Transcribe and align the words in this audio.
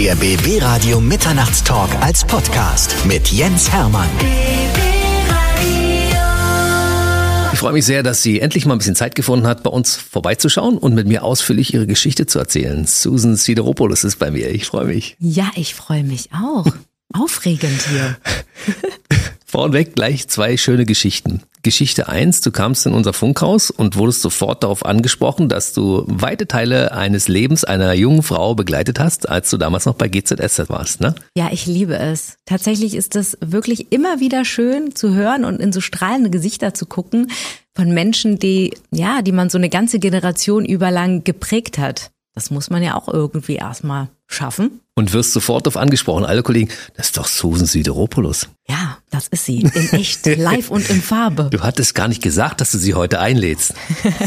Der 0.00 0.16
BB 0.16 0.62
Radio 0.62 0.98
Mitternachtstalk 0.98 1.94
als 2.00 2.24
Podcast 2.24 2.96
mit 3.04 3.28
Jens 3.28 3.70
Hermann. 3.70 4.08
Ich 7.52 7.58
freue 7.58 7.74
mich 7.74 7.84
sehr, 7.84 8.02
dass 8.02 8.22
sie 8.22 8.40
endlich 8.40 8.64
mal 8.64 8.76
ein 8.76 8.78
bisschen 8.78 8.96
Zeit 8.96 9.14
gefunden 9.14 9.46
hat, 9.46 9.62
bei 9.62 9.68
uns 9.68 9.96
vorbeizuschauen 9.96 10.78
und 10.78 10.94
mit 10.94 11.06
mir 11.06 11.22
ausführlich 11.22 11.74
ihre 11.74 11.86
Geschichte 11.86 12.24
zu 12.24 12.38
erzählen. 12.38 12.86
Susan 12.86 13.36
Sideropoulos 13.36 14.04
ist 14.04 14.18
bei 14.18 14.30
mir. 14.30 14.48
Ich 14.48 14.64
freue 14.64 14.86
mich. 14.86 15.18
Ja, 15.18 15.50
ich 15.54 15.74
freue 15.74 16.02
mich 16.02 16.30
auch. 16.32 16.64
Aufregend 17.12 17.82
hier. 17.90 18.16
Vornweg 19.44 19.94
gleich 19.94 20.28
zwei 20.28 20.56
schöne 20.56 20.86
Geschichten. 20.86 21.42
Geschichte 21.62 22.08
eins: 22.08 22.40
du 22.40 22.50
kamst 22.50 22.86
in 22.86 22.92
unser 22.92 23.12
Funkhaus 23.12 23.70
und 23.70 23.96
wurdest 23.96 24.22
sofort 24.22 24.62
darauf 24.62 24.84
angesprochen, 24.84 25.48
dass 25.48 25.72
du 25.72 26.04
weite 26.06 26.46
Teile 26.46 26.92
eines 26.92 27.28
Lebens 27.28 27.64
einer 27.64 27.92
jungen 27.92 28.22
Frau 28.22 28.54
begleitet 28.54 28.98
hast, 28.98 29.28
als 29.28 29.50
du 29.50 29.56
damals 29.56 29.86
noch 29.86 29.94
bei 29.94 30.08
GZSZ 30.08 30.68
warst, 30.68 31.00
ne? 31.00 31.14
Ja, 31.36 31.48
ich 31.52 31.66
liebe 31.66 31.96
es. 31.96 32.36
Tatsächlich 32.46 32.94
ist 32.94 33.16
es 33.16 33.36
wirklich 33.40 33.92
immer 33.92 34.20
wieder 34.20 34.44
schön 34.44 34.94
zu 34.94 35.14
hören 35.14 35.44
und 35.44 35.60
in 35.60 35.72
so 35.72 35.80
strahlende 35.80 36.30
Gesichter 36.30 36.74
zu 36.74 36.86
gucken 36.86 37.30
von 37.76 37.92
Menschen, 37.92 38.38
die, 38.38 38.74
ja, 38.90 39.22
die 39.22 39.32
man 39.32 39.50
so 39.50 39.58
eine 39.58 39.68
ganze 39.68 39.98
Generation 39.98 40.64
überlang 40.64 41.24
geprägt 41.24 41.78
hat. 41.78 42.10
Das 42.40 42.50
muss 42.50 42.70
man 42.70 42.82
ja 42.82 42.94
auch 42.96 43.06
irgendwie 43.06 43.56
erstmal 43.56 44.08
schaffen. 44.26 44.80
Und 44.94 45.12
wirst 45.12 45.34
sofort 45.34 45.66
darauf 45.66 45.76
angesprochen. 45.76 46.24
Alle 46.24 46.42
Kollegen, 46.42 46.70
das 46.96 47.08
ist 47.08 47.18
doch 47.18 47.26
Susan 47.26 47.66
Sideropoulos. 47.66 48.48
Ja, 48.66 48.96
das 49.10 49.28
ist 49.28 49.44
sie. 49.44 49.60
In 49.60 49.92
echt, 49.92 50.24
live 50.38 50.70
und 50.70 50.88
in 50.88 51.02
Farbe. 51.02 51.48
Du 51.50 51.60
hattest 51.60 51.94
gar 51.94 52.08
nicht 52.08 52.22
gesagt, 52.22 52.62
dass 52.62 52.72
du 52.72 52.78
sie 52.78 52.94
heute 52.94 53.20
einlädst. 53.20 53.74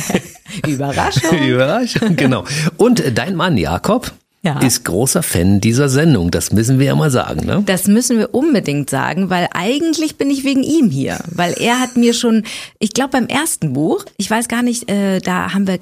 Überraschung. 0.67 1.39
Überraschung, 1.47 2.15
genau. 2.15 2.43
Und 2.77 3.01
dein 3.17 3.35
Mann 3.35 3.57
Jakob 3.57 4.11
Ja. 4.43 4.59
ist 4.59 4.85
großer 4.85 5.23
Fan 5.23 5.59
dieser 5.59 5.89
Sendung. 5.89 6.29
Das 6.29 6.51
müssen 6.51 6.77
wir 6.77 6.85
ja 6.85 6.95
mal 6.95 7.09
sagen, 7.09 7.47
ne? 7.47 7.63
Das 7.65 7.87
müssen 7.87 8.19
wir 8.19 8.35
unbedingt 8.35 8.91
sagen, 8.91 9.31
weil 9.31 9.47
eigentlich 9.55 10.17
bin 10.17 10.29
ich 10.29 10.43
wegen 10.43 10.61
ihm 10.61 10.91
hier. 10.91 11.17
Weil 11.31 11.53
er 11.53 11.79
hat 11.79 11.97
mir 11.97 12.13
schon, 12.13 12.43
ich 12.77 12.93
glaube 12.93 13.09
beim 13.13 13.25
ersten 13.25 13.73
Buch, 13.73 14.05
ich 14.17 14.29
weiß 14.29 14.47
gar 14.49 14.61
nicht, 14.61 14.87
äh, 14.91 15.19
da 15.19 15.51
haben 15.55 15.65
wir 15.65 15.79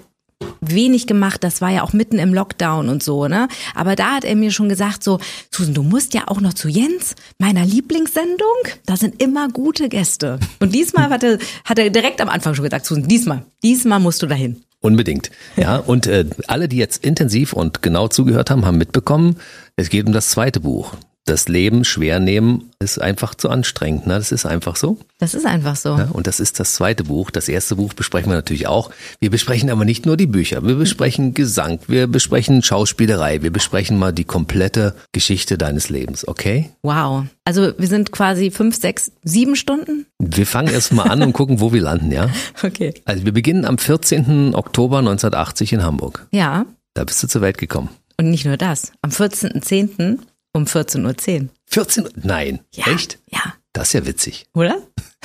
wenig 0.62 1.08
gemacht, 1.08 1.44
das 1.44 1.62
war 1.62 1.70
ja 1.70 1.84
auch 1.84 1.94
mitten 1.94 2.20
im 2.20 2.34
Lockdown 2.34 2.90
und 2.90 3.04
so, 3.04 3.28
ne? 3.28 3.48
Aber 3.76 3.96
da 3.96 4.16
hat 4.16 4.24
er 4.24 4.36
mir 4.36 4.52
schon 4.52 4.70
gesagt, 4.70 5.04
so, 5.04 5.20
Susan, 5.52 5.74
du 5.74 5.84
musst 5.84 6.14
ja 6.14 6.24
auch 6.28 6.42
noch 6.42 6.54
zu 6.54 6.68
Jens, 6.68 7.16
meiner 7.40 7.66
Lieblingssendung, 7.66 8.56
da 8.86 8.98
sind 8.98 9.22
immer 9.22 9.50
gute 9.50 9.90
Gäste. 9.90 10.40
Und 10.60 10.74
diesmal 10.74 11.10
hat 11.10 11.24
er, 11.24 11.38
hat 11.66 11.80
er 11.80 11.90
direkt 11.90 12.22
am 12.22 12.30
Anfang 12.30 12.56
schon 12.56 12.64
gesagt, 12.64 12.86
Susan, 12.86 13.08
diesmal, 13.08 13.46
diesmal 13.64 14.00
musst 14.00 14.22
du 14.22 14.28
dahin. 14.28 14.64
Unbedingt. 14.82 15.30
Ja, 15.58 15.78
und 15.78 16.08
äh, 16.08 16.26
alle, 16.48 16.68
die 16.68 16.78
jetzt 16.78 17.06
intensiv 17.06 17.54
und 17.54 17.84
genau 17.84 18.08
zugehört 18.08 18.50
haben, 18.50 18.66
haben 18.66 18.80
mitbekommen, 18.80 19.36
es 19.76 19.90
geht 19.90 20.08
um 20.08 20.14
das 20.14 20.32
zweite 20.32 20.60
Buch. 20.60 20.96
Das 21.26 21.48
Leben 21.48 21.86
schwer 21.86 22.20
nehmen 22.20 22.72
ist 22.80 23.00
einfach 23.00 23.36
zu 23.36 23.50
anstrengend. 23.50 24.08
Ne? 24.08 24.16
Das 24.16 24.32
ist 24.32 24.46
einfach 24.48 24.76
so. 24.76 24.98
Das 25.20 25.36
ist 25.36 25.46
einfach 25.46 25.76
so. 25.76 25.90
Ja, 25.90 26.10
und 26.12 26.26
das 26.26 26.40
ist 26.40 26.60
das 26.60 26.74
zweite 26.74 27.04
Buch. 27.04 27.30
Das 27.30 27.48
erste 27.48 27.76
Buch 27.76 27.94
besprechen 27.94 28.32
wir 28.32 28.36
natürlich 28.36 28.66
auch. 28.68 28.90
Wir 29.20 29.30
besprechen 29.30 29.70
aber 29.70 29.86
nicht 29.86 30.08
nur 30.08 30.18
die 30.18 30.26
Bücher. 30.26 30.66
Wir 30.66 30.76
besprechen 30.76 31.36
Gesang, 31.36 31.80
wir 31.88 32.08
besprechen 32.08 32.64
Schauspielerei, 32.64 33.44
wir 33.44 33.52
besprechen 33.52 34.00
mal 34.00 34.12
die 34.12 34.24
komplette 34.24 34.96
Geschichte 35.12 35.60
deines 35.60 35.90
Lebens, 35.90 36.28
okay? 36.28 36.72
Wow. 36.82 37.26
Also 37.46 37.74
wir 37.78 37.88
sind 37.88 38.12
quasi 38.12 38.50
fünf, 38.50 38.76
sechs, 38.76 39.12
sieben 39.24 39.56
Stunden? 39.56 40.08
Wir 40.18 40.48
fangen 40.48 40.74
erst 40.74 40.92
mal 40.92 41.04
an 41.04 41.22
und 41.22 41.34
gucken, 41.34 41.60
wo 41.60 41.72
wir 41.72 41.82
landen, 41.82 42.12
ja? 42.12 42.30
Okay. 42.64 42.94
Also 43.06 43.26
wir 43.26 43.32
beginnen 43.32 43.66
am 43.66 43.78
14. 43.78 44.56
Oktober 44.56 45.00
1980 45.00 45.74
in 45.74 45.84
Hamburg. 45.84 46.28
Ja. 46.32 46.66
Da 46.94 47.04
bist 47.04 47.22
du 47.24 47.28
zur 47.28 47.42
Welt 47.42 47.58
gekommen. 47.58 47.90
Und 48.18 48.30
nicht 48.30 48.46
nur 48.46 48.58
das. 48.58 48.92
Am 49.02 49.10
14.10. 49.10 50.20
um 50.54 50.66
14.10 50.66 51.44
Uhr. 51.44 51.50
14? 51.68 52.10
Nein. 52.16 52.60
Ja. 52.74 52.88
Echt? 52.88 53.20
Ja. 53.30 53.54
Das 53.74 53.88
ist 53.88 53.94
ja 53.94 54.06
witzig. 54.06 54.46
Oder? 54.54 54.78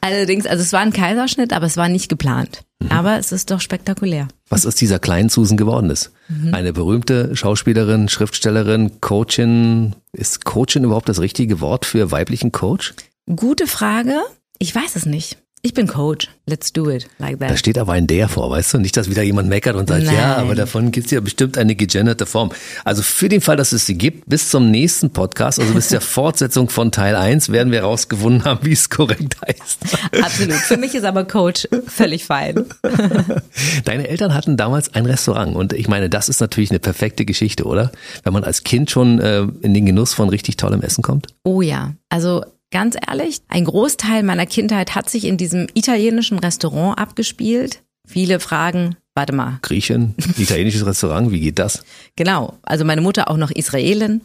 Allerdings, 0.00 0.46
also 0.46 0.62
es 0.62 0.72
war 0.72 0.80
ein 0.80 0.92
Kaiserschnitt, 0.92 1.52
aber 1.52 1.66
es 1.66 1.76
war 1.76 1.88
nicht 1.88 2.08
geplant. 2.08 2.62
Aber 2.88 3.18
es 3.18 3.30
ist 3.30 3.50
doch 3.50 3.60
spektakulär. 3.60 4.28
Was 4.48 4.66
aus 4.66 4.74
dieser 4.74 4.98
kleinen 4.98 5.28
Susan 5.28 5.56
geworden 5.56 5.90
ist. 5.90 6.12
Eine 6.52 6.72
berühmte 6.72 7.36
Schauspielerin, 7.36 8.08
Schriftstellerin, 8.08 9.00
Coachin. 9.00 9.94
Ist 10.12 10.44
Coachin 10.44 10.84
überhaupt 10.84 11.08
das 11.08 11.20
richtige 11.20 11.60
Wort 11.60 11.84
für 11.84 12.10
weiblichen 12.10 12.52
Coach? 12.52 12.94
Gute 13.36 13.66
Frage. 13.66 14.20
Ich 14.58 14.74
weiß 14.74 14.96
es 14.96 15.06
nicht. 15.06 15.41
Ich 15.64 15.74
bin 15.74 15.86
Coach. 15.86 16.28
Let's 16.44 16.72
do 16.72 16.90
it 16.90 17.08
like 17.18 17.38
Da 17.38 17.46
that. 17.46 17.58
steht 17.60 17.78
aber 17.78 17.92
ein 17.92 18.08
der 18.08 18.28
vor, 18.28 18.50
weißt 18.50 18.74
du? 18.74 18.78
Nicht, 18.78 18.96
dass 18.96 19.08
wieder 19.08 19.22
jemand 19.22 19.48
meckert 19.48 19.76
und 19.76 19.88
sagt, 19.88 20.02
Nein. 20.06 20.16
ja, 20.16 20.34
aber 20.38 20.56
davon 20.56 20.90
gibt 20.90 21.04
es 21.06 21.12
ja 21.12 21.20
bestimmt 21.20 21.56
eine 21.56 21.76
gegenderte 21.76 22.26
Form. 22.26 22.50
Also 22.84 23.02
für 23.02 23.28
den 23.28 23.40
Fall, 23.40 23.56
dass 23.56 23.70
es 23.70 23.86
sie 23.86 23.94
gibt, 23.94 24.28
bis 24.28 24.50
zum 24.50 24.72
nächsten 24.72 25.10
Podcast, 25.12 25.60
also 25.60 25.72
bis 25.72 25.86
der 25.86 26.00
Fortsetzung 26.00 26.68
von 26.68 26.90
Teil 26.90 27.14
1, 27.14 27.50
werden 27.50 27.70
wir 27.70 27.82
herausgefunden 27.82 28.44
haben, 28.44 28.66
wie 28.66 28.72
es 28.72 28.90
korrekt 28.90 29.36
heißt. 29.46 29.78
Absolut. 30.20 30.54
Für 30.54 30.76
mich 30.78 30.96
ist 30.96 31.04
aber 31.04 31.22
Coach 31.26 31.68
völlig 31.86 32.24
fein. 32.24 32.64
Deine 33.84 34.08
Eltern 34.08 34.34
hatten 34.34 34.56
damals 34.56 34.92
ein 34.96 35.06
Restaurant 35.06 35.54
und 35.54 35.74
ich 35.74 35.86
meine, 35.86 36.10
das 36.10 36.28
ist 36.28 36.40
natürlich 36.40 36.70
eine 36.70 36.80
perfekte 36.80 37.24
Geschichte, 37.24 37.66
oder? 37.66 37.92
Wenn 38.24 38.32
man 38.32 38.42
als 38.42 38.64
Kind 38.64 38.90
schon 38.90 39.20
äh, 39.20 39.42
in 39.60 39.74
den 39.74 39.86
Genuss 39.86 40.12
von 40.12 40.28
richtig 40.28 40.56
tollem 40.56 40.82
Essen 40.82 41.02
kommt. 41.02 41.28
Oh 41.44 41.62
ja. 41.62 41.92
Also 42.08 42.44
ganz 42.72 42.96
ehrlich, 43.08 43.40
ein 43.48 43.64
Großteil 43.64 44.24
meiner 44.24 44.46
Kindheit 44.46 44.96
hat 44.96 45.08
sich 45.08 45.24
in 45.26 45.36
diesem 45.36 45.68
italienischen 45.74 46.40
Restaurant 46.40 46.98
abgespielt. 46.98 47.82
Viele 48.04 48.40
fragen, 48.40 48.96
warte 49.14 49.32
mal, 49.32 49.58
Griechin, 49.62 50.14
italienisches 50.36 50.84
Restaurant, 50.84 51.30
wie 51.30 51.40
geht 51.40 51.60
das? 51.60 51.84
Genau, 52.16 52.58
also 52.64 52.84
meine 52.84 53.00
Mutter 53.00 53.30
auch 53.30 53.36
noch 53.36 53.52
Israelin. 53.52 54.22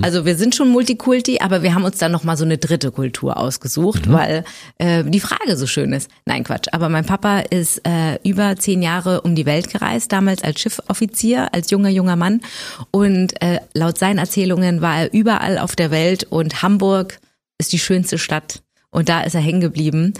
Also 0.00 0.24
wir 0.24 0.36
sind 0.36 0.54
schon 0.54 0.68
Multikulti, 0.68 1.40
aber 1.40 1.62
wir 1.62 1.74
haben 1.74 1.84
uns 1.84 1.98
dann 1.98 2.12
noch 2.12 2.24
mal 2.24 2.36
so 2.36 2.44
eine 2.44 2.56
dritte 2.56 2.90
Kultur 2.90 3.36
ausgesucht, 3.36 4.10
weil 4.10 4.44
äh, 4.78 5.04
die 5.04 5.20
Frage 5.20 5.56
so 5.56 5.66
schön 5.66 5.92
ist. 5.92 6.10
Nein, 6.24 6.44
Quatsch. 6.44 6.68
Aber 6.72 6.88
mein 6.88 7.04
Papa 7.04 7.40
ist 7.40 7.86
äh, 7.86 8.18
über 8.24 8.56
zehn 8.56 8.82
Jahre 8.82 9.20
um 9.20 9.34
die 9.34 9.44
Welt 9.44 9.70
gereist, 9.70 10.12
damals 10.12 10.42
als 10.42 10.60
Schiffoffizier, 10.60 11.52
als 11.52 11.70
junger 11.70 11.90
junger 11.90 12.16
Mann. 12.16 12.40
Und 12.90 13.40
äh, 13.42 13.60
laut 13.74 13.98
seinen 13.98 14.18
Erzählungen 14.18 14.80
war 14.80 15.02
er 15.02 15.12
überall 15.12 15.58
auf 15.58 15.76
der 15.76 15.90
Welt 15.90 16.24
und 16.24 16.62
Hamburg 16.62 17.18
ist 17.62 17.72
die 17.72 17.78
schönste 17.78 18.18
Stadt. 18.18 18.62
Und 18.90 19.08
da 19.08 19.22
ist 19.22 19.34
er 19.34 19.40
hängen 19.40 19.60
geblieben 19.60 20.12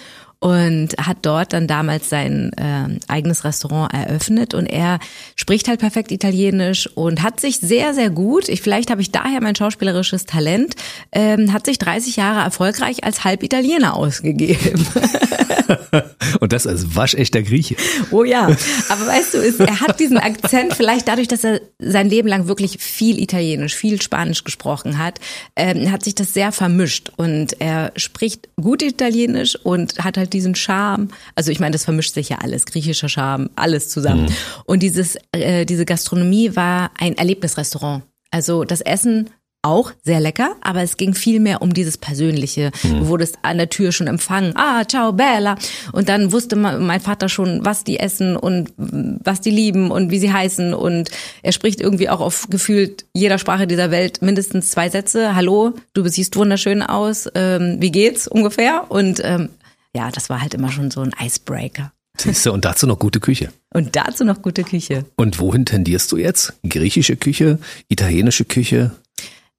und 0.43 0.89
hat 0.99 1.19
dort 1.23 1.53
dann 1.53 1.69
damals 1.69 2.11
sein 2.11 2.51
äh, 2.57 2.99
eigenes 3.07 3.45
Restaurant 3.45 3.95
eröffnet 3.95 4.55
und 4.55 4.67
er 4.67 4.99
spricht 5.37 5.69
halt 5.69 5.79
perfekt 5.79 6.11
Italienisch 6.11 6.89
und 6.97 7.23
hat 7.23 7.39
sich 7.39 7.59
sehr, 7.59 7.95
sehr 7.95 8.11
gut, 8.11 8.49
ich, 8.49 8.61
vielleicht 8.61 8.91
habe 8.91 9.01
ich 9.01 9.13
daher 9.13 9.41
mein 9.41 9.55
schauspielerisches 9.55 10.27
Talent, 10.27 10.75
ähm, 11.13 11.53
hat 11.53 11.65
sich 11.65 11.79
30 11.79 12.17
Jahre 12.17 12.41
erfolgreich 12.41 13.05
als 13.05 13.23
Halbitaliener 13.23 13.95
ausgegeben. 13.95 14.85
Und 16.41 16.53
das 16.53 16.67
als 16.67 16.97
waschechter 16.97 17.43
Grieche. 17.43 17.77
Oh 18.11 18.25
ja, 18.25 18.45
aber 18.89 19.07
weißt 19.07 19.35
du, 19.35 19.39
ist, 19.39 19.61
er 19.61 19.81
hat 19.81 20.01
diesen 20.01 20.19
Akzent 20.19 20.75
vielleicht 20.75 21.09
dadurch, 21.09 21.29
dass 21.29 21.45
er 21.45 21.61
sein 21.79 22.09
Leben 22.09 22.29
lang 22.29 22.49
wirklich 22.49 22.79
viel 22.79 23.21
Italienisch, 23.21 23.75
viel 23.75 24.01
Spanisch 24.03 24.45
gesprochen 24.45 24.99
hat, 24.99 25.21
ähm, 25.57 25.91
hat 25.93 26.05
sich 26.05 26.15
das 26.15 26.35
sehr 26.35 26.53
vermischt 26.53 27.13
und 27.17 27.61
er 27.61 27.93
spricht 27.97 28.49
gut 28.57 28.83
Italienisch 28.83 29.57
und 29.57 29.99
hat 29.99 30.17
halt 30.17 30.32
diesen 30.33 30.55
Charme. 30.55 31.09
Also 31.35 31.51
ich 31.51 31.61
meine, 31.61 31.73
das 31.73 31.85
vermischt 31.85 32.15
sich 32.15 32.29
ja 32.29 32.39
alles, 32.39 32.67
griechischer 32.67 33.09
Charme, 33.09 33.51
alles 33.57 33.89
zusammen. 33.89 34.33
Und 34.65 34.83
dieses, 34.83 35.17
äh, 35.33 35.65
diese 35.65 35.85
Gastronomie 35.85 36.57
war 36.57 36.91
ein 36.99 37.17
Erlebnisrestaurant. 37.17 38.03
Also 38.31 38.65
das 38.65 38.81
Essen 38.81 39.31
auch 39.65 39.93
sehr 40.03 40.19
lecker, 40.19 40.57
aber 40.61 40.83
es 40.83 40.97
ging 40.97 41.15
viel 41.15 41.39
mehr 41.39 41.63
um 41.63 41.73
dieses 41.73 41.97
Persönliche. 41.97 42.73
Du 42.83 43.07
wurdest 43.07 43.39
an 43.43 43.59
der 43.59 43.69
Tür 43.69 43.93
schon 43.93 44.09
empfangen. 44.09 44.55
Ah, 44.57 44.85
ciao, 44.85 45.13
Bella. 45.13 45.55
Und 45.93 46.09
dann 46.09 46.33
wusste 46.33 46.57
mein 46.57 47.01
Vater 47.01 47.29
schon, 47.29 47.65
was 47.65 47.85
die 47.85 48.01
essen 48.01 48.37
und 48.37 48.73
was 48.77 49.41
die 49.41 49.51
lieben 49.51 49.93
und 49.93 50.11
wie 50.11 50.19
sie 50.19 50.33
heißen. 50.33 50.75
Und 50.75 51.11
er 51.45 51.53
spricht 51.53 51.81
irgendwie 51.81 52.09
auch 52.09 52.21
auf 52.21 52.49
gefühlt 52.51 53.05
jeder 53.15 53.39
Sprache 53.39 53.69
dieser 53.69 53.93
Welt 53.93 54.21
mindestens 54.21 54.73
zwei 54.73 54.89
Sätze. 54.89 55.37
Hallo, 55.37 55.75
du 55.95 56.09
siehst 56.09 56.35
wunderschön 56.35 56.83
aus. 56.83 57.29
Ähm, 57.37 57.77
wie 57.79 57.93
geht's 57.93 58.27
ungefähr? 58.27 58.87
Und 58.89 59.21
ähm, 59.23 59.49
ja, 59.95 60.11
das 60.11 60.31
war 60.31 60.41
halt 60.41 60.55
immer 60.55 60.71
schon 60.71 60.91
so 60.91 61.01
ein 61.01 61.13
Icebreaker. 61.21 61.93
Siehst 62.19 62.45
du, 62.45 62.53
und 62.53 62.65
dazu 62.65 62.87
noch 62.87 62.99
gute 62.99 63.21
Küche. 63.21 63.53
Und 63.73 63.97
dazu 63.97 64.25
noch 64.25 64.43
gute 64.43 64.65
Küche. 64.65 65.07
Und 65.17 65.39
wohin 65.41 65.65
tendierst 65.65 66.13
du 66.13 66.19
jetzt? 66.19 66.55
Griechische 66.69 67.17
Küche, 67.17 67.59
italienische 67.89 68.45
Küche, 68.45 68.93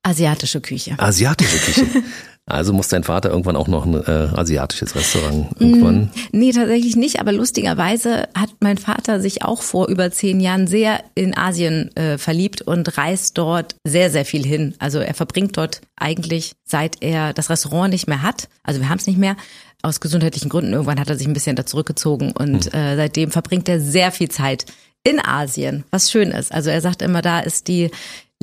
Asiatische 0.06 0.60
Küche. 0.60 0.96
asiatische 1.00 1.58
Küche. 1.60 1.86
Also 2.46 2.74
muss 2.74 2.90
dein 2.90 3.06
Vater 3.06 3.30
irgendwann 3.30 3.56
auch 3.56 3.70
noch 3.70 3.86
ein 3.86 3.94
äh, 3.94 4.28
asiatisches 4.36 4.96
Restaurant 4.96 5.48
irgendwann. 5.60 6.12
Nee, 6.34 6.52
tatsächlich 6.52 6.98
nicht, 6.98 7.22
aber 7.22 7.32
lustigerweise 7.32 8.28
hat 8.38 8.50
mein 8.60 8.78
Vater 8.78 9.22
sich 9.22 9.44
auch 9.44 9.62
vor 9.62 9.88
über 9.88 10.12
zehn 10.12 10.42
Jahren 10.42 10.68
sehr 10.68 11.02
in 11.16 11.38
Asien 11.38 11.96
äh, 11.96 12.18
verliebt 12.18 12.62
und 12.62 12.98
reist 12.98 13.38
dort 13.38 13.78
sehr, 13.86 14.12
sehr 14.12 14.26
viel 14.26 14.46
hin. 14.46 14.76
Also 14.80 15.00
er 15.00 15.14
verbringt 15.14 15.56
dort 15.56 15.80
eigentlich, 15.96 16.52
seit 16.66 17.02
er 17.02 17.32
das 17.32 17.50
Restaurant 17.50 17.94
nicht 17.94 18.08
mehr 18.08 18.22
hat, 18.22 18.50
also 18.62 18.82
wir 18.82 18.90
haben 18.90 19.00
es 19.00 19.08
nicht 19.08 19.20
mehr, 19.20 19.38
aus 19.84 20.00
gesundheitlichen 20.00 20.50
Gründen, 20.50 20.74
irgendwann 20.74 21.00
hat 21.00 21.10
er 21.10 21.18
sich 21.18 21.28
ein 21.28 21.34
bisschen 21.34 21.56
da 21.56 21.66
zurückgezogen 21.66 22.32
und 22.32 22.74
äh, 22.74 22.96
seitdem 22.96 23.30
verbringt 23.30 23.70
er 23.70 23.80
sehr 23.80 24.12
viel 24.12 24.30
Zeit 24.30 24.66
in 25.04 25.20
Asien, 25.20 25.84
was 25.92 26.10
schön 26.10 26.32
ist. 26.32 26.52
Also 26.52 26.70
er 26.70 26.82
sagt 26.82 27.02
immer, 27.02 27.22
da 27.22 27.42
ist 27.42 27.68
die, 27.68 27.92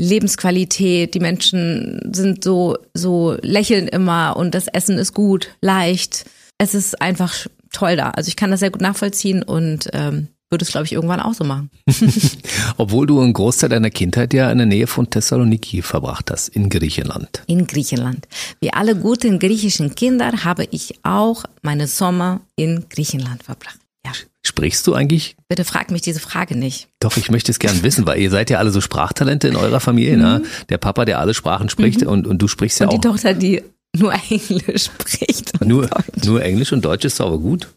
Lebensqualität, 0.00 1.14
die 1.14 1.20
Menschen 1.20 2.10
sind 2.12 2.42
so, 2.42 2.78
so 2.94 3.37
lächeln 3.42 3.87
immer 3.87 4.37
und 4.37 4.54
das 4.54 4.66
Essen 4.66 4.98
ist 4.98 5.12
gut, 5.12 5.50
leicht. 5.60 6.25
Es 6.58 6.75
ist 6.75 7.00
einfach 7.00 7.46
toll 7.70 7.96
da. 7.96 8.10
Also 8.10 8.28
ich 8.28 8.37
kann 8.37 8.50
das 8.50 8.60
sehr 8.60 8.70
gut 8.70 8.81
nachvollziehen 8.81 9.42
und 9.42 9.90
ähm, 9.92 10.28
würde 10.50 10.64
es, 10.64 10.73
glaube 10.73 10.87
ich, 10.87 10.93
irgendwann 10.93 11.20
auch 11.20 11.35
so 11.35 11.44
machen. 11.44 11.70
Obwohl 12.76 13.06
du 13.06 13.20
einen 13.20 13.32
Großteil 13.32 13.70
deiner 13.70 13.91
Kindheit 13.91 14.35
ja 14.35 14.50
in 14.50 14.58
der 14.58 14.67
Nähe 14.67 14.87
von 14.87 15.08
Thessaloniki 15.08 15.82
verbracht 15.82 16.31
hast, 16.31 16.49
in 16.49 16.69
Griechenland. 16.69 17.43
In 17.47 17.67
Griechenland. 17.67 18.26
Wie 18.61 18.73
alle 18.73 18.97
guten 18.97 19.38
griechischen 19.38 19.94
Kinder 19.94 20.32
habe 20.44 20.67
ich 20.70 20.94
auch 21.05 21.44
meine 21.62 21.87
Sommer 21.87 22.41
in 22.56 22.87
Griechenland 22.88 23.44
verbracht. 23.44 23.79
Ja. 24.05 24.12
Sprichst 24.43 24.87
du 24.87 24.94
eigentlich? 24.94 25.37
Bitte 25.49 25.64
frag 25.64 25.91
mich 25.91 26.02
diese 26.02 26.20
Frage 26.20 26.56
nicht. 26.56 26.88
Doch, 26.99 27.17
ich 27.17 27.31
möchte 27.31 27.52
es 27.52 27.58
gern 27.58 27.82
wissen, 27.82 28.06
weil 28.06 28.19
ihr 28.19 28.31
seid 28.31 28.50
ja 28.50 28.58
alle 28.58 28.70
so 28.70 28.81
Sprachtalente 28.81 29.47
in 29.47 29.56
eurer 29.56 29.81
Familie, 29.81 30.17
ne? 30.17 30.38
mhm. 30.38 30.44
ne? 30.44 30.50
Der 30.70 30.79
Papa, 30.79 31.05
der 31.05 31.20
alle 31.20 31.35
Sprachen 31.35 31.69
spricht 31.69 32.00
mhm. 32.00 32.08
und, 32.08 32.26
und 32.26 32.41
du 32.41 32.49
sprichst 32.49 32.81
ja 32.81 32.87
und 32.87 32.91
auch. 32.91 32.94
Und 32.94 33.05
die 33.05 33.08
Tochter, 33.08 33.35
die 33.35 33.62
nur 33.97 34.12
Englisch 34.12 34.85
spricht. 34.99 35.64
nur, 35.64 35.87
Deutsch. 35.87 36.25
nur 36.25 36.43
Englisch 36.43 36.73
und 36.73 36.85
Deutsch 36.85 37.05
ist 37.05 37.20
aber 37.20 37.38
gut. 37.38 37.69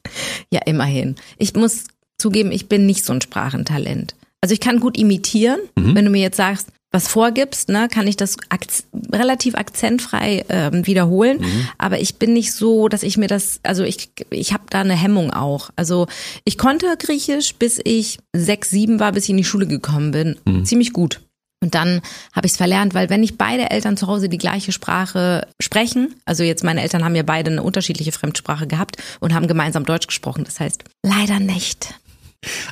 Ja, 0.52 0.62
immerhin. 0.66 1.16
Ich 1.38 1.54
muss 1.54 1.86
zugeben, 2.18 2.52
ich 2.52 2.68
bin 2.68 2.86
nicht 2.86 3.06
so 3.06 3.14
ein 3.14 3.22
Sprachentalent. 3.22 4.16
Also 4.42 4.54
ich 4.54 4.60
kann 4.60 4.80
gut 4.80 4.98
imitieren. 4.98 5.60
Mhm. 5.76 5.96
Wenn 5.96 6.06
du 6.06 6.12
mir 6.12 6.22
jetzt 6.22 6.38
sagst, 6.38 6.68
was 6.92 7.08
vorgibst, 7.08 7.70
ne, 7.70 7.88
kann 7.90 8.08
ich 8.08 8.18
das 8.18 8.38
ak 8.50 8.68
relativ 9.12 9.56
akzentfrei 9.56 10.46
ähm, 10.48 10.86
wiederholen. 10.86 11.40
Mhm. 11.40 11.68
Aber 11.80 12.00
ich 12.00 12.16
bin 12.16 12.34
nicht 12.34 12.54
so, 12.54 12.88
dass 12.88 13.04
ich 13.04 13.18
mir 13.18 13.28
das, 13.28 13.60
also 13.64 13.84
ich, 13.84 14.12
ich 14.30 14.54
habe 14.54 14.66
da 14.70 14.82
eine 14.82 14.96
Hemmung 14.96 15.32
auch. 15.32 15.72
Also 15.76 16.08
ich 16.46 16.58
konnte 16.58 16.96
Griechisch, 17.00 17.56
bis 17.56 17.80
ich 17.84 18.20
sechs, 18.32 18.70
sieben 18.70 19.00
war, 19.00 19.12
bis 19.12 19.24
ich 19.24 19.32
in 19.32 19.38
die 19.38 19.44
Schule 19.44 19.66
gekommen 19.66 20.12
bin. 20.12 20.38
Mhm. 20.46 20.66
Ziemlich 20.66 20.94
gut. 20.94 21.22
Und 21.64 21.74
dann 21.74 22.02
habe 22.34 22.46
ich 22.46 22.52
es 22.52 22.58
verlernt, 22.58 22.94
weil 22.94 23.10
wenn 23.10 23.22
nicht 23.22 23.38
beide 23.38 23.72
Eltern 23.72 23.96
zu 23.96 24.08
Hause 24.08 24.28
die 24.28 24.38
gleiche 24.38 24.74
Sprache 24.74 25.48
sprechen, 25.62 26.14
also 26.26 26.44
jetzt 26.44 26.64
meine 26.64 26.82
Eltern 26.82 27.06
haben 27.06 27.16
ja 27.16 27.24
beide 27.24 27.50
eine 27.50 27.64
unterschiedliche 27.64 28.12
Fremdsprache 28.12 28.68
gehabt 28.68 28.98
und 29.22 29.34
haben 29.34 29.48
gemeinsam 29.48 29.86
Deutsch 29.86 30.08
gesprochen. 30.08 30.44
Das 30.44 30.60
heißt, 30.60 30.84
leider 31.04 31.40
nicht. 31.40 31.94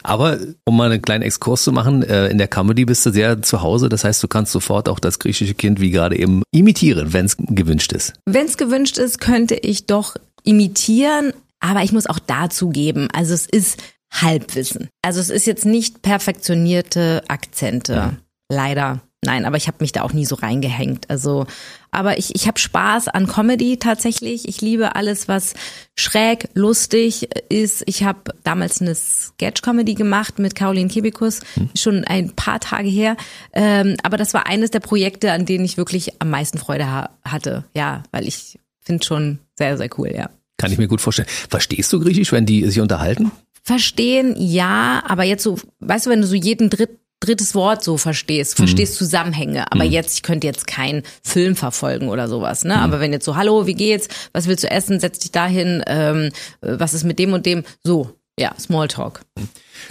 Aber 0.03 0.37
um 0.65 0.77
mal 0.77 0.91
einen 0.91 1.01
kleinen 1.01 1.23
Exkurs 1.23 1.63
zu 1.63 1.71
machen, 1.71 2.03
äh, 2.03 2.27
in 2.27 2.37
der 2.37 2.47
Comedy 2.47 2.85
bist 2.85 3.05
du 3.05 3.11
sehr 3.11 3.41
zu 3.41 3.61
Hause. 3.61 3.89
Das 3.89 4.03
heißt, 4.03 4.21
du 4.23 4.27
kannst 4.27 4.51
sofort 4.51 4.89
auch 4.89 4.99
das 4.99 5.19
griechische 5.19 5.53
Kind 5.53 5.79
wie 5.79 5.91
gerade 5.91 6.17
eben 6.17 6.43
imitieren, 6.51 7.13
wenn 7.13 7.25
es 7.25 7.37
gewünscht 7.37 7.91
ist. 7.93 8.13
Wenn 8.25 8.45
es 8.45 8.57
gewünscht 8.57 8.97
ist, 8.97 9.19
könnte 9.19 9.55
ich 9.55 9.85
doch 9.85 10.15
imitieren. 10.43 11.33
Aber 11.59 11.83
ich 11.83 11.91
muss 11.91 12.07
auch 12.07 12.19
dazu 12.19 12.69
geben, 12.69 13.07
also 13.13 13.33
es 13.33 13.45
ist 13.45 13.81
Halbwissen. 14.11 14.89
Also 15.01 15.19
es 15.19 15.29
ist 15.29 15.45
jetzt 15.45 15.65
nicht 15.65 16.01
perfektionierte 16.01 17.23
Akzente. 17.27 18.11
Mhm. 18.11 18.17
Leider. 18.49 18.99
Nein, 19.23 19.45
aber 19.45 19.55
ich 19.55 19.67
habe 19.67 19.77
mich 19.81 19.91
da 19.91 20.01
auch 20.01 20.13
nie 20.13 20.25
so 20.25 20.33
reingehängt. 20.33 21.07
Also, 21.07 21.45
aber 21.91 22.17
ich, 22.17 22.33
ich 22.33 22.47
habe 22.47 22.57
Spaß 22.57 23.07
an 23.07 23.27
Comedy 23.27 23.77
tatsächlich. 23.77 24.47
Ich 24.47 24.61
liebe 24.61 24.95
alles, 24.95 25.27
was 25.27 25.53
schräg, 25.95 26.49
lustig 26.55 27.29
ist. 27.49 27.83
Ich 27.85 28.03
habe 28.03 28.33
damals 28.43 28.81
eine 28.81 28.95
Sketch-Comedy 28.95 29.93
gemacht 29.93 30.39
mit 30.39 30.55
Caroline 30.55 30.89
Kibikus, 30.89 31.41
hm. 31.53 31.69
schon 31.75 32.03
ein 32.03 32.31
paar 32.35 32.59
Tage 32.59 32.89
her. 32.89 33.15
Ähm, 33.53 33.95
aber 34.01 34.17
das 34.17 34.33
war 34.33 34.47
eines 34.47 34.71
der 34.71 34.79
Projekte, 34.79 35.31
an 35.31 35.45
denen 35.45 35.65
ich 35.65 35.77
wirklich 35.77 36.19
am 36.19 36.31
meisten 36.31 36.57
Freude 36.57 36.87
ha 36.87 37.11
hatte. 37.23 37.65
Ja, 37.75 38.01
weil 38.09 38.27
ich 38.27 38.57
finde 38.79 39.05
schon 39.05 39.37
sehr, 39.55 39.77
sehr 39.77 39.89
cool, 39.99 40.11
ja. 40.15 40.31
Kann 40.57 40.71
ich 40.71 40.79
mir 40.79 40.87
gut 40.87 41.01
vorstellen. 41.01 41.27
Verstehst 41.27 41.93
du 41.93 41.99
Griechisch, 41.99 42.31
wenn 42.31 42.47
die 42.47 42.65
sich 42.65 42.79
unterhalten? 42.79 43.31
Verstehen, 43.63 44.35
ja, 44.37 45.03
aber 45.07 45.23
jetzt 45.23 45.43
so, 45.43 45.59
weißt 45.79 46.07
du, 46.07 46.09
wenn 46.09 46.21
du 46.21 46.27
so 46.27 46.35
jeden 46.35 46.71
dritten 46.71 47.00
drittes 47.21 47.55
Wort 47.55 47.83
so 47.83 47.97
verstehst, 47.97 48.55
verstehst 48.55 48.95
mhm. 48.95 48.97
Zusammenhänge. 48.97 49.71
Aber 49.71 49.85
mhm. 49.85 49.91
jetzt, 49.91 50.15
ich 50.15 50.23
könnte 50.23 50.47
jetzt 50.47 50.67
keinen 50.67 51.03
Film 51.23 51.55
verfolgen 51.55 52.09
oder 52.09 52.27
sowas, 52.27 52.65
ne? 52.65 52.75
Mhm. 52.75 52.81
Aber 52.81 52.99
wenn 52.99 53.13
jetzt 53.13 53.25
so, 53.25 53.37
hallo, 53.37 53.65
wie 53.67 53.75
geht's? 53.75 54.09
Was 54.33 54.47
willst 54.47 54.63
du 54.65 54.69
essen? 54.69 54.99
Setz 54.99 55.19
dich 55.19 55.31
dahin, 55.31 55.83
ähm, 55.87 56.31
was 56.59 56.93
ist 56.93 57.05
mit 57.05 57.19
dem 57.19 57.31
und 57.31 57.45
dem? 57.45 57.63
So, 57.83 58.17
ja, 58.37 58.53
Smalltalk. 58.59 59.21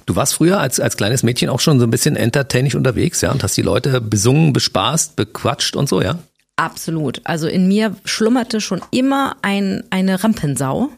Du 0.07 0.17
warst 0.17 0.35
früher 0.35 0.61
als, 0.61 0.81
als 0.81 0.97
kleines 0.97 1.23
Mädchen 1.23 1.49
auch 1.49 1.61
schon 1.61 1.79
so 1.79 1.87
ein 1.87 1.91
bisschen 1.91 2.17
entertainisch 2.17 2.75
unterwegs, 2.75 3.21
ja, 3.21 3.31
und 3.31 3.43
hast 3.43 3.57
die 3.57 3.63
Leute 3.63 4.01
besungen, 4.01 4.53
bespaßt, 4.53 5.17
bequatscht 5.17 5.77
und 5.77 5.89
so, 5.89 6.03
ja? 6.03 6.19
Absolut. 6.61 7.23
Also 7.25 7.49
in 7.49 7.69
mir 7.69 7.97
schlummerte 8.05 8.61
schon 8.61 8.83
immer 8.91 9.37
ein, 9.41 9.83
eine 9.89 10.23
Rampensau. 10.23 10.91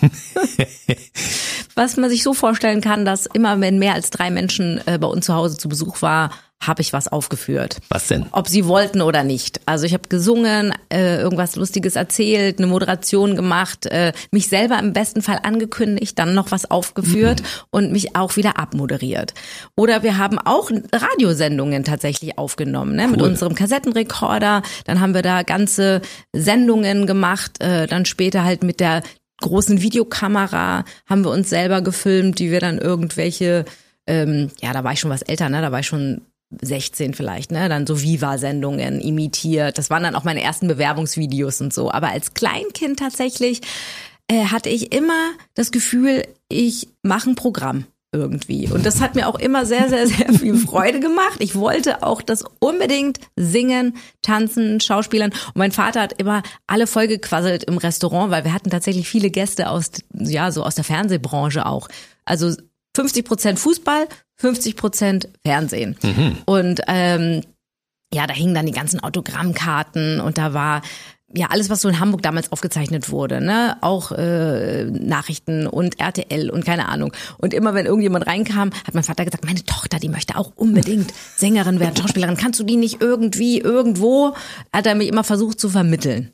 Was 1.74 1.98
man 1.98 2.08
sich 2.08 2.22
so 2.22 2.32
vorstellen 2.32 2.80
kann, 2.80 3.04
dass 3.04 3.26
immer, 3.26 3.60
wenn 3.60 3.78
mehr 3.78 3.92
als 3.92 4.08
drei 4.08 4.30
Menschen 4.30 4.80
äh, 4.86 4.96
bei 4.98 5.06
uns 5.06 5.26
zu 5.26 5.34
Hause 5.34 5.58
zu 5.58 5.68
Besuch 5.68 6.00
war, 6.00 6.30
habe 6.66 6.80
ich 6.80 6.92
was 6.92 7.08
aufgeführt. 7.08 7.78
Was 7.88 8.06
denn? 8.08 8.26
Ob 8.30 8.48
sie 8.48 8.66
wollten 8.66 9.02
oder 9.02 9.24
nicht. 9.24 9.60
Also 9.66 9.84
ich 9.84 9.92
habe 9.92 10.08
gesungen, 10.08 10.72
äh, 10.92 11.20
irgendwas 11.20 11.56
Lustiges 11.56 11.96
erzählt, 11.96 12.58
eine 12.58 12.68
Moderation 12.68 13.34
gemacht, 13.34 13.86
äh, 13.86 14.12
mich 14.30 14.48
selber 14.48 14.78
im 14.78 14.92
besten 14.92 15.22
Fall 15.22 15.40
angekündigt, 15.42 16.18
dann 16.18 16.34
noch 16.34 16.52
was 16.52 16.70
aufgeführt 16.70 17.42
mhm. 17.42 17.46
und 17.70 17.92
mich 17.92 18.14
auch 18.14 18.36
wieder 18.36 18.58
abmoderiert. 18.58 19.34
Oder 19.76 20.02
wir 20.02 20.18
haben 20.18 20.38
auch 20.38 20.70
Radiosendungen 20.92 21.84
tatsächlich 21.84 22.38
aufgenommen, 22.38 22.94
ne, 22.94 23.04
cool. 23.04 23.10
mit 23.10 23.22
unserem 23.22 23.54
Kassettenrekorder. 23.54 24.62
Dann 24.84 25.00
haben 25.00 25.14
wir 25.14 25.22
da 25.22 25.42
ganze 25.42 26.00
Sendungen 26.32 27.06
gemacht, 27.06 27.60
äh, 27.60 27.86
dann 27.86 28.04
später 28.04 28.44
halt 28.44 28.62
mit 28.62 28.78
der 28.78 29.02
großen 29.40 29.82
Videokamera 29.82 30.84
haben 31.06 31.24
wir 31.24 31.32
uns 31.32 31.50
selber 31.50 31.80
gefilmt, 31.82 32.38
die 32.38 32.52
wir 32.52 32.60
dann 32.60 32.78
irgendwelche 32.78 33.64
ähm, 34.06 34.50
ja, 34.60 34.72
da 34.72 34.82
war 34.84 34.92
ich 34.92 35.00
schon 35.00 35.10
was 35.10 35.22
älter, 35.22 35.48
ne? 35.48 35.60
Da 35.62 35.70
war 35.70 35.80
ich 35.80 35.86
schon 35.86 36.22
16 36.60 37.14
vielleicht, 37.14 37.52
ne, 37.52 37.68
dann 37.68 37.86
so 37.86 38.00
Viva-Sendungen 38.02 39.00
imitiert. 39.00 39.78
Das 39.78 39.90
waren 39.90 40.02
dann 40.02 40.14
auch 40.14 40.24
meine 40.24 40.42
ersten 40.42 40.68
Bewerbungsvideos 40.68 41.60
und 41.60 41.72
so. 41.72 41.90
Aber 41.90 42.08
als 42.08 42.34
Kleinkind 42.34 42.98
tatsächlich 42.98 43.60
äh, 44.28 44.46
hatte 44.46 44.68
ich 44.68 44.94
immer 44.94 45.32
das 45.54 45.72
Gefühl, 45.72 46.24
ich 46.48 46.88
mache 47.02 47.30
ein 47.30 47.34
Programm 47.34 47.86
irgendwie. 48.12 48.68
Und 48.70 48.84
das 48.84 49.00
hat 49.00 49.14
mir 49.14 49.26
auch 49.26 49.38
immer 49.38 49.64
sehr, 49.64 49.88
sehr, 49.88 50.06
sehr 50.06 50.32
viel 50.38 50.56
Freude 50.56 51.00
gemacht. 51.00 51.36
Ich 51.38 51.54
wollte 51.54 52.02
auch 52.02 52.20
das 52.20 52.44
unbedingt 52.60 53.18
singen, 53.36 53.96
tanzen, 54.20 54.80
schauspielern. 54.80 55.30
Und 55.30 55.56
mein 55.56 55.72
Vater 55.72 56.02
hat 56.02 56.20
immer 56.20 56.42
alle 56.66 56.86
vollgequasselt 56.86 57.64
im 57.64 57.78
Restaurant, 57.78 58.30
weil 58.30 58.44
wir 58.44 58.52
hatten 58.52 58.70
tatsächlich 58.70 59.08
viele 59.08 59.30
Gäste 59.30 59.70
aus, 59.70 59.90
ja, 60.12 60.52
so 60.52 60.62
aus 60.62 60.74
der 60.74 60.84
Fernsehbranche 60.84 61.64
auch. 61.64 61.88
Also 62.24 62.54
50 62.94 63.24
Prozent 63.24 63.58
Fußball, 63.58 64.08
50 64.36 64.76
Prozent 64.76 65.28
Fernsehen. 65.44 65.96
Mhm. 66.02 66.38
Und 66.44 66.80
ähm, 66.88 67.42
ja, 68.12 68.26
da 68.26 68.34
hingen 68.34 68.54
dann 68.54 68.66
die 68.66 68.72
ganzen 68.72 69.00
Autogrammkarten 69.00 70.20
und 70.20 70.36
da 70.36 70.52
war 70.52 70.82
ja 71.34 71.46
alles, 71.48 71.70
was 71.70 71.80
so 71.80 71.88
in 71.88 71.98
Hamburg 71.98 72.22
damals 72.22 72.52
aufgezeichnet 72.52 73.10
wurde, 73.10 73.40
ne, 73.40 73.76
auch 73.80 74.12
äh, 74.12 74.84
Nachrichten 74.84 75.66
und 75.66 75.98
RTL 75.98 76.50
und 76.50 76.64
keine 76.64 76.88
Ahnung. 76.88 77.12
Und 77.38 77.54
immer 77.54 77.74
wenn 77.74 77.86
irgendjemand 77.86 78.26
reinkam, 78.26 78.70
hat 78.86 78.94
mein 78.94 79.02
Vater 79.02 79.24
gesagt, 79.24 79.44
meine 79.44 79.64
Tochter, 79.64 79.98
die 79.98 80.08
möchte 80.08 80.36
auch 80.36 80.52
unbedingt 80.56 81.12
Sängerin 81.36 81.80
werden, 81.80 81.96
Schauspielerin. 81.96 82.36
Kannst 82.36 82.60
du 82.60 82.64
die 82.64 82.76
nicht 82.76 83.00
irgendwie 83.00 83.58
irgendwo? 83.58 84.34
Hat 84.72 84.86
er 84.86 84.94
mich 84.94 85.08
immer 85.08 85.24
versucht 85.24 85.58
zu 85.58 85.68
vermitteln. 85.68 86.32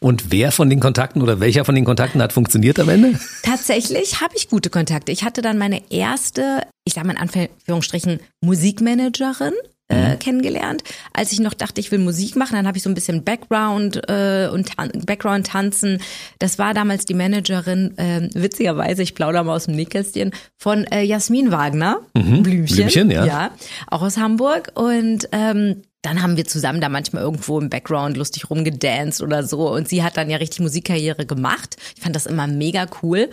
Und 0.00 0.30
wer 0.30 0.52
von 0.52 0.70
den 0.70 0.80
Kontakten 0.80 1.22
oder 1.22 1.40
welcher 1.40 1.64
von 1.64 1.74
den 1.74 1.84
Kontakten 1.84 2.22
hat 2.22 2.32
funktioniert 2.32 2.78
am 2.78 2.88
Ende? 2.88 3.18
Tatsächlich 3.42 4.20
habe 4.20 4.34
ich 4.36 4.48
gute 4.48 4.70
Kontakte. 4.70 5.12
Ich 5.12 5.24
hatte 5.24 5.42
dann 5.42 5.58
meine 5.58 5.90
erste, 5.90 6.62
ich 6.84 6.94
sage 6.94 7.06
mal 7.06 7.14
in 7.14 7.18
Anführungsstrichen, 7.18 8.20
Musikmanagerin. 8.40 9.54
Äh, 9.90 10.16
mhm. 10.16 10.18
kennengelernt, 10.18 10.82
als 11.14 11.32
ich 11.32 11.40
noch 11.40 11.54
dachte, 11.54 11.80
ich 11.80 11.90
will 11.90 11.98
Musik 11.98 12.36
machen, 12.36 12.56
dann 12.56 12.66
habe 12.66 12.76
ich 12.76 12.82
so 12.82 12.90
ein 12.90 12.94
bisschen 12.94 13.24
Background 13.24 13.96
äh, 14.06 14.46
und 14.52 14.76
Tan 14.76 14.90
Background 15.06 15.46
tanzen. 15.46 16.02
Das 16.38 16.58
war 16.58 16.74
damals 16.74 17.06
die 17.06 17.14
Managerin, 17.14 17.96
äh, 17.96 18.28
witzigerweise, 18.34 19.02
ich 19.02 19.14
plaudere 19.14 19.44
mal 19.44 19.56
aus 19.56 19.64
dem 19.64 19.76
Nähkästchen, 19.76 20.32
von 20.58 20.84
äh, 20.88 21.04
Jasmin 21.04 21.52
Wagner, 21.52 22.00
mhm. 22.12 22.42
Blümchen, 22.42 22.76
Blümchen 22.76 23.10
ja. 23.10 23.24
ja, 23.24 23.50
auch 23.86 24.02
aus 24.02 24.18
Hamburg 24.18 24.72
und 24.74 25.26
ähm, 25.32 25.80
dann 26.02 26.22
haben 26.22 26.36
wir 26.36 26.44
zusammen 26.44 26.80
da 26.80 26.88
manchmal 26.88 27.22
irgendwo 27.22 27.58
im 27.60 27.70
Background 27.70 28.16
lustig 28.16 28.50
rumgedanced 28.50 29.20
oder 29.20 29.42
so. 29.42 29.72
Und 29.72 29.88
sie 29.88 30.02
hat 30.02 30.16
dann 30.16 30.30
ja 30.30 30.36
richtig 30.36 30.60
Musikkarriere 30.60 31.26
gemacht. 31.26 31.76
Ich 31.96 32.02
fand 32.02 32.14
das 32.14 32.26
immer 32.26 32.46
mega 32.46 32.86
cool. 33.02 33.28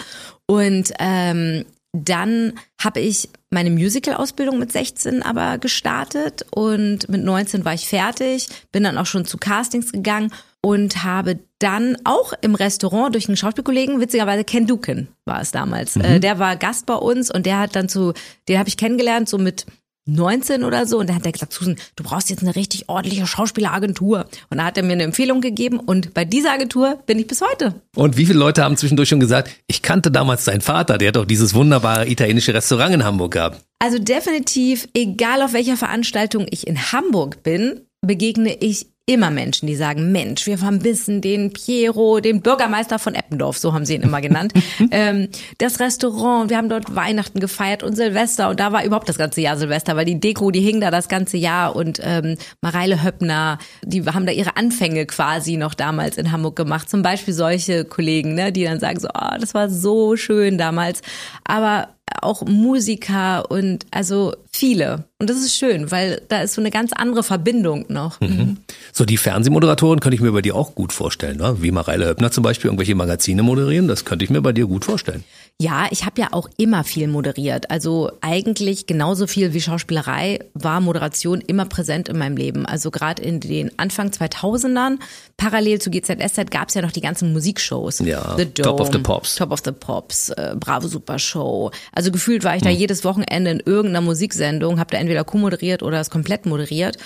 Und 0.48 0.92
ähm, 1.00 1.66
dann 1.94 2.54
habe 2.84 3.00
ich 3.00 3.30
meine 3.52 3.70
Musical-Ausbildung 3.70 4.60
mit 4.60 4.72
16 4.72 5.24
aber 5.24 5.58
gestartet 5.58 6.46
und 6.52 7.08
mit 7.08 7.24
19 7.24 7.64
war 7.64 7.74
ich 7.74 7.88
fertig, 7.88 8.50
bin 8.72 8.84
dann 8.84 8.98
auch 8.98 9.06
schon 9.06 9.26
zu 9.26 9.38
Castings 9.38 9.94
gegangen 9.94 10.32
und 10.62 11.04
habe 11.04 11.40
dann 11.60 11.96
auch 12.04 12.34
im 12.42 12.54
Restaurant 12.56 13.16
durch 13.16 13.30
einen 13.30 13.38
Schauspielkollegen, 13.38 14.02
witzigerweise 14.02 14.44
Ken 14.44 14.68
Duken 14.68 15.08
war 15.24 15.40
es 15.40 15.52
damals, 15.52 15.96
mhm. 15.96 16.04
äh, 16.04 16.20
der 16.20 16.38
war 16.38 16.58
Gast 16.58 16.86
bei 16.86 16.96
uns 16.96 17.32
und 17.32 17.46
der 17.46 17.60
hat 17.60 17.76
dann 17.76 17.88
zu, 17.88 18.14
den 18.50 18.60
habe 18.60 18.68
ich 18.68 18.76
kennengelernt, 18.76 19.30
so 19.30 19.38
mit 19.38 19.66
19 20.08 20.64
oder 20.64 20.86
so 20.86 21.00
und 21.00 21.08
dann 21.08 21.16
hat 21.16 21.26
er 21.26 21.32
gesagt, 21.32 21.54
Susan, 21.54 21.78
du 21.96 22.04
brauchst 22.04 22.30
jetzt 22.30 22.44
eine 22.44 22.56
richtig 22.56 22.90
ordentliche 22.90 23.26
Schauspieleragentur. 23.26 24.26
Und 24.50 24.58
da 24.58 24.66
hat 24.66 24.78
er 24.78 24.84
mir 24.84 24.94
eine 24.94 25.04
Empfehlung 25.04 25.42
gegeben 25.42 25.80
und 25.80 26.14
bei 26.14 26.26
dieser 26.26 26.52
Agentur 26.52 27.00
bin 27.06 27.18
ich 27.18 27.28
bis 27.28 27.42
heute. 27.42 27.74
Und 27.96 28.18
wie 28.18 28.26
viele 28.26 28.40
Leute 28.40 28.64
haben 28.64 28.78
zwischendurch 28.78 29.10
schon 29.10 29.20
gesagt, 29.20 29.50
ich 29.68 29.82
kannte 29.82 30.12
damals 30.12 30.46
seinen 30.46 30.62
Vater, 30.62 30.98
der 30.98 31.10
hat 31.10 31.16
doch 31.16 31.26
dieses 31.26 31.54
wunderbare 31.54 32.08
italienische 32.08 32.54
Restaurant 32.54 32.94
in 32.94 33.04
Hamburg 33.04 33.34
gehabt. 33.34 33.62
Also 33.80 34.00
definitiv, 34.00 34.88
egal 34.94 35.42
auf 35.42 35.54
welcher 35.54 35.78
Veranstaltung 35.78 36.46
ich 36.50 36.68
in 36.68 36.92
Hamburg 36.92 37.44
bin, 37.44 37.82
begegne 38.02 38.56
ich 38.60 38.88
immer 39.08 39.30
Menschen, 39.30 39.68
die 39.68 39.76
sagen, 39.76 40.12
Mensch, 40.12 40.48
wir 40.48 40.58
vermissen 40.58 41.22
den 41.22 41.54
Piero, 41.54 42.20
den 42.22 42.42
Bürgermeister 42.42 42.98
von 42.98 43.14
Eppendorf, 43.14 43.58
so 43.58 43.72
haben 43.72 43.86
sie 43.86 43.94
ihn 43.94 44.02
immer 44.02 44.20
genannt. 44.20 44.52
ähm, 44.92 45.30
das 45.60 45.80
Restaurant, 45.80 46.50
wir 46.50 46.58
haben 46.58 46.70
dort 46.70 46.96
Weihnachten 46.96 47.40
gefeiert 47.40 47.84
und 47.84 47.96
Silvester 47.96 48.50
und 48.50 48.60
da 48.60 48.72
war 48.72 48.84
überhaupt 48.84 49.08
das 49.08 49.20
ganze 49.20 49.42
Jahr 49.42 49.58
Silvester, 49.58 49.96
weil 49.96 50.06
die 50.06 50.20
Deko, 50.20 50.50
die 50.50 50.62
hing 50.62 50.82
da 50.82 50.90
das 50.90 51.08
ganze 51.08 51.38
Jahr 51.38 51.76
und 51.76 52.00
ähm, 52.04 52.36
Mareile 52.62 53.04
Höppner, 53.04 53.60
die 53.84 54.04
haben 54.06 54.26
da 54.26 54.32
ihre 54.32 54.58
Anfänge 54.58 55.06
quasi 55.06 55.58
noch 55.58 55.76
damals 55.76 56.18
in 56.18 56.32
Hamburg 56.32 56.56
gemacht. 56.56 56.90
Zum 56.90 57.04
Beispiel 57.04 57.36
solche 57.36 57.86
Kollegen, 57.86 58.34
ne, 58.34 58.52
die 58.52 58.64
dann 58.64 58.80
sagen 58.80 59.00
so, 59.00 59.08
oh, 59.14 59.38
das 59.40 59.54
war 59.54 59.70
so 59.70 60.16
schön 60.16 60.58
damals. 60.58 61.02
Aber 61.44 61.90
auch 62.22 62.46
Musiker 62.46 63.50
und 63.50 63.86
also 63.92 64.36
viele. 64.52 65.06
Und 65.20 65.30
das 65.30 65.38
ist 65.38 65.56
schön, 65.56 65.92
weil 65.92 66.22
da 66.28 66.42
ist 66.42 66.54
so 66.54 66.62
eine 66.62 66.72
ganz 66.72 66.94
andere 66.94 67.24
Verbindung 67.24 67.86
noch. 67.90 68.20
Mhm. 68.22 68.58
So, 68.94 69.06
die 69.06 69.18
Fernsehmoderatoren 69.18 70.00
könnte 70.00 70.16
ich 70.16 70.22
mir 70.22 70.32
bei 70.32 70.42
dir 70.42 70.56
auch 70.56 70.76
gut 70.76 70.94
vorstellen, 70.94 71.38
ne? 71.38 71.58
wie 71.62 71.72
Mareile 71.72 72.08
Höppner 72.08 72.32
zum 72.32 72.44
Beispiel 72.44 72.70
irgendwelche 72.70 72.96
Magazine 72.96 73.44
moderieren, 73.44 73.88
das 73.88 74.06
könnte 74.06 74.26
ich 74.26 74.32
mir 74.32 74.42
bei 74.42 74.54
dir 74.54 74.68
gut 74.68 74.86
vorstellen. 74.86 75.24
Ja, 75.62 75.88
ich 75.90 76.06
habe 76.06 76.20
ja 76.20 76.28
auch 76.32 76.50
immer 76.58 76.84
viel 76.84 77.08
moderiert. 77.08 77.72
Also 77.72 78.12
eigentlich 78.20 78.88
genauso 78.88 79.26
viel 79.26 79.54
wie 79.54 79.62
Schauspielerei 79.62 80.40
war 80.54 80.82
Moderation 80.82 81.40
immer 81.40 81.64
präsent 81.64 82.10
in 82.10 82.18
meinem 82.18 82.36
Leben. 82.36 82.66
Also 82.66 82.92
gerade 82.92 83.24
in 83.24 83.40
den 83.40 83.72
Anfang 83.80 84.10
2000ern, 84.10 85.00
parallel 85.38 85.80
zu 85.80 85.92
GZSZ, 85.92 86.52
gab 86.52 86.68
es 86.68 86.76
ja 86.76 86.82
noch 86.82 86.92
die 86.92 87.00
ganzen 87.00 87.32
Musikshows. 87.32 88.00
Ja, 88.00 88.36
the 88.36 88.46
Dome, 88.46 88.68
Top 88.68 88.82
of 88.82 88.92
the 88.92 89.00
Pops. 89.00 89.36
Top 89.36 89.52
of 89.52 89.62
the 89.64 89.72
Pops, 89.72 90.30
äh, 90.32 90.56
Bravo 90.60 90.90
Super 90.90 91.20
Show. 91.20 91.72
Also 91.94 92.12
gefühlt 92.12 92.44
war 92.44 92.58
ich 92.58 92.62
da 92.62 92.70
hm. 92.70 92.78
jedes 92.78 93.06
Wochenende 93.06 93.52
in 93.52 93.62
irgendeiner 93.62 94.02
Musiksendung, 94.02 94.78
habe 94.78 94.92
da 94.92 94.98
entweder 94.98 95.24
co-moderiert 95.24 95.84
oder 95.84 96.02
es 96.02 96.10
komplett 96.10 96.46
moderiert. 96.46 96.98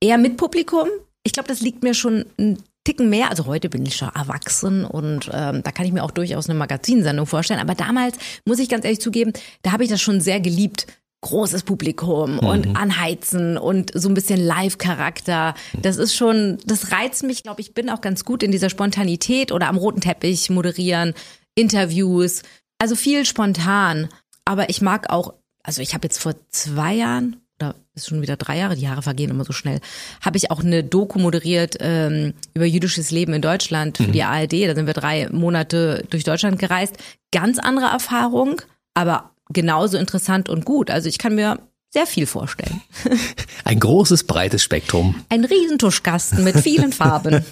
Eher 0.00 0.18
mit 0.18 0.38
Publikum. 0.38 0.88
Ich 1.22 1.32
glaube, 1.32 1.48
das 1.48 1.60
liegt 1.60 1.84
mir 1.84 1.94
schon 1.94 2.24
ein 2.36 2.58
Ticken 2.84 3.10
mehr. 3.10 3.30
Also 3.30 3.46
heute 3.46 3.68
bin 3.68 3.86
ich 3.86 3.96
schon 3.96 4.08
erwachsen 4.08 4.84
und 4.84 5.30
ähm, 5.32 5.62
da 5.62 5.70
kann 5.70 5.86
ich 5.86 5.92
mir 5.92 6.02
auch 6.02 6.10
durchaus 6.10 6.48
eine 6.48 6.58
Magazinsendung 6.58 7.26
vorstellen. 7.26 7.60
Aber 7.60 7.74
damals, 7.74 8.16
muss 8.44 8.58
ich 8.58 8.68
ganz 8.68 8.84
ehrlich 8.84 9.00
zugeben, 9.00 9.32
da 9.62 9.72
habe 9.72 9.84
ich 9.84 9.90
das 9.90 10.00
schon 10.00 10.20
sehr 10.20 10.40
geliebt. 10.40 10.86
Großes 11.24 11.62
Publikum 11.62 12.32
mhm. 12.32 12.38
und 12.40 12.76
anheizen 12.76 13.56
und 13.56 13.92
so 13.94 14.08
ein 14.08 14.14
bisschen 14.14 14.44
Live-Charakter. 14.44 15.54
Das 15.80 15.96
ist 15.96 16.16
schon, 16.16 16.58
das 16.66 16.90
reizt 16.90 17.22
mich, 17.22 17.44
glaube 17.44 17.60
ich, 17.60 17.74
bin 17.74 17.90
auch 17.90 18.00
ganz 18.00 18.24
gut 18.24 18.42
in 18.42 18.50
dieser 18.50 18.68
Spontanität 18.68 19.52
oder 19.52 19.68
am 19.68 19.76
roten 19.76 20.00
Teppich 20.00 20.50
moderieren, 20.50 21.14
Interviews. 21.54 22.42
Also 22.78 22.96
viel 22.96 23.24
spontan. 23.24 24.08
Aber 24.44 24.68
ich 24.68 24.82
mag 24.82 25.10
auch, 25.10 25.34
also 25.62 25.80
ich 25.80 25.94
habe 25.94 26.06
jetzt 26.06 26.18
vor 26.18 26.34
zwei 26.50 26.94
Jahren 26.94 27.41
oder 27.62 27.74
ist 27.94 28.08
schon 28.08 28.22
wieder 28.22 28.36
drei 28.36 28.58
Jahre, 28.58 28.74
die 28.74 28.82
Jahre 28.82 29.02
vergehen 29.02 29.30
immer 29.30 29.44
so 29.44 29.52
schnell, 29.52 29.80
habe 30.20 30.36
ich 30.36 30.50
auch 30.50 30.60
eine 30.60 30.82
Doku 30.82 31.18
moderiert 31.18 31.76
ähm, 31.80 32.34
über 32.54 32.64
jüdisches 32.64 33.10
Leben 33.10 33.32
in 33.34 33.42
Deutschland 33.42 33.98
für 33.98 34.04
mhm. 34.04 34.12
die 34.12 34.22
ARD. 34.22 34.52
Da 34.52 34.74
sind 34.74 34.86
wir 34.86 34.94
drei 34.94 35.28
Monate 35.30 36.04
durch 36.10 36.24
Deutschland 36.24 36.58
gereist. 36.58 36.96
Ganz 37.32 37.58
andere 37.58 37.86
Erfahrung, 37.86 38.62
aber 38.94 39.30
genauso 39.50 39.98
interessant 39.98 40.48
und 40.48 40.64
gut. 40.64 40.90
Also 40.90 41.08
ich 41.08 41.18
kann 41.18 41.34
mir 41.34 41.58
sehr 41.92 42.06
viel 42.06 42.26
vorstellen. 42.26 42.80
Ein 43.64 43.78
großes, 43.78 44.24
breites 44.24 44.62
Spektrum. 44.62 45.14
Ein 45.28 45.44
Riesentuschkasten 45.44 46.42
mit 46.42 46.58
vielen 46.58 46.92
Farben. 46.92 47.44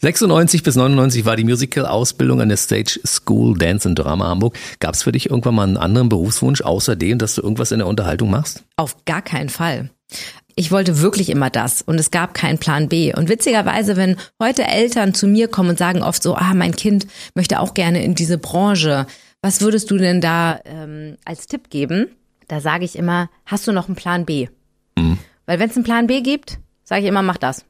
96 0.00 0.64
bis 0.64 0.74
99 0.74 1.24
war 1.24 1.36
die 1.36 1.44
Musical-Ausbildung 1.44 2.40
an 2.40 2.48
der 2.48 2.58
Stage 2.58 2.98
School 3.06 3.56
Dance 3.56 3.88
and 3.88 3.98
Drama 3.98 4.26
Hamburg. 4.26 4.58
Gab 4.80 4.94
es 4.94 5.04
für 5.04 5.12
dich 5.12 5.30
irgendwann 5.30 5.54
mal 5.54 5.62
einen 5.62 5.76
anderen 5.76 6.08
Berufswunsch, 6.08 6.62
außer 6.62 6.96
dem, 6.96 7.18
dass 7.18 7.36
du 7.36 7.42
irgendwas 7.42 7.70
in 7.70 7.78
der 7.78 7.86
Unterhaltung 7.86 8.28
machst? 8.28 8.64
Auf 8.76 9.04
gar 9.04 9.22
keinen 9.22 9.50
Fall. 9.50 9.90
Ich 10.56 10.72
wollte 10.72 11.00
wirklich 11.00 11.30
immer 11.30 11.50
das 11.50 11.82
und 11.82 11.98
es 11.98 12.10
gab 12.10 12.34
keinen 12.34 12.58
Plan 12.58 12.88
B. 12.88 13.14
Und 13.14 13.28
witzigerweise, 13.28 13.96
wenn 13.96 14.16
heute 14.42 14.64
Eltern 14.64 15.14
zu 15.14 15.28
mir 15.28 15.46
kommen 15.46 15.70
und 15.70 15.78
sagen 15.78 16.02
oft 16.02 16.22
so, 16.22 16.34
ah, 16.34 16.54
mein 16.54 16.74
Kind 16.74 17.06
möchte 17.34 17.60
auch 17.60 17.74
gerne 17.74 18.04
in 18.04 18.16
diese 18.16 18.38
Branche, 18.38 19.06
was 19.42 19.60
würdest 19.60 19.90
du 19.90 19.98
denn 19.98 20.20
da 20.20 20.60
ähm, 20.64 21.16
als 21.24 21.46
Tipp 21.46 21.70
geben? 21.70 22.08
Da 22.48 22.60
sage 22.60 22.84
ich 22.84 22.96
immer, 22.96 23.30
hast 23.46 23.66
du 23.66 23.72
noch 23.72 23.86
einen 23.86 23.96
Plan 23.96 24.24
B? 24.24 24.48
Mhm. 24.96 25.18
Weil 25.46 25.58
wenn 25.58 25.70
es 25.70 25.76
einen 25.76 25.84
Plan 25.84 26.06
B 26.06 26.20
gibt, 26.20 26.58
sage 26.84 27.02
ich 27.02 27.08
immer, 27.08 27.22
mach 27.22 27.38
das. 27.38 27.64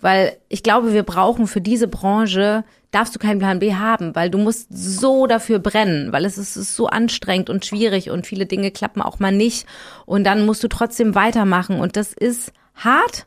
Weil 0.00 0.36
ich 0.48 0.62
glaube, 0.62 0.92
wir 0.92 1.02
brauchen 1.02 1.46
für 1.46 1.60
diese 1.60 1.88
Branche, 1.88 2.64
darfst 2.90 3.14
du 3.14 3.18
keinen 3.18 3.40
Plan 3.40 3.58
B 3.58 3.74
haben, 3.74 4.14
weil 4.14 4.30
du 4.30 4.38
musst 4.38 4.68
so 4.70 5.26
dafür 5.26 5.58
brennen, 5.58 6.12
weil 6.12 6.24
es 6.24 6.38
ist, 6.38 6.56
ist 6.56 6.76
so 6.76 6.86
anstrengend 6.86 7.50
und 7.50 7.66
schwierig 7.66 8.10
und 8.10 8.26
viele 8.26 8.46
Dinge 8.46 8.70
klappen 8.70 9.02
auch 9.02 9.18
mal 9.18 9.32
nicht. 9.32 9.66
Und 10.06 10.24
dann 10.24 10.46
musst 10.46 10.62
du 10.62 10.68
trotzdem 10.68 11.14
weitermachen 11.14 11.80
und 11.80 11.96
das 11.96 12.12
ist 12.12 12.52
hart. 12.74 13.26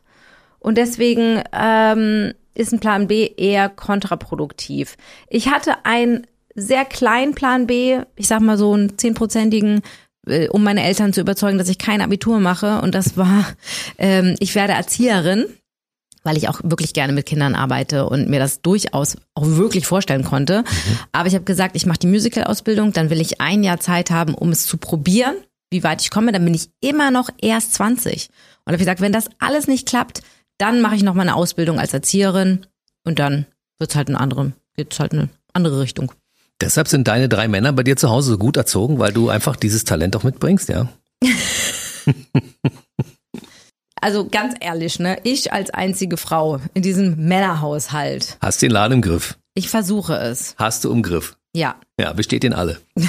Und 0.58 0.78
deswegen 0.78 1.42
ähm, 1.52 2.32
ist 2.54 2.72
ein 2.72 2.80
Plan 2.80 3.06
B 3.06 3.30
eher 3.36 3.68
kontraproduktiv. 3.68 4.96
Ich 5.28 5.48
hatte 5.48 5.84
einen 5.84 6.26
sehr 6.54 6.84
kleinen 6.84 7.34
Plan 7.34 7.66
B, 7.66 8.00
ich 8.16 8.28
sag 8.28 8.40
mal 8.40 8.58
so 8.58 8.72
einen 8.72 8.98
zehnprozentigen, 8.98 9.82
äh, 10.26 10.48
um 10.48 10.62
meine 10.62 10.82
Eltern 10.84 11.12
zu 11.12 11.20
überzeugen, 11.20 11.58
dass 11.58 11.68
ich 11.68 11.78
kein 11.78 12.00
Abitur 12.00 12.40
mache. 12.40 12.80
Und 12.80 12.94
das 12.94 13.16
war, 13.16 13.46
ähm, 13.98 14.34
ich 14.38 14.54
werde 14.54 14.72
Erzieherin, 14.72 15.46
weil 16.24 16.36
ich 16.36 16.48
auch 16.48 16.60
wirklich 16.62 16.94
gerne 16.94 17.12
mit 17.12 17.26
Kindern 17.26 17.54
arbeite 17.54 18.06
und 18.06 18.28
mir 18.28 18.38
das 18.38 18.62
durchaus 18.62 19.16
auch 19.34 19.46
wirklich 19.46 19.86
vorstellen 19.86 20.24
konnte. 20.24 20.62
Mhm. 20.62 20.98
Aber 21.12 21.28
ich 21.28 21.34
habe 21.34 21.44
gesagt, 21.44 21.76
ich 21.76 21.86
mache 21.86 21.98
die 21.98 22.06
Musical-Ausbildung, 22.06 22.92
dann 22.92 23.10
will 23.10 23.20
ich 23.20 23.40
ein 23.40 23.64
Jahr 23.64 23.80
Zeit 23.80 24.10
haben, 24.10 24.34
um 24.34 24.50
es 24.50 24.66
zu 24.66 24.76
probieren, 24.76 25.34
wie 25.70 25.82
weit 25.82 26.02
ich 26.02 26.10
komme. 26.10 26.32
Dann 26.32 26.44
bin 26.44 26.54
ich 26.54 26.70
immer 26.80 27.10
noch 27.10 27.28
erst 27.40 27.74
20. 27.74 28.28
Und 28.64 28.72
habe 28.72 28.78
gesagt, 28.78 29.00
wenn 29.00 29.12
das 29.12 29.28
alles 29.38 29.66
nicht 29.66 29.88
klappt, 29.88 30.22
dann 30.58 30.80
mache 30.80 30.94
ich 30.94 31.02
noch 31.02 31.14
mal 31.14 31.22
eine 31.22 31.34
Ausbildung 31.34 31.80
als 31.80 31.92
Erzieherin 31.92 32.66
und 33.04 33.18
dann 33.18 33.46
wird's 33.78 33.96
halt 33.96 34.08
eine 34.08 34.20
andere, 34.20 34.52
geht's 34.76 35.00
halt 35.00 35.12
eine 35.12 35.28
andere 35.52 35.80
Richtung. 35.80 36.12
Deshalb 36.62 36.86
sind 36.86 37.08
deine 37.08 37.28
drei 37.28 37.48
Männer 37.48 37.72
bei 37.72 37.82
dir 37.82 37.96
zu 37.96 38.08
Hause 38.08 38.30
so 38.30 38.38
gut 38.38 38.56
erzogen, 38.56 39.00
weil 39.00 39.12
du 39.12 39.28
einfach 39.28 39.56
dieses 39.56 39.82
Talent 39.82 40.14
auch 40.14 40.22
mitbringst, 40.22 40.68
ja? 40.68 40.88
Also 44.04 44.28
ganz 44.28 44.56
ehrlich, 44.58 44.98
ne, 44.98 45.18
ich 45.22 45.52
als 45.52 45.70
einzige 45.70 46.16
Frau 46.16 46.58
in 46.74 46.82
diesem 46.82 47.28
Männerhaushalt. 47.28 48.36
Hast 48.40 48.60
den 48.60 48.72
Laden 48.72 48.94
im 48.94 49.00
Griff. 49.00 49.38
Ich 49.54 49.68
versuche 49.68 50.14
es. 50.14 50.56
Hast 50.58 50.82
du 50.82 50.90
im 50.90 51.02
Griff. 51.04 51.36
Ja. 51.54 51.76
Ja, 52.00 52.12
besteht 52.14 52.42
den 52.42 52.54
alle. 52.54 52.78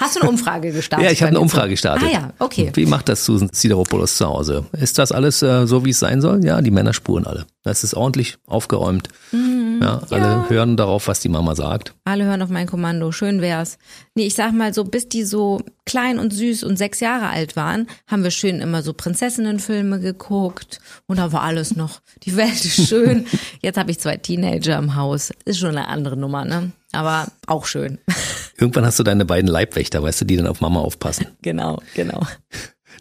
Hast 0.00 0.16
du 0.16 0.20
eine 0.20 0.30
Umfrage 0.30 0.72
gestartet? 0.72 1.06
ja, 1.06 1.12
ich 1.12 1.20
habe 1.20 1.28
eine 1.28 1.40
Umfrage 1.40 1.70
gestartet. 1.70 2.08
Ah 2.08 2.10
ja, 2.10 2.32
okay. 2.38 2.72
Wie 2.74 2.86
macht 2.86 3.08
das 3.08 3.24
Susan 3.24 3.50
Sideropoulos 3.52 4.16
zu 4.16 4.26
Hause? 4.26 4.64
Ist 4.72 4.98
das 4.98 5.12
alles 5.12 5.42
äh, 5.42 5.66
so, 5.66 5.84
wie 5.84 5.90
es 5.90 5.98
sein 5.98 6.20
soll? 6.20 6.44
Ja, 6.44 6.62
die 6.62 6.70
Männer 6.70 6.94
spuren 6.94 7.26
alle. 7.26 7.46
Das 7.62 7.84
ist 7.84 7.94
ordentlich 7.94 8.38
aufgeräumt. 8.46 9.08
Mhm, 9.30 9.78
ja, 9.82 10.00
alle 10.08 10.22
ja. 10.22 10.46
hören 10.48 10.76
darauf, 10.76 11.06
was 11.06 11.20
die 11.20 11.28
Mama 11.28 11.54
sagt. 11.54 11.94
Alle 12.04 12.24
hören 12.24 12.40
auf 12.40 12.48
mein 12.48 12.66
Kommando. 12.66 13.12
Schön 13.12 13.42
wär's. 13.42 13.78
Nee, 14.14 14.26
ich 14.26 14.34
sag 14.34 14.52
mal 14.52 14.72
so, 14.72 14.84
bis 14.84 15.08
die 15.08 15.24
so 15.24 15.60
klein 15.84 16.18
und 16.18 16.32
süß 16.32 16.64
und 16.64 16.76
sechs 16.76 17.00
Jahre 17.00 17.28
alt 17.28 17.54
waren, 17.56 17.86
haben 18.06 18.24
wir 18.24 18.30
schön 18.30 18.60
immer 18.60 18.82
so 18.82 18.94
Prinzessinnenfilme 18.94 20.00
geguckt 20.00 20.80
und 21.06 21.18
da 21.18 21.32
war 21.32 21.42
alles 21.42 21.76
noch, 21.76 22.00
die 22.22 22.36
Welt 22.36 22.64
ist 22.64 22.88
schön. 22.88 23.26
Jetzt 23.60 23.78
habe 23.78 23.90
ich 23.90 24.00
zwei 24.00 24.16
Teenager 24.16 24.78
im 24.78 24.96
Haus. 24.96 25.30
Ist 25.44 25.58
schon 25.58 25.70
eine 25.76 25.88
andere 25.88 26.16
Nummer, 26.16 26.44
ne? 26.44 26.72
Aber 26.92 27.28
auch 27.46 27.66
schön. 27.66 27.98
Irgendwann 28.58 28.84
hast 28.84 28.98
du 28.98 29.02
deine 29.02 29.24
beiden 29.24 29.48
Leibwächter, 29.48 30.02
weißt 30.02 30.22
du, 30.22 30.24
die 30.24 30.36
dann 30.36 30.46
auf 30.46 30.60
Mama 30.60 30.80
aufpassen. 30.80 31.26
Genau, 31.42 31.80
genau. 31.94 32.26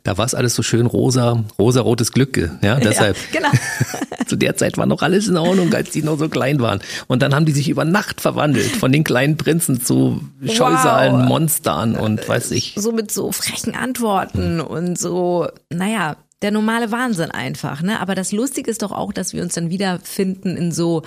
Da 0.04 0.18
war 0.18 0.26
es 0.26 0.34
alles 0.34 0.56
so 0.56 0.64
schön 0.64 0.86
rosa, 0.86 1.44
rosa-rotes 1.58 2.14
Glück, 2.14 2.38
ja, 2.62 2.80
deshalb. 2.80 3.18
Ja, 3.34 3.40
genau. 3.40 3.52
Zu 4.28 4.38
der 4.38 4.56
Zeit 4.56 4.78
war 4.78 4.86
noch 4.86 5.02
alles 5.02 5.28
in 5.28 5.38
Ordnung, 5.38 5.74
als 5.74 5.90
die 5.90 6.04
noch 6.04 6.18
so 6.18 6.30
klein 6.30 6.60
waren. 6.60 6.80
Und 7.08 7.22
dann 7.22 7.36
haben 7.36 7.46
die 7.46 7.52
sich 7.52 7.68
über 7.68 7.84
Nacht 7.84 8.22
verwandelt, 8.22 8.76
von 8.76 8.92
den 8.92 9.04
kleinen 9.04 9.38
Prinzen 9.38 9.84
zu 9.84 10.22
Scheusalen, 10.46 11.14
wow. 11.14 11.28
Monstern 11.28 11.96
und 11.96 12.28
weiß 12.28 12.52
ich. 12.52 12.76
So 12.78 12.92
mit 12.92 13.12
so 13.12 13.32
frechen 13.32 13.76
Antworten 13.76 14.62
und 14.62 14.98
so, 14.98 15.48
naja, 15.70 16.16
der 16.42 16.52
normale 16.52 16.92
Wahnsinn 16.92 17.32
einfach, 17.32 17.82
ne? 17.82 18.00
Aber 18.00 18.16
das 18.16 18.32
Lustige 18.32 18.72
ist 18.72 18.82
doch 18.82 18.92
auch, 18.92 19.12
dass 19.12 19.34
wir 19.34 19.42
uns 19.42 19.56
dann 19.56 19.70
wiederfinden 19.70 20.56
in 20.56 20.72
so 20.72 21.04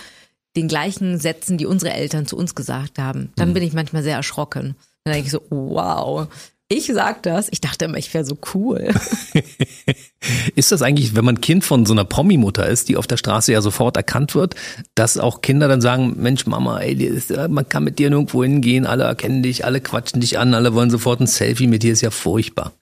den 0.56 0.68
gleichen 0.68 1.18
Sätzen, 1.18 1.58
die 1.58 1.66
unsere 1.66 1.92
Eltern 1.92 2.26
zu 2.26 2.36
uns 2.36 2.54
gesagt 2.54 2.98
haben. 2.98 3.32
Dann 3.36 3.50
mhm. 3.50 3.54
bin 3.54 3.62
ich 3.62 3.72
manchmal 3.72 4.02
sehr 4.02 4.16
erschrocken. 4.16 4.76
Dann 5.04 5.14
denke 5.14 5.26
ich 5.26 5.32
so, 5.32 5.42
wow, 5.50 6.28
ich 6.68 6.86
sag 6.86 7.22
das. 7.22 7.48
Ich 7.50 7.60
dachte 7.60 7.84
immer, 7.84 7.98
ich 7.98 8.12
wäre 8.14 8.24
so 8.24 8.38
cool. 8.54 8.94
ist 10.54 10.72
das 10.72 10.82
eigentlich, 10.82 11.14
wenn 11.14 11.24
man 11.24 11.40
Kind 11.40 11.64
von 11.64 11.84
so 11.84 11.92
einer 11.92 12.04
Promi-Mutter 12.04 12.66
ist, 12.66 12.88
die 12.88 12.96
auf 12.96 13.06
der 13.06 13.18
Straße 13.18 13.52
ja 13.52 13.60
sofort 13.60 13.96
erkannt 13.96 14.34
wird, 14.34 14.54
dass 14.94 15.18
auch 15.18 15.42
Kinder 15.42 15.68
dann 15.68 15.80
sagen, 15.80 16.14
Mensch, 16.18 16.46
Mama, 16.46 16.80
ey, 16.80 17.20
man 17.48 17.68
kann 17.68 17.84
mit 17.84 17.98
dir 17.98 18.10
nirgendwo 18.10 18.42
hingehen, 18.42 18.86
alle 18.86 19.04
erkennen 19.04 19.42
dich, 19.42 19.64
alle 19.64 19.80
quatschen 19.80 20.20
dich 20.20 20.38
an, 20.38 20.54
alle 20.54 20.74
wollen 20.74 20.90
sofort 20.90 21.20
ein 21.20 21.26
Selfie 21.26 21.66
mit 21.66 21.82
dir, 21.82 21.92
ist 21.92 22.00
ja 22.00 22.10
furchtbar. 22.10 22.72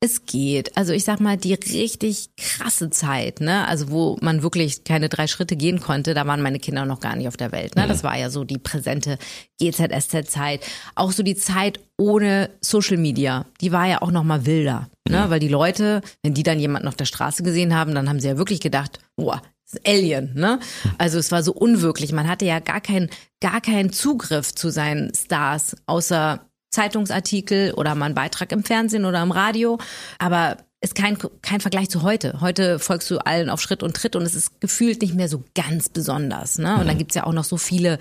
Es 0.00 0.26
geht. 0.26 0.76
Also 0.76 0.92
ich 0.92 1.04
sag 1.04 1.18
mal, 1.18 1.36
die 1.36 1.54
richtig 1.54 2.30
krasse 2.36 2.90
Zeit, 2.90 3.40
ne? 3.40 3.66
Also 3.66 3.90
wo 3.90 4.16
man 4.20 4.42
wirklich 4.42 4.84
keine 4.84 5.08
drei 5.08 5.26
Schritte 5.26 5.56
gehen 5.56 5.80
konnte, 5.80 6.14
da 6.14 6.26
waren 6.26 6.40
meine 6.40 6.60
Kinder 6.60 6.84
noch 6.84 7.00
gar 7.00 7.16
nicht 7.16 7.26
auf 7.26 7.36
der 7.36 7.50
Welt. 7.50 7.74
Ne? 7.74 7.88
Das 7.88 8.04
war 8.04 8.16
ja 8.16 8.30
so 8.30 8.44
die 8.44 8.58
präsente 8.58 9.18
GZSZ-Zeit. 9.60 10.64
Auch 10.94 11.10
so 11.10 11.24
die 11.24 11.34
Zeit 11.34 11.80
ohne 11.98 12.50
Social 12.60 12.96
Media. 12.96 13.46
Die 13.60 13.72
war 13.72 13.88
ja 13.88 14.00
auch 14.00 14.12
noch 14.12 14.22
mal 14.22 14.46
wilder. 14.46 14.88
Ne? 15.08 15.24
Weil 15.30 15.40
die 15.40 15.48
Leute, 15.48 16.02
wenn 16.22 16.34
die 16.34 16.44
dann 16.44 16.60
jemanden 16.60 16.86
auf 16.86 16.96
der 16.96 17.04
Straße 17.04 17.42
gesehen 17.42 17.74
haben, 17.74 17.94
dann 17.94 18.08
haben 18.08 18.20
sie 18.20 18.28
ja 18.28 18.38
wirklich 18.38 18.60
gedacht, 18.60 19.00
boah, 19.16 19.42
Alien, 19.84 20.32
ne? 20.34 20.60
Also 20.96 21.18
es 21.18 21.30
war 21.30 21.42
so 21.42 21.52
unwirklich. 21.52 22.12
Man 22.12 22.26
hatte 22.26 22.46
ja 22.46 22.58
gar 22.58 22.80
keinen, 22.80 23.10
gar 23.40 23.60
keinen 23.60 23.92
Zugriff 23.92 24.54
zu 24.54 24.70
seinen 24.70 25.12
Stars, 25.14 25.76
außer 25.84 26.48
Zeitungsartikel 26.70 27.72
oder 27.74 27.94
mal 27.94 28.06
einen 28.06 28.14
Beitrag 28.14 28.52
im 28.52 28.64
Fernsehen 28.64 29.04
oder 29.04 29.22
im 29.22 29.30
Radio. 29.30 29.78
Aber 30.18 30.56
ist 30.80 30.94
kein, 30.94 31.18
kein 31.42 31.60
Vergleich 31.60 31.90
zu 31.90 32.02
heute. 32.02 32.40
Heute 32.40 32.78
folgst 32.78 33.10
du 33.10 33.18
allen 33.18 33.50
auf 33.50 33.60
Schritt 33.60 33.82
und 33.82 33.96
Tritt 33.96 34.14
und 34.14 34.22
es 34.22 34.34
ist 34.34 34.60
gefühlt 34.60 35.02
nicht 35.02 35.14
mehr 35.14 35.28
so 35.28 35.42
ganz 35.54 35.88
besonders. 35.88 36.58
Ne? 36.58 36.78
Und 36.78 36.86
dann 36.86 36.98
gibt's 36.98 37.16
ja 37.16 37.24
auch 37.24 37.32
noch 37.32 37.44
so 37.44 37.56
viele 37.56 37.98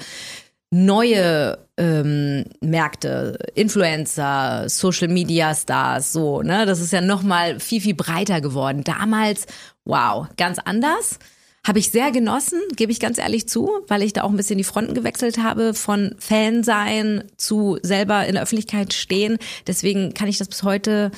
neue 0.69 1.57
ähm, 1.77 2.45
Märkte, 2.61 3.39
Influencer, 3.55 4.65
Social 4.67 5.07
Media 5.07 5.55
Stars, 5.55 6.11
so, 6.11 6.41
ne? 6.41 6.65
Das 6.65 6.81
ist 6.81 6.91
ja 6.91 6.99
nochmal 6.99 7.59
viel, 7.59 7.79
viel 7.79 7.95
breiter 7.95 8.41
geworden. 8.41 8.83
Damals, 8.83 9.45
wow, 9.85 10.27
ganz 10.35 10.59
anders. 10.59 11.19
Habe 11.67 11.79
ich 11.79 11.91
sehr 11.91 12.11
genossen, 12.11 12.61
gebe 12.77 12.93
ich 12.93 13.01
ganz 13.01 13.17
ehrlich 13.17 13.49
zu, 13.49 13.69
weil 13.89 14.01
ich 14.01 14.13
da 14.13 14.23
auch 14.23 14.29
ein 14.29 14.37
bisschen 14.37 14.57
die 14.57 14.63
Fronten 14.63 14.93
gewechselt 14.93 15.39
habe 15.39 15.73
von 15.73 16.15
Fan 16.17 16.63
sein 16.63 17.25
zu 17.35 17.77
selber 17.83 18.25
in 18.25 18.35
der 18.35 18.43
Öffentlichkeit 18.43 18.93
stehen. 18.93 19.37
Deswegen 19.67 20.13
kann 20.13 20.29
ich 20.29 20.37
das 20.37 20.47
bis 20.47 20.63
heute, 20.63 21.11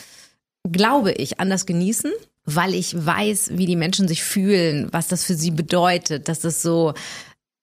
glaube 0.64 1.12
ich, 1.12 1.40
anders 1.40 1.68
genießen 1.68 2.12
weil 2.56 2.74
ich 2.74 2.96
weiß, 3.06 3.52
wie 3.58 3.68
die 3.68 3.76
Menschen 3.76 4.08
sich 4.08 4.24
fühlen, 4.24 4.88
was 4.92 5.08
das 5.08 5.24
für 5.24 5.36
sie 5.36 5.52
bedeutet, 5.52 6.28
dass 6.28 6.40
das 6.40 6.64
so 6.64 6.96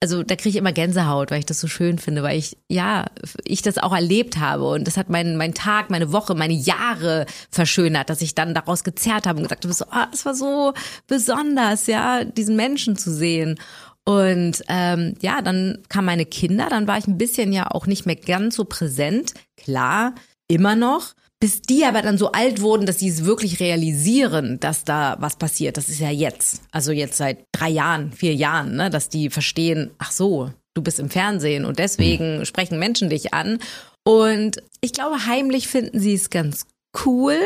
also 0.02 0.22
da 0.22 0.36
kriege 0.36 0.50
ich 0.50 0.56
immer 0.56 0.72
Gänsehaut, 0.72 1.30
weil 1.30 1.38
ich 1.38 1.46
das 1.46 1.60
so 1.60 1.68
schön 1.68 1.98
finde, 1.98 2.22
weil 2.22 2.38
ich, 2.38 2.58
ja, 2.68 3.06
ich 3.44 3.62
das 3.62 3.78
auch 3.78 3.94
erlebt 3.94 4.38
habe 4.38 4.68
und 4.68 4.86
das 4.86 4.96
hat 4.96 5.08
meinen 5.08 5.36
mein 5.36 5.54
Tag, 5.54 5.88
meine 5.88 6.12
Woche, 6.12 6.34
meine 6.34 6.52
Jahre 6.52 7.24
verschönert, 7.50 8.10
dass 8.10 8.20
ich 8.20 8.34
dann 8.34 8.54
daraus 8.54 8.84
gezerrt 8.84 9.26
habe 9.26 9.38
und 9.38 9.44
gesagt 9.44 9.64
habe, 9.64 9.72
so, 9.72 9.86
ah, 9.90 10.08
es 10.12 10.26
war 10.26 10.34
so 10.34 10.74
besonders, 11.06 11.86
ja, 11.86 12.24
diesen 12.24 12.56
Menschen 12.56 12.96
zu 12.96 13.12
sehen. 13.12 13.58
Und 14.04 14.62
ähm, 14.68 15.14
ja, 15.20 15.42
dann 15.42 15.78
kamen 15.88 16.06
meine 16.06 16.26
Kinder, 16.26 16.68
dann 16.68 16.86
war 16.86 16.98
ich 16.98 17.08
ein 17.08 17.18
bisschen 17.18 17.52
ja 17.52 17.68
auch 17.70 17.86
nicht 17.86 18.06
mehr 18.06 18.16
ganz 18.16 18.54
so 18.54 18.64
präsent. 18.64 19.32
Klar, 19.56 20.14
immer 20.46 20.76
noch. 20.76 21.14
Bis 21.38 21.61
die 21.61 21.85
aber 21.85 22.00
dann 22.00 22.16
so 22.16 22.33
alt 22.33 22.62
wurden, 22.62 22.87
dass 22.87 22.99
sie 22.99 23.09
es 23.09 23.26
wirklich 23.26 23.61
realisieren, 23.61 24.59
dass 24.59 24.85
da 24.85 25.16
was 25.21 25.37
passiert. 25.37 25.76
Das 25.76 25.90
ist 25.90 26.00
ja 26.00 26.11
jetzt. 26.11 26.62
Also 26.71 26.93
jetzt 26.93 27.19
seit 27.19 27.45
drei 27.52 27.69
Jahren, 27.69 28.12
vier 28.12 28.35
Jahren, 28.35 28.76
ne, 28.76 28.88
dass 28.88 29.11
die 29.11 29.28
verstehen, 29.28 29.90
ach 29.99 30.12
so, 30.12 30.50
du 30.75 30.83
bist 30.83 30.99
im 30.99 31.11
Fernsehen 31.11 31.66
und 31.66 31.78
deswegen 31.78 32.38
mhm. 32.38 32.45
sprechen 32.47 32.78
Menschen 32.78 33.11
dich 33.11 33.35
an. 33.35 33.59
Und 34.02 34.62
ich 34.81 34.93
glaube, 34.93 35.26
heimlich 35.26 35.69
finden 35.69 36.00
sie 36.00 36.14
es 36.14 36.31
ganz 36.31 36.66
cool, 37.05 37.38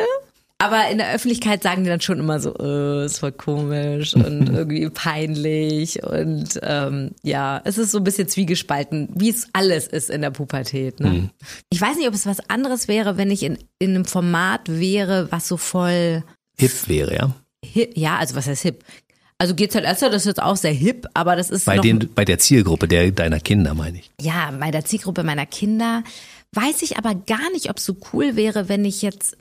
aber 0.60 0.90
in 0.90 0.98
der 0.98 1.14
Öffentlichkeit 1.14 1.62
sagen 1.62 1.84
die 1.84 1.88
dann 1.88 2.02
schon 2.02 2.18
immer 2.18 2.38
so, 2.38 2.54
äh, 2.54 3.04
es 3.04 3.22
war 3.22 3.32
komisch 3.32 4.14
und 4.14 4.48
irgendwie 4.54 4.88
peinlich 4.90 6.04
und 6.04 6.60
ähm, 6.62 7.12
ja, 7.22 7.62
es 7.64 7.78
ist 7.78 7.92
so 7.92 7.98
ein 7.98 8.04
bisschen 8.04 8.28
zwiegespalten, 8.28 9.08
wie 9.14 9.30
es 9.30 9.48
alles 9.54 9.86
ist 9.86 10.10
in 10.10 10.20
der 10.20 10.30
Pubertät. 10.30 11.00
Ne? 11.00 11.08
Mhm. 11.08 11.30
Ich 11.70 11.80
weiß 11.80 11.96
nicht, 11.96 12.08
ob 12.08 12.14
es 12.14 12.26
was 12.26 12.50
anderes 12.50 12.88
wäre, 12.88 13.16
wenn 13.16 13.30
ich 13.30 13.42
in, 13.42 13.56
in 13.78 13.94
einem 13.94 14.04
Format 14.04 14.68
wäre, 14.68 15.28
was 15.32 15.48
so 15.48 15.56
voll 15.56 16.22
hip 16.58 16.88
wäre, 16.88 17.14
ja. 17.14 17.34
Hip, 17.64 17.96
ja, 17.96 18.18
also 18.18 18.36
was 18.36 18.46
heißt 18.46 18.62
hip? 18.62 18.84
Also 19.38 19.54
GZS, 19.54 20.00
das 20.00 20.14
ist 20.14 20.26
jetzt 20.26 20.42
auch 20.42 20.56
sehr 20.56 20.72
hip, 20.72 21.06
aber 21.14 21.36
das 21.36 21.48
ist 21.48 21.64
bei 21.64 21.76
noch, 21.76 21.82
den 21.82 22.10
bei 22.14 22.26
der 22.26 22.38
Zielgruppe 22.38 22.86
der 22.86 23.10
deiner 23.12 23.40
Kinder 23.40 23.72
meine 23.72 24.00
ich. 24.00 24.10
Ja, 24.20 24.50
bei 24.60 24.70
der 24.70 24.84
Zielgruppe 24.84 25.22
meiner 25.22 25.46
Kinder 25.46 26.04
weiß 26.52 26.82
ich 26.82 26.98
aber 26.98 27.14
gar 27.14 27.50
nicht, 27.52 27.70
ob 27.70 27.78
es 27.78 27.86
so 27.86 27.96
cool 28.12 28.36
wäre, 28.36 28.68
wenn 28.68 28.84
ich 28.84 29.00
jetzt 29.00 29.38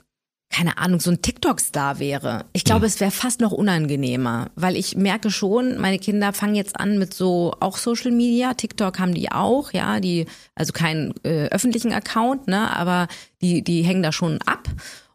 keine 0.50 0.78
Ahnung, 0.78 0.98
so 0.98 1.12
ein 1.12 1.22
TikTok-Star 1.22 2.00
wäre. 2.00 2.44
Ich 2.52 2.64
glaube, 2.64 2.86
es 2.86 2.98
wäre 2.98 3.12
fast 3.12 3.40
noch 3.40 3.52
unangenehmer, 3.52 4.50
weil 4.56 4.76
ich 4.76 4.96
merke 4.96 5.30
schon, 5.30 5.78
meine 5.78 6.00
Kinder 6.00 6.32
fangen 6.32 6.56
jetzt 6.56 6.78
an 6.78 6.98
mit 6.98 7.14
so 7.14 7.54
auch 7.60 7.76
Social 7.76 8.10
Media. 8.10 8.54
TikTok 8.54 8.98
haben 8.98 9.14
die 9.14 9.30
auch, 9.30 9.72
ja, 9.72 10.00
die 10.00 10.26
also 10.56 10.72
keinen 10.72 11.14
äh, 11.22 11.46
öffentlichen 11.46 11.92
Account, 11.92 12.48
ne, 12.48 12.76
aber 12.76 13.06
die 13.40 13.62
die 13.62 13.82
hängen 13.82 14.02
da 14.02 14.10
schon 14.10 14.40
ab 14.44 14.68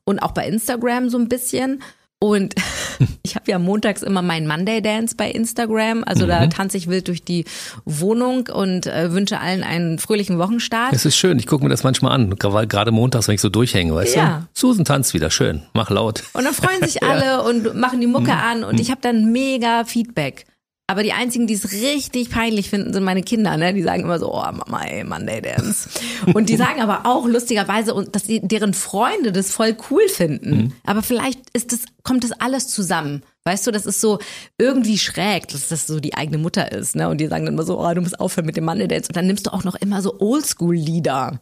und 0.06 0.20
auch 0.20 0.32
bei 0.32 0.48
Instagram 0.48 1.10
so 1.10 1.18
ein 1.18 1.28
bisschen. 1.28 1.84
Und 2.20 2.56
ich 3.24 3.36
habe 3.36 3.52
ja 3.52 3.60
montags 3.60 4.02
immer 4.02 4.22
meinen 4.22 4.48
Monday 4.48 4.82
Dance 4.82 5.16
bei 5.16 5.30
Instagram. 5.30 6.04
Also 6.06 6.26
mhm. 6.26 6.30
da 6.30 6.48
tanze 6.48 6.78
ich 6.78 6.88
wild 6.88 7.08
durch 7.08 7.24
die 7.24 7.46
Wohnung 7.86 8.48
und 8.48 8.88
äh, 8.88 9.12
wünsche 9.12 9.40
allen 9.40 9.64
einen 9.64 10.00
fröhlichen 10.00 10.40
Wochenstart. 10.40 10.94
Es 10.94 11.06
ist 11.06 11.18
schön, 11.18 11.38
ich 11.40 11.48
gucke 11.48 11.64
mir 11.64 11.70
das 11.70 11.84
manchmal 11.84 12.14
an. 12.14 12.36
Gerade 12.36 12.92
montags, 12.92 13.28
wenn 13.28 13.36
ich 13.36 13.42
so 13.42 13.50
durchhänge, 13.50 13.94
weißt 13.94 14.16
ja. 14.16 14.48
du? 14.54 14.60
Susan 14.60 14.86
tanzt 14.86 15.14
wieder, 15.14 15.30
schön, 15.30 15.64
mach 15.74 15.90
laut. 15.90 16.24
Und 16.34 16.46
dann 16.46 16.54
freuen 16.54 16.82
sich 16.84 17.04
alle 17.04 17.26
ja. 17.26 17.40
und 17.40 17.76
machen 17.76 18.02
die 18.02 18.08
Mucke 18.08 18.32
mhm. 18.32 18.40
an 18.40 18.64
und 18.64 18.80
ich 18.80 18.92
habe 18.92 19.02
dann 19.02 19.32
mega 19.32 19.84
Feedback. 19.84 20.46
Aber 20.88 21.02
die 21.02 21.14
einzigen, 21.14 21.48
die 21.48 21.56
es 21.56 21.72
richtig 21.72 22.30
peinlich 22.30 22.70
finden, 22.70 22.94
sind 22.94 23.04
meine 23.04 23.24
Kinder, 23.24 23.58
ne? 23.58 23.74
Die 23.74 23.82
sagen 23.82 24.04
immer 24.04 24.20
so, 24.20 24.32
oh 24.32 24.44
Mama, 24.44 24.84
ey, 24.84 25.04
Monday 25.04 25.42
Dance. 25.42 25.90
Und 26.34 26.50
die 26.50 26.58
sagen 26.58 26.80
aber 26.80 27.08
auch 27.08 27.26
lustigerweise, 27.26 28.06
dass 28.12 28.24
die, 28.24 28.40
deren 28.40 28.76
Freunde 28.76 29.32
das 29.32 29.52
voll 29.52 29.76
cool 29.90 30.08
finden. 30.08 30.58
Mhm. 30.58 30.74
Aber 30.84 31.02
vielleicht 31.02 31.40
ist 31.54 31.72
das, 31.72 31.80
kommt 32.04 32.24
das 32.24 32.34
alles 32.34 32.68
zusammen. 32.68 33.24
Weißt 33.46 33.66
du, 33.66 33.72
das 33.72 33.88
ist 33.88 34.00
so 34.00 34.20
irgendwie 34.60 35.00
schräg, 35.00 35.48
dass 35.48 35.70
das 35.70 35.88
so 35.88 36.00
die 36.00 36.14
eigene 36.14 36.38
Mutter 36.38 36.72
ist, 36.72 36.96
ne? 36.96 37.10
Und 37.10 37.20
die 37.20 37.28
sagen 37.28 37.46
dann 37.46 37.56
immer 37.56 37.64
so, 37.64 37.80
oh, 37.80 37.94
du 37.94 38.02
musst 38.02 38.20
aufhören 38.20 38.46
mit 38.46 38.56
dem 38.56 38.66
Monday 38.66 38.88
Dance. 38.88 39.10
Und 39.10 39.16
dann 39.16 39.26
nimmst 39.26 39.48
du 39.48 39.54
auch 39.54 39.64
noch 39.64 39.76
immer 39.76 40.04
so 40.04 40.20
Oldschool-Lieder. 40.20 41.40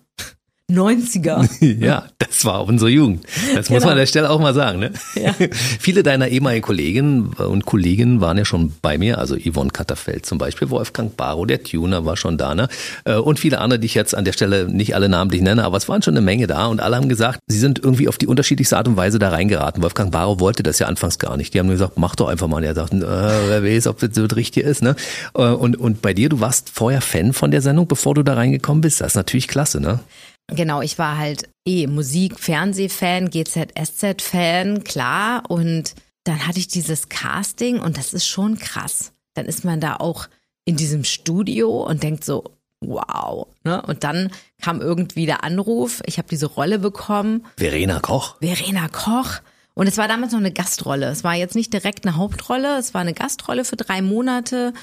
90er. 0.72 1.50
Ja, 1.84 2.06
das 2.20 2.46
war 2.46 2.66
unsere 2.66 2.90
Jugend. 2.90 3.26
Das 3.56 3.68
genau. 3.68 3.78
muss 3.78 3.84
man 3.84 3.94
an 3.94 3.98
der 3.98 4.06
Stelle 4.06 4.30
auch 4.30 4.40
mal 4.40 4.54
sagen. 4.54 4.80
Ne? 4.80 4.92
Ja. 5.16 5.34
Viele 5.80 6.04
deiner 6.04 6.28
ehemaligen 6.28 6.62
Kollegen 6.62 7.28
und 7.34 7.66
Kolleginnen 7.66 8.22
waren 8.22 8.38
ja 8.38 8.46
schon 8.46 8.74
bei 8.82 8.98
mir, 8.98 9.18
also 9.18 9.36
Yvonne 9.36 9.72
Katterfeld 9.72 10.26
zum 10.26 10.38
Beispiel, 10.38 10.70
Wolfgang 10.70 11.16
Barrow, 11.18 11.46
der 11.46 11.64
Tuner 11.64 12.06
war 12.06 12.16
schon 12.16 12.38
da, 12.38 12.56
ne? 12.56 12.70
Äh, 13.06 13.16
und 13.16 13.40
viele 13.40 13.60
andere, 13.60 13.80
die 13.80 13.86
ich 13.86 13.96
jetzt 13.96 14.16
an 14.16 14.24
der 14.24 14.34
Stelle 14.34 14.70
nicht 14.70 14.96
alle 14.96 15.10
namentlich 15.10 15.42
nenne, 15.42 15.64
aber 15.64 15.78
es 15.78 15.90
waren 15.90 16.02
schon 16.02 16.14
eine 16.14 16.26
Menge 16.26 16.48
da 16.48 16.68
und 16.68 16.80
alle 16.80 16.96
haben 16.96 17.10
gesagt, 17.10 17.40
sie 17.48 17.60
sind 17.60 17.80
irgendwie 17.80 18.08
auf 18.08 18.18
die 18.18 18.28
unterschiedlichste 18.28 18.78
Art 18.78 18.88
und 18.88 18.98
Weise 18.98 19.20
da 19.20 19.30
reingeraten. 19.30 19.84
Wolfgang 19.84 20.12
Barrow 20.12 20.40
wollte 20.40 20.64
das 20.64 20.80
ja 20.80 20.88
anfangs 20.88 21.20
gar 21.20 21.38
nicht. 21.38 21.54
Die 21.54 21.60
haben 21.60 21.70
gesagt, 21.70 21.98
mach 21.98 22.16
doch 22.16 22.28
einfach 22.28 22.48
mal. 22.48 22.58
Und 22.58 22.64
er 22.64 22.76
sagt, 22.76 22.94
äh, 22.94 23.00
wer 23.00 23.64
weiß, 23.64 23.88
ob 23.88 24.00
das 24.00 24.12
so 24.14 24.26
richtig 24.26 24.64
ist. 24.64 24.82
Ne? 24.82 24.96
Äh, 25.36 25.44
und, 25.44 25.78
und 25.78 26.02
bei 26.02 26.14
dir, 26.14 26.30
du 26.30 26.40
warst 26.40 26.70
vorher 26.70 27.02
Fan 27.02 27.34
von 27.34 27.52
der 27.52 27.62
Sendung, 27.62 27.88
bevor 27.88 28.14
du 28.14 28.24
da 28.24 28.36
reingekommen 28.36 28.82
bist. 28.82 29.02
Das 29.02 29.08
ist 29.10 29.16
natürlich 29.16 29.48
klasse, 29.48 29.82
ne? 29.82 30.00
Genau, 30.48 30.82
ich 30.82 31.00
war 31.00 31.18
halt 31.18 31.50
eh 31.66 31.88
Musik, 31.88 32.40
Fernsehfan, 32.40 33.30
GZSZ-Fan, 33.30 34.84
klar. 34.84 35.44
Und 35.50 35.96
dann 36.24 36.48
hatte 36.48 36.60
ich 36.60 36.68
dieses 36.68 37.10
Casting 37.10 37.80
und 37.80 37.98
das 37.98 38.14
ist 38.14 38.28
schon 38.28 38.58
krass. 38.58 39.14
Dann 39.34 39.46
ist 39.46 39.66
man 39.66 39.80
da 39.80 39.96
auch 39.98 40.28
in 40.66 40.76
diesem 40.76 41.04
Studio 41.04 41.84
und 41.84 42.04
denkt 42.04 42.24
so, 42.24 42.44
wow. 42.82 43.48
Ne? 43.64 43.82
Und 43.82 44.04
dann 44.04 44.32
kam 44.62 44.82
irgendwie 44.82 45.26
der 45.26 45.44
Anruf, 45.44 46.02
ich 46.06 46.18
habe 46.18 46.28
diese 46.30 46.46
Rolle 46.46 46.80
bekommen. 46.80 47.46
Verena 47.58 48.00
Koch. 48.00 48.38
Verena 48.42 48.88
Koch. 48.90 49.40
Und 49.76 49.88
es 49.88 49.98
war 49.98 50.08
damals 50.08 50.34
noch 50.34 50.40
eine 50.40 50.52
Gastrolle. 50.52 51.08
Es 51.08 51.24
war 51.24 51.34
jetzt 51.34 51.56
nicht 51.56 51.74
direkt 51.74 52.06
eine 52.06 52.16
Hauptrolle, 52.16 52.78
es 52.78 52.94
war 52.94 53.02
eine 53.02 53.14
Gastrolle 53.14 53.66
für 53.66 53.76
drei 53.76 54.02
Monate. 54.02 54.74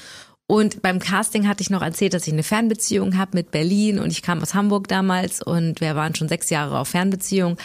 Und 0.51 0.81
beim 0.81 0.99
Casting 0.99 1.47
hatte 1.47 1.61
ich 1.61 1.69
noch 1.69 1.81
erzählt, 1.81 2.13
dass 2.13 2.27
ich 2.27 2.33
eine 2.33 2.43
Fernbeziehung 2.43 3.17
habe 3.17 3.37
mit 3.37 3.51
Berlin 3.51 3.99
und 3.99 4.11
ich 4.11 4.21
kam 4.21 4.41
aus 4.41 4.53
Hamburg 4.53 4.89
damals 4.89 5.41
und 5.41 5.79
wir 5.79 5.95
waren 5.95 6.13
schon 6.13 6.27
sechs 6.27 6.49
Jahre 6.49 6.77
auf 6.77 6.89
Fernbeziehung. 6.89 7.55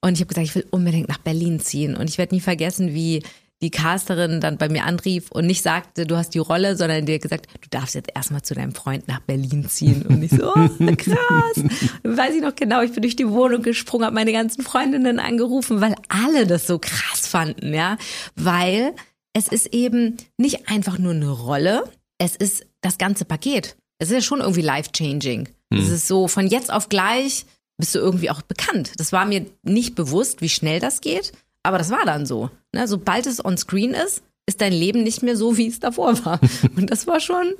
Und 0.00 0.14
ich 0.14 0.20
habe 0.20 0.28
gesagt, 0.28 0.46
ich 0.46 0.54
will 0.54 0.64
unbedingt 0.70 1.10
nach 1.10 1.18
Berlin 1.18 1.60
ziehen. 1.60 1.94
Und 1.94 2.08
ich 2.08 2.16
werde 2.16 2.34
nie 2.34 2.40
vergessen, 2.40 2.94
wie 2.94 3.22
die 3.60 3.70
Casterin 3.70 4.40
dann 4.40 4.56
bei 4.56 4.70
mir 4.70 4.84
anrief 4.84 5.30
und 5.30 5.44
nicht 5.44 5.60
sagte, 5.60 6.06
du 6.06 6.16
hast 6.16 6.30
die 6.30 6.38
Rolle, 6.38 6.78
sondern 6.78 7.04
dir 7.04 7.18
gesagt, 7.18 7.46
du 7.60 7.68
darfst 7.68 7.94
jetzt 7.94 8.08
erstmal 8.14 8.40
zu 8.40 8.54
deinem 8.54 8.74
Freund 8.74 9.06
nach 9.06 9.20
Berlin 9.20 9.68
ziehen. 9.68 10.06
Und 10.08 10.22
ich 10.22 10.30
so, 10.30 10.54
oh, 10.54 10.68
krass. 10.96 11.58
Und 12.02 12.16
weiß 12.16 12.34
ich 12.36 12.40
noch 12.40 12.56
genau, 12.56 12.80
ich 12.80 12.92
bin 12.92 13.02
durch 13.02 13.16
die 13.16 13.28
Wohnung 13.28 13.60
gesprungen, 13.60 14.06
habe 14.06 14.14
meine 14.14 14.32
ganzen 14.32 14.62
Freundinnen 14.62 15.18
angerufen, 15.18 15.82
weil 15.82 15.94
alle 16.08 16.46
das 16.46 16.66
so 16.66 16.78
krass 16.78 17.26
fanden, 17.26 17.74
ja. 17.74 17.98
Weil 18.34 18.94
es 19.34 19.48
ist 19.48 19.74
eben 19.74 20.16
nicht 20.38 20.70
einfach 20.70 20.96
nur 20.96 21.12
eine 21.12 21.28
Rolle, 21.28 21.84
es 22.20 22.36
ist 22.36 22.66
das 22.82 22.98
ganze 22.98 23.24
Paket. 23.24 23.76
Es 23.98 24.08
ist 24.08 24.14
ja 24.14 24.20
schon 24.20 24.40
irgendwie 24.40 24.62
life-changing. 24.62 25.48
Hm. 25.72 25.80
Es 25.80 25.88
ist 25.88 26.06
so, 26.06 26.28
von 26.28 26.46
jetzt 26.46 26.72
auf 26.72 26.88
gleich 26.88 27.46
bist 27.78 27.94
du 27.94 27.98
irgendwie 27.98 28.30
auch 28.30 28.42
bekannt. 28.42 28.92
Das 28.98 29.12
war 29.12 29.24
mir 29.24 29.46
nicht 29.62 29.94
bewusst, 29.94 30.42
wie 30.42 30.48
schnell 30.48 30.80
das 30.80 31.00
geht, 31.00 31.32
aber 31.62 31.78
das 31.78 31.90
war 31.90 32.04
dann 32.04 32.26
so. 32.26 32.50
Ne? 32.72 32.86
Sobald 32.86 33.26
es 33.26 33.44
on 33.44 33.56
screen 33.56 33.94
ist, 33.94 34.22
ist 34.46 34.60
dein 34.60 34.72
Leben 34.72 35.02
nicht 35.02 35.22
mehr 35.22 35.36
so, 35.36 35.56
wie 35.56 35.66
es 35.66 35.80
davor 35.80 36.24
war. 36.24 36.40
Und 36.76 36.90
das 36.90 37.06
war 37.06 37.20
schon 37.20 37.54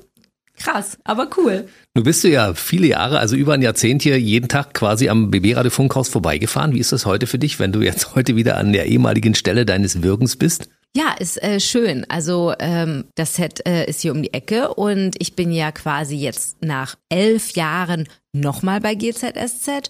Krass, 0.57 0.99
aber 1.05 1.27
cool. 1.37 1.67
Du 1.95 2.03
bist 2.03 2.23
du 2.23 2.29
ja 2.29 2.53
viele 2.53 2.85
Jahre, 2.85 3.17
also 3.17 3.35
über 3.35 3.53
ein 3.53 3.63
Jahrzehnt 3.63 4.03
hier 4.03 4.19
jeden 4.19 4.47
Tag 4.47 4.75
quasi 4.75 5.09
am 5.09 5.31
BB-Radio 5.31 5.71
Funkhaus 5.71 6.07
vorbeigefahren. 6.09 6.75
Wie 6.75 6.79
ist 6.79 6.91
das 6.91 7.07
heute 7.07 7.25
für 7.25 7.39
dich, 7.39 7.57
wenn 7.57 7.71
du 7.71 7.81
jetzt 7.81 8.13
heute 8.13 8.35
wieder 8.35 8.57
an 8.57 8.71
der 8.71 8.85
ehemaligen 8.85 9.33
Stelle 9.33 9.65
deines 9.65 10.03
Wirkens 10.03 10.35
bist? 10.35 10.69
Ja, 10.95 11.15
ist 11.17 11.41
äh, 11.41 11.59
schön. 11.59 12.05
Also 12.09 12.53
ähm, 12.59 13.05
das 13.15 13.35
Set 13.35 13.65
äh, 13.65 13.85
ist 13.85 14.01
hier 14.01 14.11
um 14.11 14.21
die 14.21 14.33
Ecke 14.33 14.73
und 14.73 15.15
ich 15.19 15.35
bin 15.35 15.51
ja 15.51 15.71
quasi 15.71 16.15
jetzt 16.15 16.61
nach 16.61 16.95
elf 17.09 17.51
Jahren 17.51 18.09
nochmal 18.33 18.81
bei 18.81 18.95
GZSZ 18.95 19.89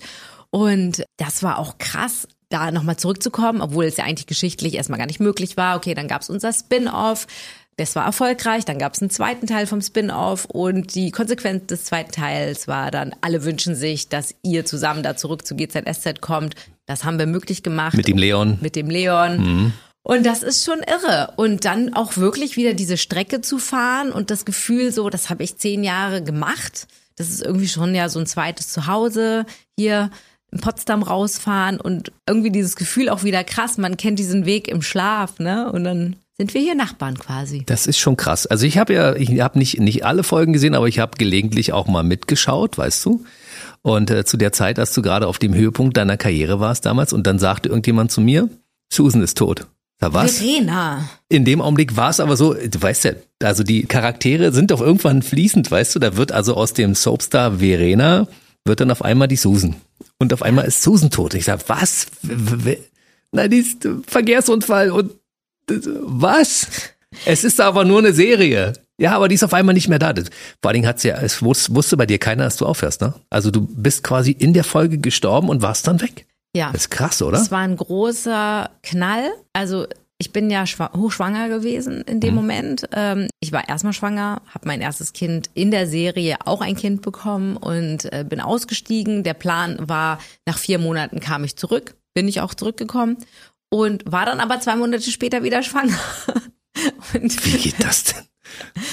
und 0.52 1.04
das 1.18 1.42
war 1.42 1.58
auch 1.58 1.80
krass 1.80 2.28
da 2.50 2.70
nochmal 2.70 2.98
zurückzukommen, 2.98 3.62
obwohl 3.62 3.86
es 3.86 3.98
ja 3.98 4.04
eigentlich 4.04 4.28
geschichtlich 4.28 4.76
erstmal 4.76 5.00
gar 5.00 5.08
nicht 5.08 5.20
möglich 5.20 5.58
war. 5.58 5.78
Okay, 5.78 5.96
dann 5.96 6.08
gab 6.08 6.22
es 6.22 6.30
unser 6.30 6.54
Spin-off. 6.54 7.26
Das 7.78 7.96
war 7.96 8.06
erfolgreich, 8.06 8.66
dann 8.66 8.78
gab 8.78 8.94
es 8.94 9.02
einen 9.02 9.10
zweiten 9.10 9.48
Teil 9.48 9.66
vom 9.66 9.82
Spin-off 9.82 10.46
und 10.46 10.94
die 10.94 11.10
Konsequenz 11.10 11.68
des 11.68 11.86
zweiten 11.86 12.12
Teils 12.12 12.68
war 12.68 12.92
dann, 12.92 13.16
alle 13.22 13.44
wünschen 13.44 13.74
sich, 13.74 14.10
dass 14.10 14.36
ihr 14.44 14.66
zusammen 14.66 15.02
da 15.02 15.16
zurück 15.16 15.48
zu 15.48 15.56
GZSZ 15.56 16.22
kommt. 16.22 16.56
Das 16.86 17.06
haben 17.06 17.18
wir 17.18 17.26
möglich 17.26 17.64
gemacht. 17.64 17.96
Mit 17.96 18.08
dem 18.08 18.18
Leon. 18.18 18.60
Mit 18.62 18.76
dem 18.76 18.90
Leon. 18.90 19.38
Mhm. 19.38 19.74
Und 20.04 20.26
das 20.26 20.42
ist 20.42 20.66
schon 20.66 20.80
irre. 20.80 21.34
Und 21.38 21.66
dann 21.66 21.94
auch 21.94 22.18
wirklich 22.18 22.58
wieder 22.58 22.74
diese 22.74 22.98
Strecke 22.98 23.42
zu 23.42 23.60
fahren 23.60 24.12
und 24.12 24.32
das 24.32 24.46
Gefühl 24.46 24.92
so, 24.92 25.10
das 25.10 25.30
habe 25.30 25.44
ich 25.44 25.58
zehn 25.58 25.84
Jahre 25.84 26.24
gemacht. 26.24 26.88
Das 27.16 27.30
ist 27.30 27.44
irgendwie 27.44 27.68
schon 27.68 27.94
ja 27.94 28.10
so 28.10 28.20
ein 28.20 28.26
zweites 28.26 28.70
Zuhause 28.70 29.46
hier 29.78 30.10
in 30.52 30.60
Potsdam 30.60 31.04
rausfahren 31.04 31.80
und 31.80 32.12
irgendwie 32.28 32.52
dieses 32.52 32.76
Gefühl 32.76 33.10
auch 33.10 33.24
wieder 33.24 33.44
krass. 33.44 33.78
Man 33.78 33.96
kennt 33.96 34.20
diesen 34.20 34.46
Weg 34.46 34.68
im 34.68 34.82
Schlaf, 34.82 35.40
ne? 35.40 35.72
Und 35.72 35.84
dann 35.84 36.16
sind 36.38 36.54
wir 36.54 36.62
hier 36.62 36.76
Nachbarn 36.76 37.18
quasi. 37.18 37.64
Das 37.66 37.86
ist 37.86 38.00
schon 38.00 38.18
krass. 38.18 38.48
Also 38.48 38.66
ich 38.66 38.78
habe 38.78 38.94
ja, 38.94 39.16
ich 39.16 39.40
habe 39.40 39.60
nicht 39.60 39.80
nicht 39.80 40.04
alle 40.04 40.24
Folgen 40.24 40.52
gesehen, 40.52 40.74
aber 40.74 40.88
ich 40.88 41.00
habe 41.00 41.18
gelegentlich 41.18 41.74
auch 41.74 41.88
mal 41.88 42.04
mitgeschaut, 42.04 42.78
weißt 42.78 43.06
du. 43.06 43.24
Und 43.84 44.10
äh, 44.10 44.26
zu 44.26 44.38
der 44.38 44.52
Zeit, 44.52 44.80
als 44.80 44.94
du 44.94 45.02
gerade 45.02 45.28
auf 45.28 45.40
dem 45.40 45.54
Höhepunkt 45.54 45.96
deiner 45.96 46.18
Karriere 46.18 46.60
warst 46.60 46.86
damals, 46.86 47.14
und 47.14 47.28
dann 47.28 47.40
sagte 47.40 47.70
irgendjemand 47.70 48.12
zu 48.12 48.22
mir, 48.22 48.50
Susan 48.92 49.22
ist 49.22 49.38
tot. 49.38 49.68
Da 50.02 50.12
was? 50.14 50.40
Verena. 50.40 51.08
In 51.30 51.46
dem 51.46 51.62
Augenblick 51.62 51.96
war 51.96 52.10
es 52.10 52.20
aber 52.20 52.36
so, 52.36 52.56
du 52.56 52.82
weißt 52.82 53.04
ja, 53.06 53.12
also 53.42 53.64
die 53.64 53.84
Charaktere 53.84 54.52
sind 54.52 54.72
doch 54.72 54.82
irgendwann 54.82 55.22
fließend, 55.22 55.70
weißt 55.70 55.96
du, 55.96 56.00
da 56.00 56.18
wird 56.18 56.32
also 56.32 56.56
aus 56.56 56.74
dem 56.74 56.96
Soapstar 56.96 57.60
Verena 57.60 58.28
wird 58.66 58.80
dann 58.80 58.92
auf 58.92 59.04
einmal 59.04 59.28
die 59.28 59.38
Susan. 59.38 59.76
Und 60.18 60.34
auf 60.34 60.42
einmal 60.42 60.66
ist 60.66 60.82
Susan 60.82 61.12
tot. 61.12 61.36
Ich 61.36 61.46
sag, 61.46 61.68
was? 61.70 62.08
Nein, 63.32 63.50
die 63.50 63.58
ist 63.58 63.88
Verkehrsunfall 64.08 64.92
und 64.92 65.14
was? 65.68 66.68
Es 67.26 67.44
ist 67.44 67.62
aber 67.62 67.86
nur 67.86 68.00
eine 68.00 68.14
Serie. 68.14 68.74
Ja, 68.98 69.16
aber 69.16 69.28
die 69.28 69.36
ist 69.36 69.44
auf 69.44 69.54
einmal 69.54 69.74
nicht 69.74 69.88
mehr 69.88 70.00
da. 70.00 70.14
Vor 70.14 70.24
allen 70.70 70.74
Dingen 70.74 70.88
hat's 70.88 71.04
ja, 71.04 71.16
es 71.18 71.44
wusste 71.44 71.98
bei 71.98 72.06
dir 72.06 72.20
keiner, 72.20 72.44
dass 72.44 72.58
du 72.58 72.66
aufhörst, 72.66 73.02
ne? 73.02 73.14
Also 73.30 73.52
du 73.52 73.62
bist 73.62 74.04
quasi 74.04 74.32
in 74.32 74.54
der 74.54 74.64
Folge 74.64 74.98
gestorben 74.98 75.50
und 75.50 75.62
warst 75.62 75.88
dann 75.88 76.02
weg. 76.02 76.26
Ja. 76.56 76.72
Das 76.72 76.82
ist 76.82 76.90
krass, 76.90 77.22
oder? 77.22 77.38
Das 77.38 77.52
war 77.52 77.60
ein 77.60 77.78
großer 77.78 78.70
Knall. 78.84 79.32
Also 79.54 79.88
ich 80.18 80.32
bin 80.32 80.52
ja 80.52 80.66
hochschwanger 80.66 81.50
gewesen 81.50 82.02
in 82.02 82.20
dem 82.20 82.32
mhm. 82.32 82.36
Moment. 82.36 82.90
Ähm, 82.94 83.28
ich 83.40 83.52
war 83.52 83.68
erstmal 83.68 83.94
schwanger, 83.94 84.42
habe 84.54 84.68
mein 84.68 84.80
erstes 84.80 85.14
Kind 85.14 85.50
in 85.56 85.72
der 85.72 85.88
Serie 85.88 86.38
auch 86.46 86.62
ein 86.62 86.76
Kind 86.76 87.02
bekommen 87.02 87.58
und 87.58 88.06
äh, 88.14 88.24
bin 88.28 88.40
ausgestiegen. 88.40 89.24
Der 89.24 89.34
Plan 89.34 89.78
war, 89.80 90.20
nach 90.46 90.60
vier 90.60 90.78
Monaten 90.78 91.20
kam 91.20 91.44
ich 91.44 91.56
zurück, 91.56 91.96
bin 92.14 92.28
ich 92.28 92.40
auch 92.40 92.54
zurückgekommen 92.54 93.18
und 93.70 94.04
war 94.06 94.28
dann 94.28 94.40
aber 94.40 94.60
zwei 94.60 94.76
Monate 94.76 95.10
später 95.10 95.44
wieder 95.44 95.64
schwanger. 95.64 95.98
Und 97.14 97.46
Wie 97.46 97.58
geht 97.58 97.84
das 97.84 98.06
denn? 98.06 98.24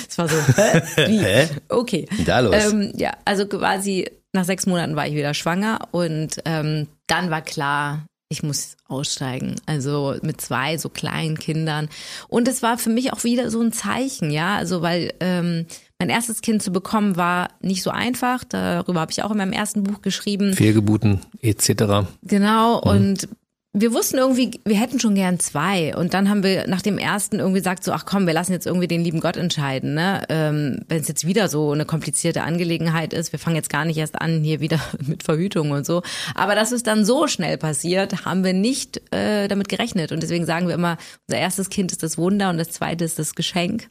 Es 0.09 0.19
war 0.19 0.29
so, 0.29 0.37
hä? 0.57 0.83
Wie? 1.07 1.19
Hä? 1.25 1.49
Okay. 1.69 2.09
Da 2.27 2.41
los. 2.41 2.73
Ähm, 2.73 2.93
ja, 2.97 3.13
also 3.25 3.47
quasi 3.47 4.11
nach 4.33 4.45
sechs 4.45 4.67
Monaten 4.67 4.97
war 4.97 5.07
ich 5.07 5.15
wieder 5.15 5.33
schwanger 5.35 5.79
und 5.93 6.39
ähm, 6.45 6.89
dann 7.09 7.31
war 7.31 7.43
klar, 7.43 8.07
ich 8.31 8.43
muss 8.43 8.77
aussteigen. 8.87 9.57
Also 9.67 10.15
mit 10.23 10.41
zwei 10.41 10.77
so 10.77 10.89
kleinen 10.89 11.39
Kindern. 11.39 11.89
Und 12.29 12.47
es 12.47 12.63
war 12.63 12.79
für 12.79 12.91
mich 12.91 13.13
auch 13.13 13.25
wieder 13.25 13.51
so 13.51 13.61
ein 13.61 13.73
Zeichen, 13.73 14.31
ja. 14.31 14.57
Also 14.57 14.83
weil 14.83 15.15
ähm, 15.21 15.67
mein 15.99 16.11
erstes 16.11 16.43
Kind 16.43 16.63
zu 16.63 16.71
bekommen 16.71 17.17
war 17.17 17.49
nicht 17.61 17.83
so 17.83 17.91
einfach. 17.91 18.45
Darüber 18.45 19.01
habe 19.01 19.13
ich 19.13 19.23
auch 19.23 19.31
in 19.31 19.39
meinem 19.39 19.53
ersten 19.53 19.83
Buch 19.83 20.03
geschrieben. 20.03 20.53
Fehlgeburten 20.53 21.21
etc. 21.41 22.07
Genau. 22.23 22.83
Mhm. 22.83 22.91
Und 22.91 23.29
wir 23.75 23.93
wussten 23.93 24.17
irgendwie, 24.17 24.61
wir 24.65 24.81
hätten 24.81 24.99
schon 24.99 25.15
gern 25.15 25.39
zwei. 25.39 25.95
Und 25.95 26.15
dann 26.15 26.31
haben 26.31 26.43
wir 26.43 26.67
nach 26.67 26.81
dem 26.81 26.97
ersten 26.97 27.39
irgendwie 27.39 27.61
gesagt, 27.61 27.85
so, 27.85 27.93
ach 27.93 28.07
komm, 28.07 28.27
wir 28.27 28.33
lassen 28.33 28.53
jetzt 28.53 28.67
irgendwie 28.67 28.89
den 28.89 29.05
lieben 29.05 29.21
Gott 29.21 29.37
entscheiden. 29.37 29.93
Ne? 29.93 30.23
Ähm, 30.31 30.81
Wenn 30.89 31.01
es 31.01 31.09
jetzt 31.09 31.27
wieder 31.27 31.49
so 31.49 31.73
eine 31.73 31.85
komplizierte 31.85 32.43
Angelegenheit 32.43 33.13
ist, 33.13 33.31
wir 33.33 33.39
fangen 33.39 33.57
jetzt 33.57 33.69
gar 33.69 33.85
nicht 33.85 33.99
erst 33.99 34.21
an 34.21 34.43
hier 34.43 34.61
wieder 34.61 34.81
mit 35.07 35.23
Verhütung 35.23 35.71
und 35.73 35.85
so. 35.85 36.03
Aber 36.35 36.55
dass 36.55 36.73
es 36.73 36.83
dann 36.83 37.05
so 37.05 37.27
schnell 37.27 37.59
passiert, 37.59 38.25
haben 38.25 38.43
wir 38.43 38.55
nicht 38.55 39.03
äh, 39.15 39.49
damit 39.49 39.69
gerechnet. 39.69 40.13
Und 40.13 40.23
deswegen 40.23 40.47
sagen 40.47 40.67
wir 40.67 40.75
immer, 40.75 40.97
unser 41.29 41.39
erstes 41.39 41.69
Kind 41.69 41.93
ist 41.93 42.03
das 42.03 42.17
Wunder 42.17 42.49
und 42.49 42.57
das 42.57 42.71
zweite 42.71 43.05
ist 43.05 43.19
das 43.19 43.35
Geschenk. 43.35 43.89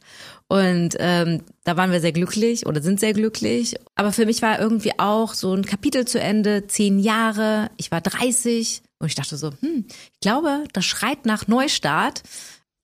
Und 0.48 0.96
ähm, 0.98 1.42
da 1.62 1.76
waren 1.76 1.92
wir 1.92 2.00
sehr 2.00 2.12
glücklich 2.12 2.66
oder 2.66 2.82
sind 2.82 2.98
sehr 2.98 3.12
glücklich. 3.12 3.76
Aber 3.94 4.12
für 4.12 4.26
mich 4.26 4.42
war 4.42 4.58
irgendwie 4.58 4.98
auch 4.98 5.34
so 5.34 5.54
ein 5.54 5.64
Kapitel 5.64 6.04
zu 6.04 6.18
Ende, 6.18 6.66
zehn 6.66 6.98
Jahre, 6.98 7.70
ich 7.76 7.92
war 7.92 8.00
30 8.00 8.82
und 8.98 9.08
ich 9.08 9.14
dachte 9.14 9.36
so, 9.36 9.52
hm, 9.60 9.86
ich 9.88 10.20
glaube, 10.20 10.64
das 10.72 10.84
schreit 10.84 11.24
nach 11.26 11.46
Neustart. 11.46 12.22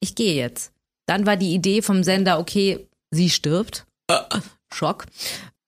Ich 0.00 0.14
gehe 0.14 0.35
jetzt. 0.35 0.72
Dann 1.07 1.27
war 1.27 1.37
die 1.37 1.55
Idee 1.55 1.83
vom 1.83 2.05
Sender, 2.05 2.38
okay, 2.38 2.87
sie 3.11 3.31
stirbt. 3.31 3.87
Schock. 4.72 5.07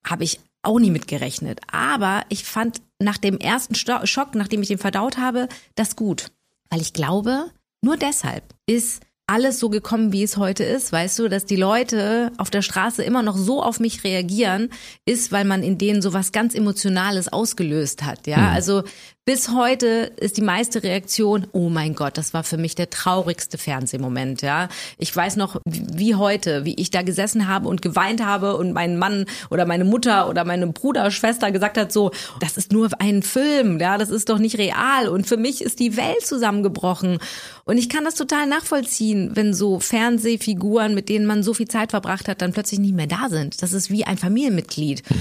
Habe 0.06 0.24
ich 0.24 0.40
auch 0.62 0.78
nie 0.78 0.90
mitgerechnet. 0.90 1.60
Aber 1.70 2.24
ich 2.28 2.44
fand 2.44 2.80
nach 2.98 3.18
dem 3.18 3.38
ersten 3.38 3.74
Schock, 3.74 4.34
nachdem 4.34 4.62
ich 4.62 4.68
den 4.68 4.78
verdaut 4.78 5.18
habe, 5.18 5.48
das 5.74 5.96
gut. 5.96 6.30
Weil 6.70 6.80
ich 6.80 6.92
glaube, 6.92 7.50
nur 7.82 7.96
deshalb 7.96 8.42
ist 8.66 9.00
alles 9.28 9.58
so 9.58 9.68
gekommen, 9.68 10.12
wie 10.12 10.22
es 10.22 10.36
heute 10.36 10.62
ist, 10.62 10.92
weißt 10.92 11.18
du, 11.18 11.28
dass 11.28 11.44
die 11.44 11.56
Leute 11.56 12.30
auf 12.36 12.48
der 12.48 12.62
Straße 12.62 13.02
immer 13.02 13.22
noch 13.22 13.36
so 13.36 13.60
auf 13.60 13.80
mich 13.80 14.04
reagieren, 14.04 14.70
ist, 15.04 15.32
weil 15.32 15.44
man 15.44 15.64
in 15.64 15.78
denen 15.78 16.00
so 16.00 16.12
was 16.12 16.30
ganz 16.30 16.54
Emotionales 16.54 17.32
ausgelöst 17.32 18.04
hat, 18.04 18.28
ja. 18.28 18.38
Mhm. 18.38 18.48
Also 18.54 18.84
bis 19.26 19.50
heute 19.50 20.12
ist 20.16 20.36
die 20.36 20.42
meiste 20.42 20.84
Reaktion, 20.84 21.48
oh 21.50 21.68
mein 21.68 21.96
Gott, 21.96 22.16
das 22.16 22.32
war 22.32 22.44
für 22.44 22.58
mich 22.58 22.76
der 22.76 22.90
traurigste 22.90 23.58
Fernsehmoment, 23.58 24.40
ja. 24.40 24.68
Ich 24.98 25.14
weiß 25.14 25.34
noch, 25.34 25.60
wie 25.64 26.14
heute, 26.14 26.64
wie 26.64 26.76
ich 26.76 26.92
da 26.92 27.02
gesessen 27.02 27.48
habe 27.48 27.68
und 27.68 27.82
geweint 27.82 28.24
habe 28.24 28.56
und 28.56 28.72
mein 28.72 28.96
Mann 28.96 29.26
oder 29.50 29.66
meine 29.66 29.84
Mutter 29.84 30.28
oder 30.28 30.44
meine 30.44 30.68
Bruder, 30.68 31.10
Schwester 31.10 31.50
gesagt 31.50 31.76
hat 31.76 31.90
so, 31.90 32.12
das 32.38 32.56
ist 32.56 32.72
nur 32.72 32.88
ein 33.00 33.24
Film, 33.24 33.80
ja, 33.80 33.98
das 33.98 34.10
ist 34.10 34.28
doch 34.28 34.38
nicht 34.38 34.58
real 34.58 35.08
und 35.08 35.26
für 35.26 35.36
mich 35.36 35.60
ist 35.60 35.80
die 35.80 35.96
Welt 35.96 36.24
zusammengebrochen. 36.24 37.18
Und 37.64 37.78
ich 37.78 37.88
kann 37.88 38.04
das 38.04 38.14
total 38.14 38.46
nachvollziehen, 38.46 39.32
wenn 39.34 39.52
so 39.52 39.80
Fernsehfiguren, 39.80 40.94
mit 40.94 41.08
denen 41.08 41.26
man 41.26 41.42
so 41.42 41.52
viel 41.52 41.66
Zeit 41.66 41.90
verbracht 41.90 42.28
hat, 42.28 42.42
dann 42.42 42.52
plötzlich 42.52 42.78
nicht 42.78 42.94
mehr 42.94 43.08
da 43.08 43.28
sind. 43.28 43.60
Das 43.60 43.72
ist 43.72 43.90
wie 43.90 44.04
ein 44.04 44.18
Familienmitglied. 44.18 45.02
Mhm. 45.10 45.16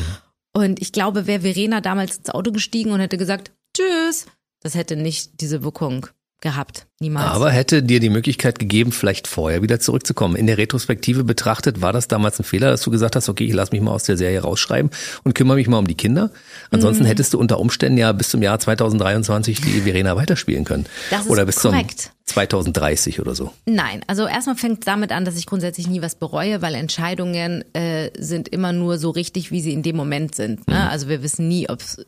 Und 0.53 0.79
ich 0.79 0.91
glaube, 0.91 1.25
wäre 1.25 1.41
Verena 1.41 1.81
damals 1.81 2.17
ins 2.17 2.29
Auto 2.29 2.51
gestiegen 2.51 2.91
und 2.91 2.99
hätte 2.99 3.17
gesagt, 3.17 3.51
tschüss. 3.75 4.25
Das 4.61 4.75
hätte 4.75 4.95
nicht 4.95 5.41
diese 5.41 5.63
Wirkung 5.63 6.07
gehabt. 6.41 6.85
Niemals. 6.99 7.31
Aber 7.31 7.49
hätte 7.49 7.81
dir 7.81 7.99
die 7.99 8.09
Möglichkeit 8.09 8.59
gegeben, 8.59 8.91
vielleicht 8.91 9.27
vorher 9.27 9.61
wieder 9.61 9.79
zurückzukommen. 9.79 10.35
In 10.35 10.47
der 10.47 10.57
Retrospektive 10.57 11.23
betrachtet, 11.23 11.81
war 11.81 11.91
das 11.91 12.07
damals 12.07 12.39
ein 12.39 12.43
Fehler, 12.43 12.69
dass 12.69 12.81
du 12.81 12.91
gesagt 12.91 13.15
hast, 13.15 13.29
okay, 13.29 13.45
ich 13.45 13.53
lasse 13.53 13.71
mich 13.71 13.81
mal 13.81 13.91
aus 13.91 14.03
der 14.03 14.15
Serie 14.15 14.41
rausschreiben 14.41 14.91
und 15.23 15.33
kümmere 15.33 15.57
mich 15.57 15.67
mal 15.67 15.79
um 15.79 15.87
die 15.87 15.95
Kinder. 15.95 16.31
Ansonsten 16.71 17.03
mhm. 17.03 17.07
hättest 17.07 17.33
du 17.33 17.39
unter 17.39 17.59
Umständen 17.59 17.97
ja 17.97 18.11
bis 18.11 18.29
zum 18.29 18.41
Jahr 18.41 18.59
2023 18.59 19.59
die 19.59 19.81
Verena 19.81 20.15
weiterspielen 20.15 20.65
können. 20.65 20.85
Das 21.09 21.25
ist 21.25 21.29
oder 21.31 21.45
bis 21.45 21.57
korrekt. 21.57 22.01
zum 22.01 22.11
2030 22.25 23.19
oder 23.19 23.33
so. 23.33 23.51
Nein, 23.65 24.03
also 24.07 24.27
erstmal 24.27 24.55
fängt 24.55 24.79
es 24.79 24.85
damit 24.85 25.11
an, 25.11 25.25
dass 25.25 25.37
ich 25.37 25.47
grundsätzlich 25.47 25.87
nie 25.87 26.01
was 26.01 26.15
bereue, 26.15 26.61
weil 26.61 26.75
Entscheidungen 26.75 27.63
äh, 27.73 28.11
sind 28.17 28.47
immer 28.49 28.71
nur 28.71 28.99
so 28.99 29.09
richtig, 29.09 29.51
wie 29.51 29.61
sie 29.61 29.73
in 29.73 29.83
dem 29.83 29.95
Moment 29.95 30.35
sind. 30.35 30.67
Ne? 30.67 30.75
Mhm. 30.75 30.81
Also 30.81 31.09
wir 31.09 31.23
wissen 31.23 31.47
nie, 31.47 31.69
ob 31.69 31.81
es 31.81 32.05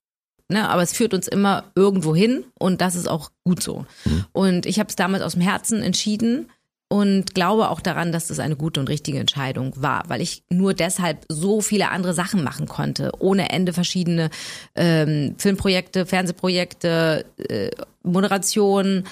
Ne, 0.50 0.70
aber 0.70 0.82
es 0.82 0.94
führt 0.94 1.14
uns 1.14 1.28
immer 1.28 1.66
irgendwo 1.76 2.16
hin 2.16 2.46
und 2.58 2.80
das 2.80 2.96
ist 2.96 3.08
auch 3.08 3.32
gut 3.44 3.62
so. 3.62 3.86
Mhm. 4.06 4.26
Und 4.32 4.66
ich 4.66 4.80
habe 4.80 4.88
es 4.88 4.96
damals 4.96 5.22
aus 5.22 5.34
dem 5.34 5.42
Herzen 5.42 5.84
entschieden 5.84 6.50
und 6.90 7.36
glaube 7.36 7.70
auch 7.70 7.82
daran, 7.82 8.14
dass 8.14 8.28
das 8.28 8.40
eine 8.40 8.56
gute 8.56 8.80
und 8.80 8.88
richtige 8.88 9.20
Entscheidung 9.20 9.74
war, 9.76 10.06
weil 10.08 10.22
ich 10.22 10.44
nur 10.50 10.74
deshalb 10.74 11.26
so 11.28 11.60
viele 11.60 11.90
andere 11.90 12.14
Sachen 12.14 12.44
machen 12.44 12.68
konnte, 12.68 13.12
ohne 13.20 13.50
Ende 13.50 13.74
verschiedene 13.74 14.30
ähm, 14.76 15.36
Filmprojekte, 15.38 16.06
Fernsehprojekte, 16.06 17.26
äh, 17.50 17.72
Moderation, 18.04 19.04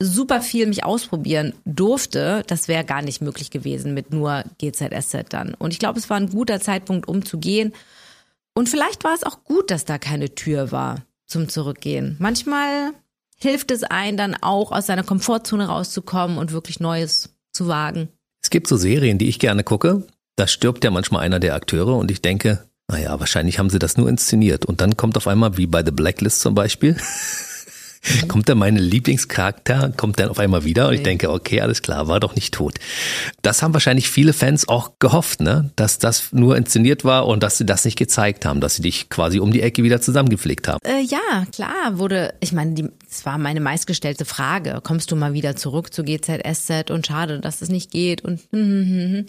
super 0.00 0.42
viel 0.42 0.66
mich 0.66 0.84
ausprobieren 0.84 1.54
durfte, 1.64 2.44
das 2.46 2.68
wäre 2.68 2.84
gar 2.84 3.02
nicht 3.02 3.20
möglich 3.20 3.50
gewesen 3.50 3.94
mit 3.94 4.12
nur 4.12 4.44
GZSZ 4.58 5.30
dann. 5.30 5.54
Und 5.54 5.72
ich 5.72 5.78
glaube, 5.78 5.98
es 5.98 6.08
war 6.10 6.18
ein 6.18 6.28
guter 6.28 6.60
Zeitpunkt, 6.60 7.08
um 7.08 7.24
zu 7.24 7.38
gehen. 7.38 7.72
Und 8.58 8.68
vielleicht 8.68 9.04
war 9.04 9.14
es 9.14 9.22
auch 9.22 9.44
gut, 9.44 9.70
dass 9.70 9.84
da 9.84 9.98
keine 9.98 10.34
Tür 10.34 10.72
war 10.72 11.04
zum 11.26 11.48
Zurückgehen. 11.48 12.16
Manchmal 12.18 12.90
hilft 13.36 13.70
es 13.70 13.84
einem 13.84 14.16
dann 14.16 14.34
auch, 14.34 14.72
aus 14.72 14.86
seiner 14.86 15.04
Komfortzone 15.04 15.68
rauszukommen 15.68 16.38
und 16.38 16.50
wirklich 16.50 16.80
Neues 16.80 17.36
zu 17.52 17.68
wagen. 17.68 18.08
Es 18.42 18.50
gibt 18.50 18.66
so 18.66 18.76
Serien, 18.76 19.16
die 19.16 19.28
ich 19.28 19.38
gerne 19.38 19.62
gucke. 19.62 20.02
da 20.34 20.48
stirbt 20.48 20.82
ja 20.82 20.90
manchmal 20.90 21.22
einer 21.22 21.38
der 21.38 21.54
Akteure 21.54 21.96
und 21.96 22.10
ich 22.10 22.20
denke, 22.20 22.64
naja, 22.88 23.20
wahrscheinlich 23.20 23.60
haben 23.60 23.70
sie 23.70 23.78
das 23.78 23.96
nur 23.96 24.08
inszeniert. 24.08 24.66
Und 24.66 24.80
dann 24.80 24.96
kommt 24.96 25.16
auf 25.16 25.28
einmal, 25.28 25.56
wie 25.56 25.68
bei 25.68 25.84
The 25.84 25.92
Blacklist 25.92 26.40
zum 26.40 26.56
Beispiel, 26.56 26.96
kommt 28.28 28.48
dann 28.48 28.58
mein 28.58 28.76
Lieblingscharakter, 28.76 29.92
kommt 29.96 30.18
dann 30.18 30.28
auf 30.28 30.38
einmal 30.38 30.64
wieder 30.64 30.88
und 30.88 30.94
ich 30.94 31.02
denke, 31.02 31.30
okay, 31.30 31.60
alles 31.60 31.82
klar, 31.82 32.08
war 32.08 32.20
doch 32.20 32.34
nicht 32.34 32.54
tot. 32.54 32.74
Das 33.42 33.62
haben 33.62 33.72
wahrscheinlich 33.74 34.08
viele 34.08 34.32
Fans 34.32 34.68
auch 34.68 34.92
gehofft, 34.98 35.40
ne? 35.40 35.70
dass 35.76 35.98
das 35.98 36.32
nur 36.32 36.56
inszeniert 36.56 37.04
war 37.04 37.26
und 37.26 37.42
dass 37.42 37.58
sie 37.58 37.66
das 37.66 37.84
nicht 37.84 37.98
gezeigt 37.98 38.44
haben, 38.44 38.60
dass 38.60 38.76
sie 38.76 38.82
dich 38.82 39.08
quasi 39.08 39.40
um 39.40 39.52
die 39.52 39.62
Ecke 39.62 39.82
wieder 39.82 40.00
zusammengepflegt 40.00 40.68
haben. 40.68 40.78
Äh, 40.84 41.02
ja, 41.02 41.46
klar, 41.52 41.98
wurde, 41.98 42.34
ich 42.40 42.52
meine, 42.52 42.74
die, 42.74 42.88
das 43.08 43.24
war 43.26 43.38
meine 43.38 43.60
meistgestellte 43.60 44.24
Frage. 44.24 44.80
Kommst 44.82 45.10
du 45.10 45.16
mal 45.16 45.32
wieder 45.32 45.56
zurück 45.56 45.92
zu 45.92 46.04
GZSZ 46.04 46.90
und 46.90 47.06
schade, 47.06 47.40
dass 47.40 47.62
es 47.62 47.68
nicht 47.68 47.90
geht 47.90 48.24
und 48.24 48.40
hm, 48.52 48.60
hm, 48.60 48.86
hm, 48.86 49.12
hm. 49.12 49.26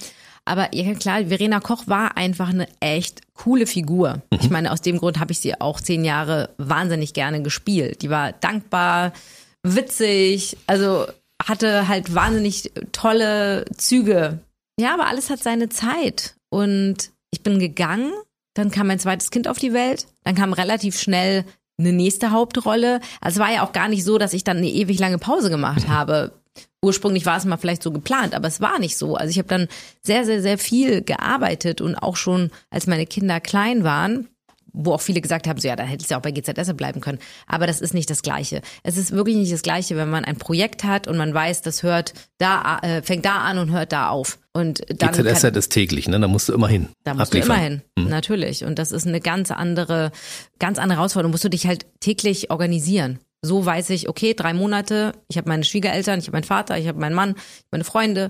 Aber 0.50 0.74
ja 0.74 0.96
klar, 0.96 1.26
Verena 1.28 1.60
Koch 1.60 1.84
war 1.86 2.18
einfach 2.18 2.50
eine 2.50 2.68
echt 2.80 3.22
coole 3.36 3.68
Figur. 3.68 4.24
Mhm. 4.32 4.40
Ich 4.42 4.50
meine, 4.50 4.72
aus 4.72 4.82
dem 4.82 4.98
Grund 4.98 5.20
habe 5.20 5.32
ich 5.32 5.40
sie 5.40 5.62
auch 5.62 5.80
zehn 5.80 6.04
Jahre 6.04 6.50
wahnsinnig 6.58 7.14
gerne 7.14 7.44
gespielt. 7.44 8.02
Die 8.02 8.10
war 8.10 8.32
dankbar, 8.32 9.14
witzig, 9.62 10.58
also 10.66 11.06
hatte 11.48 11.88
halt 11.88 12.16
wahnsinnig 12.16 12.72
tolle 12.92 13.66
Züge. 13.78 14.40
Ja, 14.80 14.96
aber 14.96 15.06
alles 15.06 15.30
hat 15.30 15.40
seine 15.40 15.70
Zeit. 15.70 16.36
Und 16.50 17.12
ich 17.30 17.44
bin 17.44 17.60
gegangen, 17.60 18.12
dann 18.56 18.72
kam 18.72 18.88
mein 18.88 19.00
zweites 19.00 19.30
Kind 19.30 19.48
auf 19.48 19.60
die 19.60 19.74
Welt, 19.74 20.08
dann 20.24 20.34
kam 20.34 20.54
relativ 20.54 21.00
schnell 21.00 21.46
eine 21.78 21.94
nächste 21.94 22.32
Hauptrolle. 22.32 23.02
Also 23.22 23.40
es 23.40 23.46
war 23.46 23.54
ja 23.54 23.64
auch 23.64 23.72
gar 23.72 23.88
nicht 23.88 24.04
so, 24.04 24.18
dass 24.18 24.34
ich 24.34 24.44
dann 24.44 24.58
eine 24.58 24.70
ewig 24.70 24.98
lange 24.98 25.20
Pause 25.20 25.52
gemacht 25.52 25.88
habe 25.88 26.39
ursprünglich 26.82 27.26
war 27.26 27.38
es 27.38 27.46
mal 27.46 27.58
vielleicht 27.58 27.84
so 27.84 27.92
geplant, 27.92 28.34
aber 28.34 28.48
es 28.48 28.62
war 28.62 28.80
nicht 28.80 28.98
so. 28.98 29.16
Also 29.16 29.32
ich 29.32 29.38
habe 29.38 29.48
dann 29.48 29.68
sehr, 30.02 30.26
sehr, 30.26 30.42
sehr 30.42 30.58
viel 30.58 31.02
gearbeitet 31.02 31.82
und 31.82 31.96
auch 31.96 32.16
schon, 32.16 32.52
als 32.70 32.88
meine 32.88 33.06
Kinder 33.06 33.40
klein 33.40 33.84
waren, 33.84 34.28
wo 34.74 34.94
auch 34.94 35.02
viele 35.02 35.22
gesagt 35.22 35.48
haben, 35.48 35.60
so 35.60 35.68
ja, 35.68 35.76
dann 35.76 35.88
hättest 35.88 36.10
du 36.10 36.14
ja 36.14 36.18
auch 36.20 36.22
bei 36.22 36.32
GZS 36.32 36.74
bleiben 36.76 37.02
können. 37.02 37.20
Aber 37.48 37.68
das 37.68 37.82
ist 37.82 37.94
nicht 37.94 38.10
das 38.10 38.22
Gleiche. 38.22 38.62
Es 38.84 38.98
ist 38.98 39.12
wirklich 39.12 39.36
nicht 39.36 39.52
das 39.52 39.62
Gleiche, 39.62 39.96
wenn 39.96 40.10
man 40.10 40.26
ein 40.26 40.38
Projekt 40.38 40.84
hat 40.84 41.08
und 41.08 41.18
man 41.18 41.34
weiß, 41.34 41.62
das 41.62 41.84
hört 41.84 42.14
da, 42.38 42.80
äh, 42.80 43.02
fängt 43.02 43.26
da 43.26 43.40
an 43.40 43.58
und 43.58 43.72
hört 43.72 43.92
da 43.92 44.10
auf. 44.10 44.40
Und 44.54 44.84
dann 44.90 45.12
GZS 45.12 45.42
kann, 45.42 45.56
ist 45.56 45.70
täglich, 45.70 46.08
ne? 46.08 46.20
Da 46.20 46.28
musst 46.28 46.50
du 46.50 46.54
immer 46.54 46.68
hin. 46.68 46.90
Da 47.04 47.14
musst 47.14 47.32
abliefern. 47.32 47.50
du 47.50 47.54
immer 47.56 47.64
hin, 47.64 47.82
hm. 47.98 48.10
natürlich. 48.10 48.64
Und 48.64 48.80
das 48.80 48.92
ist 48.92 49.08
eine 49.08 49.22
ganz 49.22 49.52
andere, 49.52 50.12
ganz 50.60 50.80
andere 50.80 50.98
Herausforderung. 50.98 51.32
Musst 51.32 51.44
du 51.44 51.50
dich 51.50 51.68
halt 51.68 51.86
täglich 52.00 52.52
organisieren. 52.52 53.20
So 53.42 53.66
weiß 53.66 53.90
ich, 53.92 54.10
okay, 54.10 54.34
drei 54.34 54.54
Monate, 54.54 55.14
ich 55.30 55.38
habe 55.38 55.48
meine 55.48 55.64
Schwiegereltern, 55.64 56.20
ich 56.20 56.28
habe 56.28 56.36
meinen 56.36 56.44
Vater, 56.44 56.78
ich 56.78 56.88
habe 56.88 57.00
meinen 57.00 57.16
Mann, 57.16 57.36
meine 57.72 57.86
Freunde, 57.86 58.30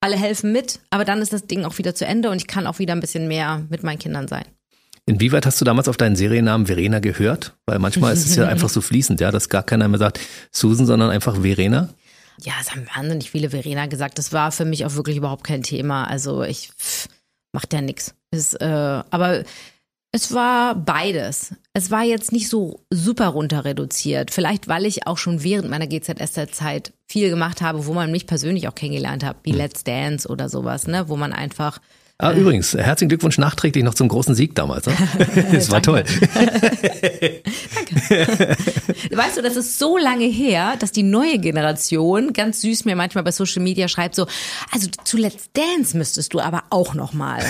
alle 0.00 0.16
helfen 0.16 0.52
mit, 0.52 0.80
aber 0.90 1.04
dann 1.04 1.22
ist 1.22 1.32
das 1.32 1.46
Ding 1.46 1.64
auch 1.64 1.78
wieder 1.78 1.94
zu 1.94 2.06
Ende 2.06 2.30
und 2.30 2.36
ich 2.36 2.46
kann 2.46 2.66
auch 2.66 2.78
wieder 2.78 2.94
ein 2.94 3.00
bisschen 3.00 3.28
mehr 3.28 3.66
mit 3.68 3.82
meinen 3.82 3.98
Kindern 3.98 4.28
sein. 4.28 4.44
Inwieweit 5.06 5.46
hast 5.46 5.60
du 5.60 5.64
damals 5.64 5.88
auf 5.88 5.96
deinen 5.96 6.14
Seriennamen 6.14 6.66
Verena 6.66 7.00
gehört? 7.00 7.56
Weil 7.66 7.78
manchmal 7.78 8.12
ist 8.12 8.26
es 8.26 8.36
ja 8.36 8.46
einfach 8.48 8.68
so 8.68 8.80
fließend, 8.80 9.20
ja, 9.20 9.30
dass 9.30 9.48
gar 9.48 9.62
keiner 9.62 9.88
mehr 9.88 9.98
sagt 9.98 10.20
Susan, 10.52 10.86
sondern 10.86 11.10
einfach 11.10 11.40
Verena. 11.42 11.88
Ja, 12.42 12.52
es 12.60 12.70
haben 12.70 12.86
wahnsinnig 12.94 13.30
viele 13.30 13.50
Verena 13.50 13.86
gesagt. 13.86 14.18
Das 14.18 14.32
war 14.32 14.52
für 14.52 14.64
mich 14.64 14.86
auch 14.86 14.94
wirklich 14.94 15.16
überhaupt 15.16 15.44
kein 15.44 15.62
Thema. 15.62 16.04
Also 16.04 16.42
ich 16.42 16.70
pff, 16.78 17.08
macht 17.52 17.72
ja 17.72 17.80
nichts. 17.80 18.14
Äh, 18.32 18.66
aber 18.66 19.42
es 20.12 20.34
war 20.34 20.74
beides. 20.74 21.54
Es 21.72 21.90
war 21.90 22.02
jetzt 22.02 22.32
nicht 22.32 22.48
so 22.48 22.80
super 22.90 23.28
runter 23.28 23.64
reduziert. 23.64 24.30
Vielleicht, 24.32 24.66
weil 24.66 24.86
ich 24.86 25.06
auch 25.06 25.18
schon 25.18 25.42
während 25.44 25.70
meiner 25.70 25.86
GZSZ-Zeit 25.86 26.92
viel 27.06 27.30
gemacht 27.30 27.62
habe, 27.62 27.86
wo 27.86 27.92
man 27.92 28.10
mich 28.10 28.26
persönlich 28.26 28.66
auch 28.68 28.74
kennengelernt 28.74 29.24
hat, 29.24 29.36
wie 29.44 29.52
hm. 29.52 29.58
Let's 29.58 29.84
Dance 29.84 30.28
oder 30.28 30.48
sowas, 30.48 30.86
ne, 30.86 31.08
wo 31.08 31.16
man 31.16 31.32
einfach 31.32 31.80
Ah, 32.22 32.32
äh. 32.32 32.38
übrigens, 32.38 32.74
herzlichen 32.74 33.08
Glückwunsch 33.08 33.38
nachträglich 33.38 33.82
noch 33.82 33.94
zum 33.94 34.08
großen 34.08 34.34
Sieg 34.34 34.54
damals. 34.54 34.86
Ne? 34.86 34.94
Das 35.52 35.70
war 35.70 35.80
toll. 35.80 36.04
Danke. 37.74 38.56
Weißt 39.10 39.38
du, 39.38 39.42
das 39.42 39.56
ist 39.56 39.78
so 39.78 39.96
lange 39.96 40.26
her, 40.26 40.74
dass 40.78 40.92
die 40.92 41.02
neue 41.02 41.38
Generation 41.38 42.34
ganz 42.34 42.60
süß 42.60 42.84
mir 42.84 42.94
manchmal 42.94 43.24
bei 43.24 43.32
Social 43.32 43.62
Media 43.62 43.88
schreibt 43.88 44.14
so, 44.14 44.26
also 44.70 44.88
zu 45.04 45.16
Let's 45.16 45.48
Dance 45.54 45.96
müsstest 45.96 46.34
du 46.34 46.40
aber 46.40 46.64
auch 46.68 46.92
noch 46.94 47.14
mal. 47.14 47.42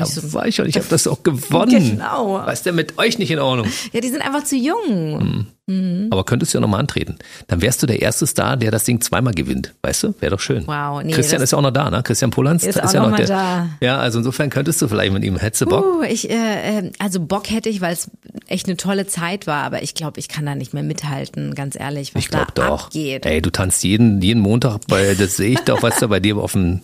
Da 0.00 0.06
so, 0.06 0.32
war 0.32 0.46
ich 0.46 0.56
schon, 0.56 0.66
ich 0.66 0.76
habe 0.76 0.86
das 0.88 1.06
auch 1.06 1.22
gewonnen. 1.22 1.90
Genau. 1.90 2.42
Was 2.44 2.60
ist 2.60 2.66
denn 2.66 2.74
mit 2.74 2.98
euch 2.98 3.18
nicht 3.18 3.30
in 3.30 3.38
Ordnung? 3.38 3.66
Ja, 3.92 4.00
die 4.00 4.08
sind 4.08 4.22
einfach 4.22 4.44
zu 4.44 4.56
jung. 4.56 5.18
Mhm. 5.18 5.46
Mhm. 5.68 6.08
Aber 6.10 6.24
könntest 6.24 6.54
du 6.54 6.58
ja 6.58 6.60
nochmal 6.60 6.80
antreten. 6.80 7.18
Dann 7.46 7.60
wärst 7.60 7.82
du 7.82 7.86
der 7.86 8.00
erste 8.00 8.26
Star, 8.26 8.56
der 8.56 8.70
das 8.70 8.84
Ding 8.84 9.02
zweimal 9.02 9.34
gewinnt. 9.34 9.74
Weißt 9.82 10.02
du? 10.02 10.14
Wäre 10.18 10.30
doch 10.30 10.40
schön. 10.40 10.66
Wow, 10.66 11.02
nee, 11.02 11.12
Christian 11.12 11.42
ist 11.42 11.52
ja 11.52 11.58
auch 11.58 11.62
noch 11.62 11.72
da, 11.72 11.90
ne? 11.90 12.02
Christian 12.02 12.30
Polanz 12.30 12.64
ist, 12.64 12.78
ist 12.82 12.94
ja 12.94 13.06
noch 13.06 13.14
der. 13.14 13.26
Da. 13.26 13.68
Ja, 13.80 13.98
also 13.98 14.18
insofern 14.18 14.48
könntest 14.48 14.80
du 14.80 14.88
vielleicht 14.88 15.12
mit 15.12 15.24
ihm. 15.24 15.36
Hättest 15.36 15.62
du 15.62 15.66
Bock? 15.66 15.84
Uh, 15.84 16.02
ich, 16.02 16.30
äh, 16.30 16.34
ähm, 16.78 16.92
also 16.98 17.20
Bock 17.20 17.50
hätte 17.50 17.68
ich, 17.68 17.82
weil 17.82 17.92
es 17.92 18.10
echt 18.46 18.66
eine 18.66 18.78
tolle 18.78 19.06
Zeit 19.06 19.46
war, 19.46 19.62
aber 19.62 19.82
ich 19.82 19.94
glaube, 19.94 20.18
ich 20.18 20.28
kann 20.28 20.46
da 20.46 20.54
nicht 20.54 20.72
mehr 20.72 20.82
mithalten, 20.82 21.54
ganz 21.54 21.78
ehrlich, 21.78 22.14
was 22.14 22.22
ich 22.22 22.30
glaub 22.30 22.54
da 22.54 22.68
doch. 22.68 22.86
abgeht. 22.86 23.26
Ey, 23.26 23.42
du 23.42 23.50
tanzt 23.50 23.84
jeden, 23.84 24.22
jeden 24.22 24.40
Montag, 24.40 24.86
bei, 24.88 25.14
das 25.14 25.36
sehe 25.36 25.50
ich 25.50 25.60
doch, 25.60 25.82
was 25.82 25.98
da 25.98 26.06
bei 26.06 26.18
dir 26.20 26.38
auf, 26.38 26.52
dem, 26.52 26.80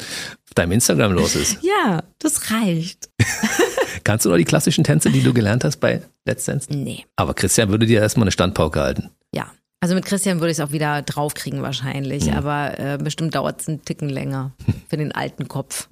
deinem 0.55 0.73
Instagram 0.73 1.13
los 1.13 1.35
ist. 1.35 1.59
Ja, 1.65 2.03
das 2.19 2.51
reicht. 2.51 3.11
Kannst 4.05 4.25
du 4.25 4.31
noch 4.31 4.37
die 4.37 4.45
klassischen 4.45 4.85
Tänze, 4.85 5.11
die 5.11 5.23
du 5.23 5.33
gelernt 5.33 5.65
hast 5.65 5.79
bei 5.79 6.03
Let's 6.25 6.45
Dance? 6.45 6.73
Nee. 6.73 7.05
Aber 7.17 7.35
Christian 7.35 7.71
würde 7.71 7.87
dir 7.87 8.01
erstmal 8.01 8.25
eine 8.25 8.33
Standpauke 8.33 8.81
halten. 8.81 9.11
Ja. 9.35 9.51
Also 9.81 9.95
mit 9.95 10.07
Christian 10.07 10.41
würde 10.41 10.51
ich 10.51 10.59
es 10.59 10.65
auch 10.65 10.73
wieder 10.73 11.03
draufkriegen 11.03 11.61
wahrscheinlich, 11.61 12.27
mhm. 12.27 12.35
aber 12.35 12.79
äh, 12.79 12.99
bestimmt 12.99 13.35
dauert 13.35 13.61
es 13.61 13.69
einen 13.69 13.85
Ticken 13.85 14.09
länger 14.09 14.53
für 14.89 14.97
den 14.97 15.13
alten 15.13 15.49
Kopf. 15.49 15.89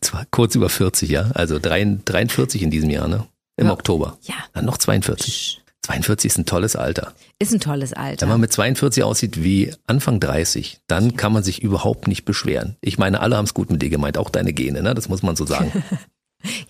Zwar 0.00 0.26
kurz 0.30 0.54
über 0.54 0.68
40, 0.68 1.08
ja. 1.10 1.30
Also 1.34 1.58
43 1.58 2.62
in 2.62 2.70
diesem 2.70 2.90
Jahr, 2.90 3.08
ne? 3.08 3.26
Im 3.56 3.66
ja. 3.66 3.72
Oktober. 3.72 4.18
Ja. 4.22 4.36
Dann 4.52 4.64
noch 4.64 4.78
42. 4.78 5.62
42 5.88 6.30
ist 6.30 6.38
ein 6.38 6.44
tolles 6.44 6.76
Alter. 6.76 7.14
Ist 7.38 7.54
ein 7.54 7.60
tolles 7.60 7.94
Alter. 7.94 8.22
Wenn 8.22 8.28
man 8.28 8.42
mit 8.42 8.52
42 8.52 9.02
aussieht 9.02 9.42
wie 9.42 9.72
Anfang 9.86 10.20
30, 10.20 10.80
dann 10.86 11.16
kann 11.16 11.32
man 11.32 11.42
sich 11.42 11.62
überhaupt 11.62 12.08
nicht 12.08 12.26
beschweren. 12.26 12.76
Ich 12.82 12.98
meine, 12.98 13.20
alle 13.20 13.38
haben 13.38 13.46
es 13.46 13.54
gut 13.54 13.70
mit 13.70 13.80
dir 13.80 13.88
gemeint, 13.88 14.18
auch 14.18 14.28
deine 14.28 14.52
Gene, 14.52 14.82
ne? 14.82 14.94
Das 14.94 15.08
muss 15.08 15.22
man 15.22 15.34
so 15.34 15.46
sagen. 15.46 15.72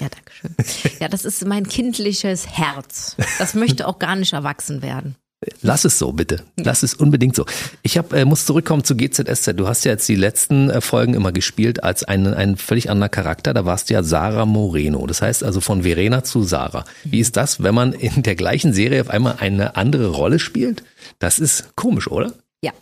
Ja, 0.00 0.08
danke 0.08 0.32
schön. 0.32 0.54
Ja, 0.98 1.08
das 1.08 1.26
ist 1.26 1.44
mein 1.44 1.68
kindliches 1.68 2.46
Herz. 2.46 3.16
Das 3.38 3.52
möchte 3.52 3.86
auch 3.86 3.98
gar 3.98 4.16
nicht 4.16 4.32
erwachsen 4.32 4.80
werden. 4.80 5.14
Lass 5.62 5.84
es 5.84 5.98
so, 5.98 6.12
bitte. 6.12 6.42
Lass 6.56 6.82
es 6.82 6.94
unbedingt 6.94 7.36
so. 7.36 7.46
Ich 7.82 7.96
hab, 7.96 8.12
äh, 8.12 8.24
muss 8.24 8.44
zurückkommen 8.44 8.82
zu 8.82 8.96
GZSZ. 8.96 9.52
Du 9.56 9.68
hast 9.68 9.84
ja 9.84 9.92
jetzt 9.92 10.08
die 10.08 10.16
letzten 10.16 10.68
äh, 10.68 10.80
Folgen 10.80 11.14
immer 11.14 11.30
gespielt 11.30 11.84
als 11.84 12.02
ein, 12.02 12.26
ein 12.26 12.56
völlig 12.56 12.90
anderer 12.90 13.08
Charakter. 13.08 13.54
Da 13.54 13.64
warst 13.64 13.88
du 13.88 13.94
ja 13.94 14.02
Sarah 14.02 14.46
Moreno. 14.46 15.06
Das 15.06 15.22
heißt 15.22 15.44
also 15.44 15.60
von 15.60 15.82
Verena 15.82 16.24
zu 16.24 16.42
Sarah. 16.42 16.84
Wie 17.04 17.20
ist 17.20 17.36
das, 17.36 17.62
wenn 17.62 17.74
man 17.74 17.92
in 17.92 18.24
der 18.24 18.34
gleichen 18.34 18.72
Serie 18.72 19.00
auf 19.00 19.10
einmal 19.10 19.36
eine 19.38 19.76
andere 19.76 20.08
Rolle 20.08 20.40
spielt? 20.40 20.82
Das 21.20 21.38
ist 21.38 21.76
komisch, 21.76 22.08
oder? 22.08 22.32
Ja. 22.60 22.72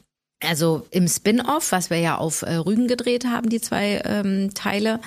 Also 0.42 0.86
im 0.90 1.08
Spin-off, 1.08 1.72
was 1.72 1.90
wir 1.90 1.98
ja 1.98 2.16
auf 2.16 2.40
äh, 2.40 2.54
Rügen 2.54 2.88
gedreht 2.88 3.26
haben, 3.26 3.50
die 3.50 3.60
zwei 3.60 4.00
ähm, 4.04 4.54
Teile, 4.54 5.00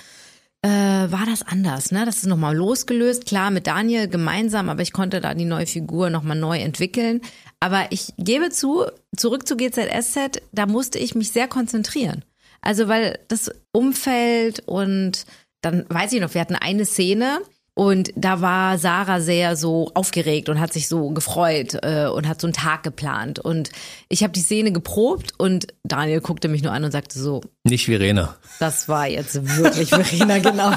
äh, 0.62 0.69
war 0.69 1.26
das 1.26 1.43
anders. 1.43 1.91
Ne? 1.91 2.06
Das 2.06 2.17
ist 2.17 2.26
nochmal 2.26 2.56
losgelöst, 2.56 3.26
klar 3.26 3.52
mit 3.52 3.67
Daniel 3.67 4.08
gemeinsam, 4.08 4.69
aber 4.69 4.82
ich 4.82 4.93
konnte 4.93 5.22
da 5.22 5.34
die 5.34 5.45
neue 5.45 5.67
Figur 5.67 6.10
nochmal 6.10 6.38
neu 6.38 6.58
entwickeln. 6.58 7.22
Aber 7.60 7.88
ich 7.91 8.13
gebe 8.17 8.50
zu, 8.50 8.86
zurück 9.15 9.48
zu 9.48 9.56
GZSZ, 9.56 10.41
da 10.52 10.65
musste 10.65 11.00
ich 11.00 11.15
mich 11.15 11.32
sehr 11.32 11.48
konzentrieren. 11.48 12.26
Also 12.62 12.88
weil 12.88 13.19
das 13.28 13.52
Umfeld 13.72 14.62
und 14.65 15.26
dann 15.62 15.86
weiß 15.89 16.13
ich 16.13 16.22
noch, 16.22 16.34
wir 16.34 16.41
hatten 16.41 16.56
eine 16.56 16.86
Szene, 16.86 17.39
und 17.80 18.12
da 18.18 18.42
war 18.42 18.78
Sarah 18.78 19.22
sehr 19.22 19.56
so 19.56 19.89
aufgeregt 19.94 20.50
und 20.50 20.60
hat 20.60 20.74
sich 20.74 20.89
so 20.89 21.12
gefreut 21.12 21.78
äh, 21.82 22.08
und 22.08 22.28
hat 22.28 22.42
so 22.42 22.48
einen 22.48 22.54
Tag 22.54 22.84
geplant. 22.84 23.39
Und 23.39 23.72
ich 24.10 24.22
habe 24.22 24.34
die 24.34 24.42
Szene 24.42 24.74
geprobt 24.74 25.32
und 25.38 25.68
Daniel 25.86 26.20
guckte 26.20 26.50
mich 26.50 26.62
nur 26.62 26.74
an 26.74 26.84
und 26.84 26.92
sagte 26.92 27.18
so. 27.18 27.39
Nicht 27.63 27.86
Verena. 27.86 28.36
Das 28.60 28.89
war 28.89 29.08
jetzt 29.08 29.58
wirklich 29.58 29.88
Verena, 29.88 30.39
genau. 30.39 30.74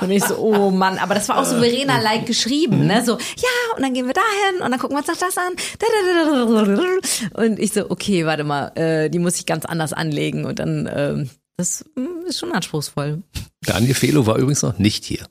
Und 0.00 0.10
ich 0.10 0.24
so, 0.24 0.36
oh 0.36 0.72
Mann, 0.72 0.98
aber 0.98 1.14
das 1.14 1.28
war 1.28 1.38
auch 1.38 1.44
so 1.44 1.60
Verena-like 1.60 2.26
geschrieben, 2.26 2.88
ne? 2.88 3.04
So, 3.04 3.12
ja, 3.12 3.76
und 3.76 3.82
dann 3.84 3.94
gehen 3.94 4.08
wir 4.08 4.14
dahin 4.14 4.62
und 4.64 4.70
dann 4.72 4.80
gucken 4.80 4.96
wir 4.96 4.98
uns 4.98 5.06
noch 5.06 5.16
das 5.16 5.38
an. 5.38 5.52
Und 7.34 7.60
ich 7.60 7.72
so, 7.72 7.88
okay, 7.88 8.26
warte 8.26 8.42
mal, 8.42 8.72
äh, 8.74 9.10
die 9.10 9.20
muss 9.20 9.36
ich 9.36 9.46
ganz 9.46 9.64
anders 9.64 9.92
anlegen. 9.92 10.44
Und 10.44 10.58
dann, 10.58 10.86
äh, 10.88 11.24
das 11.56 11.84
hm, 11.94 12.26
ist 12.26 12.40
schon 12.40 12.50
anspruchsvoll. 12.50 13.22
Daniel 13.64 13.94
Felo 13.94 14.26
war 14.26 14.38
übrigens 14.38 14.62
noch 14.62 14.78
nicht 14.78 15.04
hier. 15.04 15.24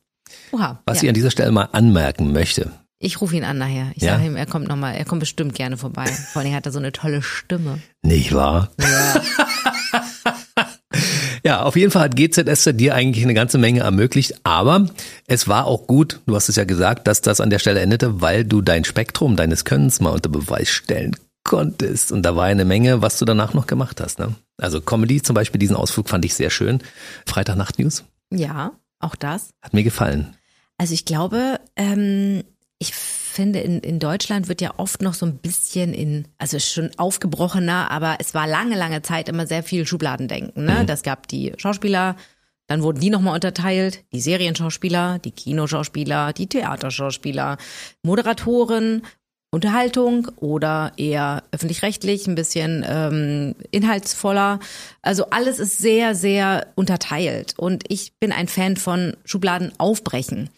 Oha, 0.52 0.82
Was 0.86 0.98
ja. 0.98 1.04
ich 1.04 1.10
an 1.10 1.16
dieser 1.16 1.32
Stelle 1.32 1.52
mal 1.52 1.70
anmerken 1.72 2.32
möchte. 2.32 2.72
Ich 3.00 3.20
rufe 3.20 3.36
ihn 3.36 3.44
an 3.44 3.58
nachher. 3.58 3.92
Ich 3.96 4.04
ja? 4.04 4.14
sage 4.14 4.28
ihm, 4.28 4.36
er 4.36 4.46
kommt 4.46 4.68
nochmal, 4.68 4.96
er 4.96 5.06
kommt 5.06 5.22
bestimmt 5.22 5.56
gerne 5.56 5.76
vorbei. 5.76 6.06
Vor 6.06 6.42
allem 6.42 6.54
hat 6.54 6.68
er 6.68 6.72
so 6.72 6.78
eine 6.78 6.92
tolle 6.92 7.24
Stimme. 7.24 7.80
Nicht 8.04 8.34
wahr? 8.34 8.70
Ja. 8.80 9.22
ja, 11.44 11.62
auf 11.64 11.76
jeden 11.76 11.92
Fall 11.92 12.04
hat 12.04 12.16
GZS 12.16 12.70
dir 12.74 12.94
eigentlich 12.94 13.24
eine 13.24 13.34
ganze 13.34 13.58
Menge 13.58 13.80
ermöglicht, 13.80 14.36
aber 14.44 14.88
es 15.26 15.48
war 15.48 15.66
auch 15.66 15.88
gut, 15.88 16.20
du 16.28 16.36
hast 16.36 16.48
es 16.48 16.58
ja 16.58 16.64
gesagt, 16.64 17.08
dass 17.08 17.22
das 17.22 17.42
an 17.42 17.50
der 17.50 17.58
Stelle 17.58 17.80
endete, 17.80 18.22
weil 18.22 18.46
du 18.46 18.62
dein 18.62 18.84
Spektrum 18.84 19.36
deines 19.36 19.66
Könnens 19.66 20.00
mal 20.00 20.12
unter 20.12 20.30
Beweis 20.30 20.70
stellen 20.70 21.16
konntest. 21.44 22.12
Und 22.12 22.22
da 22.22 22.36
war 22.36 22.46
eine 22.46 22.66
Menge, 22.66 23.02
was 23.02 23.18
du 23.18 23.26
danach 23.26 23.56
noch 23.56 23.66
gemacht 23.66 24.00
hast. 24.00 24.20
Ne? 24.20 24.36
Also 24.58 24.80
Comedy 24.80 25.24
zum 25.24 25.34
Beispiel, 25.34 25.58
diesen 25.58 25.76
Ausflug 25.76 26.08
fand 26.08 26.24
ich 26.24 26.36
sehr 26.36 26.52
schön. 26.52 26.84
Freitagnacht 27.26 27.80
News. 27.80 28.04
Ja. 28.32 28.74
auch 29.00 29.16
das. 29.16 29.50
Hat 29.62 29.74
mir 29.74 29.84
gefallen. 29.84 30.36
Also 30.82 30.96
ich 30.96 31.06
glaube, 31.06 31.60
ähm, 31.76 32.44
ich 32.80 32.96
finde, 32.96 33.60
in, 33.60 33.82
in 33.82 34.00
Deutschland 34.00 34.48
wird 34.48 34.62
ja 34.62 34.80
oft 34.80 35.04
noch 35.04 35.14
so 35.14 35.28
ein 35.28 35.38
bisschen 35.38 35.94
in, 35.94 36.28
also 36.40 36.58
schon 36.58 36.90
aufgebrochener, 36.98 37.92
aber 37.92 38.16
es 38.18 38.34
war 38.34 38.48
lange, 38.48 38.76
lange 38.76 39.04
Zeit 39.04 39.30
immer 39.30 39.46
sehr 39.46 39.62
viel 39.62 39.86
Schubladendenken. 39.86 40.66
Ne? 40.66 40.84
Das 40.88 41.04
gab 41.04 41.28
die 41.28 41.54
Schauspieler, 41.58 42.16
dann 42.66 42.82
wurden 42.82 43.00
die 43.00 43.12
nochmal 43.12 43.36
unterteilt, 43.36 44.06
die 44.12 44.22
Serienschauspieler, 44.22 45.20
die 45.20 45.30
Kinoschauspieler, 45.30 46.34
die 46.34 46.48
Theaterschauspieler, 46.48 47.58
Moderatoren, 48.02 49.04
Unterhaltung 49.54 50.30
oder 50.38 50.94
eher 50.96 51.44
öffentlich-rechtlich, 51.52 52.26
ein 52.28 52.36
bisschen 52.36 52.86
ähm, 52.88 53.56
inhaltsvoller. 53.72 54.60
Also 55.02 55.26
alles 55.30 55.60
ist 55.60 55.78
sehr, 55.78 56.16
sehr 56.16 56.68
unterteilt. 56.76 57.56
Und 57.58 57.84
ich 57.90 58.14
bin 58.20 58.32
ein 58.32 58.48
Fan 58.48 58.78
von 58.78 59.18
Schubladen 59.26 59.74
aufbrechen 59.78 60.50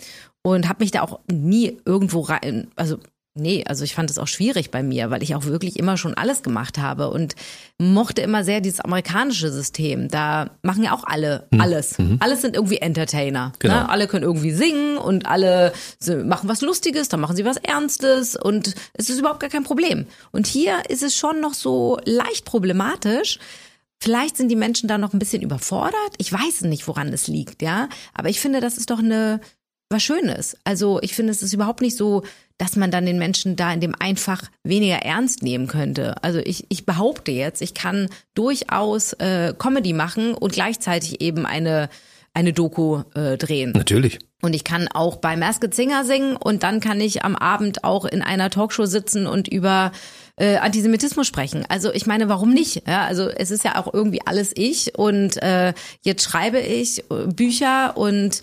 und 0.43 0.69
habe 0.69 0.83
mich 0.83 0.91
da 0.91 1.01
auch 1.01 1.19
nie 1.31 1.77
irgendwo 1.85 2.19
rein, 2.19 2.67
also 2.75 2.99
Nee, 3.35 3.63
also 3.67 3.83
ich 3.83 3.95
fand 3.95 4.11
es 4.11 4.19
auch 4.19 4.27
schwierig 4.27 4.69
bei 4.69 4.83
mir, 4.83 5.09
weil 5.09 5.23
ich 5.23 5.33
auch 5.33 5.45
wirklich 5.45 5.79
immer 5.79 5.97
schon 5.97 6.13
alles 6.13 6.43
gemacht 6.43 6.77
habe 6.77 7.09
und 7.09 7.33
mochte 7.79 8.21
immer 8.21 8.43
sehr 8.43 8.61
dieses 8.61 8.79
amerikanische 8.79 9.51
System. 9.51 10.07
Da 10.07 10.51
machen 10.61 10.83
ja 10.83 10.93
auch 10.93 11.03
alle 11.03 11.47
alles. 11.57 11.97
Mhm. 11.97 12.17
Alles 12.19 12.41
sind 12.41 12.55
irgendwie 12.55 12.77
Entertainer. 12.77 13.51
Genau. 13.57 13.73
Ne? 13.73 13.89
Alle 13.89 14.07
können 14.07 14.23
irgendwie 14.23 14.51
singen 14.51 14.97
und 14.97 15.25
alle 15.25 15.73
machen 16.25 16.47
was 16.47 16.61
Lustiges, 16.61 17.09
dann 17.09 17.21
machen 17.21 17.35
sie 17.35 17.43
was 17.43 17.57
Ernstes 17.57 18.35
und 18.35 18.75
es 18.93 19.09
ist 19.09 19.17
überhaupt 19.17 19.39
gar 19.39 19.49
kein 19.49 19.63
Problem. 19.63 20.05
Und 20.31 20.45
hier 20.45 20.83
ist 20.89 21.01
es 21.01 21.17
schon 21.17 21.41
noch 21.41 21.55
so 21.55 21.97
leicht 22.05 22.45
problematisch. 22.45 23.39
Vielleicht 23.99 24.37
sind 24.37 24.49
die 24.49 24.55
Menschen 24.55 24.87
da 24.87 24.99
noch 24.99 25.13
ein 25.13 25.19
bisschen 25.19 25.41
überfordert. 25.41 25.95
Ich 26.17 26.31
weiß 26.31 26.61
nicht, 26.63 26.87
woran 26.87 27.07
es 27.07 27.27
liegt, 27.27 27.63
ja. 27.63 27.89
Aber 28.13 28.29
ich 28.29 28.39
finde, 28.39 28.59
das 28.59 28.77
ist 28.77 28.91
doch 28.91 28.99
eine 28.99 29.39
was 29.89 30.03
Schönes. 30.03 30.57
Also 30.63 30.99
ich 31.01 31.15
finde, 31.15 31.31
es 31.31 31.41
ist 31.41 31.53
überhaupt 31.53 31.81
nicht 31.81 31.97
so, 31.97 32.23
dass 32.57 32.75
man 32.75 32.91
dann 32.91 33.05
den 33.05 33.17
Menschen 33.17 33.55
da 33.55 33.73
in 33.73 33.81
dem 33.81 33.95
einfach 33.99 34.43
weniger 34.63 34.97
ernst 34.97 35.43
nehmen 35.43 35.67
könnte. 35.67 36.21
Also 36.23 36.39
ich, 36.39 36.65
ich 36.69 36.85
behaupte 36.85 37.31
jetzt, 37.31 37.61
ich 37.61 37.73
kann 37.73 38.09
durchaus 38.35 39.13
äh, 39.13 39.53
Comedy 39.57 39.93
machen 39.93 40.33
und 40.33 40.53
gleichzeitig 40.53 41.21
eben 41.21 41.45
eine 41.45 41.89
eine 42.33 42.53
Doku 42.53 43.03
äh, 43.13 43.37
drehen. 43.37 43.73
Natürlich. 43.73 44.19
Und 44.41 44.53
ich 44.53 44.63
kann 44.63 44.87
auch 44.87 45.17
bei 45.17 45.37
Masked 45.37 45.73
Singer 45.73 46.03
singen 46.03 46.35
und 46.35 46.63
dann 46.63 46.79
kann 46.79 46.99
ich 46.99 47.23
am 47.23 47.35
Abend 47.35 47.83
auch 47.83 48.05
in 48.05 48.21
einer 48.21 48.49
Talkshow 48.49 48.85
sitzen 48.85 49.27
und 49.27 49.47
über 49.47 49.91
äh, 50.35 50.57
Antisemitismus 50.57 51.27
sprechen. 51.27 51.63
Also 51.69 51.93
ich 51.93 52.07
meine, 52.07 52.29
warum 52.29 52.51
nicht? 52.51 52.87
Ja, 52.87 53.05
also 53.05 53.29
es 53.29 53.51
ist 53.51 53.63
ja 53.63 53.77
auch 53.77 53.93
irgendwie 53.93 54.21
alles 54.25 54.51
ich 54.55 54.97
und 54.97 55.41
äh, 55.41 55.73
jetzt 56.01 56.23
schreibe 56.23 56.59
ich 56.59 56.99
äh, 57.11 57.27
Bücher 57.27 57.95
und 57.95 58.41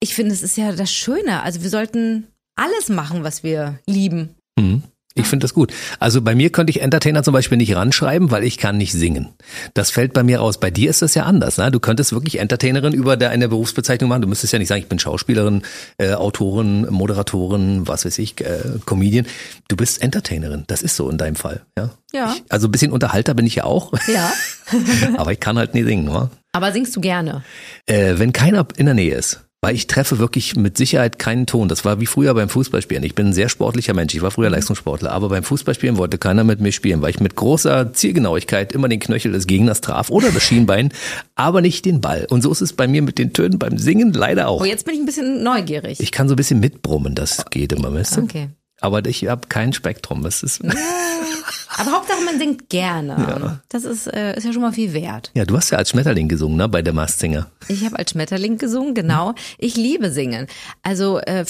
ich 0.00 0.14
finde, 0.14 0.34
es 0.34 0.42
ist 0.42 0.56
ja 0.56 0.72
das 0.72 0.92
Schöne. 0.92 1.42
Also 1.42 1.62
wir 1.62 1.70
sollten 1.70 2.26
alles 2.56 2.88
machen, 2.88 3.22
was 3.22 3.42
wir 3.42 3.78
lieben. 3.86 4.34
Mhm. 4.58 4.82
Ich 5.14 5.26
finde 5.26 5.44
das 5.44 5.54
gut. 5.54 5.72
Also 5.98 6.22
bei 6.22 6.36
mir 6.36 6.50
könnte 6.50 6.70
ich 6.70 6.80
Entertainer 6.80 7.24
zum 7.24 7.32
Beispiel 7.32 7.58
nicht 7.58 7.74
ranschreiben, 7.74 8.30
weil 8.30 8.44
ich 8.44 8.58
kann 8.58 8.76
nicht 8.76 8.92
singen. 8.92 9.30
Das 9.74 9.90
fällt 9.90 10.12
bei 10.12 10.22
mir 10.22 10.38
raus. 10.38 10.60
Bei 10.60 10.70
dir 10.70 10.88
ist 10.88 11.02
das 11.02 11.14
ja 11.16 11.24
anders. 11.24 11.58
Ne? 11.58 11.70
Du 11.72 11.80
könntest 11.80 12.12
wirklich 12.12 12.38
Entertainerin 12.38 12.92
über 12.92 13.16
deine 13.16 13.48
Berufsbezeichnung 13.48 14.08
machen. 14.08 14.22
Du 14.22 14.28
müsstest 14.28 14.52
ja 14.52 14.60
nicht 14.60 14.68
sagen, 14.68 14.80
ich 14.80 14.88
bin 14.88 15.00
Schauspielerin, 15.00 15.62
äh, 15.98 16.12
Autorin, 16.12 16.86
Moderatorin, 16.90 17.88
was 17.88 18.04
weiß 18.04 18.18
ich, 18.18 18.40
äh, 18.40 18.60
Comedian. 18.86 19.26
Du 19.66 19.74
bist 19.74 20.00
Entertainerin. 20.00 20.62
Das 20.68 20.80
ist 20.80 20.94
so 20.94 21.10
in 21.10 21.18
deinem 21.18 21.36
Fall. 21.36 21.62
Ja. 21.76 21.90
Ja. 22.12 22.32
Ich, 22.32 22.44
also 22.48 22.68
ein 22.68 22.72
bisschen 22.72 22.92
Unterhalter 22.92 23.34
bin 23.34 23.46
ich 23.46 23.56
ja 23.56 23.64
auch. 23.64 23.92
Ja. 24.06 24.32
Aber 25.16 25.32
ich 25.32 25.40
kann 25.40 25.58
halt 25.58 25.74
nie 25.74 25.82
singen. 25.82 26.08
Wa? 26.08 26.30
Aber 26.52 26.70
singst 26.70 26.94
du 26.94 27.00
gerne? 27.00 27.42
Äh, 27.86 28.14
wenn 28.18 28.32
keiner 28.32 28.66
in 28.76 28.86
der 28.86 28.94
Nähe 28.94 29.16
ist. 29.16 29.40
Weil 29.62 29.74
ich 29.74 29.86
treffe 29.86 30.18
wirklich 30.18 30.56
mit 30.56 30.78
Sicherheit 30.78 31.18
keinen 31.18 31.44
Ton. 31.44 31.68
Das 31.68 31.84
war 31.84 32.00
wie 32.00 32.06
früher 32.06 32.32
beim 32.32 32.48
Fußballspielen. 32.48 33.04
Ich 33.04 33.14
bin 33.14 33.26
ein 33.26 33.32
sehr 33.34 33.50
sportlicher 33.50 33.92
Mensch. 33.92 34.14
Ich 34.14 34.22
war 34.22 34.30
früher 34.30 34.48
Leistungssportler. 34.48 35.12
Aber 35.12 35.28
beim 35.28 35.42
Fußballspielen 35.42 35.98
wollte 35.98 36.16
keiner 36.16 36.44
mit 36.44 36.60
mir 36.60 36.72
spielen, 36.72 37.02
weil 37.02 37.10
ich 37.10 37.20
mit 37.20 37.36
großer 37.36 37.92
Zielgenauigkeit 37.92 38.72
immer 38.72 38.88
den 38.88 39.00
Knöchel 39.00 39.32
des 39.32 39.46
Gegners 39.46 39.82
traf 39.82 40.08
oder 40.08 40.30
das 40.30 40.42
Schienbein, 40.42 40.94
aber 41.34 41.60
nicht 41.60 41.84
den 41.84 42.00
Ball. 42.00 42.26
Und 42.30 42.40
so 42.40 42.50
ist 42.50 42.62
es 42.62 42.72
bei 42.72 42.88
mir 42.88 43.02
mit 43.02 43.18
den 43.18 43.34
Tönen 43.34 43.58
beim 43.58 43.76
Singen 43.76 44.14
leider 44.14 44.48
auch. 44.48 44.62
Oh, 44.62 44.64
jetzt 44.64 44.86
bin 44.86 44.94
ich 44.94 45.00
ein 45.00 45.06
bisschen 45.06 45.42
neugierig. 45.42 46.00
Ich 46.00 46.10
kann 46.10 46.26
so 46.26 46.34
ein 46.34 46.36
bisschen 46.36 46.60
mitbrummen. 46.60 47.14
Das 47.14 47.44
geht 47.50 47.74
immer, 47.74 47.92
weißt 47.92 48.16
du? 48.16 48.22
Okay. 48.22 48.48
Aber 48.80 49.04
ich 49.04 49.26
habe 49.26 49.48
kein 49.48 49.74
Spektrum. 49.74 50.22
Das 50.22 50.42
ist 50.42 50.62
Aber 51.78 51.92
Hauptsache, 51.92 52.24
man 52.24 52.38
singt 52.38 52.68
gerne. 52.68 53.12
Ja. 53.18 53.60
Das 53.68 53.84
ist, 53.84 54.06
äh, 54.06 54.36
ist 54.36 54.44
ja 54.44 54.52
schon 54.52 54.62
mal 54.62 54.72
viel 54.72 54.92
wert. 54.92 55.30
ja, 55.34 55.44
du 55.44 55.56
hast 55.56 55.70
ja 55.70 55.78
als 55.78 55.90
Schmetterling 55.90 56.28
gesungen, 56.28 56.56
ne, 56.56 56.68
bei 56.68 56.82
der 56.82 56.92
Masked 56.92 57.20
Singer. 57.20 57.50
Ich 57.68 57.84
habe 57.84 57.98
als 57.98 58.10
Schmetterling 58.10 58.58
gesungen, 58.58 58.94
genau. 58.94 59.34
Ich 59.58 59.76
liebe 59.76 60.10
Singen. 60.10 60.46
Also 60.82 61.18
äh, 61.18 61.44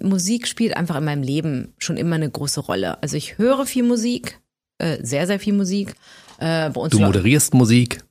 Musik 0.00 0.46
spielt 0.46 0.76
einfach 0.76 0.96
in 0.96 1.04
meinem 1.04 1.22
Leben 1.22 1.72
schon 1.78 1.96
immer 1.96 2.16
eine 2.16 2.30
große 2.30 2.60
Rolle. 2.60 3.02
Also 3.02 3.16
ich 3.16 3.38
höre 3.38 3.66
viel 3.66 3.82
Musik, 3.82 4.38
äh, 4.78 4.98
sehr, 5.02 5.26
sehr 5.26 5.40
viel 5.40 5.54
Musik. 5.54 5.94
Äh, 6.38 6.70
bei 6.70 6.80
uns 6.80 6.92
Du 6.92 7.00
moderierst 7.00 7.54
Musik. 7.54 8.02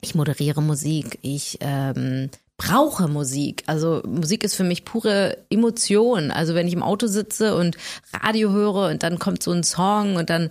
ich 0.00 0.14
moderiere 0.14 0.62
Musik, 0.62 1.18
ich 1.22 1.58
ähm, 1.60 2.30
brauche 2.56 3.08
Musik. 3.08 3.62
Also 3.66 4.02
Musik 4.06 4.44
ist 4.44 4.54
für 4.54 4.64
mich 4.64 4.84
pure 4.84 5.36
Emotion. 5.50 6.30
Also 6.30 6.54
wenn 6.54 6.66
ich 6.66 6.74
im 6.74 6.82
Auto 6.82 7.06
sitze 7.06 7.56
und 7.56 7.76
Radio 8.12 8.50
höre 8.52 8.88
und 8.90 9.02
dann 9.02 9.18
kommt 9.18 9.42
so 9.42 9.50
ein 9.52 9.62
Song 9.64 10.16
und 10.16 10.28
dann 10.30 10.50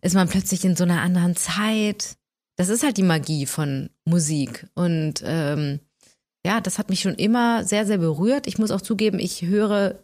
ist 0.00 0.14
man 0.14 0.28
plötzlich 0.28 0.64
in 0.64 0.76
so 0.76 0.84
einer 0.84 1.02
anderen 1.02 1.36
Zeit. 1.36 2.16
Das 2.56 2.68
ist 2.68 2.82
halt 2.82 2.96
die 2.96 3.02
Magie 3.02 3.46
von 3.46 3.90
Musik. 4.04 4.66
Und 4.74 5.22
ähm, 5.24 5.80
ja, 6.44 6.60
das 6.60 6.78
hat 6.78 6.90
mich 6.90 7.00
schon 7.00 7.14
immer 7.14 7.64
sehr, 7.64 7.86
sehr 7.86 7.98
berührt. 7.98 8.46
Ich 8.46 8.58
muss 8.58 8.70
auch 8.70 8.80
zugeben, 8.80 9.18
ich 9.18 9.42
höre 9.42 9.98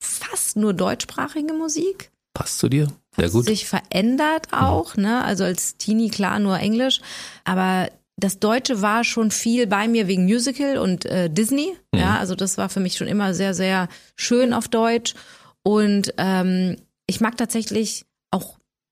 fast 0.00 0.56
nur 0.56 0.74
deutschsprachige 0.74 1.52
Musik 1.52 2.10
Passt 2.38 2.58
zu 2.58 2.68
dir? 2.68 2.86
Sehr 3.16 3.30
gut. 3.30 3.46
sich 3.46 3.66
verändert 3.66 4.52
auch, 4.52 4.96
ne? 4.96 5.24
Also 5.24 5.42
als 5.42 5.76
Teenie 5.76 6.08
klar 6.08 6.38
nur 6.38 6.56
Englisch, 6.58 7.00
aber 7.44 7.88
das 8.16 8.38
Deutsche 8.38 8.80
war 8.80 9.02
schon 9.02 9.32
viel 9.32 9.66
bei 9.66 9.88
mir 9.88 10.06
wegen 10.06 10.24
Musical 10.24 10.78
und 10.78 11.04
äh, 11.04 11.28
Disney. 11.28 11.74
Ja, 11.94 12.18
also 12.18 12.34
das 12.34 12.58
war 12.58 12.68
für 12.68 12.80
mich 12.80 12.96
schon 12.96 13.08
immer 13.08 13.34
sehr, 13.34 13.54
sehr 13.54 13.88
schön 14.14 14.52
auf 14.52 14.68
Deutsch. 14.68 15.14
Und 15.64 16.14
ähm, 16.16 16.76
ich 17.06 17.20
mag 17.20 17.36
tatsächlich 17.36 18.04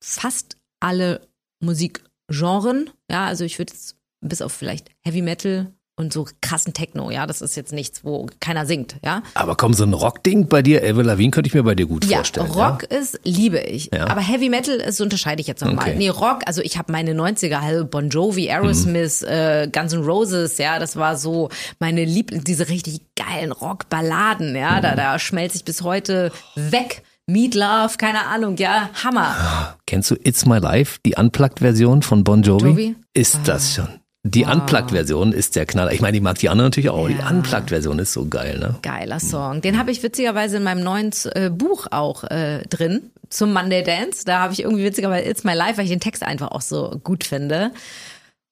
fast 0.02 0.56
alle 0.80 1.20
Musikgenren. 1.62 2.90
Ja, 3.11 3.26
also 3.26 3.44
ich 3.44 3.59
würde 3.59 3.72
jetzt 3.72 3.96
bis 4.20 4.42
auf 4.42 4.52
vielleicht 4.52 4.90
Heavy 5.04 5.22
Metal 5.22 5.72
und 5.98 6.12
so 6.12 6.26
krassen 6.42 6.74
Techno. 6.74 7.11
Ja, 7.11 7.26
das 7.26 7.40
ist 7.40 7.56
jetzt 7.56 7.72
nichts, 7.72 8.04
wo 8.04 8.26
keiner 8.40 8.66
singt. 8.66 8.96
Ja, 9.02 9.22
Aber 9.32 9.56
komm, 9.56 9.72
so 9.72 9.82
ein 9.85 9.94
Rockding 9.94 10.46
bei 10.46 10.61
dir, 10.61 10.82
Avril 10.82 11.06
Lavigne, 11.06 11.30
könnte 11.30 11.48
ich 11.48 11.54
mir 11.54 11.62
bei 11.62 11.74
dir 11.74 11.87
gut 11.87 12.04
ja, 12.04 12.18
vorstellen. 12.18 12.50
Rock 12.50 12.82
ist, 12.82 13.18
liebe 13.24 13.61
ich. 13.61 13.88
Ja. 13.94 14.06
Aber 14.09 14.20
Heavy 14.20 14.50
Metal 14.50 14.74
ist, 14.76 15.00
unterscheide 15.00 15.40
ich 15.40 15.46
jetzt 15.46 15.62
nochmal. 15.64 15.88
Okay. 15.88 15.96
Nee, 15.96 16.11
Rock, 16.11 16.40
also 16.44 16.61
ich 16.61 16.76
habe 16.76 16.92
meine 16.92 17.12
90er, 17.14 17.61
halt 17.62 17.90
Bon 17.90 18.11
Jovi, 18.11 18.50
Aerosmith, 18.50 19.22
Mhm. 19.22 19.28
äh, 19.28 19.68
Guns 19.72 19.94
N' 19.94 20.04
Roses, 20.04 20.59
ja, 20.59 20.78
das 20.78 20.96
war 20.96 21.16
so 21.16 21.48
meine 21.78 22.04
Liebling, 22.04 22.44
diese 22.44 22.68
richtig 22.68 23.00
geilen 23.16 23.52
Rockballaden, 23.52 24.54
ja, 24.54 24.76
Mhm. 24.78 24.82
da, 24.82 24.94
da 24.96 25.18
schmelze 25.18 25.56
ich 25.56 25.64
bis 25.64 25.80
heute 25.80 26.30
weg. 26.56 27.04
Meat 27.29 27.55
Love, 27.57 27.95
keine 27.99 28.25
Ahnung, 28.27 28.57
ja, 28.57 28.89
Hammer. 29.03 29.77
Kennst 29.87 30.12
du 30.12 30.15
It's 30.23 30.47
My 30.47 30.59
Life, 30.59 30.99
die 31.05 31.17
Unplugged-Version 31.17 32.03
von 32.03 32.23
Bon 32.23 32.41
Jovi? 32.43 32.67
Jovi? 32.69 32.97
Ist 33.15 33.41
das 33.47 33.75
schon. 33.75 33.89
Die 34.23 34.45
Unplugged-Version 34.45 35.33
ist 35.33 35.57
der 35.57 35.67
Knaller. 35.67 35.93
Ich 35.93 36.01
meine, 36.01 36.12
die 36.12 36.21
mag 36.21 36.39
die 36.39 36.49
anderen 36.49 36.67
natürlich 36.69 36.91
auch. 36.91 37.09
Die 37.09 37.15
Ja. 37.15 37.29
Unplugged-Version 37.31 37.99
ist 37.99 38.12
so 38.12 38.27
geil, 38.27 38.59
ne? 38.61 38.77
Geiler 38.83 39.19
Song. 39.19 39.61
Den 39.61 39.77
habe 39.77 39.91
ich 39.91 40.05
witzigerweise 40.05 40.59
in 40.59 40.62
meinem 40.62 40.85
neuen 40.85 41.11
äh, 41.35 41.51
Buch 41.51 41.89
auch 41.91 42.23
äh, 42.25 42.62
drin 42.69 43.11
zum 43.29 43.53
Monday 43.53 43.83
Dance. 43.83 44.25
Da 44.25 44.41
habe 44.41 44.53
ich 44.53 44.62
irgendwie 44.62 44.85
witzigerweise 44.85 45.29
It's 45.29 45.43
My 45.43 45.55
Life, 45.55 45.79
weil 45.79 45.85
ich 45.85 45.91
den 45.91 46.01
Text 46.01 46.23
einfach 46.23 46.53
auch 46.53 46.61
so 46.61 47.01
gut 47.03 47.25
finde. 47.25 47.73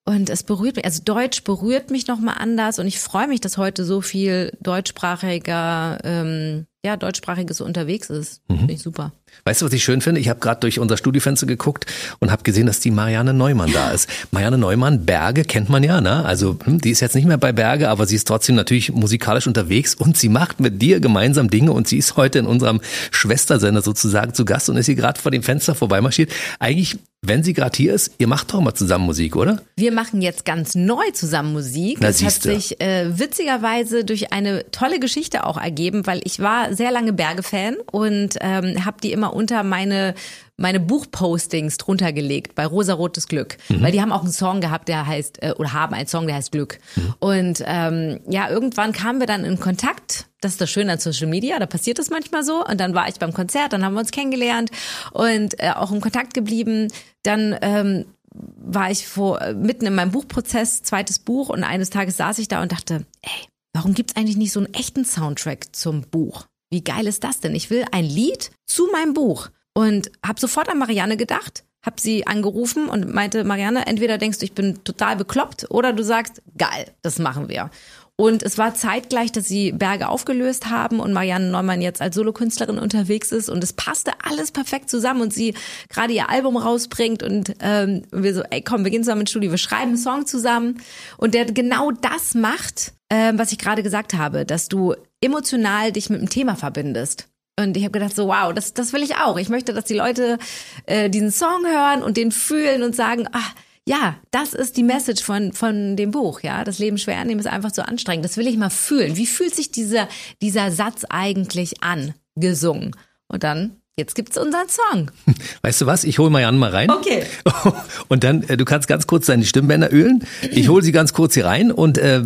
Und 0.04 0.30
es 0.30 0.42
berührt 0.42 0.76
mich, 0.76 0.84
also 0.84 1.00
Deutsch 1.04 1.44
berührt 1.44 1.92
mich 1.92 2.08
nochmal 2.08 2.36
anders 2.38 2.78
und 2.80 2.86
ich 2.88 2.98
freue 2.98 3.28
mich, 3.28 3.40
dass 3.40 3.56
heute 3.56 3.84
so 3.84 4.00
viel 4.00 4.52
deutschsprachiger, 4.60 5.98
ähm, 6.04 6.66
ja, 6.84 6.96
deutschsprachiges 6.98 7.62
unterwegs 7.62 8.10
ist. 8.10 8.42
Finde 8.46 8.74
ich 8.74 8.82
super. 8.82 9.12
Weißt 9.44 9.62
du, 9.62 9.66
was 9.66 9.72
ich 9.72 9.82
schön 9.82 10.02
finde? 10.02 10.20
Ich 10.20 10.28
habe 10.28 10.38
gerade 10.38 10.60
durch 10.60 10.78
unser 10.78 10.98
Studiofenster 10.98 11.46
geguckt 11.46 11.86
und 12.20 12.30
habe 12.30 12.42
gesehen, 12.42 12.66
dass 12.66 12.78
die 12.78 12.90
Marianne 12.90 13.32
Neumann 13.32 13.72
da 13.72 13.90
ist. 13.90 14.08
Marianne 14.30 14.58
Neumann, 14.58 15.06
Berge 15.06 15.44
kennt 15.44 15.70
man 15.70 15.82
ja, 15.82 16.02
ne? 16.02 16.24
Also 16.24 16.58
hm, 16.62 16.80
die 16.80 16.90
ist 16.90 17.00
jetzt 17.00 17.14
nicht 17.14 17.26
mehr 17.26 17.38
bei 17.38 17.52
Berge, 17.52 17.88
aber 17.88 18.06
sie 18.06 18.16
ist 18.16 18.28
trotzdem 18.28 18.54
natürlich 18.54 18.92
musikalisch 18.92 19.46
unterwegs 19.46 19.94
und 19.94 20.18
sie 20.18 20.28
macht 20.28 20.60
mit 20.60 20.82
dir 20.82 21.00
gemeinsam 21.00 21.48
Dinge 21.48 21.72
und 21.72 21.88
sie 21.88 21.96
ist 21.96 22.16
heute 22.16 22.38
in 22.38 22.46
unserem 22.46 22.82
Schwestersender 23.10 23.80
sozusagen 23.80 24.34
zu 24.34 24.44
Gast 24.44 24.68
und 24.68 24.76
ist 24.76 24.86
hier 24.86 24.94
gerade 24.94 25.18
vor 25.18 25.30
dem 25.30 25.42
Fenster 25.42 25.74
vorbeimarschiert. 25.74 26.32
Eigentlich, 26.58 26.98
wenn 27.26 27.42
sie 27.42 27.52
gerade 27.52 27.76
hier 27.76 27.94
ist, 27.94 28.12
ihr 28.18 28.26
macht 28.26 28.52
doch 28.52 28.60
mal 28.60 28.74
zusammen 28.74 29.06
Musik, 29.06 29.36
oder? 29.36 29.62
Wir 29.76 29.92
machen 29.92 30.22
jetzt 30.22 30.44
ganz 30.44 30.74
neu 30.74 31.10
zusammen 31.12 31.52
Musik. 31.52 31.98
Na, 32.00 32.08
das 32.08 32.22
hat 32.22 32.32
siehste. 32.32 32.54
sich 32.54 32.80
äh, 32.80 33.18
witzigerweise 33.18 34.04
durch 34.04 34.32
eine 34.32 34.70
tolle 34.70 35.00
Geschichte 35.00 35.44
auch 35.44 35.56
ergeben, 35.56 36.06
weil 36.06 36.20
ich 36.24 36.40
war 36.40 36.74
sehr 36.74 36.90
lange 36.90 37.12
Berge-Fan 37.12 37.76
und 37.90 38.36
ähm, 38.40 38.84
habe 38.84 38.98
die 39.02 39.12
immer 39.12 39.34
unter 39.34 39.62
meine 39.62 40.14
meine 40.56 40.80
Buchpostings 40.80 41.78
drunter 41.78 42.12
gelegt 42.12 42.54
bei 42.54 42.64
Rosarotes 42.66 43.26
Glück, 43.26 43.56
mhm. 43.68 43.82
weil 43.82 43.92
die 43.92 44.00
haben 44.00 44.12
auch 44.12 44.22
einen 44.22 44.32
Song 44.32 44.60
gehabt, 44.60 44.88
der 44.88 45.06
heißt 45.06 45.42
äh, 45.42 45.52
oder 45.58 45.72
haben 45.72 45.94
einen 45.94 46.06
Song, 46.06 46.26
der 46.26 46.36
heißt 46.36 46.52
Glück. 46.52 46.78
Mhm. 46.96 47.14
Und 47.18 47.62
ähm, 47.66 48.20
ja, 48.28 48.48
irgendwann 48.48 48.92
kamen 48.92 49.20
wir 49.20 49.26
dann 49.26 49.44
in 49.44 49.58
Kontakt. 49.58 50.26
Das 50.40 50.52
ist 50.52 50.60
das 50.60 50.70
Schöne 50.70 50.92
an 50.92 50.98
Social 50.98 51.26
Media, 51.26 51.58
da 51.58 51.66
passiert 51.66 51.98
es 51.98 52.10
manchmal 52.10 52.44
so. 52.44 52.64
Und 52.64 52.78
dann 52.78 52.94
war 52.94 53.08
ich 53.08 53.16
beim 53.16 53.32
Konzert, 53.32 53.72
dann 53.72 53.84
haben 53.84 53.94
wir 53.94 54.00
uns 54.00 54.10
kennengelernt 54.10 54.70
und 55.12 55.58
äh, 55.60 55.70
auch 55.70 55.90
im 55.90 56.00
Kontakt 56.00 56.34
geblieben. 56.34 56.88
Dann 57.22 57.56
ähm, 57.62 58.04
war 58.34 58.90
ich 58.90 59.06
vor, 59.06 59.40
äh, 59.40 59.54
mitten 59.54 59.86
in 59.86 59.94
meinem 59.94 60.10
Buchprozess, 60.10 60.82
zweites 60.82 61.18
Buch, 61.18 61.48
und 61.48 61.64
eines 61.64 61.90
Tages 61.90 62.16
saß 62.16 62.38
ich 62.38 62.48
da 62.48 62.62
und 62.62 62.72
dachte, 62.72 63.06
ey, 63.22 63.48
warum 63.72 63.94
gibt's 63.94 64.16
eigentlich 64.16 64.36
nicht 64.36 64.52
so 64.52 64.60
einen 64.60 64.74
echten 64.74 65.04
Soundtrack 65.04 65.74
zum 65.74 66.02
Buch? 66.02 66.46
Wie 66.70 66.82
geil 66.82 67.06
ist 67.06 67.24
das 67.24 67.40
denn? 67.40 67.54
Ich 67.54 67.70
will 67.70 67.84
ein 67.92 68.04
Lied 68.04 68.50
zu 68.66 68.88
meinem 68.92 69.14
Buch 69.14 69.48
und 69.74 70.10
habe 70.24 70.40
sofort 70.40 70.68
an 70.68 70.78
Marianne 70.78 71.16
gedacht, 71.16 71.64
habe 71.84 72.00
sie 72.00 72.26
angerufen 72.26 72.88
und 72.88 73.12
meinte, 73.12 73.44
Marianne, 73.44 73.86
entweder 73.86 74.16
denkst 74.16 74.38
du, 74.38 74.44
ich 74.44 74.54
bin 74.54 74.82
total 74.84 75.16
bekloppt 75.16 75.66
oder 75.70 75.92
du 75.92 76.02
sagst, 76.02 76.42
geil, 76.56 76.86
das 77.02 77.18
machen 77.18 77.48
wir. 77.48 77.70
Und 78.16 78.44
es 78.44 78.58
war 78.58 78.74
zeitgleich, 78.74 79.32
dass 79.32 79.48
sie 79.48 79.72
Berge 79.72 80.08
aufgelöst 80.08 80.70
haben 80.70 81.00
und 81.00 81.12
Marianne 81.12 81.50
Neumann 81.50 81.82
jetzt 81.82 82.00
als 82.00 82.14
Solokünstlerin 82.14 82.78
unterwegs 82.78 83.32
ist 83.32 83.50
und 83.50 83.62
es 83.64 83.72
passte 83.72 84.12
alles 84.22 84.52
perfekt 84.52 84.88
zusammen 84.88 85.20
und 85.20 85.34
sie 85.34 85.54
gerade 85.88 86.12
ihr 86.12 86.30
Album 86.30 86.56
rausbringt 86.56 87.24
und 87.24 87.54
ähm, 87.58 88.02
wir 88.12 88.32
so, 88.32 88.42
ey 88.50 88.62
komm, 88.62 88.84
wir 88.84 88.92
gehen 88.92 89.02
zusammen 89.02 89.22
ins 89.22 89.30
Studio, 89.30 89.50
wir 89.50 89.58
schreiben 89.58 89.88
einen 89.88 89.96
Song 89.96 90.26
zusammen 90.26 90.80
und 91.16 91.34
der 91.34 91.46
genau 91.46 91.90
das 91.90 92.36
macht, 92.36 92.92
ähm, 93.10 93.36
was 93.36 93.50
ich 93.50 93.58
gerade 93.58 93.82
gesagt 93.82 94.14
habe, 94.14 94.46
dass 94.46 94.68
du 94.68 94.94
emotional 95.20 95.90
dich 95.90 96.08
mit 96.08 96.20
dem 96.20 96.30
Thema 96.30 96.54
verbindest. 96.54 97.26
Und 97.58 97.76
ich 97.76 97.84
habe 97.84 97.92
gedacht, 97.92 98.16
so 98.16 98.28
wow, 98.28 98.52
das, 98.52 98.74
das 98.74 98.92
will 98.92 99.02
ich 99.02 99.16
auch. 99.16 99.38
Ich 99.38 99.48
möchte, 99.48 99.72
dass 99.72 99.84
die 99.84 99.94
Leute 99.94 100.38
äh, 100.86 101.08
diesen 101.08 101.30
Song 101.30 101.64
hören 101.66 102.02
und 102.02 102.16
den 102.16 102.32
fühlen 102.32 102.82
und 102.82 102.96
sagen, 102.96 103.28
ah, 103.32 103.50
ja, 103.86 104.16
das 104.30 104.54
ist 104.54 104.76
die 104.76 104.82
Message 104.82 105.22
von, 105.22 105.52
von 105.52 105.96
dem 105.96 106.10
Buch, 106.10 106.40
ja. 106.40 106.64
Das 106.64 106.78
Leben 106.78 106.98
schwer 106.98 107.18
annehmen 107.18 107.40
ist 107.40 107.46
einfach 107.46 107.72
zu 107.72 107.86
anstrengend. 107.86 108.24
Das 108.24 108.36
will 108.36 108.46
ich 108.46 108.56
mal 108.56 108.70
fühlen. 108.70 109.16
Wie 109.16 109.26
fühlt 109.26 109.54
sich 109.54 109.70
dieser, 109.70 110.08
dieser 110.40 110.70
Satz 110.72 111.04
eigentlich 111.08 111.82
an, 111.82 112.14
gesungen? 112.34 112.96
Und 113.28 113.44
dann 113.44 113.76
Jetzt 113.96 114.16
gibt's 114.16 114.36
unseren 114.36 114.68
Song. 114.68 115.10
Weißt 115.62 115.80
du 115.80 115.86
was? 115.86 116.02
Ich 116.02 116.18
hole 116.18 116.28
Marianne 116.28 116.58
mal 116.58 116.70
rein. 116.70 116.90
Okay. 116.90 117.22
Und 118.08 118.24
dann, 118.24 118.42
äh, 118.44 118.56
du 118.56 118.64
kannst 118.64 118.88
ganz 118.88 119.06
kurz 119.06 119.26
deine 119.26 119.44
Stimmbänder 119.44 119.92
ölen. 119.92 120.26
Ich 120.50 120.68
hole 120.68 120.82
sie 120.82 120.90
ganz 120.90 121.12
kurz 121.12 121.34
hier 121.34 121.46
rein 121.46 121.70
und 121.70 121.96
äh, 121.98 122.22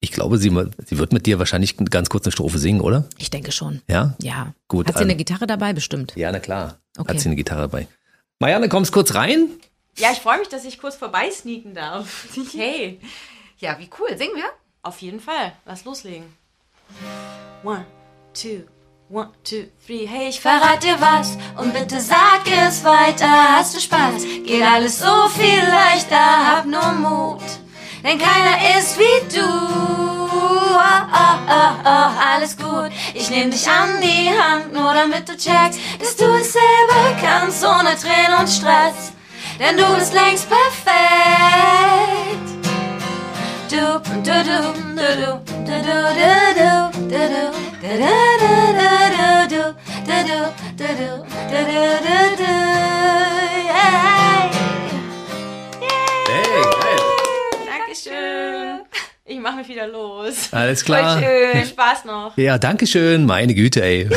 ich 0.00 0.12
glaube, 0.12 0.38
sie, 0.38 0.50
sie 0.86 0.98
wird 0.98 1.12
mit 1.12 1.26
dir 1.26 1.38
wahrscheinlich 1.38 1.76
ganz 1.76 2.08
kurz 2.08 2.24
eine 2.24 2.32
Strophe 2.32 2.58
singen, 2.58 2.80
oder? 2.80 3.04
Ich 3.18 3.28
denke 3.28 3.52
schon. 3.52 3.82
Ja? 3.86 4.14
Ja. 4.20 4.54
Gut. 4.66 4.88
Hat 4.88 4.96
sie 4.96 5.02
eine 5.02 5.12
ähm, 5.12 5.18
Gitarre 5.18 5.46
dabei, 5.46 5.74
bestimmt? 5.74 6.14
Ja, 6.16 6.32
na 6.32 6.38
klar. 6.38 6.78
Okay. 6.96 7.10
Hat 7.10 7.20
sie 7.20 7.28
eine 7.28 7.36
Gitarre 7.36 7.62
dabei. 7.62 7.86
Marianne, 8.38 8.70
kommst 8.70 8.92
kurz 8.92 9.14
rein? 9.14 9.50
Ja, 9.98 10.10
ich 10.12 10.18
freue 10.18 10.38
mich, 10.38 10.48
dass 10.48 10.64
ich 10.64 10.78
kurz 10.78 10.96
vorbeisneaken 10.96 11.74
darf. 11.74 12.28
hey. 12.54 12.98
Ja, 13.58 13.78
wie 13.78 13.90
cool. 13.98 14.16
Singen 14.16 14.36
wir? 14.36 14.50
Auf 14.82 15.02
jeden 15.02 15.20
Fall. 15.20 15.52
Lass 15.66 15.84
loslegen. 15.84 16.24
One, 17.62 17.84
two, 18.32 18.64
one, 19.10 19.28
two, 19.44 19.64
three. 19.84 20.06
Hey, 20.06 20.30
ich 20.30 20.40
verrate 20.40 20.86
dir 20.86 21.00
was 21.00 21.36
und 21.58 21.74
bitte 21.74 22.00
sag 22.00 22.46
es 22.46 22.82
weiter. 22.84 23.58
Hast 23.58 23.76
du 23.76 23.80
Spaß? 23.80 24.22
Geht 24.46 24.62
alles 24.62 24.98
so 24.98 25.28
viel 25.28 25.58
leichter. 25.58 26.56
Hab 26.56 26.64
nur 26.64 26.92
Mut 26.92 27.42
denn 28.02 28.18
keiner 28.18 28.78
ist 28.78 28.98
wie 28.98 29.36
du. 29.36 29.42
Oh, 29.42 31.02
oh, 31.12 31.38
oh, 31.48 31.74
oh, 31.84 32.10
alles 32.34 32.56
gut, 32.56 32.90
ich 33.12 33.28
nehm 33.30 33.50
dich 33.50 33.68
an 33.68 34.00
die 34.00 34.30
Hand, 34.30 34.72
nur 34.72 34.94
damit 34.94 35.28
du 35.28 35.36
checkst, 35.36 35.78
dass 36.00 36.16
du 36.16 36.24
es 36.34 36.52
selber 36.52 37.16
kannst, 37.20 37.64
ohne 37.64 37.96
Tränen 37.96 38.38
und 38.38 38.48
Stress, 38.48 39.12
denn 39.58 39.76
du 39.76 39.84
bist 39.94 40.14
längst 40.14 40.48
perfekt. 40.48 40.90
Du, 43.68 43.76
du, 43.76 44.22
du, 44.22 44.42
du, 44.42 44.72
du, 44.96 45.42
du, 45.64 45.76
du, 45.76 45.92
du, 45.92 46.30
du, 46.30 46.90
du, 46.90 47.20
du, 47.80 48.14
du, 49.48 49.74
du, 50.30 50.54
du, 50.76 50.86
du, 50.86 51.20
Hey, 53.72 54.19
Dankeschön. 58.04 58.80
Ich 59.26 59.38
mache 59.38 59.58
mich 59.58 59.68
wieder 59.68 59.86
los. 59.86 60.48
Alles 60.52 60.84
klar. 60.84 61.18
Voll 61.18 61.22
schön. 61.28 61.60
Viel 61.62 61.66
Spaß 61.70 62.04
noch. 62.04 62.36
Ja, 62.36 62.58
danke 62.58 62.86
schön. 62.86 63.26
Meine 63.26 63.54
Güte, 63.54 63.82
ey. 63.82 64.08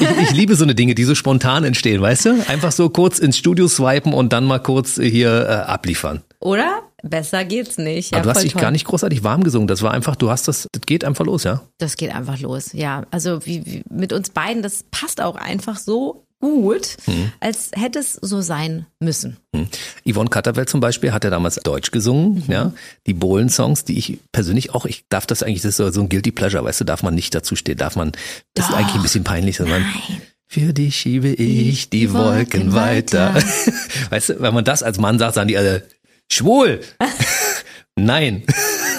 ich, 0.00 0.22
ich 0.22 0.30
liebe 0.32 0.54
so 0.56 0.64
eine 0.64 0.74
Dinge, 0.74 0.94
die 0.94 1.04
so 1.04 1.14
spontan 1.14 1.64
entstehen, 1.64 2.00
weißt 2.00 2.26
du? 2.26 2.44
Einfach 2.48 2.72
so 2.72 2.88
kurz 2.88 3.18
ins 3.18 3.36
Studio 3.36 3.68
swipen 3.68 4.14
und 4.14 4.32
dann 4.32 4.44
mal 4.44 4.58
kurz 4.60 4.96
hier 4.96 5.46
äh, 5.48 5.52
abliefern. 5.70 6.22
Oder? 6.40 6.82
Besser 7.02 7.44
geht's 7.44 7.76
nicht. 7.78 8.12
Ja, 8.12 8.18
Aber 8.18 8.24
du 8.24 8.36
hast 8.36 8.44
dich 8.44 8.52
toll. 8.52 8.62
gar 8.62 8.70
nicht 8.70 8.86
großartig 8.86 9.22
warm 9.22 9.44
gesungen. 9.44 9.68
Das 9.68 9.82
war 9.82 9.92
einfach, 9.92 10.16
du 10.16 10.30
hast 10.30 10.48
das, 10.48 10.66
das 10.72 10.82
geht 10.86 11.04
einfach 11.04 11.24
los, 11.24 11.44
ja? 11.44 11.62
Das 11.78 11.96
geht 11.96 12.14
einfach 12.14 12.38
los, 12.40 12.72
ja. 12.72 13.04
Also 13.10 13.44
wie, 13.44 13.64
wie 13.66 13.82
mit 13.90 14.12
uns 14.12 14.30
beiden, 14.30 14.62
das 14.62 14.84
passt 14.90 15.20
auch 15.20 15.36
einfach 15.36 15.76
so 15.78 16.25
gut, 16.40 16.96
hm. 17.04 17.32
als 17.40 17.70
hätte 17.74 17.98
es 17.98 18.14
so 18.14 18.40
sein 18.40 18.86
müssen. 19.00 19.36
Hm. 19.54 19.68
Yvonne 20.04 20.30
Katterwelt 20.30 20.68
zum 20.68 20.80
Beispiel 20.80 21.12
hat 21.12 21.24
ja 21.24 21.30
damals 21.30 21.56
Deutsch 21.56 21.90
gesungen, 21.90 22.44
mhm. 22.46 22.52
ja. 22.52 22.72
Die 23.06 23.14
Bohlen-Songs, 23.14 23.84
die 23.84 23.98
ich 23.98 24.18
persönlich 24.32 24.74
auch, 24.74 24.84
ich 24.84 25.04
darf 25.08 25.26
das 25.26 25.42
eigentlich, 25.42 25.62
das 25.62 25.78
ist 25.78 25.94
so 25.94 26.00
ein 26.00 26.08
Guilty 26.08 26.32
Pleasure, 26.32 26.64
weißt 26.64 26.80
du, 26.80 26.84
darf 26.84 27.02
man 27.02 27.14
nicht 27.14 27.34
dazu 27.34 27.56
stehen, 27.56 27.78
darf 27.78 27.96
man, 27.96 28.12
das 28.54 28.66
Doch. 28.66 28.72
ist 28.72 28.78
eigentlich 28.78 28.96
ein 28.96 29.02
bisschen 29.02 29.24
peinlich, 29.24 29.56
sondern 29.56 29.82
Nein. 29.82 30.22
Für 30.48 30.72
dich 30.72 30.96
schiebe 30.96 31.28
ich 31.28 31.90
die, 31.90 31.98
die 31.98 32.12
Wolken, 32.12 32.72
Wolken 32.72 32.72
weiter. 32.72 33.34
weiter. 33.34 33.46
weißt 34.10 34.28
du, 34.28 34.40
wenn 34.40 34.54
man 34.54 34.64
das 34.64 34.82
als 34.82 34.98
Mann 34.98 35.18
sagt, 35.18 35.34
sagen 35.34 35.48
die 35.48 35.58
alle, 35.58 35.82
schwul. 36.30 36.80
Nein. 37.96 38.44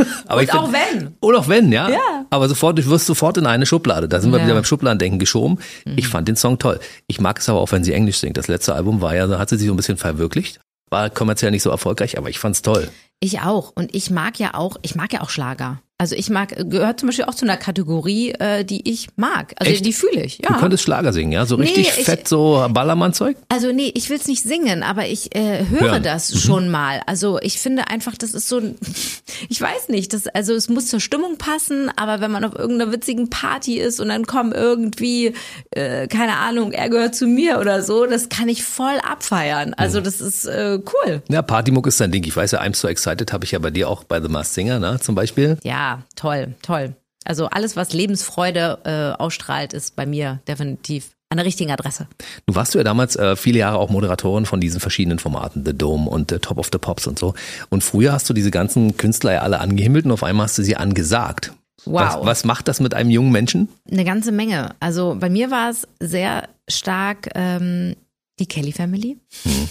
Aber 0.27 0.41
und 0.41 0.53
auch 0.53 0.69
find, 0.69 0.77
wenn. 0.93 1.15
Oder 1.21 1.39
auch 1.39 1.47
wenn, 1.47 1.71
ja. 1.71 1.89
ja. 1.89 2.25
Aber 2.29 2.47
sofort, 2.47 2.77
du 2.77 2.85
wirst 2.85 3.05
sofort 3.05 3.37
in 3.37 3.45
eine 3.45 3.65
Schublade. 3.65 4.07
Da 4.07 4.19
sind 4.19 4.31
wir 4.31 4.39
ja. 4.39 4.45
wieder 4.45 4.55
beim 4.55 4.63
Schubladendenken 4.63 5.19
geschoben. 5.19 5.59
Mhm. 5.85 5.93
Ich 5.97 6.07
fand 6.07 6.27
den 6.27 6.35
Song 6.35 6.59
toll. 6.59 6.79
Ich 7.07 7.19
mag 7.19 7.39
es 7.39 7.49
aber 7.49 7.59
auch, 7.59 7.71
wenn 7.71 7.83
sie 7.83 7.93
Englisch 7.93 8.19
singt. 8.19 8.37
Das 8.37 8.47
letzte 8.47 8.75
Album 8.75 9.01
war 9.01 9.15
ja, 9.15 9.27
da 9.27 9.39
hat 9.39 9.49
sie 9.49 9.57
sich 9.57 9.67
so 9.67 9.73
ein 9.73 9.77
bisschen 9.77 9.97
verwirklicht. 9.97 10.59
War 10.89 11.09
kommerziell 11.09 11.51
nicht 11.51 11.63
so 11.63 11.69
erfolgreich, 11.69 12.17
aber 12.17 12.29
ich 12.29 12.39
fand's 12.39 12.61
toll. 12.61 12.89
Ich 13.19 13.41
auch. 13.41 13.71
Und 13.75 13.93
ich 13.93 14.09
mag 14.09 14.39
ja 14.39 14.53
auch, 14.53 14.77
ich 14.81 14.95
mag 14.95 15.11
ja 15.11 15.21
auch 15.21 15.29
Schlager. 15.29 15.81
Also 15.99 16.15
ich 16.15 16.29
mag, 16.29 16.55
gehört 16.69 16.99
zum 16.99 17.07
Beispiel 17.07 17.25
auch 17.25 17.33
zu 17.33 17.43
einer 17.43 17.57
Kategorie, 17.57 18.29
äh, 18.33 18.63
die 18.63 18.87
ich 18.87 19.07
mag. 19.15 19.55
Also 19.57 19.71
Echt? 19.71 19.83
die 19.83 19.93
fühle 19.93 20.23
ich, 20.23 20.37
ja. 20.37 20.49
Du 20.49 20.59
könntest 20.59 20.83
Schlager 20.83 21.11
singen, 21.11 21.31
ja? 21.31 21.47
So 21.47 21.55
richtig 21.55 21.91
nee, 21.97 22.03
fett, 22.03 22.27
so 22.27 22.67
Ballermann-Zeug? 22.69 23.35
Also 23.49 23.71
nee, 23.71 23.91
ich 23.95 24.07
will 24.11 24.17
es 24.17 24.27
nicht 24.27 24.43
singen, 24.43 24.83
aber 24.83 25.07
ich 25.07 25.35
äh, 25.35 25.65
höre 25.65 25.93
Hören. 25.93 26.03
das 26.03 26.31
mhm. 26.31 26.37
schon 26.37 26.69
mal. 26.69 27.01
Also 27.07 27.39
ich 27.41 27.59
finde 27.59 27.87
einfach, 27.87 28.15
das 28.15 28.35
ist 28.35 28.47
so, 28.47 28.61
ich 29.49 29.59
weiß 29.59 29.89
nicht, 29.89 30.13
das, 30.13 30.27
also 30.27 30.53
es 30.53 30.69
muss 30.69 30.85
zur 30.85 30.99
Stimmung 30.99 31.39
passen, 31.39 31.91
aber 31.95 32.21
wenn 32.21 32.29
man 32.29 32.45
auf 32.45 32.53
irgendeiner 32.53 32.91
witzigen 32.91 33.31
Party 33.31 33.79
ist 33.79 33.99
und 33.99 34.09
dann 34.09 34.27
kommen 34.27 34.51
irgendwie, 34.51 35.33
äh, 35.71 36.07
keine 36.07 36.37
Ahnung, 36.37 36.73
er 36.73 36.89
gehört 36.89 37.15
zu 37.15 37.25
mir 37.25 37.57
oder 37.59 37.81
so, 37.81 38.05
das 38.05 38.29
kann 38.29 38.49
ich 38.49 38.63
voll 38.63 38.99
abfeiern. 39.01 39.73
Also 39.73 40.01
mhm. 40.01 40.03
das 40.03 40.21
ist 40.21 40.45
äh, 40.45 40.77
cool. 40.77 41.23
Ja, 41.27 41.41
Partymuck 41.41 41.87
ist 41.87 41.99
dein 41.99 42.11
Ding. 42.11 42.23
Ich 42.23 42.35
weiß 42.35 42.51
ja, 42.51 42.61
I'm 42.61 42.75
so 42.75 42.87
excited 42.87 43.33
habe 43.33 43.45
ich 43.45 43.51
ja 43.53 43.57
bei 43.57 43.71
dir 43.71 43.89
auch 43.89 44.03
bei 44.03 44.21
The 44.21 44.29
Masked 44.29 44.53
Singer, 44.53 44.77
ne, 44.77 44.99
zum 45.01 45.15
Beispiel. 45.15 45.57
Ja, 45.63 45.86
toll, 46.15 46.55
toll. 46.61 46.95
Also 47.25 47.47
alles, 47.47 47.75
was 47.75 47.93
Lebensfreude 47.93 48.79
äh, 48.85 49.21
ausstrahlt, 49.21 49.73
ist 49.73 49.95
bei 49.95 50.05
mir 50.05 50.39
definitiv 50.47 51.11
an 51.29 51.37
der 51.37 51.45
richtigen 51.45 51.71
Adresse. 51.71 52.07
Du 52.45 52.55
warst 52.55 52.73
du 52.73 52.77
ja 52.77 52.85
damals 52.85 53.17
äh, 53.17 53.35
viele 53.35 53.59
Jahre 53.59 53.79
auch 53.79 53.89
Moderatorin 53.89 54.45
von 54.45 54.61
diesen 54.61 54.79
verschiedenen 54.79 55.19
Formaten, 55.19 55.65
The 55.65 55.73
Dome 55.73 56.09
und 56.09 56.31
äh, 56.31 56.39
Top 56.39 56.57
of 56.57 56.69
the 56.71 56.77
Pops 56.77 57.05
und 57.05 57.19
so. 57.19 57.33
Und 57.69 57.83
früher 57.83 58.13
hast 58.13 58.29
du 58.29 58.33
diese 58.33 58.51
ganzen 58.51 58.95
Künstler 58.95 59.33
ja 59.33 59.41
alle 59.41 59.59
angehimmelt 59.59 60.05
und 60.05 60.11
auf 60.11 60.23
einmal 60.23 60.45
hast 60.45 60.57
du 60.57 60.63
sie 60.63 60.77
angesagt. 60.77 61.51
Wow. 61.85 62.01
Was, 62.01 62.25
was 62.25 62.43
macht 62.45 62.67
das 62.67 62.79
mit 62.79 62.93
einem 62.93 63.09
jungen 63.09 63.31
Menschen? 63.31 63.69
Eine 63.91 64.05
ganze 64.05 64.31
Menge. 64.31 64.75
Also 64.79 65.17
bei 65.19 65.29
mir 65.29 65.51
war 65.51 65.69
es 65.69 65.87
sehr 65.99 66.47
stark 66.69 67.29
ähm, 67.35 67.95
die 68.39 68.45
Kelly 68.45 68.71
Family. 68.71 69.17
Hm. 69.43 69.67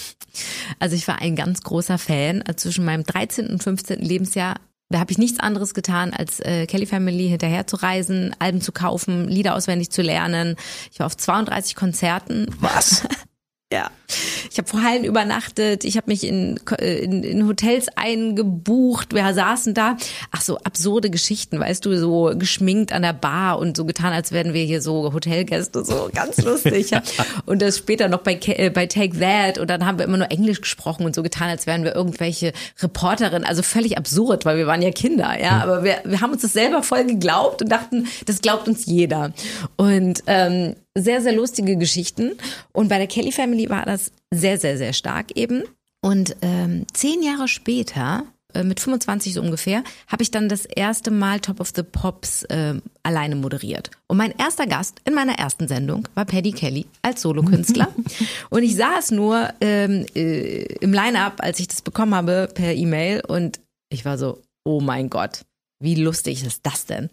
Also 0.79 0.97
ich 0.97 1.09
war 1.09 1.23
ein 1.23 1.37
ganz 1.37 1.63
großer 1.63 1.97
Fan. 1.97 2.43
Also 2.43 2.69
zwischen 2.69 2.85
meinem 2.85 3.05
13. 3.05 3.49
und 3.49 3.63
15. 3.63 4.01
Lebensjahr 4.01 4.57
da 4.89 5.01
habe 5.01 5.11
ich 5.11 5.19
nichts 5.19 5.41
anderes 5.41 5.75
getan, 5.75 6.13
als 6.13 6.41
äh, 6.41 6.67
Kelly 6.67 6.87
Family 6.87 7.29
hinterher 7.29 7.67
zu 7.67 7.77
reisen, 7.77 8.35
Alben 8.39 8.61
zu 8.61 8.73
kaufen, 8.73 9.29
Lieder 9.29 9.55
auswendig 9.55 9.91
zu 9.91 10.03
lernen. 10.03 10.57
Ich 10.93 11.01
war 11.01 11.07
auf 11.07 11.17
32 11.17 11.75
Konzerten. 11.75 12.47
Was? 12.61 13.07
Ja. 13.73 13.91
Ich 14.49 14.59
habe 14.59 14.69
vor 14.69 14.83
Hallen 14.83 15.03
übernachtet, 15.03 15.85
ich 15.85 15.97
habe 15.97 16.09
mich 16.09 16.23
in, 16.23 16.61
in, 16.79 17.25
in 17.25 17.49
Hotels 17.49 17.89
eingebucht, 17.97 19.13
wir 19.13 19.35
saßen 19.35 19.75
da. 19.75 19.97
Ach 20.31 20.41
so, 20.41 20.59
absurde 20.59 21.11
Geschichten, 21.11 21.59
weißt 21.59 21.85
du, 21.85 21.99
so 21.99 22.33
geschminkt 22.39 22.93
an 22.93 23.03
der 23.03 23.13
Bar 23.13 23.59
und 23.59 23.77
so 23.77 23.85
getan, 23.85 24.13
als 24.13 24.31
wären 24.31 24.55
wir 24.55 24.63
hier 24.63 24.81
so 24.81 25.13
Hotelgäste, 25.13 25.85
so 25.85 26.09
ganz 26.15 26.41
lustig. 26.43 26.91
Ja. 26.91 27.03
Und 27.45 27.61
das 27.61 27.79
später 27.79 28.09
noch 28.09 28.21
bei, 28.21 28.39
äh, 28.47 28.71
bei 28.71 28.87
Take 28.87 29.19
That 29.19 29.59
und 29.59 29.69
dann 29.69 29.85
haben 29.85 29.99
wir 29.99 30.05
immer 30.05 30.17
nur 30.17 30.31
Englisch 30.31 30.61
gesprochen 30.61 31.05
und 31.05 31.15
so 31.15 31.23
getan, 31.23 31.49
als 31.49 31.67
wären 31.67 31.85
wir 31.85 31.95
irgendwelche 31.95 32.53
Reporterinnen, 32.81 33.45
also 33.45 33.63
völlig 33.63 33.99
absurd, 33.99 34.45
weil 34.45 34.57
wir 34.57 34.67
waren 34.67 34.83
ja 34.83 34.91
Kinder, 34.91 35.41
ja. 35.41 35.63
Hm. 35.63 35.63
Aber 35.63 35.85
wir, 35.85 35.97
wir 36.05 36.21
haben 36.21 36.33
uns 36.33 36.43
das 36.43 36.53
selber 36.53 36.83
voll 36.83 37.05
geglaubt 37.05 37.63
und 37.63 37.71
dachten, 37.71 38.07
das 38.27 38.41
glaubt 38.41 38.69
uns 38.69 38.87
jeder. 38.87 39.33
Und 39.77 40.23
ähm, 40.27 40.77
sehr, 40.97 41.21
sehr 41.21 41.33
lustige 41.33 41.77
Geschichten. 41.77 42.33
Und 42.73 42.89
bei 42.89 42.99
der 42.99 43.07
Kelly 43.07 43.33
Family 43.33 43.69
war 43.69 43.85
das 43.85 44.11
sehr, 44.31 44.59
sehr, 44.59 44.79
sehr 44.79 44.93
stark 44.93 45.37
eben. 45.37 45.65
Und 46.01 46.37
ähm, 46.43 46.87
zehn 46.93 47.23
Jahre 47.23 47.49
später, 47.49 48.25
äh, 48.55 48.63
mit 48.63 48.81
25 48.81 49.35
so 49.35 49.41
ungefähr, 49.41 49.83
habe 50.09 50.23
ich 50.23 50.31
dann 50.31 50.49
das 50.49 50.65
erste 50.65 51.11
Mal 51.11 51.41
Top 51.41 51.61
of 51.61 51.73
the 51.75 51.83
Pops 51.83 52.45
äh, 52.45 52.75
alleine 53.03 53.37
moderiert. 53.37 53.91
Und 54.07 54.17
mein 54.17 54.33
erster 54.39 54.67
Gast 54.67 55.01
in 55.05 55.15
meiner 55.15 55.35
ersten 55.35 55.69
Sendung 55.69 56.09
war 56.15 56.25
Paddy 56.25 56.53
Kelly 56.53 56.87
als 57.03 57.23
Solokünstler. 57.23 57.89
und 58.51 58.63
ich 58.63 58.77
saß 58.77 59.11
nur 59.11 59.51
ähm, 59.61 60.07
äh, 60.15 60.63
im 60.81 60.93
Line-up, 60.93 61.35
als 61.39 61.61
ich 61.61 61.69
das 61.69 61.83
bekommen 61.83 62.15
habe 62.15 62.49
per 62.53 62.75
E-Mail. 62.75 63.23
Und 63.27 63.61
ich 63.91 64.05
war 64.05 64.17
so, 64.17 64.43
oh 64.65 64.81
mein 64.81 65.11
Gott, 65.11 65.43
wie 65.81 65.97
lustig 65.97 66.45
ist 66.45 66.65
das 66.65 66.87
denn? 66.87 67.11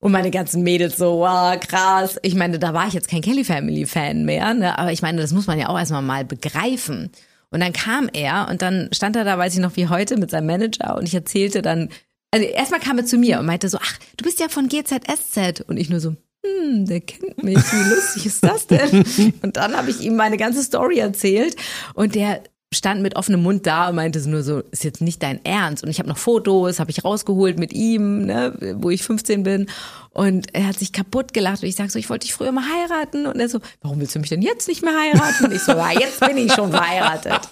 Und 0.00 0.12
meine 0.12 0.30
ganzen 0.30 0.62
Mädels 0.62 0.96
so, 0.96 1.18
wow, 1.18 1.58
krass. 1.58 2.18
Ich 2.22 2.34
meine, 2.34 2.58
da 2.58 2.72
war 2.72 2.86
ich 2.86 2.94
jetzt 2.94 3.08
kein 3.08 3.20
Kelly 3.20 3.44
Family 3.44 3.84
Fan 3.84 4.24
mehr, 4.24 4.54
ne? 4.54 4.78
aber 4.78 4.92
ich 4.92 5.02
meine, 5.02 5.20
das 5.20 5.32
muss 5.32 5.48
man 5.48 5.58
ja 5.58 5.68
auch 5.68 5.78
erstmal 5.78 6.02
mal 6.02 6.24
begreifen. 6.24 7.10
Und 7.50 7.60
dann 7.60 7.72
kam 7.72 8.08
er 8.12 8.46
und 8.50 8.62
dann 8.62 8.90
stand 8.92 9.16
er 9.16 9.24
da, 9.24 9.38
weiß 9.38 9.54
ich 9.54 9.60
noch 9.60 9.76
wie 9.76 9.88
heute, 9.88 10.16
mit 10.16 10.30
seinem 10.30 10.46
Manager 10.46 10.96
und 10.96 11.06
ich 11.06 11.14
erzählte 11.14 11.62
dann, 11.62 11.88
also 12.30 12.46
erstmal 12.46 12.80
kam 12.80 12.98
er 12.98 13.06
zu 13.06 13.16
mir 13.16 13.40
und 13.40 13.46
meinte 13.46 13.68
so, 13.68 13.78
ach, 13.80 13.98
du 14.16 14.24
bist 14.24 14.38
ja 14.38 14.48
von 14.48 14.68
GZSZ. 14.68 15.62
Und 15.66 15.78
ich 15.78 15.88
nur 15.88 16.00
so, 16.00 16.14
hm, 16.44 16.84
der 16.86 17.00
kennt 17.00 17.42
mich, 17.42 17.56
wie 17.56 17.94
lustig 17.94 18.26
ist 18.26 18.44
das 18.44 18.66
denn? 18.66 19.04
Und 19.42 19.56
dann 19.56 19.76
habe 19.76 19.90
ich 19.90 20.00
ihm 20.00 20.16
meine 20.16 20.36
ganze 20.36 20.62
Story 20.62 20.98
erzählt 20.98 21.56
und 21.94 22.14
der 22.14 22.42
stand 22.74 23.00
mit 23.02 23.16
offenem 23.16 23.42
Mund 23.42 23.66
da 23.66 23.88
und 23.88 23.94
meinte 23.96 24.26
nur 24.28 24.42
so, 24.42 24.62
ist 24.72 24.84
jetzt 24.84 25.00
nicht 25.00 25.22
dein 25.22 25.42
Ernst. 25.44 25.82
Und 25.84 25.88
ich 25.90 25.98
habe 26.00 26.08
noch 26.08 26.18
Fotos, 26.18 26.80
habe 26.80 26.90
ich 26.90 27.02
rausgeholt 27.04 27.58
mit 27.58 27.72
ihm, 27.72 28.26
ne, 28.26 28.76
wo 28.78 28.90
ich 28.90 29.02
15 29.02 29.42
bin. 29.42 29.66
Und 30.10 30.52
er 30.52 30.66
hat 30.66 30.78
sich 30.78 30.92
kaputt 30.92 31.32
gelacht 31.32 31.62
und 31.62 31.68
ich 31.68 31.76
sag 31.76 31.90
so, 31.92 31.98
ich 31.98 32.10
wollte 32.10 32.26
dich 32.26 32.34
früher 32.34 32.50
mal 32.50 32.64
heiraten. 32.64 33.26
Und 33.26 33.38
er 33.38 33.48
so, 33.48 33.60
warum 33.82 34.00
willst 34.00 34.14
du 34.16 34.18
mich 34.18 34.28
denn 34.30 34.42
jetzt 34.42 34.66
nicht 34.66 34.82
mehr 34.82 34.92
heiraten? 34.98 35.44
Und 35.46 35.52
ich 35.52 35.60
so, 35.62 35.72
ja, 35.72 35.92
jetzt 35.92 36.18
bin 36.20 36.36
ich 36.36 36.52
schon 36.52 36.70
verheiratet. 36.70 37.40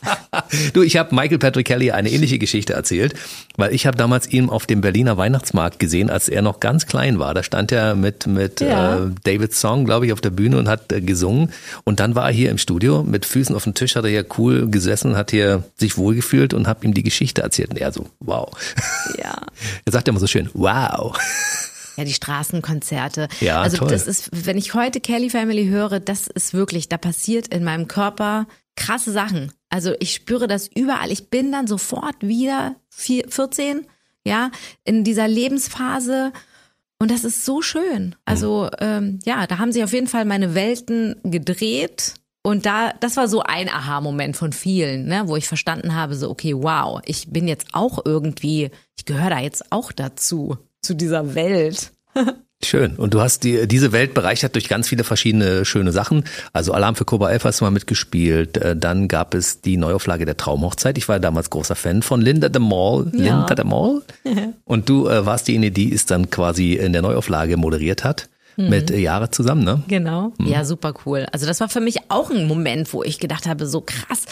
Du, 0.74 0.82
ich 0.82 0.96
habe 0.96 1.14
Michael 1.14 1.38
Patrick 1.38 1.66
Kelly 1.66 1.90
eine 1.90 2.10
ähnliche 2.10 2.38
Geschichte 2.38 2.72
erzählt, 2.74 3.14
weil 3.56 3.74
ich 3.74 3.86
habe 3.86 3.96
damals 3.96 4.30
ihn 4.30 4.48
auf 4.50 4.66
dem 4.66 4.80
Berliner 4.80 5.16
Weihnachtsmarkt 5.16 5.78
gesehen, 5.78 6.10
als 6.10 6.28
er 6.28 6.42
noch 6.42 6.60
ganz 6.60 6.86
klein 6.86 7.18
war. 7.18 7.32
Da 7.34 7.42
stand 7.42 7.72
er 7.72 7.94
mit 7.94 8.26
mit 8.26 8.60
Ja. 8.60 8.98
äh, 8.98 9.10
David's 9.24 9.60
Song, 9.60 9.86
glaube 9.86 10.06
ich, 10.06 10.12
auf 10.12 10.20
der 10.20 10.30
Bühne 10.30 10.58
und 10.58 10.68
hat 10.68 10.92
äh, 10.92 11.00
gesungen. 11.00 11.52
Und 11.84 12.00
dann 12.00 12.14
war 12.14 12.26
er 12.26 12.32
hier 12.32 12.50
im 12.50 12.58
Studio 12.58 13.02
mit 13.02 13.24
Füßen 13.24 13.56
auf 13.56 13.64
dem 13.64 13.74
Tisch, 13.74 13.96
hat 13.96 14.04
er 14.04 14.10
hier 14.10 14.26
cool 14.38 14.68
gesessen, 14.70 15.05
hat 15.14 15.30
hier 15.30 15.62
sich 15.76 15.98
wohlgefühlt 15.98 16.54
und 16.54 16.66
habe 16.66 16.86
ihm 16.86 16.94
die 16.94 17.02
Geschichte 17.02 17.42
erzählt. 17.42 17.70
Und 17.70 17.76
er 17.76 17.92
so, 17.92 18.08
wow. 18.20 18.50
Ja. 19.18 19.36
Er 19.84 19.92
sagt 19.92 20.08
immer 20.08 20.20
so 20.20 20.26
schön, 20.26 20.50
wow. 20.54 21.16
Ja, 21.96 22.04
die 22.04 22.12
Straßenkonzerte. 22.12 23.28
Ja, 23.40 23.62
also 23.62 23.78
toll. 23.78 23.88
das 23.88 24.06
ist, 24.06 24.30
wenn 24.32 24.58
ich 24.58 24.74
heute 24.74 25.00
Kelly 25.00 25.30
Family 25.30 25.66
höre, 25.66 26.00
das 26.00 26.26
ist 26.26 26.52
wirklich, 26.52 26.88
da 26.88 26.98
passiert 26.98 27.48
in 27.48 27.64
meinem 27.64 27.88
Körper 27.88 28.46
krasse 28.76 29.12
Sachen. 29.12 29.52
Also 29.70 29.94
ich 29.98 30.14
spüre 30.14 30.46
das 30.46 30.68
überall. 30.68 31.10
Ich 31.10 31.30
bin 31.30 31.52
dann 31.52 31.66
sofort 31.66 32.16
wieder 32.20 32.76
vier, 32.88 33.24
14, 33.28 33.86
ja, 34.24 34.50
in 34.84 35.04
dieser 35.04 35.26
Lebensphase. 35.26 36.32
Und 36.98 37.10
das 37.10 37.24
ist 37.24 37.44
so 37.44 37.62
schön. 37.62 38.14
Also 38.24 38.70
ähm, 38.78 39.18
ja, 39.24 39.46
da 39.46 39.58
haben 39.58 39.72
sich 39.72 39.82
auf 39.82 39.92
jeden 39.92 40.06
Fall 40.06 40.24
meine 40.24 40.54
Welten 40.54 41.16
gedreht. 41.24 42.14
Und 42.46 42.64
da, 42.64 42.92
das 43.00 43.16
war 43.16 43.26
so 43.26 43.42
ein 43.42 43.68
Aha-Moment 43.68 44.36
von 44.36 44.52
vielen, 44.52 45.06
ne, 45.06 45.24
wo 45.26 45.34
ich 45.34 45.48
verstanden 45.48 45.96
habe, 45.96 46.14
so, 46.14 46.30
okay, 46.30 46.54
wow, 46.54 47.00
ich 47.04 47.26
bin 47.32 47.48
jetzt 47.48 47.66
auch 47.72 47.98
irgendwie, 48.04 48.70
ich 48.96 49.04
gehöre 49.04 49.30
da 49.30 49.40
jetzt 49.40 49.72
auch 49.72 49.90
dazu, 49.90 50.56
zu 50.80 50.94
dieser 50.94 51.34
Welt. 51.34 51.90
Schön. 52.64 52.94
Und 52.94 53.14
du 53.14 53.20
hast 53.20 53.42
die, 53.42 53.66
diese 53.66 53.90
Welt 53.90 54.14
bereichert 54.14 54.54
durch 54.54 54.68
ganz 54.68 54.88
viele 54.88 55.02
verschiedene 55.02 55.64
schöne 55.64 55.90
Sachen. 55.90 56.22
Also 56.52 56.72
Alarm 56.72 56.94
für 56.94 57.04
Cobra 57.04 57.32
11 57.32 57.44
hast 57.46 57.60
du 57.60 57.64
mal 57.64 57.72
mitgespielt. 57.72 58.58
Äh, 58.58 58.76
Dann 58.76 59.08
gab 59.08 59.34
es 59.34 59.60
die 59.60 59.76
Neuauflage 59.76 60.24
der 60.24 60.36
Traumhochzeit. 60.36 60.98
Ich 60.98 61.08
war 61.08 61.18
damals 61.18 61.50
großer 61.50 61.74
Fan 61.74 62.02
von 62.02 62.20
Linda 62.20 62.48
de 62.48 62.62
Mol. 62.62 63.10
Ja. 63.12 63.38
Linda 63.38 63.56
de 63.56 63.64
Mol. 63.64 64.04
Und 64.64 64.88
du 64.88 65.08
äh, 65.08 65.26
warst 65.26 65.48
diejenige, 65.48 65.72
die 65.72 65.92
es 65.92 66.06
dann 66.06 66.30
quasi 66.30 66.74
in 66.74 66.92
der 66.92 67.02
Neuauflage 67.02 67.56
moderiert 67.56 68.04
hat. 68.04 68.28
Mit 68.56 68.90
äh, 68.90 68.98
Jahre 68.98 69.30
zusammen, 69.30 69.64
ne? 69.64 69.82
Genau. 69.88 70.32
Ja, 70.40 70.64
super 70.64 70.94
cool. 71.04 71.26
Also 71.32 71.46
das 71.46 71.60
war 71.60 71.68
für 71.68 71.80
mich 71.80 72.10
auch 72.10 72.30
ein 72.30 72.46
Moment, 72.46 72.92
wo 72.92 73.02
ich 73.02 73.18
gedacht 73.18 73.46
habe, 73.46 73.66
so 73.66 73.82
krass, 73.82 74.22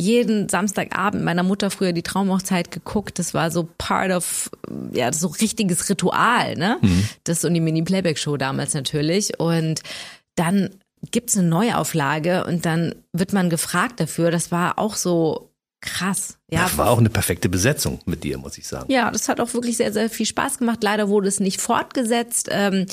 jeden 0.00 0.48
Samstagabend 0.48 1.24
meiner 1.24 1.42
Mutter 1.42 1.70
früher 1.70 1.92
die 1.92 2.02
Traumhochzeit 2.02 2.70
geguckt. 2.70 3.18
Das 3.18 3.34
war 3.34 3.50
so 3.50 3.68
part 3.78 4.10
of, 4.12 4.50
ja, 4.92 5.12
so 5.12 5.28
richtiges 5.28 5.88
Ritual, 5.88 6.56
ne? 6.56 6.78
Das 7.24 7.44
und 7.44 7.54
die 7.54 7.60
Mini-Playback-Show 7.60 8.36
damals 8.36 8.74
natürlich. 8.74 9.38
Und 9.38 9.82
dann 10.34 10.70
gibt's 11.12 11.36
eine 11.38 11.46
Neuauflage 11.48 12.44
und 12.44 12.66
dann 12.66 12.94
wird 13.12 13.32
man 13.32 13.50
gefragt 13.50 14.00
dafür. 14.00 14.30
Das 14.32 14.50
war 14.50 14.78
auch 14.78 14.96
so 14.96 15.50
krass. 15.80 16.38
Ja, 16.50 16.62
Das 16.64 16.76
war 16.76 16.90
auch 16.90 16.98
eine 16.98 17.10
perfekte 17.10 17.48
Besetzung 17.48 18.00
mit 18.04 18.24
dir, 18.24 18.38
muss 18.38 18.58
ich 18.58 18.66
sagen. 18.66 18.90
ja, 18.90 19.10
das 19.12 19.28
hat 19.28 19.38
auch 19.40 19.54
wirklich 19.54 19.76
sehr, 19.76 19.92
sehr 19.92 20.10
viel 20.10 20.26
Spaß 20.26 20.58
gemacht. 20.58 20.82
Leider 20.82 21.08
wurde 21.08 21.28
es 21.28 21.38
nicht 21.38 21.60
fortgesetzt. 21.60 22.48
Ähm, 22.50 22.86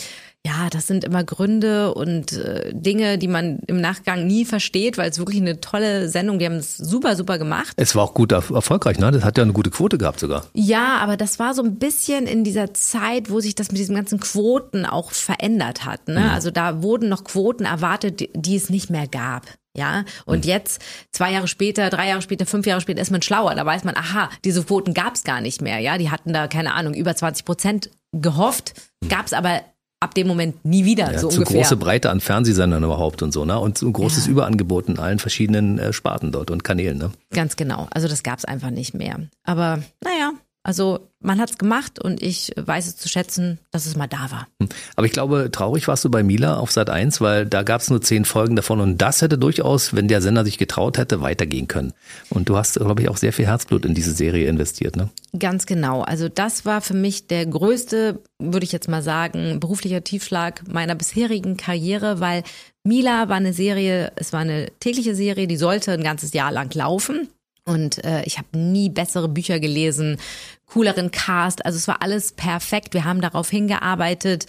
ja, 0.46 0.70
das 0.70 0.86
sind 0.86 1.04
immer 1.04 1.24
Gründe 1.24 1.94
und 1.96 2.34
äh, 2.34 2.72
Dinge, 2.72 3.18
die 3.18 3.28
man 3.28 3.60
im 3.66 3.82
Nachgang 3.82 4.28
nie 4.28 4.46
versteht, 4.46 4.98
weil 4.98 5.10
es 5.10 5.18
wirklich 5.18 5.42
eine 5.42 5.60
tolle 5.60 6.08
Sendung, 6.08 6.38
die 6.38 6.46
haben 6.46 6.56
es 6.58 6.78
super, 6.78 7.16
super 7.16 7.40
gemacht. 7.40 7.74
Es 7.78 7.96
war 7.96 8.04
auch 8.04 8.14
gut 8.14 8.32
er- 8.32 8.44
erfolgreich, 8.54 9.00
ne? 9.00 9.10
Das 9.12 9.24
hat 9.24 9.38
ja 9.38 9.44
eine 9.44 9.54
gute 9.54 9.72
Quote 9.72 9.98
gehabt 9.98 10.20
sogar. 10.20 10.46
Ja, 10.54 10.98
aber 11.00 11.18
das 11.18 11.40
war 11.40 11.54
so 11.56 11.64
ein 11.64 11.78
bisschen 11.80 12.28
in 12.28 12.44
dieser 12.44 12.74
Zeit, 12.76 13.32
wo 13.32 13.40
sich 13.40 13.56
das 13.56 13.70
mit 13.70 13.80
diesen 13.80 13.96
ganzen 13.96 14.20
Quoten 14.20 14.86
auch 14.86 15.12
verändert 15.12 15.84
hat. 15.86 16.08
Ne? 16.08 16.32
Also 16.32 16.52
da 16.52 16.84
wurden 16.84 17.10
noch 17.10 17.24
Quoten 17.24 17.66
erwartet, 17.66 18.20
die, 18.20 18.30
die 18.36 18.56
es 18.56 18.70
nicht 18.70 18.90
mehr 18.92 19.08
gab. 19.08 19.46
Ja, 19.78 20.06
und 20.26 20.46
jetzt, 20.46 20.82
zwei 21.12 21.34
Jahre 21.34 21.50
später, 21.50 21.90
drei 21.90 22.08
Jahre 22.08 22.22
später, 22.22 22.46
fünf 22.46 22.66
Jahre 22.66 22.80
später 22.80 23.02
ist 23.02 23.12
man 23.12 23.22
schlauer. 23.22 23.56
Da 23.56 23.66
weiß 23.66 23.84
man, 23.84 23.98
aha, 23.98 24.30
diese 24.46 24.64
Quoten 24.64 24.94
gab 24.94 25.16
es 25.16 25.24
gar 25.26 25.42
nicht 25.42 25.62
mehr. 25.62 25.80
Ja, 25.80 25.98
die 25.98 26.10
hatten 26.12 26.32
da, 26.32 26.48
keine 26.48 26.76
Ahnung, 26.76 26.94
über 26.94 27.14
20 27.14 27.44
Prozent 27.46 27.90
gehofft, 28.14 28.74
gab 29.10 29.26
es 29.26 29.34
aber 29.34 29.60
ab 30.00 30.14
dem 30.14 30.28
Moment 30.28 30.64
nie 30.66 30.86
wieder, 30.86 31.12
Ja, 31.14 31.20
so 31.20 31.30
zu 31.30 31.40
ungefähr. 31.40 31.62
große 31.62 31.78
Breite 31.78 32.10
an 32.10 32.20
Fernsehsendern 32.20 32.84
überhaupt 32.84 33.22
und 33.24 33.32
so, 33.32 33.46
ne? 33.46 33.60
Und 33.60 33.78
so 33.78 33.88
ein 33.88 33.94
großes 33.94 34.26
Ja. 34.26 34.32
Überangebot 34.34 34.88
in 34.88 35.00
allen 35.00 35.20
verschiedenen 35.20 35.80
äh, 35.80 35.94
Sparten 35.94 36.32
dort 36.32 36.52
und 36.52 36.64
Kanälen, 36.64 36.98
ne? 36.98 37.12
Ganz 37.32 37.56
genau. 37.56 37.88
Also 37.92 38.08
das 38.08 38.22
gab 38.24 38.38
es 38.40 38.46
einfach 38.46 38.70
nicht 38.70 38.94
mehr. 38.94 39.20
Aber 39.44 39.80
naja, 40.04 40.32
also 40.66 41.12
man 41.20 41.40
hat's 41.40 41.60
gemacht 41.60 42.00
und 42.00 42.24
ich 42.24 42.52
weiß 42.58 42.88
es 42.88 42.98
zu 42.98 43.08
schätzen, 43.08 43.60
dass 43.70 43.86
es 43.86 43.96
mal 43.96 44.08
da 44.08 44.32
war. 44.32 44.48
Aber 44.96 45.06
ich 45.06 45.14
glaube, 45.14 45.50
traurig 45.52 45.88
warst 45.88 46.04
du 46.04 46.10
bei 46.10 46.24
Mila 46.24 46.58
auf 46.58 46.72
Sat 46.72 46.90
1, 46.90 47.22
weil 47.22 47.46
da 47.46 47.62
gab 47.62 47.82
es 47.82 47.92
nur 47.92 48.02
zehn 48.02 48.26
Folgen 48.26 48.56
davon 48.56 48.80
und 48.80 48.98
das 48.98 49.22
hätte 49.22 49.38
durchaus, 49.38 49.94
wenn 49.94 50.08
der 50.08 50.24
Sender 50.24 50.44
sich 50.44 50.58
getraut 50.58 50.98
hätte, 50.98 51.22
weitergehen 51.22 51.68
können. 51.68 51.94
Und 52.32 52.50
du 52.50 52.58
hast, 52.58 52.74
glaube 52.80 53.04
ich, 53.04 53.10
auch 53.10 53.18
sehr 53.18 53.32
viel 53.32 53.46
Herzblut 53.46 53.86
in 53.86 53.94
diese 53.94 54.12
Serie 54.12 54.48
investiert, 54.48 54.96
ne? 54.96 55.10
Ganz 55.38 55.68
genau. 55.68 56.02
Also 56.02 56.30
das 56.30 56.66
war 56.66 56.82
für 56.82 56.96
mich 56.96 57.28
der 57.28 57.46
größte, 57.46 58.20
würde 58.40 58.66
ich 58.66 58.72
jetzt 58.72 58.88
mal 58.88 59.04
sagen, 59.04 59.60
beruflicher 59.60 60.04
Tiefschlag 60.04 60.64
meiner 60.68 60.96
bisherigen 60.96 61.58
Karriere, 61.58 62.20
weil 62.20 62.44
Mila 62.84 63.30
war 63.30 63.38
eine 63.38 63.54
Serie, 63.54 64.12
es 64.16 64.34
war 64.34 64.40
eine 64.40 64.72
tägliche 64.80 65.14
Serie, 65.14 65.46
die 65.46 65.58
sollte 65.58 65.92
ein 65.92 66.04
ganzes 66.04 66.34
Jahr 66.34 66.52
lang 66.52 66.74
laufen. 66.74 67.28
Und 67.68 68.04
äh, 68.04 68.24
ich 68.26 68.38
habe 68.38 68.58
nie 68.58 68.90
bessere 68.90 69.28
Bücher 69.28 69.60
gelesen, 69.60 70.18
cooleren 70.66 71.12
Cast. 71.12 71.66
Also 71.66 71.78
es 71.78 71.88
war 71.88 72.02
alles 72.02 72.34
perfekt. 72.34 72.94
Wir 72.94 73.06
haben 73.06 73.22
darauf 73.22 73.50
hingearbeitet 73.50 74.48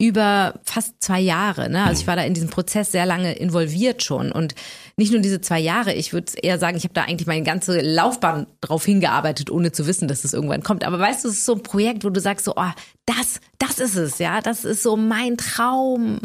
über 0.00 0.60
fast 0.62 1.02
zwei 1.02 1.18
Jahre. 1.18 1.68
Ne? 1.68 1.82
Also 1.82 2.02
ich 2.02 2.06
war 2.06 2.14
da 2.14 2.22
in 2.22 2.34
diesem 2.34 2.50
Prozess 2.50 2.92
sehr 2.92 3.04
lange 3.04 3.32
involviert 3.32 4.04
schon. 4.04 4.30
Und 4.30 4.54
nicht 4.96 5.10
nur 5.10 5.20
diese 5.20 5.40
zwei 5.40 5.58
Jahre, 5.58 5.92
ich 5.92 6.12
würde 6.12 6.32
eher 6.40 6.58
sagen, 6.58 6.76
ich 6.76 6.84
habe 6.84 6.94
da 6.94 7.02
eigentlich 7.02 7.26
meine 7.26 7.42
ganze 7.42 7.80
Laufbahn 7.80 8.46
drauf 8.60 8.84
hingearbeitet, 8.84 9.50
ohne 9.50 9.72
zu 9.72 9.88
wissen, 9.88 10.06
dass 10.06 10.22
es 10.22 10.34
irgendwann 10.34 10.62
kommt. 10.62 10.84
Aber 10.84 11.00
weißt 11.00 11.24
du, 11.24 11.28
es 11.28 11.38
ist 11.38 11.46
so 11.46 11.54
ein 11.54 11.64
Projekt, 11.64 12.04
wo 12.04 12.10
du 12.10 12.20
sagst 12.20 12.44
so, 12.44 12.54
oh, 12.54 12.70
das, 13.06 13.40
das 13.58 13.80
ist 13.80 13.96
es, 13.96 14.18
ja, 14.18 14.40
das 14.40 14.64
ist 14.64 14.84
so 14.84 14.96
mein 14.96 15.36
Traum. 15.36 16.20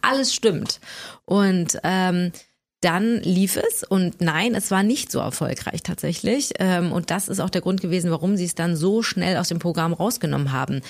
Alles 0.00 0.32
stimmt. 0.32 0.78
Und 1.24 1.78
ähm, 1.82 2.30
dann 2.84 3.20
lief 3.22 3.56
es 3.56 3.82
und 3.82 4.20
nein, 4.20 4.54
es 4.54 4.70
war 4.70 4.82
nicht 4.82 5.10
so 5.10 5.18
erfolgreich 5.18 5.82
tatsächlich. 5.82 6.50
Ähm, 6.58 6.92
Und 6.92 7.10
das 7.10 7.28
ist 7.28 7.40
auch 7.40 7.50
der 7.50 7.62
Grund 7.62 7.80
gewesen, 7.80 8.10
warum 8.10 8.36
sie 8.36 8.44
es 8.44 8.54
dann 8.54 8.76
so 8.76 9.02
schnell 9.02 9.36
aus 9.38 9.48
dem 9.48 9.58
Programm 9.58 9.92
rausgenommen 9.94 10.52
haben. 10.52 10.80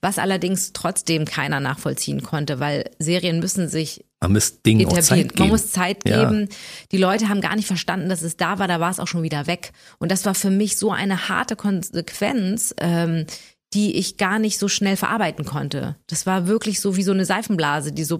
Was 0.00 0.18
allerdings 0.18 0.72
trotzdem 0.72 1.24
keiner 1.24 1.60
nachvollziehen 1.60 2.22
konnte, 2.22 2.58
weil 2.60 2.90
Serien 2.98 3.38
müssen 3.38 3.68
sich 3.68 4.04
Man 4.20 4.32
muss 4.32 4.62
Dingen 4.62 4.86
auch 4.88 4.96
etablieren. 4.96 5.28
Zeit 5.28 5.36
geben. 5.36 5.38
Man 5.38 5.48
muss 5.48 5.70
Zeit 5.70 6.08
Ja. 6.08 6.24
geben. 6.24 6.48
Die 6.92 6.98
Leute 6.98 7.28
haben 7.28 7.40
gar 7.40 7.54
nicht 7.56 7.66
verstanden, 7.68 8.08
dass 8.08 8.22
es 8.22 8.36
da 8.36 8.58
war, 8.58 8.66
da 8.68 8.80
war 8.80 8.90
es 8.90 8.98
auch 9.00 9.06
schon 9.08 9.22
wieder 9.22 9.46
weg. 9.46 9.72
Und 9.98 10.10
das 10.10 10.24
war 10.24 10.34
für 10.34 10.50
mich 10.50 10.76
so 10.76 10.90
eine 10.90 11.28
harte 11.28 11.56
Konsequenz, 11.56 12.74
ähm, 12.80 13.26
die 13.74 13.96
ich 13.96 14.16
gar 14.18 14.38
nicht 14.38 14.58
so 14.58 14.68
schnell 14.68 14.96
verarbeiten 14.96 15.44
konnte. 15.44 15.96
Das 16.06 16.26
war 16.26 16.46
wirklich 16.46 16.80
so 16.80 16.96
wie 16.96 17.02
so 17.02 17.12
eine 17.12 17.24
Seifenblase, 17.24 17.92
die 17.92 18.04
so 18.04 18.18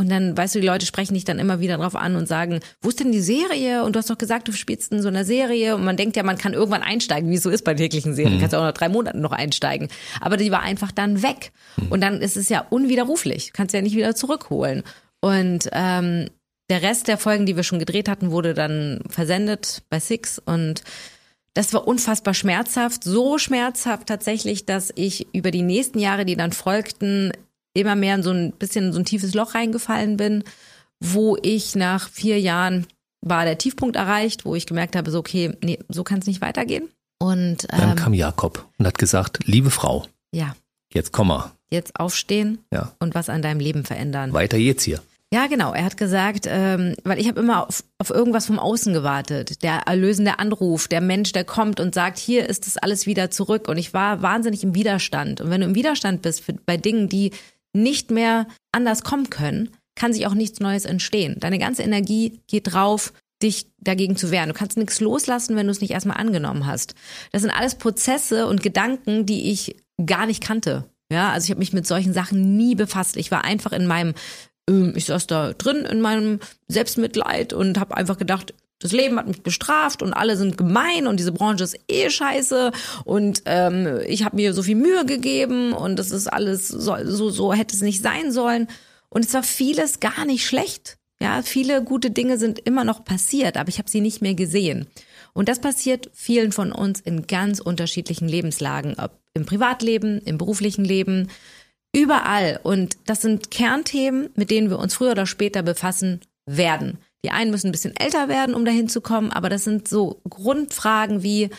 und 0.00 0.08
dann, 0.08 0.36
weißt 0.36 0.54
du, 0.54 0.60
die 0.60 0.66
Leute 0.66 0.86
sprechen 0.86 1.14
dich 1.14 1.24
dann 1.24 1.40
immer 1.40 1.58
wieder 1.58 1.76
drauf 1.76 1.96
an 1.96 2.14
und 2.14 2.28
sagen, 2.28 2.60
wo 2.80 2.88
ist 2.88 3.00
denn 3.00 3.10
die 3.10 3.20
Serie? 3.20 3.82
Und 3.82 3.96
du 3.96 3.98
hast 3.98 4.08
doch 4.08 4.16
gesagt, 4.16 4.46
du 4.46 4.52
spielst 4.52 4.92
in 4.92 5.02
so 5.02 5.08
einer 5.08 5.24
Serie. 5.24 5.74
Und 5.74 5.84
man 5.84 5.96
denkt 5.96 6.16
ja, 6.16 6.22
man 6.22 6.38
kann 6.38 6.52
irgendwann 6.52 6.82
einsteigen, 6.84 7.28
wie 7.30 7.34
es 7.34 7.42
so 7.42 7.50
ist 7.50 7.64
bei 7.64 7.74
täglichen 7.74 8.14
Serien. 8.14 8.38
Kannst 8.38 8.52
ja 8.52 8.60
auch 8.60 8.64
nach 8.64 8.72
drei 8.72 8.88
Monaten 8.88 9.20
noch 9.20 9.32
einsteigen. 9.32 9.88
Aber 10.20 10.36
die 10.36 10.52
war 10.52 10.62
einfach 10.62 10.92
dann 10.92 11.24
weg. 11.24 11.50
Und 11.90 12.00
dann 12.00 12.20
ist 12.22 12.36
es 12.36 12.48
ja 12.48 12.64
unwiderruflich. 12.70 13.52
Kannst 13.52 13.74
ja 13.74 13.82
nicht 13.82 13.96
wieder 13.96 14.14
zurückholen. 14.14 14.84
Und 15.20 15.68
ähm, 15.72 16.28
der 16.70 16.82
Rest 16.82 17.08
der 17.08 17.18
Folgen, 17.18 17.44
die 17.44 17.56
wir 17.56 17.64
schon 17.64 17.80
gedreht 17.80 18.08
hatten, 18.08 18.30
wurde 18.30 18.54
dann 18.54 19.00
versendet 19.08 19.82
bei 19.90 19.98
Six 19.98 20.38
und 20.38 20.84
das 21.54 21.72
war 21.74 21.88
unfassbar 21.88 22.34
schmerzhaft, 22.34 23.02
so 23.02 23.36
schmerzhaft 23.36 24.06
tatsächlich, 24.06 24.64
dass 24.64 24.92
ich 24.94 25.26
über 25.32 25.50
die 25.50 25.62
nächsten 25.62 25.98
Jahre, 25.98 26.24
die 26.24 26.36
dann 26.36 26.52
folgten, 26.52 27.32
immer 27.74 27.94
mehr 27.96 28.14
in 28.16 28.22
so 28.22 28.30
ein 28.30 28.52
bisschen 28.52 28.86
in 28.86 28.92
so 28.92 28.98
ein 28.98 29.04
tiefes 29.04 29.34
Loch 29.34 29.54
reingefallen 29.54 30.16
bin, 30.16 30.44
wo 31.00 31.36
ich 31.42 31.74
nach 31.76 32.08
vier 32.08 32.40
Jahren 32.40 32.86
war 33.20 33.44
der 33.44 33.58
Tiefpunkt 33.58 33.96
erreicht, 33.96 34.44
wo 34.44 34.54
ich 34.54 34.66
gemerkt 34.66 34.96
habe, 34.96 35.10
so 35.10 35.18
okay, 35.18 35.52
nee, 35.62 35.78
so 35.88 36.04
kann 36.04 36.18
es 36.20 36.26
nicht 36.26 36.40
weitergehen. 36.40 36.88
Und 37.18 37.64
ähm, 37.72 37.78
Dann 37.78 37.96
kam 37.96 38.14
Jakob 38.14 38.68
und 38.78 38.86
hat 38.86 38.96
gesagt, 38.98 39.40
liebe 39.44 39.70
Frau, 39.70 40.06
ja, 40.32 40.54
jetzt 40.92 41.12
komm 41.12 41.28
mal, 41.28 41.52
jetzt 41.70 41.98
aufstehen 41.98 42.58
Ja. 42.72 42.92
und 43.00 43.14
was 43.14 43.28
an 43.28 43.42
deinem 43.42 43.60
Leben 43.60 43.84
verändern. 43.84 44.32
weiter 44.32 44.58
geht's 44.58 44.84
hier. 44.84 45.02
Ja, 45.30 45.46
genau. 45.46 45.74
Er 45.74 45.84
hat 45.84 45.98
gesagt, 45.98 46.46
ähm, 46.48 46.94
weil 47.04 47.18
ich 47.18 47.28
habe 47.28 47.40
immer 47.40 47.66
auf, 47.68 47.84
auf 47.98 48.08
irgendwas 48.08 48.46
vom 48.46 48.58
Außen 48.58 48.94
gewartet. 48.94 49.62
Der 49.62 49.80
erlösende 49.84 50.38
Anruf, 50.38 50.88
der 50.88 51.02
Mensch, 51.02 51.32
der 51.32 51.44
kommt 51.44 51.80
und 51.80 51.94
sagt, 51.94 52.16
hier 52.18 52.48
ist 52.48 52.66
das 52.66 52.78
alles 52.78 53.04
wieder 53.04 53.30
zurück. 53.30 53.68
Und 53.68 53.76
ich 53.76 53.92
war 53.92 54.22
wahnsinnig 54.22 54.64
im 54.64 54.74
Widerstand. 54.74 55.42
Und 55.42 55.50
wenn 55.50 55.60
du 55.60 55.66
im 55.66 55.74
Widerstand 55.74 56.22
bist 56.22 56.40
für, 56.42 56.54
bei 56.54 56.78
Dingen, 56.78 57.10
die 57.10 57.32
nicht 57.72 58.10
mehr 58.10 58.46
anders 58.72 59.02
kommen 59.02 59.30
können, 59.30 59.70
kann 59.94 60.12
sich 60.12 60.26
auch 60.26 60.34
nichts 60.34 60.60
Neues 60.60 60.84
entstehen. 60.84 61.36
Deine 61.40 61.58
ganze 61.58 61.82
Energie 61.82 62.40
geht 62.46 62.72
drauf, 62.72 63.12
dich 63.42 63.66
dagegen 63.78 64.16
zu 64.16 64.30
wehren. 64.30 64.48
Du 64.48 64.54
kannst 64.54 64.76
nichts 64.76 65.00
loslassen, 65.00 65.56
wenn 65.56 65.66
du 65.66 65.72
es 65.72 65.80
nicht 65.80 65.92
erstmal 65.92 66.16
angenommen 66.16 66.66
hast. 66.66 66.94
Das 67.32 67.42
sind 67.42 67.50
alles 67.50 67.76
Prozesse 67.76 68.46
und 68.46 68.62
Gedanken, 68.62 69.26
die 69.26 69.50
ich 69.50 69.76
gar 70.04 70.26
nicht 70.26 70.42
kannte. 70.42 70.84
Ja, 71.10 71.30
also 71.30 71.46
ich 71.46 71.50
habe 71.50 71.60
mich 71.60 71.72
mit 71.72 71.86
solchen 71.86 72.12
Sachen 72.12 72.56
nie 72.56 72.74
befasst. 72.74 73.16
Ich 73.16 73.30
war 73.30 73.44
einfach 73.44 73.72
in 73.72 73.86
meinem 73.86 74.14
ähm, 74.68 74.92
ich 74.94 75.06
saß 75.06 75.26
da 75.26 75.52
drin 75.52 75.84
in 75.84 76.00
meinem 76.00 76.40
Selbstmitleid 76.68 77.52
und 77.52 77.78
habe 77.80 77.96
einfach 77.96 78.18
gedacht, 78.18 78.54
das 78.80 78.92
Leben 78.92 79.18
hat 79.18 79.26
mich 79.26 79.42
bestraft 79.42 80.02
und 80.02 80.12
alle 80.12 80.36
sind 80.36 80.56
gemein 80.56 81.06
und 81.06 81.18
diese 81.18 81.32
Branche 81.32 81.64
ist 81.64 81.78
eh 81.88 82.08
scheiße 82.10 82.70
und 83.04 83.42
ähm, 83.46 84.00
ich 84.06 84.24
habe 84.24 84.36
mir 84.36 84.54
so 84.54 84.62
viel 84.62 84.76
Mühe 84.76 85.04
gegeben 85.04 85.72
und 85.72 85.98
das 85.98 86.10
ist 86.10 86.28
alles 86.28 86.68
so, 86.68 86.96
so, 87.04 87.30
so 87.30 87.52
hätte 87.52 87.74
es 87.74 87.82
nicht 87.82 88.02
sein 88.02 88.30
sollen. 88.32 88.68
Und 89.10 89.24
es 89.24 89.34
war 89.34 89.42
vieles 89.42 90.00
gar 90.00 90.24
nicht 90.26 90.46
schlecht. 90.46 90.98
Ja, 91.20 91.42
viele 91.42 91.82
gute 91.82 92.10
Dinge 92.10 92.38
sind 92.38 92.60
immer 92.60 92.84
noch 92.84 93.04
passiert, 93.04 93.56
aber 93.56 93.68
ich 93.68 93.78
habe 93.78 93.90
sie 93.90 94.00
nicht 94.00 94.22
mehr 94.22 94.34
gesehen. 94.34 94.86
Und 95.32 95.48
das 95.48 95.60
passiert 95.60 96.10
vielen 96.14 96.52
von 96.52 96.72
uns 96.72 97.00
in 97.00 97.26
ganz 97.26 97.58
unterschiedlichen 97.58 98.28
Lebenslagen, 98.28 98.94
ob 98.98 99.12
im 99.34 99.44
Privatleben, 99.46 100.20
im 100.20 100.38
beruflichen 100.38 100.84
Leben, 100.84 101.28
überall. 101.92 102.60
Und 102.62 102.98
das 103.06 103.22
sind 103.22 103.50
Kernthemen, 103.50 104.30
mit 104.36 104.50
denen 104.50 104.70
wir 104.70 104.78
uns 104.78 104.94
früher 104.94 105.12
oder 105.12 105.26
später 105.26 105.62
befassen 105.62 106.20
werden. 106.46 106.98
Die 107.24 107.30
einen 107.30 107.50
müssen 107.50 107.68
ein 107.68 107.72
bisschen 107.72 107.96
älter 107.96 108.28
werden, 108.28 108.54
um 108.54 108.64
dahin 108.64 108.88
zu 108.88 109.00
kommen, 109.00 109.32
aber 109.32 109.48
das 109.48 109.64
sind 109.64 109.88
so 109.88 110.20
Grundfragen 110.28 111.22
wie, 111.22 111.50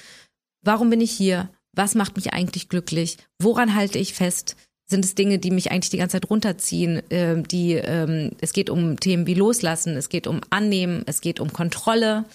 warum 0.62 0.90
bin 0.90 1.02
ich 1.02 1.12
hier? 1.12 1.50
Was 1.74 1.96
macht 1.96 2.16
mich 2.16 2.34
eigentlich 2.34 2.70
glücklich? 2.70 3.18
Woran 3.40 3.76
halte 3.76 4.00
ich 4.00 4.14
fest? 4.14 4.56
Sind 4.86 5.06
es 5.06 5.16
Dinge, 5.16 5.38
die 5.38 5.52
mich 5.52 5.72
eigentlich 5.72 5.92
die 5.92 5.98
ganze 5.98 6.14
Zeit 6.14 6.30
runterziehen? 6.30 7.04
Ähm, 7.10 7.48
die, 7.48 7.74
ähm, 7.74 8.32
es 8.42 8.54
geht 8.54 8.70
um 8.70 9.00
Themen 9.00 9.28
wie 9.28 9.36
Loslassen, 9.36 9.96
es 9.96 10.10
geht 10.10 10.26
um 10.26 10.42
Annehmen, 10.50 11.04
es 11.06 11.22
geht 11.22 11.40
um 11.40 11.54
Kontrolle. 11.54 12.26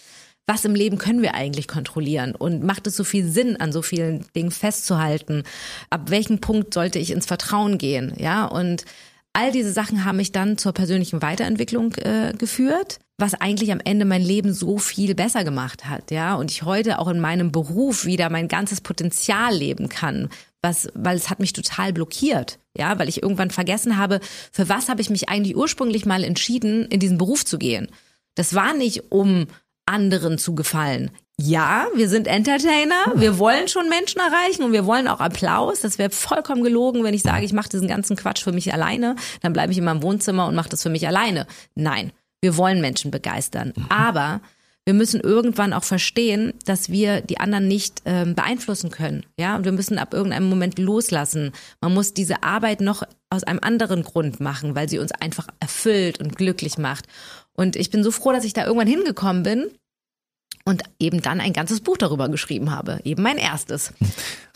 Was 0.47 0.65
im 0.65 0.75
Leben 0.75 0.99
können 0.99 1.23
wir 1.23 1.35
eigentlich 1.35 1.67
kontrollieren? 1.67 2.35
Und 2.35 2.63
macht 2.63 2.87
es 2.87 2.97
so 2.97 3.03
viel 3.03 3.27
Sinn, 3.27 3.57
an 3.57 3.73
so 3.73 3.81
vielen 3.81 4.27
Dingen 4.37 4.51
festzuhalten? 4.51 5.43
Ab 5.91 6.11
welchem 6.11 6.39
Punkt 6.39 6.75
sollte 6.75 6.99
ich 6.99 7.11
ins 7.11 7.27
Vertrauen 7.27 7.79
gehen? 7.79 8.13
Ja, 8.19 8.45
und 8.45 8.85
all 9.33 9.51
diese 9.51 9.73
Sachen 9.73 10.05
haben 10.05 10.19
mich 10.19 10.33
dann 10.33 10.59
zur 10.59 10.73
persönlichen 10.73 11.23
Weiterentwicklung 11.23 11.95
äh, 11.95 12.35
geführt, 12.39 13.01
was 13.17 13.35
eigentlich 13.35 13.71
am 13.71 13.81
Ende 13.85 14.05
mein 14.05 14.23
Leben 14.23 14.53
so 14.53 14.79
viel 14.79 15.15
besser 15.15 15.45
gemacht 15.45 15.85
hat, 15.85 16.11
ja, 16.11 16.35
und 16.35 16.51
ich 16.51 16.65
heute 16.65 16.99
auch 16.99 17.09
in 17.09 17.21
meinem 17.21 17.53
Beruf 17.53 18.07
wieder 18.07 18.29
mein 18.29 18.49
ganzes 18.49 18.81
Potenzial 18.81 19.55
leben 19.55 19.89
kann, 19.89 20.29
was, 20.63 20.89
weil 20.95 21.17
es 21.17 21.31
hat 21.31 21.39
mich 21.39 21.53
total 21.53 21.93
blockiert, 21.93 22.59
ja, 22.77 22.99
weil 22.99 23.09
ich 23.09 23.23
irgendwann 23.23 23.51
vergessen 23.51 23.99
habe, 23.99 24.21
für 24.51 24.69
was 24.69 24.89
habe 24.89 25.01
ich 25.01 25.11
mich 25.11 25.29
eigentlich 25.29 25.57
ursprünglich 25.57 26.07
mal 26.07 26.25
entschieden, 26.25 26.87
in 26.87 27.01
diesen 27.01 27.19
Beruf 27.19 27.45
zu 27.45 27.59
gehen. 27.59 27.89
Das 28.35 28.55
war 28.55 28.75
nicht 28.75 29.13
um 29.13 29.47
anderen 29.87 30.39
zu 30.39 30.55
gefallen. 30.55 31.11
Ja, 31.39 31.87
wir 31.95 32.09
sind 32.09 32.27
Entertainer, 32.29 33.13
wir 33.17 33.39
wollen 33.39 33.69
schon 33.69 33.89
Menschen 33.89 34.21
erreichen 34.21 34.63
und 34.63 34.73
wir 34.73 34.87
wollen 34.87 35.09
auch 35.09 35.21
Applaus. 35.21 35.81
Das 35.81 35.99
wäre 35.99 36.11
vollkommen 36.11 36.63
gelogen, 36.63 37.03
wenn 37.03 37.15
ich 37.15 37.23
sage, 37.23 37.45
ich 37.45 37.53
mache 37.53 37.69
diesen 37.69 37.89
ganzen 37.89 38.17
Quatsch 38.17 38.43
für 38.43 38.53
mich 38.53 38.73
alleine, 38.73 39.17
dann 39.43 39.53
bleibe 39.53 39.73
ich 39.73 39.79
in 39.79 39.85
meinem 39.85 40.03
Wohnzimmer 40.03 40.47
und 40.47 40.55
mache 40.55 40.69
das 40.69 40.83
für 40.83 40.91
mich 40.91 41.07
alleine. 41.07 41.47
Nein, 41.75 42.13
wir 42.45 42.59
wollen 42.59 42.83
Menschen 42.83 43.11
begeistern. 43.11 43.73
Aber 43.89 44.43
wir 44.85 44.93
müssen 44.93 45.21
irgendwann 45.21 45.73
auch 45.73 45.83
verstehen, 45.83 46.53
dass 46.67 46.91
wir 46.91 47.23
die 47.23 47.41
anderen 47.41 47.67
nicht 47.67 48.03
ähm, 48.05 48.35
beeinflussen 48.35 48.91
können. 48.91 49.25
Ja, 49.39 49.57
und 49.57 49.65
wir 49.65 49.73
müssen 49.73 49.99
ab 49.99 50.13
irgendeinem 50.13 50.51
Moment 50.51 50.79
loslassen. 50.79 51.53
Man 51.81 51.95
muss 51.95 52.13
diese 52.13 52.43
Arbeit 52.43 52.83
noch 52.83 53.03
aus 53.31 53.45
einem 53.45 53.61
anderen 53.63 54.03
Grund 54.03 54.41
machen, 54.41 54.75
weil 54.75 54.91
sie 54.91 54.99
uns 54.99 55.11
einfach 55.13 55.49
erfüllt 55.59 56.21
und 56.21 56.37
glücklich 56.37 56.77
macht. 56.77 57.07
Und 57.55 57.77
ich 57.77 57.89
bin 57.91 58.05
so 58.05 58.11
froh, 58.11 58.33
dass 58.33 58.45
ich 58.45 58.53
da 58.53 58.67
irgendwann 58.67 58.89
hingekommen 58.89 59.43
bin 59.43 59.71
und 60.67 60.83
eben 60.99 61.21
dann 61.21 61.41
ein 61.41 61.53
ganzes 61.53 61.81
Buch 61.81 61.99
darüber 61.99 62.29
geschrieben 62.31 62.71
habe. 62.71 62.99
Eben 63.05 63.23
mein 63.23 63.37
erstes. 63.37 63.93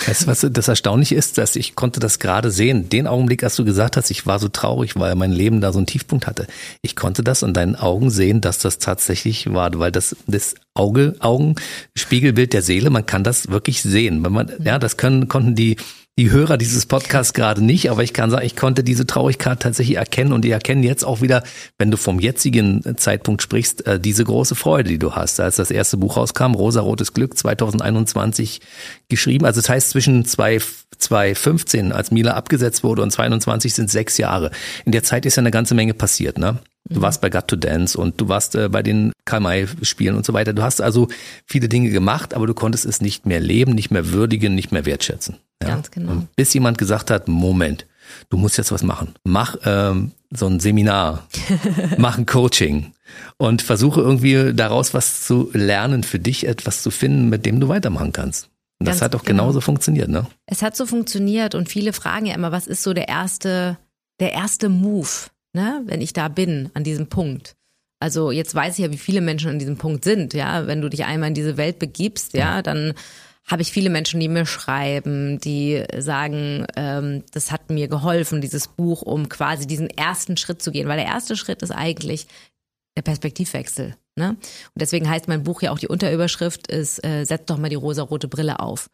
Weißt 0.07 0.23
du, 0.23 0.27
was 0.29 0.47
das 0.51 0.69
Erstaunliche 0.69 1.15
ist, 1.15 1.37
dass 1.37 1.55
ich 1.55 1.75
konnte 1.75 2.01
das 2.01 2.19
gerade 2.19 2.51
sehen. 2.51 2.89
Den 2.89 3.07
Augenblick, 3.07 3.45
als 3.45 3.57
du 3.57 3.65
gesagt 3.65 3.99
hast, 3.99 4.11
ich 4.11 4.27
war 4.27 4.39
so 4.39 4.49
traurig, 4.49 4.99
weil 4.99 5.15
mein 5.17 5.33
Leben 5.33 5.61
da 5.61 5.71
so 5.71 5.79
einen 5.79 5.87
Tiefpunkt 5.87 6.27
hatte. 6.27 6.47
Ich 6.81 6.97
konnte 6.97 7.23
das 7.23 7.43
in 7.43 7.53
deinen 7.53 7.77
Augen 7.77 8.09
sehen, 8.09 8.41
dass 8.41 8.59
das 8.59 8.79
tatsächlich 8.79 9.53
war, 9.53 9.79
weil 9.79 9.93
das, 9.93 10.17
das 10.27 10.55
Auge, 10.73 11.15
Augenspiegelbild 11.19 12.55
der 12.55 12.63
Seele, 12.63 12.89
man 12.89 13.05
kann 13.05 13.23
das 13.23 13.49
wirklich 13.49 13.83
sehen. 13.83 14.25
Wenn 14.25 14.33
man, 14.33 14.51
ja, 14.65 14.79
das 14.79 14.97
können, 14.97 15.29
konnten 15.29 15.55
die, 15.57 15.77
die 16.19 16.33
Hörer 16.33 16.59
dieses 16.59 16.85
Podcasts 16.85 17.33
gerade 17.33 17.65
nicht, 17.65 17.93
aber 17.93 18.03
ich 18.03 18.13
kann 18.13 18.29
sagen, 18.29 18.45
ich 18.45 18.57
konnte 18.57 18.83
diese 18.83 19.07
Traurigkeit 19.07 19.61
tatsächlich 19.61 19.99
erkennen 19.99 20.33
und 20.33 20.45
die 20.45 20.51
erkennen 20.51 20.83
jetzt 20.83 21.05
auch 21.05 21.23
wieder, 21.23 21.45
wenn 21.79 21.93
du 21.93 21.97
vom 21.97 22.19
jetzigen 22.19 22.97
Zeitpunkt 22.97 23.41
sprichst, 23.41 23.87
äh, 23.87 24.01
diese 24.01 24.25
große 24.25 24.57
Freude, 24.57 24.89
die 24.91 24.99
du 24.99 25.13
hast. 25.13 25.39
Als 25.39 25.57
das 25.57 25.71
erste 25.71 25.97
Buch 25.97 26.17
rauskam, 26.17 26.55
Rosarotes 26.55 27.15
Glück 27.15 27.39
2021 27.39 28.61
geschrieben. 29.09 29.47
Also 29.47 29.61
das 29.61 29.71
heißt 29.71 29.91
zwischen 29.91 30.25
zwei 30.25 30.59
2015, 30.99 31.93
als 31.93 32.11
Mila 32.11 32.33
abgesetzt 32.33 32.83
wurde 32.83 33.03
und 33.03 33.13
2021 33.13 33.75
sind 33.75 33.89
sechs 33.89 34.19
Jahre. 34.19 34.51
In 34.85 34.91
der 34.91 35.05
Zeit 35.05 35.25
ist 35.25 35.37
ja 35.37 35.43
eine 35.43 35.53
ganze 35.53 35.77
Menge 35.77 35.95
passiert, 35.95 36.39
ne? 36.39 36.59
Du 36.91 37.01
warst 37.01 37.21
bei 37.21 37.31
Got 37.31 37.47
to 37.47 37.55
Dance 37.55 37.97
und 37.97 38.21
du 38.21 38.29
warst 38.29 38.57
äh, 38.57 38.69
bei 38.69 38.83
den 38.83 39.13
Karl-May-Spielen 39.25 40.17
und 40.17 40.27
so 40.27 40.33
weiter. 40.33 40.53
Du 40.53 40.63
hast 40.63 40.81
also 40.81 41.07
viele 41.47 41.69
Dinge 41.69 41.91
gemacht, 41.91 42.35
aber 42.35 42.49
du 42.49 42.55
konntest 42.55 42.87
es 42.87 43.01
nicht 43.01 43.27
mehr 43.27 43.41
leben, 43.41 43.75
nicht 43.75 43.93
mehr 43.93 44.11
würdigen, 44.11 44.57
nicht 44.57 44.73
mehr 44.73 44.87
wertschätzen. 44.87 45.37
Ja? 45.63 45.69
Ganz 45.71 45.91
genau. 45.91 46.13
Und 46.13 46.37
bis 46.37 46.53
jemand 46.55 46.79
gesagt 46.79 47.11
hat, 47.11 47.29
Moment, 47.29 47.87
du 48.29 48.37
musst 48.37 48.59
jetzt 48.59 48.73
was 48.73 48.83
machen. 48.83 49.15
Mach 49.25 49.57
ähm, 49.65 50.13
so 50.31 50.47
ein 50.47 50.61
Seminar, 50.61 51.27
mach 51.99 52.19
ein 52.19 52.27
Coaching 52.27 52.93
und 53.37 53.63
versuche 53.63 54.01
irgendwie 54.01 54.53
daraus 54.55 54.95
was 54.95 55.25
zu 55.25 55.51
lernen 55.53 56.05
für 56.05 56.19
dich, 56.19 56.47
etwas 56.47 56.83
zu 56.83 56.91
finden, 56.91 57.29
mit 57.29 57.47
dem 57.47 57.61
du 57.61 57.69
weitermachen 57.69 58.13
kannst. 58.13 58.51
Und 58.81 58.87
das 58.87 58.97
Ganz 58.97 59.03
hat 59.03 59.15
doch 59.15 59.25
genau. 59.25 59.45
genauso 59.45 59.61
funktioniert, 59.61 60.09
ne? 60.09 60.27
Es 60.47 60.63
hat 60.63 60.77
so 60.77 60.87
funktioniert 60.87 61.55
und 61.55 61.69
viele 61.69 61.93
fragen 61.93 62.27
ja 62.27 62.35
immer, 62.35 62.53
was 62.53 62.67
ist 62.67 62.83
so 62.83 62.95
der 62.95 63.09
erste, 63.09 63.77
der 64.21 64.33
erste 64.33 64.69
Move, 64.69 65.09
ne, 65.53 65.83
wenn 65.87 66.01
ich 66.01 66.13
da 66.13 66.29
bin, 66.29 66.71
an 66.75 66.85
diesem 66.85 67.09
Punkt. 67.09 67.57
Also 68.01 68.31
jetzt 68.31 68.55
weiß 68.55 68.79
ich 68.79 68.85
ja, 68.85 68.93
wie 68.93 68.99
viele 68.99 69.21
Menschen 69.21 69.51
an 69.51 69.59
diesem 69.59 69.77
Punkt 69.77 70.05
sind, 70.05 70.33
ja. 70.33 70.69
Wenn 70.69 70.81
du 70.81 70.89
dich 70.89 71.05
einmal 71.05 71.31
in 71.31 71.35
diese 71.35 71.57
Welt 71.57 71.81
begibst, 71.81 72.35
ja, 72.35 72.63
dann 72.63 72.95
habe 73.49 73.63
ich 73.63 73.73
viele 73.73 73.91
Menschen, 73.91 74.21
die 74.21 74.29
mir 74.29 74.47
schreiben, 74.47 75.41
die 75.41 75.83
sagen, 75.97 76.67
ähm, 76.77 77.25
das 77.33 77.51
hat 77.51 77.71
mir 77.71 77.89
geholfen, 77.89 78.41
dieses 78.41 78.69
Buch, 78.69 79.03
um 79.03 79.29
quasi 79.29 79.67
diesen 79.67 79.89
ersten 79.91 80.37
Schritt 80.37 80.63
zu 80.63 80.71
gehen. 80.71 80.87
Weil 80.87 80.99
der 80.99 81.07
erste 81.07 81.37
Schritt 81.37 81.63
ist 81.63 81.71
eigentlich 81.71 82.27
der 82.97 83.03
Perspektivwechsel. 83.03 83.97
Ne? 84.17 84.31
Und 84.31 84.39
deswegen 84.75 85.09
heißt 85.09 85.29
mein 85.29 85.45
Buch 85.45 85.63
ja 85.63 85.71
auch 85.71 85.79
die 85.79 85.89
Unterüberschrift 85.89 86.67
ist, 86.67 87.03
äh, 87.05 87.25
setz 87.25 87.47
doch 87.47 87.57
mal 87.57 87.71
die 87.71 87.77
rosarote 87.77 88.29
Brille 88.29 88.61
auf. 88.61 88.91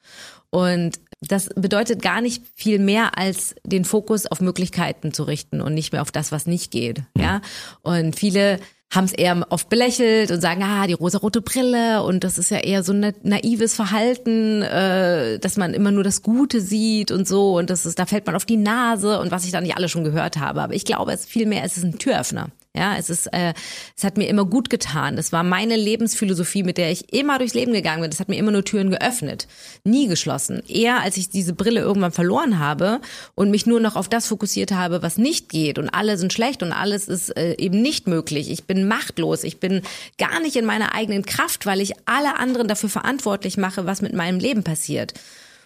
Und 0.50 1.00
das 1.20 1.48
bedeutet 1.56 2.02
gar 2.02 2.20
nicht 2.20 2.42
viel 2.54 2.78
mehr 2.78 3.18
als 3.18 3.54
den 3.64 3.84
Fokus 3.84 4.26
auf 4.26 4.40
Möglichkeiten 4.40 5.12
zu 5.12 5.24
richten 5.24 5.60
und 5.60 5.74
nicht 5.74 5.92
mehr 5.92 6.02
auf 6.02 6.12
das, 6.12 6.30
was 6.30 6.46
nicht 6.46 6.70
geht. 6.70 7.02
Ja. 7.16 7.40
Und 7.82 8.14
viele 8.16 8.60
haben 8.92 9.04
es 9.06 9.12
eher 9.12 9.44
oft 9.50 9.68
belächelt 9.68 10.30
und 10.30 10.40
sagen, 10.40 10.62
ah, 10.62 10.86
die 10.86 10.92
rosarote 10.92 11.40
Brille 11.40 12.02
und 12.04 12.22
das 12.22 12.38
ist 12.38 12.50
ja 12.50 12.58
eher 12.58 12.82
so 12.82 12.92
ein 12.92 13.12
naives 13.22 13.74
Verhalten, 13.74 14.62
äh, 14.62 15.38
dass 15.38 15.56
man 15.56 15.74
immer 15.74 15.90
nur 15.90 16.04
das 16.04 16.22
Gute 16.22 16.60
sieht 16.60 17.10
und 17.10 17.26
so 17.26 17.58
und 17.58 17.70
das 17.70 17.86
ist, 17.86 17.98
da 17.98 18.06
fällt 18.06 18.26
man 18.26 18.36
auf 18.36 18.44
die 18.44 18.56
Nase 18.56 19.18
und 19.20 19.30
was 19.30 19.44
ich 19.44 19.50
da 19.50 19.60
nicht 19.60 19.76
alle 19.76 19.88
schon 19.88 20.04
gehört 20.04 20.38
habe. 20.38 20.62
Aber 20.62 20.74
ich 20.74 20.84
glaube, 20.84 21.12
es 21.12 21.26
viel 21.26 21.46
mehr 21.46 21.64
es 21.64 21.76
ist 21.76 21.84
ein 21.84 21.98
Türöffner. 21.98 22.50
Ja, 22.76 22.96
es 22.96 23.08
ist, 23.08 23.28
äh, 23.32 23.54
es 23.96 24.02
hat 24.02 24.16
mir 24.16 24.26
immer 24.26 24.44
gut 24.44 24.68
getan. 24.68 25.16
Es 25.16 25.30
war 25.30 25.44
meine 25.44 25.76
Lebensphilosophie, 25.76 26.64
mit 26.64 26.76
der 26.76 26.90
ich 26.90 27.12
immer 27.14 27.38
durchs 27.38 27.54
Leben 27.54 27.72
gegangen 27.72 28.02
bin. 28.02 28.10
Es 28.10 28.18
hat 28.18 28.28
mir 28.28 28.36
immer 28.36 28.50
nur 28.50 28.64
Türen 28.64 28.90
geöffnet, 28.90 29.46
nie 29.84 30.08
geschlossen. 30.08 30.60
Eher 30.66 31.00
als 31.00 31.16
ich 31.16 31.28
diese 31.28 31.52
Brille 31.52 31.80
irgendwann 31.80 32.10
verloren 32.10 32.58
habe 32.58 33.00
und 33.36 33.52
mich 33.52 33.66
nur 33.66 33.78
noch 33.78 33.94
auf 33.94 34.08
das 34.08 34.26
fokussiert 34.26 34.72
habe, 34.72 35.02
was 35.02 35.18
nicht 35.18 35.48
geht 35.50 35.78
und 35.78 35.88
alle 35.88 36.18
sind 36.18 36.32
schlecht 36.32 36.64
und 36.64 36.72
alles 36.72 37.06
ist 37.06 37.36
äh, 37.36 37.54
eben 37.58 37.80
nicht 37.80 38.08
möglich. 38.08 38.50
Ich 38.50 38.64
bin 38.64 38.88
machtlos. 38.88 39.44
Ich 39.44 39.60
bin 39.60 39.82
gar 40.18 40.40
nicht 40.40 40.56
in 40.56 40.64
meiner 40.64 40.96
eigenen 40.96 41.24
Kraft, 41.24 41.66
weil 41.66 41.80
ich 41.80 41.92
alle 42.06 42.40
anderen 42.40 42.66
dafür 42.66 42.88
verantwortlich 42.88 43.56
mache, 43.56 43.86
was 43.86 44.02
mit 44.02 44.14
meinem 44.14 44.40
Leben 44.40 44.64
passiert. 44.64 45.14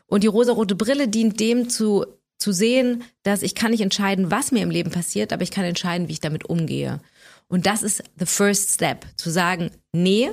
Und 0.09 0.25
die 0.25 0.29
rosarote 0.29 0.75
Brille 0.75 1.09
dient 1.09 1.41
dem 1.41 1.71
zu, 1.71 2.05
zu 2.39 2.53
sehen, 2.53 3.05
dass 3.22 3.43
ich 3.43 3.55
kann 3.55 3.72
nicht 3.72 3.80
entscheiden, 3.80 4.30
was 4.30 4.53
mir 4.53 4.62
im 4.62 4.70
Leben 4.70 4.91
passiert, 4.91 5.32
aber 5.32 5.43
ich 5.43 5.51
kann 5.51 5.64
entscheiden, 5.64 6.09
wie 6.09 6.12
ich 6.12 6.20
damit 6.20 6.49
umgehe. 6.49 7.01
Und 7.49 7.66
das 7.66 7.82
ist 7.82 8.03
the 8.18 8.26
first 8.26 8.70
step, 8.70 9.07
zu 9.16 9.30
sagen, 9.30 9.70
nee, 9.93 10.30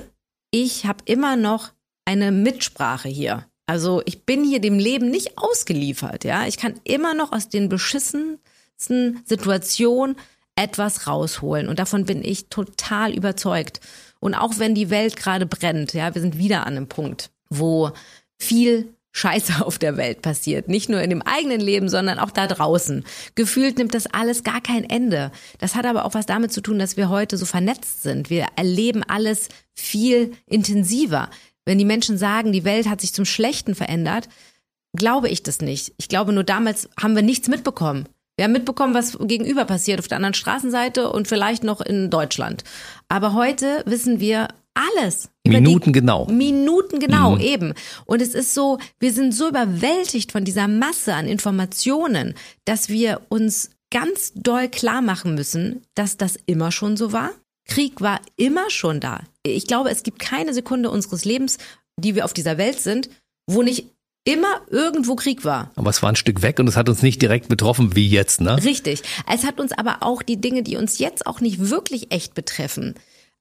ich 0.50 0.86
habe 0.86 1.02
immer 1.06 1.36
noch 1.36 1.72
eine 2.04 2.30
Mitsprache 2.30 3.08
hier. 3.08 3.46
Also 3.66 4.00
ich 4.04 4.24
bin 4.24 4.44
hier 4.44 4.60
dem 4.60 4.78
Leben 4.78 5.10
nicht 5.10 5.38
ausgeliefert, 5.38 6.24
ja. 6.24 6.46
Ich 6.46 6.56
kann 6.56 6.80
immer 6.84 7.14
noch 7.14 7.32
aus 7.32 7.48
den 7.48 7.68
beschissensten 7.68 9.22
Situationen 9.24 10.16
etwas 10.54 11.06
rausholen. 11.06 11.68
Und 11.68 11.78
davon 11.78 12.04
bin 12.04 12.24
ich 12.24 12.48
total 12.48 13.12
überzeugt. 13.12 13.80
Und 14.20 14.34
auch 14.34 14.58
wenn 14.58 14.74
die 14.74 14.90
Welt 14.90 15.16
gerade 15.16 15.46
brennt, 15.46 15.92
ja, 15.94 16.14
wir 16.14 16.22
sind 16.22 16.38
wieder 16.38 16.60
an 16.60 16.76
einem 16.76 16.88
Punkt, 16.88 17.30
wo 17.50 17.90
viel 18.38 18.94
Scheiße 19.16 19.54
auf 19.64 19.78
der 19.78 19.96
Welt 19.96 20.22
passiert. 20.22 20.68
Nicht 20.68 20.88
nur 20.88 21.00
in 21.00 21.10
dem 21.10 21.22
eigenen 21.22 21.60
Leben, 21.60 21.88
sondern 21.88 22.18
auch 22.18 22.30
da 22.30 22.46
draußen. 22.46 23.04
Gefühlt 23.34 23.78
nimmt 23.78 23.94
das 23.94 24.06
alles 24.06 24.44
gar 24.44 24.60
kein 24.60 24.84
Ende. 24.84 25.32
Das 25.58 25.74
hat 25.74 25.86
aber 25.86 26.04
auch 26.04 26.14
was 26.14 26.26
damit 26.26 26.52
zu 26.52 26.60
tun, 26.60 26.78
dass 26.78 26.96
wir 26.96 27.08
heute 27.08 27.36
so 27.36 27.46
vernetzt 27.46 28.02
sind. 28.02 28.30
Wir 28.30 28.46
erleben 28.56 29.02
alles 29.02 29.48
viel 29.72 30.32
intensiver. 30.46 31.30
Wenn 31.64 31.78
die 31.78 31.84
Menschen 31.84 32.18
sagen, 32.18 32.52
die 32.52 32.64
Welt 32.64 32.88
hat 32.88 33.00
sich 33.00 33.12
zum 33.12 33.24
Schlechten 33.24 33.74
verändert, 33.74 34.28
glaube 34.94 35.28
ich 35.28 35.42
das 35.42 35.60
nicht. 35.60 35.94
Ich 35.96 36.08
glaube, 36.08 36.32
nur 36.32 36.44
damals 36.44 36.88
haben 37.00 37.16
wir 37.16 37.22
nichts 37.22 37.48
mitbekommen. 37.48 38.06
Wir 38.36 38.44
haben 38.44 38.52
mitbekommen, 38.52 38.92
was 38.92 39.18
gegenüber 39.18 39.64
passiert 39.64 39.98
auf 39.98 40.08
der 40.08 40.16
anderen 40.16 40.34
Straßenseite 40.34 41.10
und 41.10 41.26
vielleicht 41.26 41.64
noch 41.64 41.80
in 41.80 42.10
Deutschland. 42.10 42.64
Aber 43.08 43.32
heute 43.32 43.82
wissen 43.86 44.20
wir, 44.20 44.48
alles. 44.76 45.30
Minuten 45.46 45.92
genau. 45.92 46.26
Minuten 46.26 46.98
genau, 46.98 47.36
mhm. 47.36 47.40
eben. 47.40 47.74
Und 48.04 48.20
es 48.20 48.34
ist 48.34 48.54
so, 48.54 48.78
wir 48.98 49.12
sind 49.12 49.32
so 49.32 49.48
überwältigt 49.48 50.32
von 50.32 50.44
dieser 50.44 50.68
Masse 50.68 51.14
an 51.14 51.26
Informationen, 51.26 52.34
dass 52.64 52.88
wir 52.88 53.22
uns 53.28 53.70
ganz 53.90 54.32
doll 54.34 54.68
klar 54.68 55.02
machen 55.02 55.34
müssen, 55.34 55.82
dass 55.94 56.16
das 56.16 56.36
immer 56.46 56.72
schon 56.72 56.96
so 56.96 57.12
war. 57.12 57.30
Krieg 57.66 58.00
war 58.00 58.20
immer 58.36 58.70
schon 58.70 59.00
da. 59.00 59.20
Ich 59.42 59.66
glaube, 59.66 59.90
es 59.90 60.02
gibt 60.02 60.18
keine 60.18 60.54
Sekunde 60.54 60.90
unseres 60.90 61.24
Lebens, 61.24 61.58
die 61.96 62.14
wir 62.14 62.24
auf 62.24 62.32
dieser 62.32 62.58
Welt 62.58 62.80
sind, 62.80 63.08
wo 63.46 63.62
nicht 63.62 63.86
immer 64.24 64.60
irgendwo 64.70 65.14
Krieg 65.14 65.44
war. 65.44 65.70
Aber 65.76 65.90
es 65.90 66.02
war 66.02 66.10
ein 66.10 66.16
Stück 66.16 66.42
weg 66.42 66.58
und 66.58 66.68
es 66.68 66.76
hat 66.76 66.88
uns 66.88 67.02
nicht 67.02 67.22
direkt 67.22 67.48
betroffen 67.48 67.94
wie 67.94 68.08
jetzt, 68.08 68.40
ne? 68.40 68.62
Richtig. 68.62 69.02
Es 69.32 69.44
hat 69.44 69.60
uns 69.60 69.72
aber 69.72 69.98
auch 70.00 70.22
die 70.22 70.40
Dinge, 70.40 70.62
die 70.62 70.76
uns 70.76 70.98
jetzt 70.98 71.26
auch 71.26 71.40
nicht 71.40 71.70
wirklich 71.70 72.12
echt 72.12 72.34
betreffen, 72.34 72.94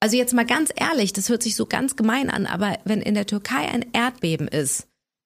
also 0.06 0.18
jetzt 0.18 0.36
mal 0.36 0.46
ganz 0.46 0.70
ehrlich, 0.76 1.14
das 1.14 1.30
hört 1.30 1.42
sich 1.42 1.56
so 1.56 1.66
ganz 1.66 1.96
gemein 1.96 2.30
an, 2.30 2.46
aber 2.46 2.78
wenn 2.86 3.02
in 3.02 3.16
der 3.16 3.26
Türkei 3.26 3.68
ein 3.68 3.84
Erdbeben 3.92 4.48
ist, 4.48 4.86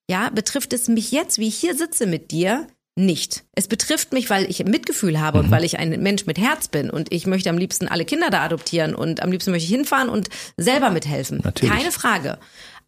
ja, 0.10 0.30
betrifft 0.30 0.72
es 0.72 0.88
mich 0.88 1.12
jetzt, 1.12 1.38
wie 1.38 1.50
ich 1.50 1.58
hier 1.58 1.76
sitze 1.76 2.08
mit 2.08 2.32
dir, 2.32 2.66
nicht. 2.96 3.44
Es 3.56 3.68
betrifft 3.68 4.14
mich, 4.14 4.30
weil 4.30 4.50
ich 4.50 4.64
Mitgefühl 4.64 5.20
habe 5.20 5.40
mhm. 5.40 5.46
und 5.46 5.52
weil 5.52 5.66
ich 5.66 5.80
ein 5.80 6.02
Mensch 6.02 6.26
mit 6.28 6.38
Herz 6.38 6.70
bin 6.70 6.90
und 6.90 7.12
ich 7.12 7.28
möchte 7.28 7.50
am 7.50 7.58
liebsten 7.58 7.90
alle 7.90 8.06
Kinder 8.06 8.30
da 8.30 8.42
adoptieren 8.42 8.96
und 8.96 9.22
am 9.22 9.34
liebsten 9.34 9.52
möchte 9.52 9.66
ich 9.66 9.76
hinfahren 9.76 10.08
und 10.08 10.30
selber 10.56 10.92
mithelfen. 10.92 11.42
Natürlich. 11.44 11.76
Keine 11.76 11.92
Frage. 11.92 12.40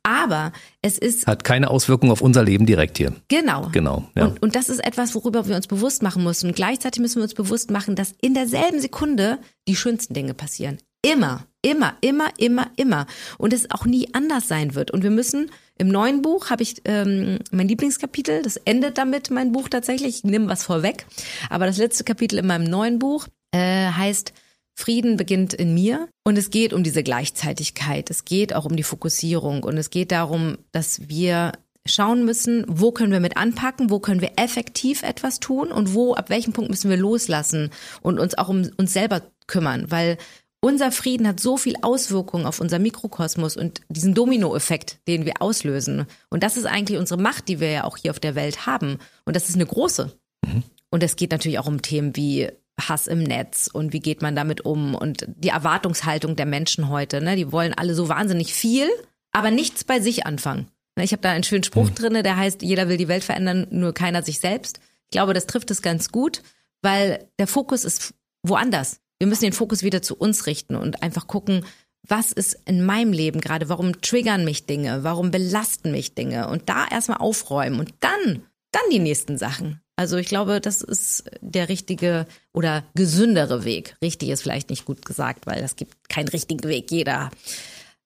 Aber 0.03 0.53
es 0.81 0.97
ist. 0.97 1.27
Hat 1.27 1.43
keine 1.43 1.69
Auswirkung 1.69 2.09
auf 2.09 2.21
unser 2.21 2.41
Leben 2.41 2.65
direkt 2.65 2.99
hier. 2.99 3.13
Genau. 3.27 3.67
Genau. 3.73 4.09
Ja. 4.15 4.27
Und, 4.27 4.41
und 4.41 4.55
das 4.55 4.69
ist 4.69 4.79
etwas, 4.79 5.13
worüber 5.13 5.45
wir 5.45 5.57
uns 5.57 5.67
bewusst 5.67 6.03
machen 6.03 6.23
müssen. 6.23 6.47
Und 6.47 6.55
gleichzeitig 6.55 7.01
müssen 7.01 7.17
wir 7.17 7.23
uns 7.23 7.33
bewusst 7.33 7.69
machen, 7.69 7.97
dass 7.97 8.13
in 8.21 8.33
derselben 8.33 8.79
Sekunde 8.79 9.39
die 9.67 9.75
schönsten 9.75 10.13
Dinge 10.13 10.33
passieren. 10.33 10.77
Immer, 11.01 11.45
immer, 11.61 11.95
immer, 12.01 12.29
immer, 12.37 12.71
immer. 12.75 13.07
Und 13.37 13.53
es 13.53 13.69
auch 13.71 13.85
nie 13.85 14.09
anders 14.13 14.47
sein 14.47 14.75
wird. 14.75 14.91
Und 14.91 15.03
wir 15.03 15.11
müssen, 15.11 15.51
im 15.77 15.87
neuen 15.87 16.21
Buch 16.21 16.49
habe 16.49 16.63
ich 16.63 16.81
ähm, 16.85 17.39
mein 17.51 17.67
Lieblingskapitel, 17.67 18.41
das 18.41 18.57
endet 18.57 18.97
damit, 18.97 19.31
mein 19.31 19.51
Buch 19.51 19.69
tatsächlich, 19.69 20.17
ich 20.17 20.23
nehme 20.23 20.47
was 20.47 20.63
vorweg. 20.63 21.05
Aber 21.49 21.65
das 21.65 21.77
letzte 21.77 22.03
Kapitel 22.03 22.39
in 22.39 22.47
meinem 22.47 22.65
neuen 22.65 22.99
Buch 22.99 23.27
äh, 23.51 23.87
heißt 23.87 24.33
Frieden 24.73 25.17
beginnt 25.17 25.53
in 25.53 25.73
mir 25.73 26.07
und 26.23 26.37
es 26.37 26.49
geht 26.49 26.73
um 26.73 26.81
diese 26.81 27.03
Gleichzeitigkeit, 27.03 28.09
es 28.09 28.25
geht 28.25 28.55
auch 28.55 28.65
um 28.65 28.75
die 28.75 28.83
Fokussierung 28.83 29.63
und 29.63 29.77
es 29.77 29.89
geht 29.89 30.11
darum, 30.11 30.57
dass 30.71 31.09
wir 31.09 31.51
schauen 31.85 32.25
müssen, 32.25 32.63
wo 32.67 32.91
können 32.91 33.11
wir 33.11 33.19
mit 33.19 33.37
anpacken, 33.37 33.89
wo 33.89 33.99
können 33.99 34.21
wir 34.21 34.33
effektiv 34.37 35.03
etwas 35.03 35.39
tun 35.39 35.71
und 35.71 35.93
wo, 35.93 36.13
ab 36.13 36.29
welchem 36.29 36.53
Punkt 36.53 36.69
müssen 36.69 36.89
wir 36.89 36.97
loslassen 36.97 37.71
und 38.01 38.19
uns 38.19 38.37
auch 38.37 38.49
um 38.49 38.69
uns 38.77 38.93
selber 38.93 39.23
kümmern, 39.47 39.89
weil 39.89 40.17
unser 40.61 40.91
Frieden 40.91 41.27
hat 41.27 41.39
so 41.39 41.57
viel 41.57 41.75
Auswirkungen 41.81 42.45
auf 42.45 42.61
unser 42.61 42.79
Mikrokosmos 42.79 43.57
und 43.57 43.81
diesen 43.89 44.13
Dominoeffekt, 44.13 44.99
den 45.07 45.25
wir 45.25 45.41
auslösen. 45.41 46.05
Und 46.29 46.43
das 46.43 46.55
ist 46.55 46.65
eigentlich 46.65 46.99
unsere 46.99 47.19
Macht, 47.19 47.47
die 47.47 47.59
wir 47.59 47.71
ja 47.71 47.83
auch 47.83 47.97
hier 47.97 48.11
auf 48.11 48.19
der 48.19 48.35
Welt 48.35 48.67
haben. 48.67 48.99
Und 49.25 49.35
das 49.35 49.49
ist 49.49 49.55
eine 49.55 49.65
große. 49.65 50.11
Mhm. 50.45 50.63
Und 50.91 51.03
es 51.03 51.15
geht 51.15 51.31
natürlich 51.31 51.57
auch 51.57 51.67
um 51.67 51.81
Themen 51.81 52.15
wie 52.15 52.49
Hass 52.79 53.07
im 53.07 53.23
Netz 53.23 53.69
und 53.71 53.91
wie 53.91 53.99
geht 53.99 54.21
man 54.21 54.35
damit 54.35 54.61
um 54.61 54.95
und 54.95 55.25
die 55.27 55.49
Erwartungshaltung 55.49 56.35
der 56.35 56.45
Menschen 56.45 56.89
heute. 56.89 57.21
Ne? 57.21 57.35
Die 57.35 57.51
wollen 57.51 57.73
alle 57.73 57.95
so 57.95 58.07
wahnsinnig 58.07 58.53
viel, 58.53 58.87
aber 59.31 59.51
nichts 59.51 59.83
bei 59.83 59.99
sich 59.99 60.25
anfangen. 60.25 60.67
Ne, 60.97 61.03
ich 61.03 61.11
habe 61.11 61.21
da 61.21 61.31
einen 61.31 61.43
schönen 61.43 61.63
Spruch 61.63 61.89
mhm. 61.89 61.95
drinne, 61.95 62.23
der 62.23 62.37
heißt, 62.37 62.61
jeder 62.61 62.87
will 62.87 62.97
die 62.97 63.07
Welt 63.07 63.23
verändern, 63.23 63.67
nur 63.71 63.93
keiner 63.93 64.23
sich 64.23 64.39
selbst. 64.39 64.79
Ich 65.05 65.11
glaube, 65.11 65.33
das 65.33 65.47
trifft 65.47 65.71
es 65.71 65.81
ganz 65.81 66.11
gut, 66.11 66.41
weil 66.81 67.27
der 67.39 67.47
Fokus 67.47 67.83
ist 67.83 68.13
woanders 68.43 68.99
wir 69.21 69.27
müssen 69.27 69.43
den 69.43 69.53
Fokus 69.53 69.83
wieder 69.83 70.01
zu 70.01 70.15
uns 70.15 70.47
richten 70.47 70.75
und 70.75 71.03
einfach 71.03 71.27
gucken, 71.27 71.63
was 72.01 72.31
ist 72.31 72.57
in 72.65 72.83
meinem 72.83 73.13
Leben 73.13 73.39
gerade, 73.39 73.69
warum 73.69 74.01
triggern 74.01 74.43
mich 74.43 74.65
Dinge, 74.65 75.03
warum 75.03 75.29
belasten 75.29 75.91
mich 75.91 76.15
Dinge 76.15 76.47
und 76.47 76.69
da 76.69 76.87
erstmal 76.89 77.19
aufräumen 77.19 77.79
und 77.79 77.93
dann, 77.99 78.41
dann 78.71 78.81
die 78.91 78.97
nächsten 78.97 79.37
Sachen. 79.37 79.79
Also 79.95 80.17
ich 80.17 80.25
glaube, 80.25 80.59
das 80.59 80.81
ist 80.81 81.25
der 81.39 81.69
richtige 81.69 82.25
oder 82.51 82.83
gesündere 82.95 83.63
Weg. 83.63 83.95
Richtig 84.01 84.29
ist 84.29 84.41
vielleicht 84.41 84.71
nicht 84.71 84.85
gut 84.85 85.05
gesagt, 85.05 85.45
weil 85.45 85.61
es 85.61 85.75
gibt 85.75 86.09
keinen 86.09 86.29
richtigen 86.29 86.67
Weg. 86.67 86.89
Jeder, 86.89 87.29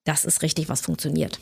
das 0.04 0.26
ist 0.26 0.42
richtig, 0.42 0.68
was 0.68 0.82
funktioniert. 0.82 1.40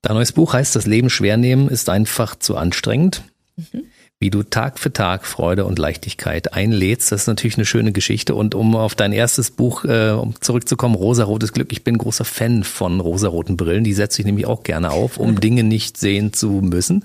Dein 0.00 0.16
neues 0.16 0.32
Buch 0.32 0.52
heißt, 0.52 0.74
das 0.74 0.86
Leben 0.86 1.10
schwer 1.10 1.36
nehmen 1.36 1.68
ist 1.68 1.88
einfach 1.88 2.34
zu 2.34 2.56
anstrengend. 2.56 3.22
Mhm 3.54 3.84
wie 4.22 4.30
du 4.30 4.44
Tag 4.44 4.78
für 4.78 4.92
Tag 4.92 5.26
Freude 5.26 5.64
und 5.64 5.80
Leichtigkeit 5.80 6.54
einlädst. 6.54 7.10
Das 7.10 7.22
ist 7.22 7.26
natürlich 7.26 7.56
eine 7.56 7.66
schöne 7.66 7.90
Geschichte. 7.90 8.36
Und 8.36 8.54
um 8.54 8.76
auf 8.76 8.94
dein 8.94 9.12
erstes 9.12 9.50
Buch 9.50 9.84
äh, 9.84 10.16
zurückzukommen, 10.40 10.94
Rosarotes 10.94 11.52
Glück, 11.52 11.72
ich 11.72 11.82
bin 11.82 11.98
großer 11.98 12.24
Fan 12.24 12.62
von 12.62 13.00
rosaroten 13.00 13.56
Brillen. 13.56 13.82
Die 13.82 13.92
setze 13.92 14.22
ich 14.22 14.26
nämlich 14.26 14.46
auch 14.46 14.62
gerne 14.62 14.92
auf, 14.92 15.18
um 15.18 15.40
Dinge 15.40 15.64
nicht 15.64 15.98
sehen 15.98 16.32
zu 16.32 16.48
müssen, 16.62 17.04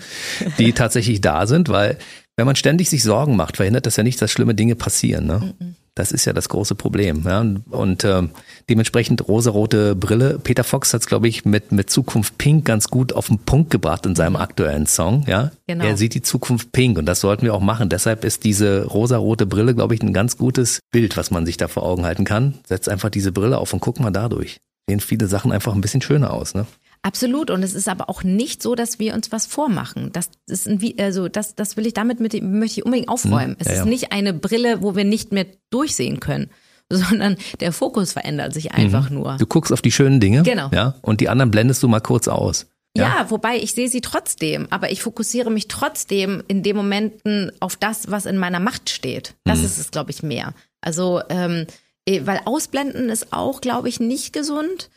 die 0.60 0.74
tatsächlich 0.74 1.20
da 1.20 1.48
sind, 1.48 1.70
weil 1.70 1.98
wenn 2.36 2.46
man 2.46 2.56
ständig 2.56 2.88
sich 2.92 3.02
Sorgen 3.02 3.36
macht, 3.36 3.58
verhindert 3.58 3.88
das 3.88 3.96
ja 3.96 4.04
nicht, 4.04 4.22
dass 4.22 4.32
schlimme 4.32 4.54
Dinge 4.54 4.76
passieren. 4.76 5.26
Ne? 5.26 5.56
Das 5.98 6.12
ist 6.12 6.26
ja 6.26 6.34
das 6.34 6.48
große 6.48 6.76
Problem. 6.76 7.24
Ja? 7.26 7.44
Und 7.72 8.04
äh, 8.04 8.24
dementsprechend 8.70 9.28
rosarote 9.28 9.96
Brille. 9.96 10.40
Peter 10.44 10.64
Fox 10.64 10.94
hat 10.94 11.02
es, 11.02 11.08
glaube 11.08 11.28
ich, 11.28 11.44
mit, 11.44 11.72
mit 11.72 11.90
Zukunft 11.90 12.38
Pink 12.38 12.66
ganz 12.66 12.90
gut 12.90 13.14
auf 13.14 13.28
den 13.28 13.40
Punkt 13.40 13.72
gebracht 13.72 14.06
in 14.06 14.16
seinem 14.16 14.36
aktuellen 14.36 14.86
Song. 14.86 15.26
Ja? 15.28 15.52
Genau. 15.66 15.84
Er 15.84 15.98
sieht 15.98 16.14
die 16.14 16.22
Zukunft 16.22 16.72
pink 16.72 17.00
und 17.00 17.08
das 17.08 17.22
sollten 17.22 17.44
wir 17.44 17.56
auch 17.56 17.62
machen. 17.62 17.90
Deshalb 17.90 18.24
ist 18.24 18.44
diese 18.44 18.86
rosarote 18.86 19.48
Brille, 19.48 19.74
glaube 19.74 19.96
ich, 19.96 20.04
ein 20.04 20.14
ganz 20.14 20.38
gutes 20.38 20.80
Bild, 20.92 21.18
was 21.18 21.32
man 21.32 21.48
sich 21.48 21.58
da 21.58 21.68
vor 21.68 21.84
Augen 21.84 22.06
halten 22.06 22.26
kann. 22.26 22.60
Setz 22.68 22.88
einfach 22.88 23.10
diese 23.10 23.32
Brille 23.32 23.58
auf 23.58 23.74
und 23.74 23.80
guck 23.80 24.00
mal 24.00 24.12
dadurch. 24.12 24.58
Sehen 24.88 25.00
viele 25.00 25.28
Sachen 25.28 25.52
einfach 25.52 25.74
ein 25.74 25.82
bisschen 25.82 26.02
schöner 26.02 26.32
aus. 26.32 26.54
Ne? 26.54 26.68
Absolut. 27.02 27.52
Und 27.52 27.64
es 27.64 27.74
ist 27.74 27.88
aber 27.88 28.10
auch 28.10 28.24
nicht 28.24 28.62
so, 28.62 28.76
dass 28.76 29.00
wir 29.00 29.14
uns 29.14 29.32
was 29.32 29.46
vormachen. 29.46 30.12
Das 30.12 30.30
ist 30.48 30.68
ein, 30.68 30.82
also 31.00 31.28
das, 31.30 31.56
das 31.56 31.78
will 31.78 31.86
ich 31.86 31.94
damit 31.94 32.20
mit, 32.20 32.42
möchte 32.42 32.80
ich 32.80 32.86
unbedingt 32.86 33.10
aufräumen. 33.10 33.52
Hm, 33.52 33.58
es 33.60 33.68
ja, 33.68 33.74
ist 33.74 33.80
ja. 33.80 33.86
nicht 33.86 34.12
eine 34.12 34.34
Brille, 34.34 34.82
wo 34.82 34.96
wir 34.96 35.04
nicht 35.04 35.32
mehr 35.32 35.46
durchsehen 35.70 36.20
können 36.20 36.50
sondern 36.90 37.36
der 37.60 37.74
Fokus 37.74 38.14
verändert 38.14 38.54
sich 38.54 38.72
einfach 38.72 39.10
mhm. 39.10 39.18
nur. 39.18 39.38
Du 39.38 39.46
guckst 39.46 39.74
auf 39.74 39.82
die 39.82 39.92
schönen 39.92 40.20
Dinge. 40.20 40.44
Genau. 40.44 40.70
Ja. 40.74 40.96
Und 41.02 41.20
die 41.20 41.30
anderen 41.30 41.52
blendest 41.52 41.84
du 41.84 41.88
mal 41.88 42.00
kurz 42.00 42.28
aus. 42.28 42.68
Ja, 42.96 43.04
ja 43.04 43.30
wobei 43.30 43.58
ich 43.58 43.74
sehe 43.74 43.90
sie 43.90 44.02
trotzdem, 44.02 44.68
aber 44.70 44.92
ich 44.92 45.02
fokussiere 45.02 45.52
mich 45.52 45.68
trotzdem 45.68 46.44
in 46.48 46.64
den 46.64 46.76
Momenten 46.76 47.52
auf 47.60 47.76
das, 47.76 48.10
was 48.10 48.26
in 48.26 48.38
meiner 48.38 48.60
Macht 48.60 48.90
steht. 48.90 49.36
Das 49.44 49.60
mhm. 49.60 49.66
ist 49.66 49.78
es, 49.78 49.92
glaube 49.92 50.12
ich, 50.12 50.24
mehr. 50.24 50.54
Also, 50.80 51.22
ähm, 51.30 51.68
eh, 52.08 52.26
weil 52.26 52.40
Ausblenden 52.46 53.10
ist 53.10 53.34
auch, 53.34 53.60
glaube 53.60 53.90
ich, 53.90 54.00
nicht 54.00 54.32
gesund 54.32 54.90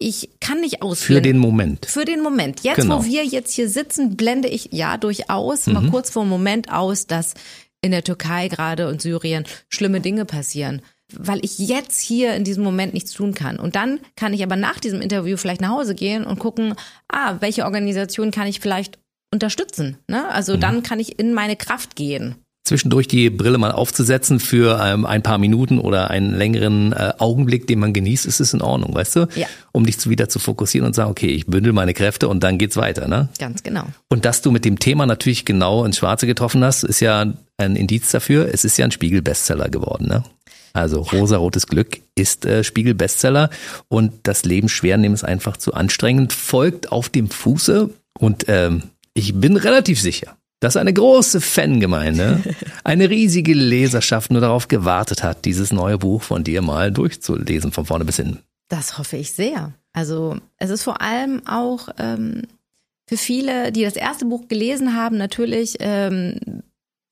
ich 0.00 0.30
kann 0.40 0.60
nicht 0.60 0.82
ausblenden. 0.82 1.16
Für 1.16 1.22
den 1.22 1.38
Moment. 1.38 1.86
Für 1.86 2.04
den 2.04 2.22
Moment. 2.22 2.64
Jetzt, 2.64 2.76
genau. 2.76 3.00
wo 3.00 3.04
wir 3.04 3.24
jetzt 3.24 3.52
hier 3.52 3.68
sitzen, 3.68 4.16
blende 4.16 4.48
ich 4.48 4.70
ja 4.72 4.96
durchaus 4.96 5.66
mhm. 5.66 5.74
mal 5.74 5.90
kurz 5.90 6.10
vor 6.10 6.24
dem 6.24 6.30
Moment 6.30 6.72
aus, 6.72 7.06
dass 7.06 7.34
in 7.82 7.92
der 7.92 8.02
Türkei 8.02 8.48
gerade 8.48 8.88
und 8.88 9.00
Syrien 9.00 9.44
schlimme 9.68 10.00
Dinge 10.00 10.24
passieren. 10.24 10.82
weil 11.12 11.44
ich 11.44 11.58
jetzt 11.58 11.98
hier 12.00 12.34
in 12.34 12.44
diesem 12.44 12.62
Moment 12.62 12.94
nichts 12.94 13.12
tun 13.12 13.34
kann. 13.34 13.58
Und 13.58 13.74
dann 13.74 13.98
kann 14.14 14.32
ich 14.32 14.44
aber 14.44 14.54
nach 14.54 14.78
diesem 14.78 15.00
Interview 15.00 15.36
vielleicht 15.36 15.60
nach 15.60 15.70
Hause 15.70 15.96
gehen 15.96 16.24
und 16.24 16.38
gucken, 16.38 16.74
ah, 17.08 17.34
welche 17.40 17.64
Organisation 17.64 18.30
kann 18.30 18.46
ich 18.46 18.60
vielleicht 18.60 19.00
unterstützen. 19.32 19.98
Ne? 20.06 20.28
Also 20.28 20.54
mhm. 20.54 20.60
dann 20.60 20.82
kann 20.84 21.00
ich 21.00 21.18
in 21.18 21.34
meine 21.34 21.56
Kraft 21.56 21.96
gehen 21.96 22.36
zwischendurch 22.64 23.08
die 23.08 23.30
Brille 23.30 23.58
mal 23.58 23.72
aufzusetzen 23.72 24.38
für 24.38 24.80
ähm, 24.82 25.06
ein 25.06 25.22
paar 25.22 25.38
Minuten 25.38 25.78
oder 25.78 26.10
einen 26.10 26.34
längeren 26.34 26.92
äh, 26.92 27.14
Augenblick, 27.18 27.66
den 27.66 27.78
man 27.78 27.92
genießt, 27.92 28.26
ist 28.26 28.40
es 28.40 28.54
in 28.54 28.62
Ordnung, 28.62 28.94
weißt 28.94 29.16
du? 29.16 29.28
Ja. 29.34 29.46
Um 29.72 29.86
dich 29.86 30.08
wieder 30.08 30.28
zu 30.28 30.38
fokussieren 30.38 30.86
und 30.86 30.94
sagen, 30.94 31.10
okay, 31.10 31.28
ich 31.28 31.46
bündel 31.46 31.72
meine 31.72 31.94
Kräfte 31.94 32.28
und 32.28 32.42
dann 32.42 32.58
geht's 32.58 32.76
weiter, 32.76 33.08
ne? 33.08 33.28
Ganz 33.38 33.62
genau. 33.62 33.84
Und 34.08 34.24
dass 34.24 34.42
du 34.42 34.50
mit 34.50 34.64
dem 34.64 34.78
Thema 34.78 35.06
natürlich 35.06 35.44
genau 35.44 35.84
ins 35.84 35.96
Schwarze 35.96 36.26
getroffen 36.26 36.62
hast, 36.62 36.84
ist 36.84 37.00
ja 37.00 37.32
ein 37.56 37.76
Indiz 37.76 38.10
dafür. 38.10 38.52
Es 38.52 38.64
ist 38.64 38.76
ja 38.76 38.84
ein 38.84 38.92
Spiegel-Bestseller 38.92 39.68
geworden, 39.68 40.06
ne? 40.08 40.24
Also 40.72 41.04
ja. 41.10 41.18
rosarotes 41.18 41.66
Glück 41.66 42.00
ist 42.14 42.44
äh, 42.44 42.62
Spiegel-Bestseller 42.62 43.50
und 43.88 44.12
das 44.22 44.44
Leben 44.44 44.68
schwer 44.68 44.96
nehmen 44.96 45.14
ist 45.14 45.24
einfach 45.24 45.56
zu 45.56 45.74
anstrengend, 45.74 46.32
folgt 46.32 46.92
auf 46.92 47.08
dem 47.08 47.28
Fuße 47.28 47.90
und 48.18 48.44
ähm, 48.48 48.84
ich 49.14 49.34
bin 49.34 49.56
relativ 49.56 50.00
sicher, 50.00 50.36
dass 50.60 50.76
eine 50.76 50.92
große 50.92 51.40
Fangemeinde, 51.40 52.42
eine 52.84 53.10
riesige 53.10 53.54
Leserschaft 53.54 54.30
nur 54.30 54.40
darauf 54.40 54.68
gewartet 54.68 55.22
hat, 55.22 55.44
dieses 55.44 55.72
neue 55.72 55.98
Buch 55.98 56.22
von 56.22 56.44
dir 56.44 56.62
mal 56.62 56.92
durchzulesen, 56.92 57.72
von 57.72 57.86
vorne 57.86 58.04
bis 58.04 58.16
hin. 58.16 58.38
Das 58.68 58.98
hoffe 58.98 59.16
ich 59.16 59.32
sehr. 59.32 59.72
Also 59.92 60.36
es 60.58 60.70
ist 60.70 60.84
vor 60.84 61.00
allem 61.00 61.42
auch 61.46 61.88
ähm, 61.98 62.42
für 63.08 63.16
viele, 63.16 63.72
die 63.72 63.82
das 63.82 63.96
erste 63.96 64.26
Buch 64.26 64.46
gelesen 64.46 64.94
haben, 64.94 65.16
natürlich 65.16 65.78
ähm, 65.80 66.62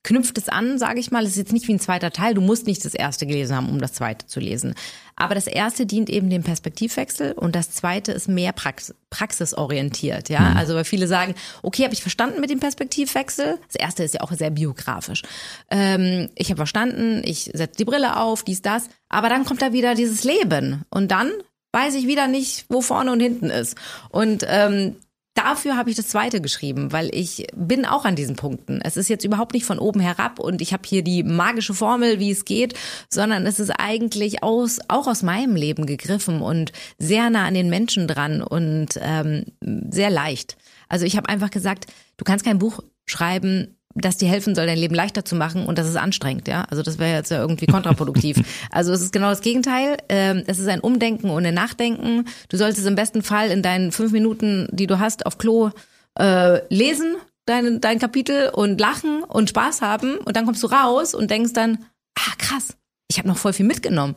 knüpft 0.08 0.38
es 0.38 0.48
an, 0.48 0.78
sage 0.78 1.00
ich 1.00 1.10
mal. 1.10 1.24
Es 1.24 1.32
ist 1.32 1.36
jetzt 1.36 1.52
nicht 1.52 1.68
wie 1.68 1.74
ein 1.74 1.80
zweiter 1.80 2.10
Teil. 2.10 2.32
Du 2.32 2.40
musst 2.40 2.66
nicht 2.66 2.82
das 2.82 2.94
erste 2.94 3.26
gelesen 3.26 3.54
haben, 3.54 3.68
um 3.68 3.78
das 3.78 3.92
zweite 3.92 4.26
zu 4.26 4.40
lesen. 4.40 4.74
Aber 5.16 5.34
das 5.34 5.46
erste 5.46 5.84
dient 5.84 6.08
eben 6.08 6.30
dem 6.30 6.42
Perspektivwechsel 6.42 7.32
und 7.32 7.54
das 7.54 7.72
zweite 7.72 8.12
ist 8.12 8.26
mehr 8.26 8.52
Prax 8.52 8.94
praxisorientiert. 9.10 10.30
Ja, 10.30 10.40
mhm. 10.40 10.56
also 10.56 10.74
weil 10.74 10.84
viele 10.84 11.08
sagen, 11.08 11.34
okay, 11.62 11.84
habe 11.84 11.92
ich 11.92 12.00
verstanden 12.00 12.40
mit 12.40 12.48
dem 12.48 12.58
Perspektivwechsel. 12.58 13.58
Das 13.66 13.74
erste 13.74 14.02
ist 14.02 14.14
ja 14.14 14.22
auch 14.22 14.32
sehr 14.32 14.50
biografisch. 14.50 15.22
Ähm, 15.70 16.30
ich 16.36 16.48
habe 16.48 16.56
verstanden, 16.56 17.20
ich 17.22 17.50
setze 17.52 17.76
die 17.76 17.84
Brille 17.84 18.16
auf, 18.16 18.42
dies, 18.42 18.62
das. 18.62 18.88
Aber 19.10 19.28
dann 19.28 19.44
kommt 19.44 19.60
da 19.60 19.74
wieder 19.74 19.94
dieses 19.94 20.24
Leben 20.24 20.84
und 20.88 21.10
dann 21.10 21.30
weiß 21.72 21.94
ich 21.96 22.06
wieder 22.06 22.28
nicht, 22.28 22.64
wo 22.70 22.80
vorne 22.80 23.12
und 23.12 23.20
hinten 23.20 23.50
ist. 23.50 23.76
Und 24.08 24.46
ähm, 24.48 24.96
dafür 25.38 25.76
habe 25.76 25.88
ich 25.88 25.96
das 25.96 26.08
zweite 26.08 26.40
geschrieben, 26.40 26.92
weil 26.92 27.14
ich 27.14 27.46
bin 27.54 27.84
auch 27.86 28.04
an 28.04 28.16
diesen 28.16 28.36
Punkten. 28.36 28.80
Es 28.82 28.96
ist 28.96 29.08
jetzt 29.08 29.24
überhaupt 29.24 29.54
nicht 29.54 29.64
von 29.64 29.78
oben 29.78 30.00
herab 30.00 30.40
und 30.40 30.60
ich 30.60 30.72
habe 30.72 30.82
hier 30.84 31.02
die 31.02 31.22
magische 31.22 31.74
Formel, 31.74 32.18
wie 32.18 32.32
es 32.32 32.44
geht, 32.44 32.74
sondern 33.08 33.46
es 33.46 33.60
ist 33.60 33.70
eigentlich 33.70 34.42
aus, 34.42 34.80
auch 34.88 35.06
aus 35.06 35.22
meinem 35.22 35.54
Leben 35.54 35.86
gegriffen 35.86 36.42
und 36.42 36.72
sehr 36.98 37.30
nah 37.30 37.46
an 37.46 37.54
den 37.54 37.70
Menschen 37.70 38.08
dran 38.08 38.42
und 38.42 38.98
ähm, 39.00 39.44
sehr 39.90 40.10
leicht. 40.10 40.56
Also 40.88 41.06
ich 41.06 41.16
habe 41.16 41.28
einfach 41.28 41.50
gesagt, 41.50 41.86
du 42.16 42.24
kannst 42.24 42.44
kein 42.44 42.58
Buch 42.58 42.80
schreiben, 43.06 43.77
das 44.00 44.16
dir 44.16 44.28
helfen 44.28 44.54
soll, 44.54 44.66
dein 44.66 44.78
Leben 44.78 44.94
leichter 44.94 45.24
zu 45.24 45.36
machen 45.36 45.66
und 45.66 45.78
das 45.78 45.88
ist 45.88 45.96
anstrengend, 45.96 46.48
ja. 46.48 46.64
Also 46.70 46.82
das 46.82 46.98
wäre 46.98 47.16
jetzt 47.16 47.30
ja 47.30 47.40
irgendwie 47.40 47.66
kontraproduktiv. 47.66 48.38
also 48.70 48.92
es 48.92 49.00
ist 49.00 49.12
genau 49.12 49.30
das 49.30 49.40
Gegenteil. 49.40 49.96
Ähm, 50.08 50.42
es 50.46 50.58
ist 50.58 50.68
ein 50.68 50.80
Umdenken 50.80 51.30
und 51.30 51.44
ein 51.44 51.54
Nachdenken. 51.54 52.24
Du 52.48 52.56
solltest 52.56 52.86
im 52.86 52.94
besten 52.94 53.22
Fall 53.22 53.50
in 53.50 53.62
deinen 53.62 53.92
fünf 53.92 54.12
Minuten, 54.12 54.68
die 54.70 54.86
du 54.86 54.98
hast, 54.98 55.26
auf 55.26 55.38
Klo 55.38 55.70
äh, 56.18 56.60
lesen, 56.74 57.16
dein, 57.46 57.80
dein 57.80 57.98
Kapitel 57.98 58.50
und 58.50 58.80
lachen 58.80 59.22
und 59.22 59.48
Spaß 59.48 59.82
haben 59.82 60.18
und 60.18 60.36
dann 60.36 60.44
kommst 60.44 60.62
du 60.62 60.66
raus 60.68 61.14
und 61.14 61.30
denkst 61.30 61.52
dann, 61.52 61.78
ah 62.16 62.32
krass, 62.38 62.76
ich 63.08 63.18
habe 63.18 63.28
noch 63.28 63.38
voll 63.38 63.52
viel 63.52 63.66
mitgenommen. 63.66 64.16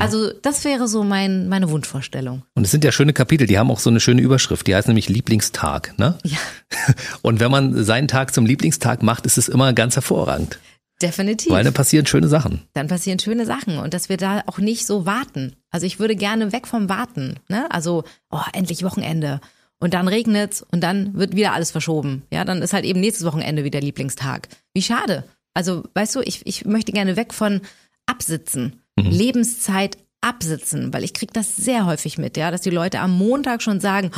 Also 0.00 0.32
das 0.32 0.64
wäre 0.64 0.88
so 0.88 1.04
mein, 1.04 1.48
meine 1.48 1.70
Wunschvorstellung. 1.70 2.42
Und 2.54 2.64
es 2.64 2.70
sind 2.70 2.84
ja 2.84 2.92
schöne 2.92 3.12
Kapitel, 3.12 3.46
die 3.46 3.58
haben 3.58 3.70
auch 3.70 3.78
so 3.78 3.90
eine 3.90 4.00
schöne 4.00 4.22
Überschrift, 4.22 4.66
die 4.66 4.74
heißt 4.74 4.88
nämlich 4.88 5.08
Lieblingstag. 5.08 5.98
Ne? 5.98 6.18
Ja. 6.24 6.38
Und 7.22 7.40
wenn 7.40 7.50
man 7.50 7.84
seinen 7.84 8.08
Tag 8.08 8.34
zum 8.34 8.46
Lieblingstag 8.46 9.02
macht, 9.02 9.26
ist 9.26 9.38
es 9.38 9.48
immer 9.48 9.72
ganz 9.72 9.96
hervorragend. 9.96 10.58
Definitiv. 11.02 11.50
Weil 11.50 11.64
dann 11.64 11.72
passieren 11.72 12.06
schöne 12.06 12.28
Sachen. 12.28 12.62
Dann 12.74 12.88
passieren 12.88 13.18
schöne 13.18 13.46
Sachen 13.46 13.78
und 13.78 13.94
dass 13.94 14.10
wir 14.10 14.18
da 14.18 14.42
auch 14.46 14.58
nicht 14.58 14.86
so 14.86 15.06
warten. 15.06 15.56
Also 15.70 15.86
ich 15.86 15.98
würde 15.98 16.14
gerne 16.14 16.52
weg 16.52 16.66
vom 16.66 16.90
Warten. 16.90 17.36
Ne? 17.48 17.70
Also, 17.70 18.04
oh, 18.30 18.40
endlich 18.52 18.84
Wochenende. 18.84 19.40
Und 19.78 19.94
dann 19.94 20.08
regnet's 20.08 20.62
und 20.62 20.82
dann 20.82 21.14
wird 21.14 21.34
wieder 21.34 21.54
alles 21.54 21.70
verschoben. 21.70 22.24
Ja, 22.30 22.44
dann 22.44 22.60
ist 22.60 22.74
halt 22.74 22.84
eben 22.84 23.00
nächstes 23.00 23.26
Wochenende 23.26 23.64
wieder 23.64 23.80
Lieblingstag. 23.80 24.48
Wie 24.74 24.82
schade. 24.82 25.24
Also, 25.54 25.84
weißt 25.94 26.16
du, 26.16 26.20
ich, 26.20 26.46
ich 26.46 26.66
möchte 26.66 26.92
gerne 26.92 27.16
weg 27.16 27.32
von 27.32 27.62
Absitzen 28.04 28.82
mhm. 29.04 29.10
Lebenszeit 29.10 29.98
absitzen, 30.20 30.92
weil 30.92 31.04
ich 31.04 31.14
kriege 31.14 31.32
das 31.32 31.56
sehr 31.56 31.86
häufig 31.86 32.18
mit, 32.18 32.36
ja, 32.36 32.50
dass 32.50 32.60
die 32.60 32.70
Leute 32.70 33.00
am 33.00 33.16
Montag 33.16 33.62
schon 33.62 33.80
sagen, 33.80 34.10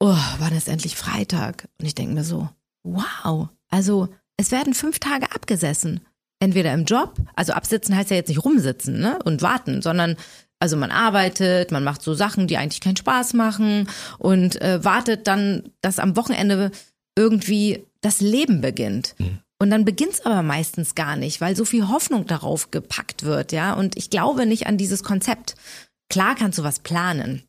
oh, 0.00 0.16
wann 0.38 0.56
ist 0.56 0.68
endlich 0.68 0.96
Freitag? 0.96 1.68
Und 1.78 1.86
ich 1.86 1.94
denke 1.94 2.14
mir 2.14 2.24
so, 2.24 2.48
wow, 2.82 3.48
also 3.68 4.08
es 4.36 4.50
werden 4.50 4.74
fünf 4.74 4.98
Tage 4.98 5.30
abgesessen. 5.32 6.00
Entweder 6.40 6.72
im 6.72 6.86
Job, 6.86 7.14
also 7.36 7.52
absitzen 7.52 7.94
heißt 7.94 8.10
ja 8.10 8.16
jetzt 8.16 8.28
nicht 8.28 8.44
rumsitzen 8.44 8.98
ne, 8.98 9.18
und 9.24 9.42
warten, 9.42 9.80
sondern 9.80 10.16
also 10.58 10.76
man 10.76 10.90
arbeitet, 10.90 11.70
man 11.70 11.84
macht 11.84 12.02
so 12.02 12.14
Sachen, 12.14 12.46
die 12.46 12.56
eigentlich 12.56 12.80
keinen 12.80 12.96
Spaß 12.96 13.34
machen 13.34 13.88
und 14.18 14.60
äh, 14.60 14.84
wartet 14.84 15.26
dann, 15.26 15.70
dass 15.80 15.98
am 15.98 16.16
Wochenende 16.16 16.70
irgendwie 17.16 17.84
das 18.00 18.20
Leben 18.20 18.60
beginnt. 18.60 19.14
Mhm. 19.18 19.38
Und 19.62 19.70
dann 19.70 19.84
beginnt's 19.84 20.26
aber 20.26 20.42
meistens 20.42 20.96
gar 20.96 21.14
nicht, 21.14 21.40
weil 21.40 21.54
so 21.54 21.64
viel 21.64 21.86
Hoffnung 21.86 22.26
darauf 22.26 22.72
gepackt 22.72 23.22
wird, 23.22 23.52
ja. 23.52 23.74
Und 23.74 23.96
ich 23.96 24.10
glaube 24.10 24.44
nicht 24.44 24.66
an 24.66 24.76
dieses 24.76 25.04
Konzept. 25.04 25.54
Klar 26.10 26.34
kannst 26.34 26.58
du 26.58 26.64
was 26.64 26.80
planen. 26.80 27.44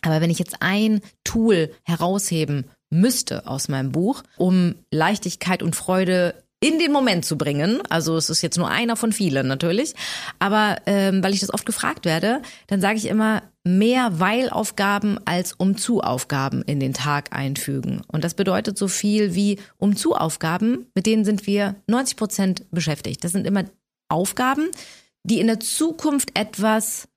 Aber 0.00 0.22
wenn 0.22 0.30
ich 0.30 0.38
jetzt 0.38 0.62
ein 0.62 1.02
Tool 1.24 1.70
herausheben 1.84 2.70
müsste 2.88 3.46
aus 3.46 3.68
meinem 3.68 3.92
Buch, 3.92 4.22
um 4.38 4.76
Leichtigkeit 4.90 5.62
und 5.62 5.76
Freude 5.76 6.42
in 6.62 6.78
den 6.78 6.92
Moment 6.92 7.24
zu 7.24 7.36
bringen. 7.36 7.82
Also 7.90 8.16
es 8.16 8.30
ist 8.30 8.40
jetzt 8.40 8.56
nur 8.56 8.70
einer 8.70 8.96
von 8.96 9.12
vielen 9.12 9.48
natürlich. 9.48 9.94
Aber 10.38 10.76
ähm, 10.86 11.22
weil 11.22 11.34
ich 11.34 11.40
das 11.40 11.52
oft 11.52 11.66
gefragt 11.66 12.04
werde, 12.04 12.40
dann 12.68 12.80
sage 12.80 12.96
ich 12.98 13.06
immer, 13.06 13.42
mehr 13.64 14.20
Weil-Aufgaben 14.20 15.18
als 15.24 15.52
Um-Zu-Aufgaben 15.52 16.62
in 16.62 16.80
den 16.80 16.94
Tag 16.94 17.32
einfügen. 17.32 18.02
Und 18.06 18.22
das 18.24 18.34
bedeutet 18.34 18.78
so 18.78 18.88
viel 18.88 19.34
wie 19.34 19.58
Um-Zu-Aufgaben, 19.78 20.86
mit 20.94 21.06
denen 21.06 21.24
sind 21.24 21.46
wir 21.46 21.74
90 21.88 22.16
Prozent 22.16 22.70
beschäftigt. 22.70 23.22
Das 23.24 23.32
sind 23.32 23.46
immer 23.46 23.64
Aufgaben, 24.08 24.70
die 25.24 25.40
in 25.40 25.48
der 25.48 25.60
Zukunft 25.60 26.38
etwas 26.38 27.08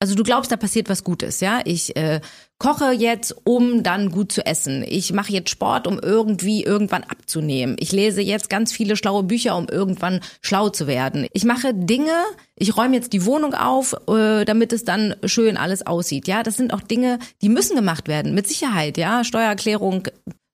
also 0.00 0.14
du 0.14 0.22
glaubst, 0.22 0.52
da 0.52 0.56
passiert 0.56 0.88
was 0.88 1.02
Gutes, 1.02 1.40
ja? 1.40 1.60
Ich 1.64 1.96
äh, 1.96 2.20
koche 2.58 2.90
jetzt, 2.92 3.34
um 3.44 3.82
dann 3.82 4.10
gut 4.10 4.32
zu 4.32 4.44
essen. 4.44 4.84
Ich 4.86 5.12
mache 5.12 5.32
jetzt 5.32 5.50
Sport, 5.50 5.86
um 5.86 5.98
irgendwie 6.00 6.64
irgendwann 6.64 7.04
abzunehmen. 7.04 7.76
Ich 7.78 7.92
lese 7.92 8.20
jetzt 8.20 8.50
ganz 8.50 8.72
viele 8.72 8.96
schlaue 8.96 9.22
Bücher, 9.22 9.56
um 9.56 9.68
irgendwann 9.68 10.20
schlau 10.40 10.68
zu 10.68 10.86
werden. 10.86 11.26
Ich 11.32 11.44
mache 11.44 11.72
Dinge, 11.72 12.24
ich 12.56 12.76
räume 12.76 12.96
jetzt 12.96 13.12
die 13.12 13.24
Wohnung 13.24 13.54
auf, 13.54 13.94
äh, 14.08 14.44
damit 14.44 14.72
es 14.72 14.84
dann 14.84 15.14
schön 15.24 15.56
alles 15.56 15.86
aussieht. 15.86 16.26
Ja, 16.26 16.42
das 16.42 16.56
sind 16.56 16.72
auch 16.72 16.82
Dinge, 16.82 17.20
die 17.42 17.48
müssen 17.48 17.76
gemacht 17.76 18.08
werden, 18.08 18.34
mit 18.34 18.48
Sicherheit, 18.48 18.98
ja? 18.98 19.22
Steuererklärung, 19.22 20.08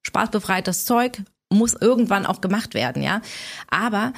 spaßbefreites 0.06 0.84
Zeug 0.84 1.22
muss 1.50 1.74
irgendwann 1.74 2.26
auch 2.26 2.40
gemacht 2.40 2.74
werden, 2.74 3.02
ja? 3.02 3.22
Aber 3.70 4.12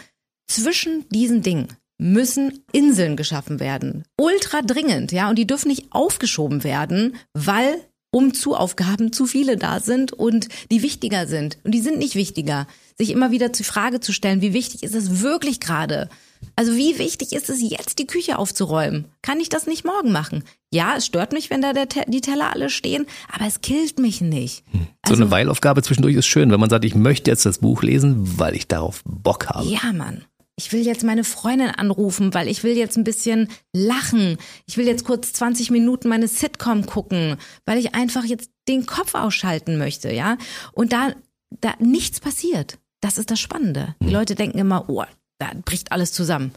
zwischen 0.48 1.08
diesen 1.10 1.42
Dingen 1.42 1.68
müssen 1.98 2.64
Inseln 2.72 3.16
geschaffen 3.16 3.60
werden. 3.60 4.04
Ultra 4.20 4.62
dringend, 4.62 5.12
ja, 5.12 5.28
und 5.28 5.36
die 5.36 5.46
dürfen 5.46 5.68
nicht 5.68 5.86
aufgeschoben 5.90 6.64
werden, 6.64 7.16
weil 7.32 7.80
um 8.16 8.32
zu 8.32 8.54
Aufgaben 8.54 9.12
zu 9.12 9.26
viele 9.26 9.58
da 9.58 9.80
sind 9.80 10.12
und 10.12 10.48
die 10.70 10.82
wichtiger 10.82 11.26
sind. 11.26 11.58
Und 11.64 11.72
die 11.72 11.82
sind 11.82 11.98
nicht 11.98 12.14
wichtiger. 12.14 12.66
Sich 12.96 13.10
immer 13.10 13.30
wieder 13.30 13.52
zur 13.52 13.66
Frage 13.66 14.00
zu 14.00 14.12
stellen, 14.12 14.40
wie 14.40 14.54
wichtig 14.54 14.82
ist 14.84 14.94
es 14.94 15.20
wirklich 15.20 15.60
gerade? 15.60 16.08
Also 16.54 16.74
wie 16.76 16.98
wichtig 16.98 17.32
ist 17.32 17.50
es 17.50 17.60
jetzt, 17.60 17.98
die 17.98 18.06
Küche 18.06 18.38
aufzuräumen? 18.38 19.06
Kann 19.20 19.38
ich 19.38 19.50
das 19.50 19.66
nicht 19.66 19.84
morgen 19.84 20.12
machen? 20.12 20.44
Ja, 20.72 20.94
es 20.96 21.04
stört 21.04 21.32
mich, 21.32 21.50
wenn 21.50 21.60
da 21.60 21.74
der, 21.74 21.86
die 22.06 22.20
Teller 22.22 22.52
alle 22.54 22.70
stehen, 22.70 23.06
aber 23.30 23.46
es 23.46 23.60
killt 23.60 23.98
mich 23.98 24.22
nicht. 24.22 24.64
Hm. 24.70 24.86
So 25.06 25.12
also, 25.12 25.22
eine 25.22 25.30
Weilaufgabe 25.30 25.82
zwischendurch 25.82 26.16
ist 26.16 26.26
schön, 26.26 26.50
wenn 26.50 26.60
man 26.60 26.70
sagt, 26.70 26.86
ich 26.86 26.94
möchte 26.94 27.30
jetzt 27.30 27.44
das 27.44 27.58
Buch 27.58 27.82
lesen, 27.82 28.38
weil 28.38 28.54
ich 28.54 28.66
darauf 28.66 29.02
Bock 29.04 29.48
habe. 29.48 29.68
Ja, 29.68 29.92
Mann 29.92 30.24
ich 30.56 30.72
will 30.72 30.84
jetzt 30.84 31.04
meine 31.04 31.22
Freundin 31.22 31.68
anrufen, 31.68 32.32
weil 32.32 32.48
ich 32.48 32.64
will 32.64 32.76
jetzt 32.76 32.96
ein 32.96 33.04
bisschen 33.04 33.48
lachen. 33.74 34.38
Ich 34.66 34.78
will 34.78 34.86
jetzt 34.86 35.04
kurz 35.04 35.32
20 35.34 35.70
Minuten 35.70 36.08
meine 36.08 36.28
Sitcom 36.28 36.86
gucken, 36.86 37.36
weil 37.66 37.78
ich 37.78 37.94
einfach 37.94 38.24
jetzt 38.24 38.50
den 38.66 38.86
Kopf 38.86 39.14
ausschalten 39.14 39.76
möchte, 39.76 40.10
ja? 40.12 40.38
Und 40.72 40.92
da, 40.92 41.12
da 41.60 41.74
nichts 41.78 42.20
passiert. 42.20 42.78
Das 43.02 43.18
ist 43.18 43.30
das 43.30 43.38
Spannende. 43.38 43.94
Die 44.02 44.10
Leute 44.10 44.34
denken 44.34 44.58
immer, 44.58 44.88
oh, 44.88 45.04
da 45.38 45.50
bricht 45.64 45.92
alles 45.92 46.12
zusammen. 46.12 46.52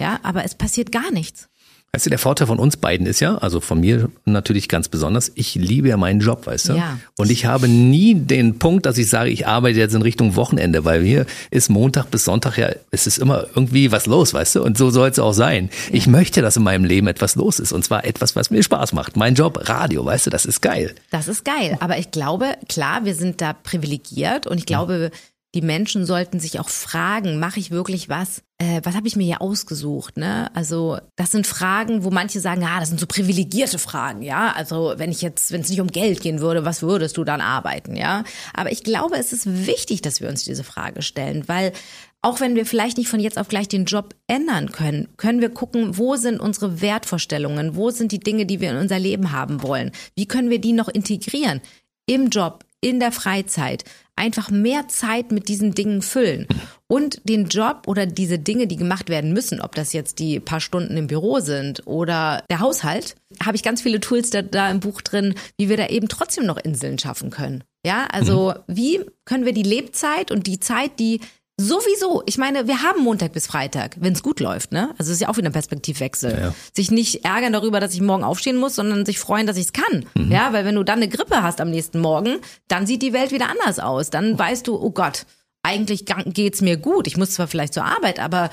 Ja, 0.00 0.18
aber 0.24 0.44
es 0.44 0.56
passiert 0.56 0.90
gar 0.90 1.12
nichts. 1.12 1.48
Weißt 1.94 2.06
du, 2.06 2.10
der 2.10 2.18
Vorteil 2.18 2.48
von 2.48 2.58
uns 2.58 2.76
beiden 2.76 3.06
ist 3.06 3.20
ja, 3.20 3.36
also 3.36 3.60
von 3.60 3.78
mir 3.78 4.10
natürlich 4.24 4.68
ganz 4.68 4.88
besonders, 4.88 5.30
ich 5.36 5.54
liebe 5.54 5.86
ja 5.88 5.96
meinen 5.96 6.18
Job, 6.18 6.44
weißt 6.44 6.70
du? 6.70 6.72
Ja. 6.72 6.98
Und 7.16 7.30
ich 7.30 7.46
habe 7.46 7.68
nie 7.68 8.16
den 8.16 8.58
Punkt, 8.58 8.84
dass 8.84 8.98
ich 8.98 9.08
sage, 9.08 9.30
ich 9.30 9.46
arbeite 9.46 9.78
jetzt 9.78 9.94
in 9.94 10.02
Richtung 10.02 10.34
Wochenende, 10.34 10.84
weil 10.84 11.04
hier 11.04 11.24
ist 11.52 11.70
Montag 11.70 12.10
bis 12.10 12.24
Sonntag 12.24 12.58
ja, 12.58 12.70
es 12.90 13.06
ist 13.06 13.18
immer 13.18 13.46
irgendwie 13.54 13.92
was 13.92 14.06
los, 14.06 14.34
weißt 14.34 14.56
du? 14.56 14.64
Und 14.64 14.76
so 14.76 14.90
soll 14.90 15.08
es 15.08 15.20
auch 15.20 15.34
sein. 15.34 15.70
Ich 15.92 16.08
möchte, 16.08 16.42
dass 16.42 16.56
in 16.56 16.64
meinem 16.64 16.84
Leben 16.84 17.06
etwas 17.06 17.36
los 17.36 17.60
ist. 17.60 17.70
Und 17.70 17.84
zwar 17.84 18.04
etwas, 18.04 18.34
was 18.34 18.50
mir 18.50 18.64
Spaß 18.64 18.92
macht. 18.92 19.16
Mein 19.16 19.36
Job, 19.36 19.60
Radio, 19.68 20.04
weißt 20.04 20.26
du, 20.26 20.30
das 20.30 20.46
ist 20.46 20.62
geil. 20.62 20.96
Das 21.12 21.28
ist 21.28 21.44
geil. 21.44 21.76
Aber 21.78 21.96
ich 21.96 22.10
glaube, 22.10 22.56
klar, 22.68 23.04
wir 23.04 23.14
sind 23.14 23.40
da 23.40 23.52
privilegiert 23.52 24.48
und 24.48 24.58
ich 24.58 24.66
glaube, 24.66 25.12
die 25.54 25.62
Menschen 25.62 26.04
sollten 26.04 26.40
sich 26.40 26.58
auch 26.58 26.68
fragen, 26.68 27.38
mache 27.38 27.60
ich 27.60 27.70
wirklich 27.70 28.08
was? 28.08 28.42
Äh, 28.58 28.80
was 28.82 28.96
habe 28.96 29.06
ich 29.06 29.14
mir 29.14 29.24
hier 29.24 29.40
ausgesucht? 29.40 30.16
Ne? 30.16 30.50
Also 30.54 30.98
das 31.14 31.30
sind 31.30 31.46
Fragen, 31.46 32.02
wo 32.02 32.10
manche 32.10 32.40
sagen, 32.40 32.64
ah, 32.64 32.80
das 32.80 32.88
sind 32.88 32.98
so 32.98 33.06
privilegierte 33.06 33.78
Fragen, 33.78 34.22
ja. 34.22 34.52
Also 34.52 34.94
wenn 34.96 35.12
ich 35.12 35.22
jetzt, 35.22 35.52
wenn 35.52 35.60
es 35.60 35.68
nicht 35.68 35.80
um 35.80 35.86
Geld 35.86 36.20
gehen 36.20 36.40
würde, 36.40 36.64
was 36.64 36.82
würdest 36.82 37.16
du 37.16 37.24
dann 37.24 37.40
arbeiten, 37.40 37.94
ja? 37.94 38.24
Aber 38.52 38.72
ich 38.72 38.82
glaube, 38.82 39.16
es 39.16 39.32
ist 39.32 39.66
wichtig, 39.66 40.02
dass 40.02 40.20
wir 40.20 40.28
uns 40.28 40.42
diese 40.42 40.64
Frage 40.64 41.02
stellen, 41.02 41.44
weil 41.46 41.72
auch 42.20 42.40
wenn 42.40 42.56
wir 42.56 42.66
vielleicht 42.66 42.96
nicht 42.96 43.08
von 43.08 43.20
jetzt 43.20 43.38
auf 43.38 43.48
gleich 43.48 43.68
den 43.68 43.84
Job 43.84 44.14
ändern 44.26 44.72
können, 44.72 45.08
können 45.18 45.40
wir 45.40 45.50
gucken, 45.50 45.98
wo 45.98 46.16
sind 46.16 46.40
unsere 46.40 46.80
Wertvorstellungen, 46.80 47.76
wo 47.76 47.90
sind 47.90 48.10
die 48.10 48.20
Dinge, 48.20 48.46
die 48.46 48.60
wir 48.60 48.70
in 48.70 48.78
unser 48.78 48.98
Leben 48.98 49.30
haben 49.30 49.62
wollen, 49.62 49.92
wie 50.16 50.26
können 50.26 50.50
wir 50.50 50.58
die 50.58 50.72
noch 50.72 50.88
integrieren 50.88 51.60
im 52.06 52.28
Job, 52.28 52.64
in 52.84 53.00
der 53.00 53.12
Freizeit, 53.12 53.84
einfach 54.14 54.50
mehr 54.50 54.88
Zeit 54.88 55.32
mit 55.32 55.48
diesen 55.48 55.74
Dingen 55.74 56.02
füllen 56.02 56.46
und 56.86 57.20
den 57.28 57.46
Job 57.46 57.84
oder 57.86 58.04
diese 58.04 58.38
Dinge, 58.38 58.66
die 58.66 58.76
gemacht 58.76 59.08
werden 59.08 59.32
müssen, 59.32 59.60
ob 59.60 59.74
das 59.74 59.94
jetzt 59.94 60.18
die 60.18 60.38
paar 60.38 60.60
Stunden 60.60 60.96
im 60.96 61.06
Büro 61.06 61.40
sind 61.40 61.86
oder 61.86 62.44
der 62.50 62.60
Haushalt, 62.60 63.16
habe 63.42 63.56
ich 63.56 63.62
ganz 63.62 63.82
viele 63.82 64.00
Tools 64.00 64.30
da, 64.30 64.42
da 64.42 64.70
im 64.70 64.80
Buch 64.80 65.00
drin, 65.00 65.34
wie 65.56 65.70
wir 65.70 65.78
da 65.78 65.88
eben 65.88 66.08
trotzdem 66.08 66.44
noch 66.44 66.58
Inseln 66.58 66.98
schaffen 66.98 67.30
können. 67.30 67.64
Ja, 67.86 68.06
also 68.10 68.54
wie 68.66 69.00
können 69.24 69.46
wir 69.46 69.54
die 69.54 69.62
Lebzeit 69.62 70.30
und 70.30 70.46
die 70.46 70.60
Zeit, 70.60 70.98
die 70.98 71.20
Sowieso. 71.56 72.24
Ich 72.26 72.36
meine, 72.36 72.66
wir 72.66 72.82
haben 72.82 73.00
Montag 73.00 73.32
bis 73.32 73.46
Freitag, 73.46 73.96
wenn 74.00 74.12
es 74.12 74.24
gut 74.24 74.40
läuft, 74.40 74.72
ne? 74.72 74.90
Also 74.98 75.12
es 75.12 75.16
ist 75.16 75.20
ja 75.20 75.28
auch 75.28 75.36
wieder 75.36 75.48
ein 75.48 75.52
Perspektivwechsel. 75.52 76.32
Ja, 76.32 76.38
ja. 76.38 76.54
Sich 76.74 76.90
nicht 76.90 77.24
ärgern 77.24 77.52
darüber, 77.52 77.78
dass 77.78 77.94
ich 77.94 78.00
morgen 78.00 78.24
aufstehen 78.24 78.56
muss, 78.56 78.74
sondern 78.74 79.06
sich 79.06 79.20
freuen, 79.20 79.46
dass 79.46 79.56
ich 79.56 79.66
es 79.66 79.72
kann. 79.72 80.04
Ja, 80.30 80.52
weil 80.52 80.64
wenn 80.64 80.74
du 80.74 80.82
dann 80.82 80.98
eine 80.98 81.08
Grippe 81.08 81.42
hast 81.42 81.60
am 81.60 81.70
nächsten 81.70 82.00
Morgen, 82.00 82.38
dann 82.66 82.88
sieht 82.88 83.02
die 83.02 83.12
Welt 83.12 83.30
wieder 83.30 83.50
anders 83.50 83.78
aus. 83.78 84.10
Dann 84.10 84.36
weißt 84.36 84.66
du, 84.66 84.74
oh 84.74 84.90
Gott, 84.90 85.26
eigentlich 85.62 86.06
geht's 86.26 86.60
mir 86.60 86.76
gut. 86.76 87.06
Ich 87.06 87.16
muss 87.16 87.30
zwar 87.30 87.46
vielleicht 87.46 87.74
zur 87.74 87.84
Arbeit, 87.84 88.18
aber 88.18 88.50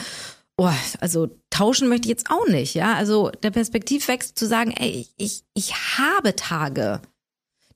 oh, 0.57 0.69
also 0.99 1.27
tauschen 1.49 1.89
möchte 1.89 2.05
ich 2.05 2.11
jetzt 2.11 2.29
auch 2.29 2.47
nicht, 2.47 2.75
ja? 2.75 2.93
Also 2.93 3.31
der 3.41 3.49
Perspektivwechsel 3.49 4.35
zu 4.35 4.45
sagen, 4.45 4.75
ey, 4.77 5.07
ich 5.17 5.43
ich 5.55 5.73
habe 5.97 6.35
Tage. 6.35 7.01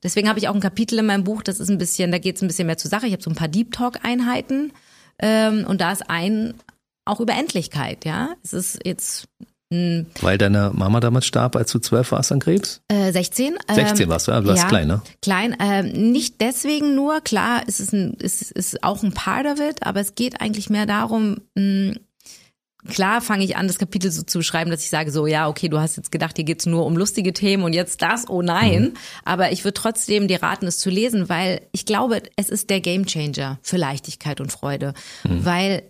Deswegen 0.04 0.28
habe 0.28 0.38
ich 0.38 0.46
auch 0.46 0.54
ein 0.54 0.60
Kapitel 0.60 1.00
in 1.00 1.06
meinem 1.06 1.24
Buch, 1.24 1.42
das 1.42 1.58
ist 1.58 1.68
ein 1.68 1.78
bisschen, 1.78 2.12
da 2.12 2.18
geht 2.18 2.36
es 2.36 2.42
ein 2.42 2.46
bisschen 2.46 2.68
mehr 2.68 2.78
zur 2.78 2.90
Sache. 2.90 3.08
Ich 3.08 3.12
habe 3.12 3.24
so 3.24 3.30
ein 3.30 3.34
paar 3.34 3.48
Deep 3.48 3.72
Talk 3.72 4.04
Einheiten 4.04 4.72
ähm, 5.20 5.64
und 5.66 5.80
da 5.80 5.92
ist 5.92 6.08
ein 6.08 6.54
auch 7.04 7.20
über 7.20 7.34
Endlichkeit, 7.34 8.04
ja. 8.04 8.30
Es 8.42 8.52
ist 8.52 8.80
jetzt 8.84 9.28
Weil 9.70 10.38
deine 10.38 10.70
Mama 10.74 11.00
damals 11.00 11.26
starb, 11.26 11.56
als 11.56 11.72
du 11.72 11.78
zwölf 11.78 12.12
warst 12.12 12.32
an 12.32 12.40
Krebs? 12.40 12.80
äh, 12.88 13.12
16. 13.12 13.56
16 13.72 14.08
warst 14.08 14.28
du, 14.28 14.32
ja, 14.32 14.40
du 14.40 14.48
warst 14.48 14.68
klein, 14.68 14.88
ne? 14.88 15.02
Klein, 15.22 15.56
ähm, 15.60 16.12
nicht 16.12 16.40
deswegen 16.40 16.94
nur, 16.94 17.20
klar, 17.20 17.62
es 17.66 17.80
ist, 17.80 17.92
ein, 17.92 18.16
es 18.20 18.42
ist 18.50 18.82
auch 18.82 19.02
ein 19.02 19.12
Part 19.12 19.46
of 19.46 19.60
it, 19.60 19.84
aber 19.84 20.00
es 20.00 20.14
geht 20.14 20.40
eigentlich 20.40 20.70
mehr 20.70 20.86
darum, 20.86 21.38
mh, 21.56 21.94
klar 22.86 23.20
fange 23.20 23.44
ich 23.44 23.56
an, 23.56 23.66
das 23.66 23.78
Kapitel 23.78 24.10
so 24.10 24.22
zu 24.22 24.42
schreiben, 24.42 24.70
dass 24.70 24.82
ich 24.82 24.90
sage 24.90 25.10
so, 25.10 25.26
ja, 25.26 25.48
okay, 25.48 25.68
du 25.68 25.78
hast 25.78 25.96
jetzt 25.96 26.12
gedacht, 26.12 26.36
hier 26.36 26.44
geht's 26.44 26.66
nur 26.66 26.86
um 26.86 26.96
lustige 26.96 27.32
Themen 27.32 27.64
und 27.64 27.72
jetzt 27.72 28.02
das, 28.02 28.28
oh 28.28 28.42
nein. 28.42 28.94
Aber 29.24 29.52
ich 29.52 29.64
würde 29.64 29.74
trotzdem 29.74 30.28
dir 30.28 30.42
raten, 30.42 30.66
es 30.66 30.78
zu 30.78 30.90
lesen, 30.90 31.28
weil 31.28 31.62
ich 31.72 31.86
glaube, 31.86 32.22
es 32.36 32.48
ist 32.48 32.70
der 32.70 32.80
Gamechanger 32.80 33.58
für 33.62 33.76
Leichtigkeit 33.76 34.40
und 34.40 34.52
Freude. 34.52 34.94
Weil 35.24 35.82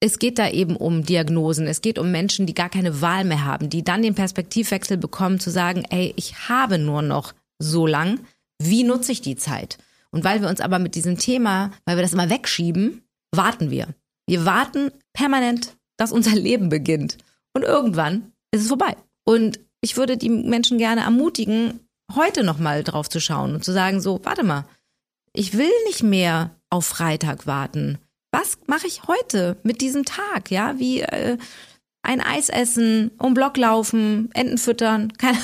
es 0.00 0.18
geht 0.18 0.38
da 0.38 0.50
eben 0.50 0.76
um 0.76 1.04
Diagnosen. 1.04 1.66
Es 1.66 1.80
geht 1.80 1.98
um 1.98 2.10
Menschen, 2.10 2.46
die 2.46 2.54
gar 2.54 2.68
keine 2.68 3.00
Wahl 3.00 3.24
mehr 3.24 3.44
haben, 3.44 3.70
die 3.70 3.82
dann 3.82 4.02
den 4.02 4.14
Perspektivwechsel 4.14 4.96
bekommen, 4.96 5.40
zu 5.40 5.50
sagen, 5.50 5.84
ey, 5.90 6.12
ich 6.16 6.48
habe 6.48 6.78
nur 6.78 7.02
noch 7.02 7.34
so 7.58 7.86
lang. 7.86 8.20
Wie 8.58 8.84
nutze 8.84 9.12
ich 9.12 9.22
die 9.22 9.36
Zeit? 9.36 9.78
Und 10.10 10.24
weil 10.24 10.40
wir 10.42 10.48
uns 10.48 10.60
aber 10.60 10.78
mit 10.78 10.94
diesem 10.94 11.18
Thema, 11.18 11.72
weil 11.84 11.96
wir 11.96 12.02
das 12.02 12.12
immer 12.12 12.30
wegschieben, 12.30 13.02
warten 13.34 13.70
wir. 13.70 13.88
Wir 14.26 14.44
warten 14.44 14.90
permanent, 15.12 15.76
dass 15.96 16.12
unser 16.12 16.34
Leben 16.34 16.68
beginnt. 16.68 17.18
Und 17.54 17.62
irgendwann 17.62 18.32
ist 18.50 18.62
es 18.62 18.68
vorbei. 18.68 18.96
Und 19.24 19.60
ich 19.80 19.96
würde 19.96 20.16
die 20.16 20.28
Menschen 20.28 20.78
gerne 20.78 21.02
ermutigen, 21.02 21.80
heute 22.14 22.44
nochmal 22.44 22.84
drauf 22.84 23.08
zu 23.08 23.20
schauen 23.20 23.54
und 23.54 23.64
zu 23.64 23.72
sagen, 23.72 24.00
so, 24.00 24.20
warte 24.24 24.44
mal, 24.44 24.64
ich 25.32 25.56
will 25.56 25.72
nicht 25.86 26.02
mehr 26.02 26.50
auf 26.70 26.86
Freitag 26.86 27.46
warten. 27.46 27.98
Was 28.32 28.58
mache 28.66 28.86
ich 28.86 29.06
heute 29.06 29.56
mit 29.62 29.80
diesem 29.80 30.04
Tag? 30.04 30.50
Ja, 30.50 30.78
wie 30.78 31.00
äh, 31.00 31.38
ein 32.02 32.20
Eis 32.20 32.48
essen, 32.48 33.10
um 33.18 33.34
Block 33.34 33.56
laufen, 33.56 34.30
Enten 34.34 34.58
füttern, 34.58 35.12
keine, 35.18 35.38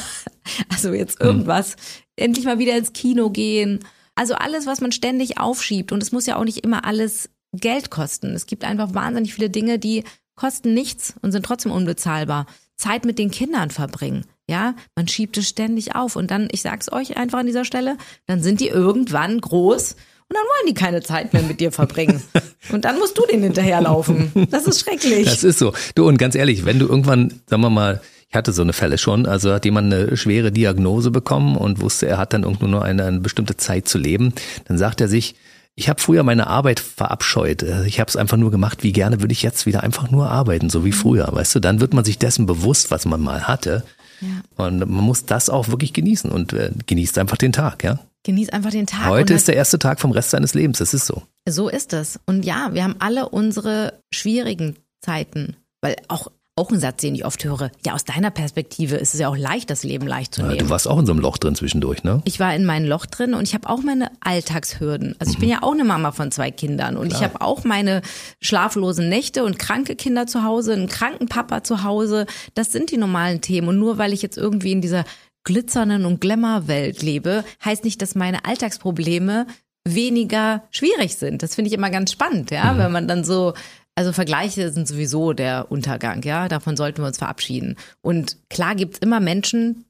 also 0.68 0.92
jetzt 0.92 1.20
irgendwas. 1.20 1.76
Endlich 2.16 2.44
mal 2.44 2.58
wieder 2.58 2.76
ins 2.76 2.92
Kino 2.92 3.30
gehen. 3.30 3.80
Also 4.14 4.34
alles, 4.34 4.66
was 4.66 4.80
man 4.80 4.92
ständig 4.92 5.38
aufschiebt. 5.38 5.92
Und 5.92 6.02
es 6.02 6.12
muss 6.12 6.26
ja 6.26 6.36
auch 6.36 6.44
nicht 6.44 6.64
immer 6.64 6.84
alles 6.84 7.30
Geld 7.52 7.90
kosten. 7.90 8.34
Es 8.34 8.46
gibt 8.46 8.64
einfach 8.64 8.94
wahnsinnig 8.94 9.34
viele 9.34 9.50
Dinge, 9.50 9.78
die 9.78 10.04
kosten 10.34 10.74
nichts 10.74 11.14
und 11.22 11.32
sind 11.32 11.44
trotzdem 11.44 11.72
unbezahlbar. 11.72 12.46
Zeit 12.76 13.04
mit 13.04 13.18
den 13.18 13.30
Kindern 13.30 13.70
verbringen. 13.70 14.24
Ja, 14.48 14.74
man 14.96 15.06
schiebt 15.08 15.36
es 15.38 15.48
ständig 15.48 15.94
auf 15.94 16.16
und 16.16 16.30
dann, 16.30 16.48
ich 16.50 16.62
sag's 16.62 16.90
euch 16.90 17.16
einfach 17.16 17.38
an 17.38 17.46
dieser 17.46 17.64
Stelle, 17.64 17.96
dann 18.26 18.42
sind 18.42 18.60
die 18.60 18.68
irgendwann 18.68 19.40
groß 19.40 19.92
und 20.32 20.36
dann 20.36 20.44
wollen 20.44 20.66
die 20.68 20.74
keine 20.74 21.02
Zeit 21.02 21.32
mehr 21.32 21.42
mit 21.42 21.60
dir 21.60 21.72
verbringen. 21.72 22.22
Und 22.70 22.84
dann 22.86 22.98
musst 22.98 23.18
du 23.18 23.26
denen 23.26 23.42
hinterherlaufen. 23.42 24.32
Das 24.50 24.66
ist 24.66 24.80
schrecklich. 24.80 25.24
Das 25.24 25.44
ist 25.44 25.58
so. 25.58 25.74
Du, 25.96 26.06
und 26.06 26.16
ganz 26.16 26.36
ehrlich, 26.36 26.64
wenn 26.64 26.78
du 26.78 26.86
irgendwann, 26.86 27.40
sagen 27.46 27.60
wir 27.60 27.70
mal, 27.70 28.00
ich 28.30 28.34
hatte 28.36 28.52
so 28.52 28.62
eine 28.62 28.72
Fälle 28.72 28.96
schon, 28.96 29.26
also 29.26 29.52
hat 29.52 29.66
jemand 29.66 29.92
eine 29.92 30.16
schwere 30.16 30.52
Diagnose 30.52 31.10
bekommen 31.10 31.56
und 31.56 31.82
wusste, 31.82 32.06
er 32.06 32.16
hat 32.16 32.32
dann 32.32 32.44
irgendwo 32.44 32.66
nur 32.66 32.82
eine, 32.82 33.04
eine 33.04 33.20
bestimmte 33.20 33.58
Zeit 33.58 33.88
zu 33.88 33.98
leben, 33.98 34.32
dann 34.64 34.78
sagt 34.78 35.02
er 35.02 35.08
sich, 35.08 35.34
ich 35.74 35.88
habe 35.88 36.00
früher 36.00 36.22
meine 36.22 36.46
Arbeit 36.48 36.80
verabscheut. 36.80 37.62
Ich 37.86 37.98
habe 37.98 38.08
es 38.08 38.16
einfach 38.16 38.36
nur 38.36 38.50
gemacht, 38.50 38.82
wie 38.82 38.92
gerne 38.92 39.20
würde 39.20 39.32
ich 39.32 39.42
jetzt 39.42 39.64
wieder 39.66 39.82
einfach 39.82 40.10
nur 40.10 40.30
arbeiten, 40.30 40.68
so 40.68 40.84
wie 40.84 40.92
früher, 40.92 41.28
weißt 41.30 41.54
du? 41.54 41.60
Dann 41.60 41.80
wird 41.80 41.94
man 41.94 42.04
sich 42.04 42.18
dessen 42.18 42.46
bewusst, 42.46 42.90
was 42.90 43.06
man 43.06 43.20
mal 43.20 43.48
hatte. 43.48 43.84
Ja. 44.20 44.64
Und 44.64 44.78
man 44.78 45.04
muss 45.04 45.24
das 45.24 45.48
auch 45.48 45.68
wirklich 45.68 45.92
genießen 45.92 46.30
und 46.30 46.52
äh, 46.52 46.70
genießt 46.86 47.18
einfach 47.18 47.38
den 47.38 47.52
Tag, 47.52 47.82
ja. 47.84 47.98
Genieß 48.24 48.50
einfach 48.50 48.70
den 48.70 48.86
Tag. 48.86 49.06
Heute 49.06 49.34
ist 49.34 49.48
der 49.48 49.56
erste 49.56 49.78
Tag 49.80 49.98
vom 49.98 50.12
Rest 50.12 50.30
seines 50.30 50.54
Lebens, 50.54 50.78
das 50.78 50.94
ist 50.94 51.06
so. 51.06 51.22
So 51.48 51.68
ist 51.68 51.92
es. 51.92 52.20
Und 52.24 52.44
ja, 52.44 52.70
wir 52.72 52.84
haben 52.84 52.96
alle 53.00 53.28
unsere 53.30 53.98
schwierigen 54.14 54.76
Zeiten. 55.00 55.56
Weil 55.80 55.96
auch, 56.06 56.30
auch 56.54 56.70
ein 56.70 56.80
Satz, 56.80 57.00
den 57.00 57.14
ich 57.14 57.24
oft 57.24 57.42
höre, 57.44 57.70
ja, 57.86 57.94
aus 57.94 58.04
deiner 58.04 58.30
Perspektive 58.30 58.96
ist 58.96 59.14
es 59.14 59.20
ja 59.20 59.28
auch 59.28 59.36
leicht, 59.36 59.70
das 59.70 59.84
Leben 59.84 60.06
leicht 60.06 60.34
zu 60.34 60.42
Ja, 60.42 60.48
nehmen. 60.48 60.58
du 60.58 60.68
warst 60.68 60.86
auch 60.86 60.98
in 60.98 61.06
so 61.06 61.12
einem 61.12 61.20
Loch 61.22 61.38
drin 61.38 61.54
zwischendurch, 61.54 62.04
ne? 62.04 62.20
Ich 62.26 62.40
war 62.40 62.54
in 62.54 62.66
meinem 62.66 62.86
Loch 62.86 63.06
drin 63.06 63.32
und 63.32 63.44
ich 63.44 63.54
habe 63.54 63.70
auch 63.70 63.82
meine 63.82 64.10
Alltagshürden. 64.20 65.16
Also 65.18 65.32
ich 65.32 65.38
bin 65.38 65.48
ja 65.48 65.62
auch 65.62 65.72
eine 65.72 65.84
Mama 65.84 66.12
von 66.12 66.30
zwei 66.30 66.50
Kindern 66.50 66.98
und 66.98 67.10
ich 67.10 67.22
habe 67.22 67.40
auch 67.40 67.64
meine 67.64 68.02
schlaflosen 68.40 69.08
Nächte 69.08 69.44
und 69.44 69.58
kranke 69.58 69.96
Kinder 69.96 70.26
zu 70.26 70.44
Hause, 70.44 70.74
einen 70.74 70.88
kranken 70.88 71.26
Papa 71.26 71.64
zu 71.64 71.84
Hause. 71.84 72.26
Das 72.54 72.70
sind 72.70 72.90
die 72.90 72.98
normalen 72.98 73.40
Themen. 73.40 73.68
Und 73.68 73.78
nur 73.78 73.96
weil 73.96 74.12
ich 74.12 74.20
jetzt 74.20 74.36
irgendwie 74.36 74.72
in 74.72 74.82
dieser 74.82 75.04
glitzernden 75.44 76.04
und 76.04 76.20
Glamour-Welt 76.20 77.02
lebe, 77.02 77.44
heißt 77.64 77.82
nicht, 77.84 78.02
dass 78.02 78.14
meine 78.14 78.44
Alltagsprobleme 78.44 79.46
weniger 79.88 80.62
schwierig 80.70 81.16
sind. 81.16 81.42
Das 81.42 81.54
finde 81.54 81.68
ich 81.70 81.74
immer 81.74 81.90
ganz 81.90 82.12
spannend, 82.12 82.50
ja, 82.50 82.76
wenn 82.78 82.92
man 82.92 83.08
dann 83.08 83.24
so 83.24 83.54
also 83.94 84.12
Vergleiche 84.12 84.72
sind 84.72 84.88
sowieso 84.88 85.32
der 85.32 85.70
Untergang, 85.70 86.22
ja, 86.22 86.48
davon 86.48 86.76
sollten 86.76 87.02
wir 87.02 87.06
uns 87.06 87.18
verabschieden. 87.18 87.76
Und 88.00 88.36
klar 88.48 88.74
gibt's 88.74 88.98
immer 88.98 89.20
Menschen, 89.20 89.84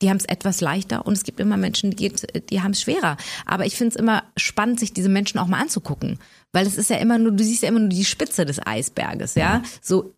die 0.00 0.10
haben 0.10 0.16
es 0.16 0.24
etwas 0.24 0.60
leichter 0.60 1.06
und 1.06 1.12
es 1.12 1.22
gibt 1.22 1.38
immer 1.38 1.56
Menschen, 1.56 1.90
die, 1.92 2.12
die 2.50 2.60
haben 2.60 2.72
es 2.72 2.80
schwerer. 2.80 3.16
Aber 3.46 3.66
ich 3.66 3.76
finde 3.76 3.90
es 3.90 3.96
immer 3.96 4.24
spannend, 4.36 4.80
sich 4.80 4.92
diese 4.92 5.08
Menschen 5.08 5.38
auch 5.38 5.46
mal 5.46 5.60
anzugucken. 5.60 6.18
Weil 6.52 6.66
es 6.66 6.76
ist 6.76 6.90
ja 6.90 6.96
immer 6.96 7.18
nur, 7.18 7.32
du 7.32 7.44
siehst 7.44 7.62
ja 7.62 7.68
immer 7.68 7.78
nur 7.78 7.88
die 7.88 8.04
Spitze 8.04 8.44
des 8.44 8.64
Eisberges, 8.66 9.36
ja. 9.36 9.62
So, 9.80 10.14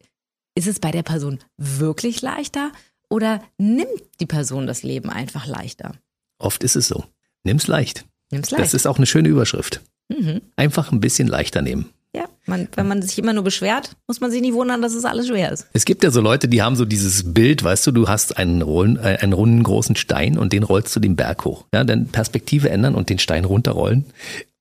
ist 0.55 0.69
es 0.69 0.79
bei 0.81 0.91
der 0.91 1.03
Person 1.03 1.41
wirklich 1.59 2.23
leichter 2.23 2.73
oder 3.11 3.43
nimmt 3.59 4.03
die 4.21 4.27
Person 4.27 4.67
das 4.67 4.83
Leben 4.83 5.11
einfach 5.11 5.47
leichter? 5.47 5.93
Oft 6.39 6.65
ist 6.65 6.77
es 6.77 6.89
so. 6.89 7.05
Nimm's 7.43 7.67
leicht. 7.67 8.07
Nimm's 8.31 8.51
leicht. 8.51 8.63
Das 8.63 8.75
ist 8.75 8.87
auch 8.87 8.97
eine 8.97 9.07
schöne 9.07 9.29
Überschrift. 9.29 9.83
Mhm. 10.09 10.41
Einfach 10.57 10.93
ein 10.93 11.01
bisschen 11.01 11.29
leichter 11.29 11.61
nehmen. 11.61 11.91
Ja, 12.15 12.27
man, 12.47 12.69
wenn 12.77 12.87
man 12.87 13.03
sich 13.03 13.19
immer 13.19 13.33
nur 13.33 13.43
beschwert, 13.43 13.97
muss 14.07 14.21
man 14.21 14.31
sich 14.31 14.41
nicht 14.41 14.55
wundern, 14.55 14.81
dass 14.81 14.95
es 14.95 15.05
alles 15.05 15.27
schwer 15.27 15.51
ist. 15.51 15.67
Es 15.73 15.85
gibt 15.85 16.05
ja 16.05 16.13
so 16.13 16.21
Leute, 16.21 16.47
die 16.47 16.63
haben 16.63 16.77
so 16.77 16.85
dieses 16.85 17.35
Bild, 17.35 17.65
weißt 17.65 17.89
du, 17.89 17.91
du 17.91 18.09
hast 18.09 18.37
einen, 18.37 18.63
Rollen, 18.63 18.97
äh, 18.99 19.19
einen 19.21 19.33
runden 19.33 19.65
großen 19.65 19.97
Stein 19.97 20.39
und 20.39 20.53
den 20.53 20.63
rollst 20.63 20.95
du 20.95 21.01
den 21.01 21.17
Berg 21.17 21.45
hoch. 21.45 21.65
Ja, 21.75 21.83
dann 21.83 22.07
Perspektive 22.07 22.71
ändern 22.71 22.95
und 22.95 23.11
den 23.11 23.19
Stein 23.19 23.45
runterrollen. 23.45 24.05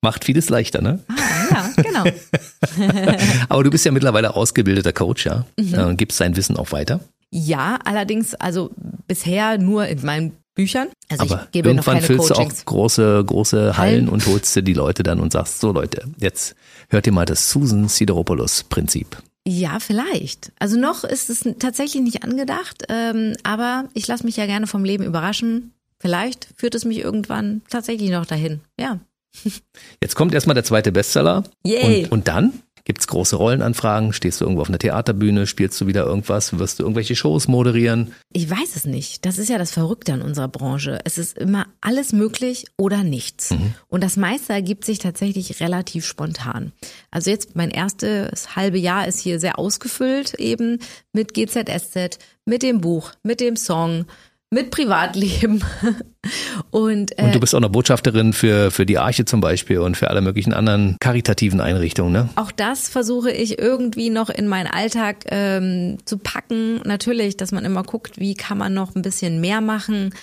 Macht 0.01 0.25
vieles 0.25 0.49
leichter, 0.49 0.81
ne? 0.81 0.99
Ah, 1.07 1.69
ja, 1.77 1.83
genau. 1.83 2.03
Aber 3.49 3.63
du 3.63 3.69
bist 3.69 3.85
ja 3.85 3.91
mittlerweile 3.91 4.35
ausgebildeter 4.35 4.91
Coach, 4.91 5.25
ja. 5.27 5.45
Mhm. 5.59 5.73
Äh, 5.75 5.95
gibst 5.95 6.19
dein 6.19 6.35
Wissen 6.35 6.57
auch 6.57 6.71
weiter. 6.71 7.01
Ja, 7.29 7.79
allerdings, 7.85 8.33
also 8.35 8.71
bisher 9.07 9.59
nur 9.59 9.87
in 9.87 10.03
meinen 10.03 10.33
Büchern. 10.55 10.89
Also 11.09 11.23
Aber 11.23 11.43
ich 11.45 11.51
gebe 11.51 11.69
noch 11.69 11.75
irgendwann 11.75 11.95
keine 11.95 12.05
füllst 12.05 12.29
du 12.29 12.33
Coachings. 12.35 12.61
auch 12.61 12.65
große, 12.65 13.23
große 13.25 13.77
Hallen 13.77 13.77
Hallen? 13.77 14.09
und 14.09 14.25
holst 14.27 14.55
dir 14.55 14.61
die 14.61 14.73
Leute 14.73 15.03
dann 15.03 15.19
und 15.19 15.31
sagst, 15.33 15.59
so 15.59 15.71
Leute, 15.71 16.05
jetzt 16.17 16.55
hört 16.89 17.07
ihr 17.07 17.13
mal 17.13 17.25
das 17.25 17.49
Susan 17.49 17.87
Sideropoulos 17.87 18.63
Prinzip. 18.63 19.17
Ja, 19.47 19.79
vielleicht. 19.79 20.51
Also 20.59 20.79
noch 20.79 21.03
ist 21.03 21.29
es 21.29 21.43
tatsächlich 21.59 22.01
nicht 22.01 22.23
angedacht, 22.23 22.83
ähm, 22.89 23.35
aber 23.43 23.89
ich 23.93 24.07
lasse 24.07 24.25
mich 24.25 24.37
ja 24.37 24.45
gerne 24.45 24.67
vom 24.67 24.85
Leben 24.85 25.03
überraschen. 25.03 25.73
Vielleicht 25.99 26.47
führt 26.55 26.75
es 26.75 26.85
mich 26.85 26.99
irgendwann 26.99 27.61
tatsächlich 27.69 28.09
noch 28.09 28.25
dahin. 28.25 28.61
Ja. 28.79 28.99
Jetzt 30.01 30.15
kommt 30.15 30.33
erstmal 30.33 30.53
der 30.53 30.63
zweite 30.63 30.91
Bestseller. 30.91 31.43
Yay. 31.65 32.03
Und, 32.05 32.11
und 32.11 32.27
dann 32.27 32.53
gibt's 32.85 33.07
große 33.07 33.35
Rollenanfragen, 33.35 34.13
stehst 34.13 34.41
du 34.41 34.45
irgendwo 34.45 34.61
auf 34.61 34.69
einer 34.69 34.79
Theaterbühne, 34.79 35.47
spielst 35.47 35.79
du 35.79 35.87
wieder 35.87 36.05
irgendwas, 36.05 36.57
wirst 36.57 36.79
du 36.79 36.83
irgendwelche 36.83 37.15
Shows 37.15 37.47
moderieren. 37.47 38.13
Ich 38.31 38.49
weiß 38.49 38.75
es 38.75 38.85
nicht. 38.85 39.25
Das 39.25 39.37
ist 39.37 39.49
ja 39.49 39.57
das 39.57 39.71
Verrückte 39.71 40.13
an 40.13 40.21
unserer 40.21 40.47
Branche. 40.47 40.99
Es 41.05 41.17
ist 41.17 41.37
immer 41.37 41.67
alles 41.81 42.11
möglich 42.11 42.65
oder 42.77 43.03
nichts. 43.03 43.53
Und 43.87 44.03
das 44.03 44.17
meiste 44.17 44.53
ergibt 44.53 44.85
sich 44.85 44.99
tatsächlich 44.99 45.59
relativ 45.59 46.05
spontan. 46.05 46.71
Also 47.11 47.29
jetzt 47.29 47.55
mein 47.55 47.71
erstes 47.71 48.55
halbe 48.55 48.77
Jahr 48.77 49.07
ist 49.07 49.19
hier 49.19 49.39
sehr 49.39 49.59
ausgefüllt 49.59 50.33
eben 50.35 50.79
mit 51.13 51.33
GZSZ, 51.33 52.19
mit 52.45 52.63
dem 52.63 52.81
Buch, 52.81 53.11
mit 53.23 53.39
dem 53.39 53.55
Song, 53.55 54.05
mit 54.53 54.71
Privatleben. 54.71 55.63
Und, 56.71 57.17
äh, 57.19 57.23
Und 57.23 57.35
du 57.35 57.39
bist 57.39 57.53
auch 57.53 57.59
noch 57.59 57.69
Botschafterin 57.69 58.31
für, 58.31 58.71
für 58.71 58.85
die 58.85 58.97
Arche 58.97 59.25
zum 59.25 59.41
Beispiel 59.41 59.79
und 59.79 59.97
für 59.97 60.09
alle 60.09 60.21
möglichen 60.21 60.53
anderen 60.53 60.95
karitativen 61.01 61.59
Einrichtungen, 61.59 62.13
ne? 62.13 62.29
Auch 62.35 62.51
das 62.51 62.87
versuche 62.87 63.29
ich 63.29 63.59
irgendwie 63.59 64.09
noch 64.09 64.29
in 64.29 64.47
meinen 64.47 64.67
Alltag 64.67 65.25
ähm, 65.25 65.97
zu 66.05 66.17
packen. 66.17 66.81
Natürlich, 66.85 67.35
dass 67.35 67.51
man 67.51 67.65
immer 67.65 67.83
guckt, 67.83 68.19
wie 68.19 68.35
kann 68.35 68.57
man 68.57 68.73
noch 68.73 68.95
ein 68.95 69.01
bisschen 69.01 69.41
mehr 69.41 69.59
machen. 69.59 70.13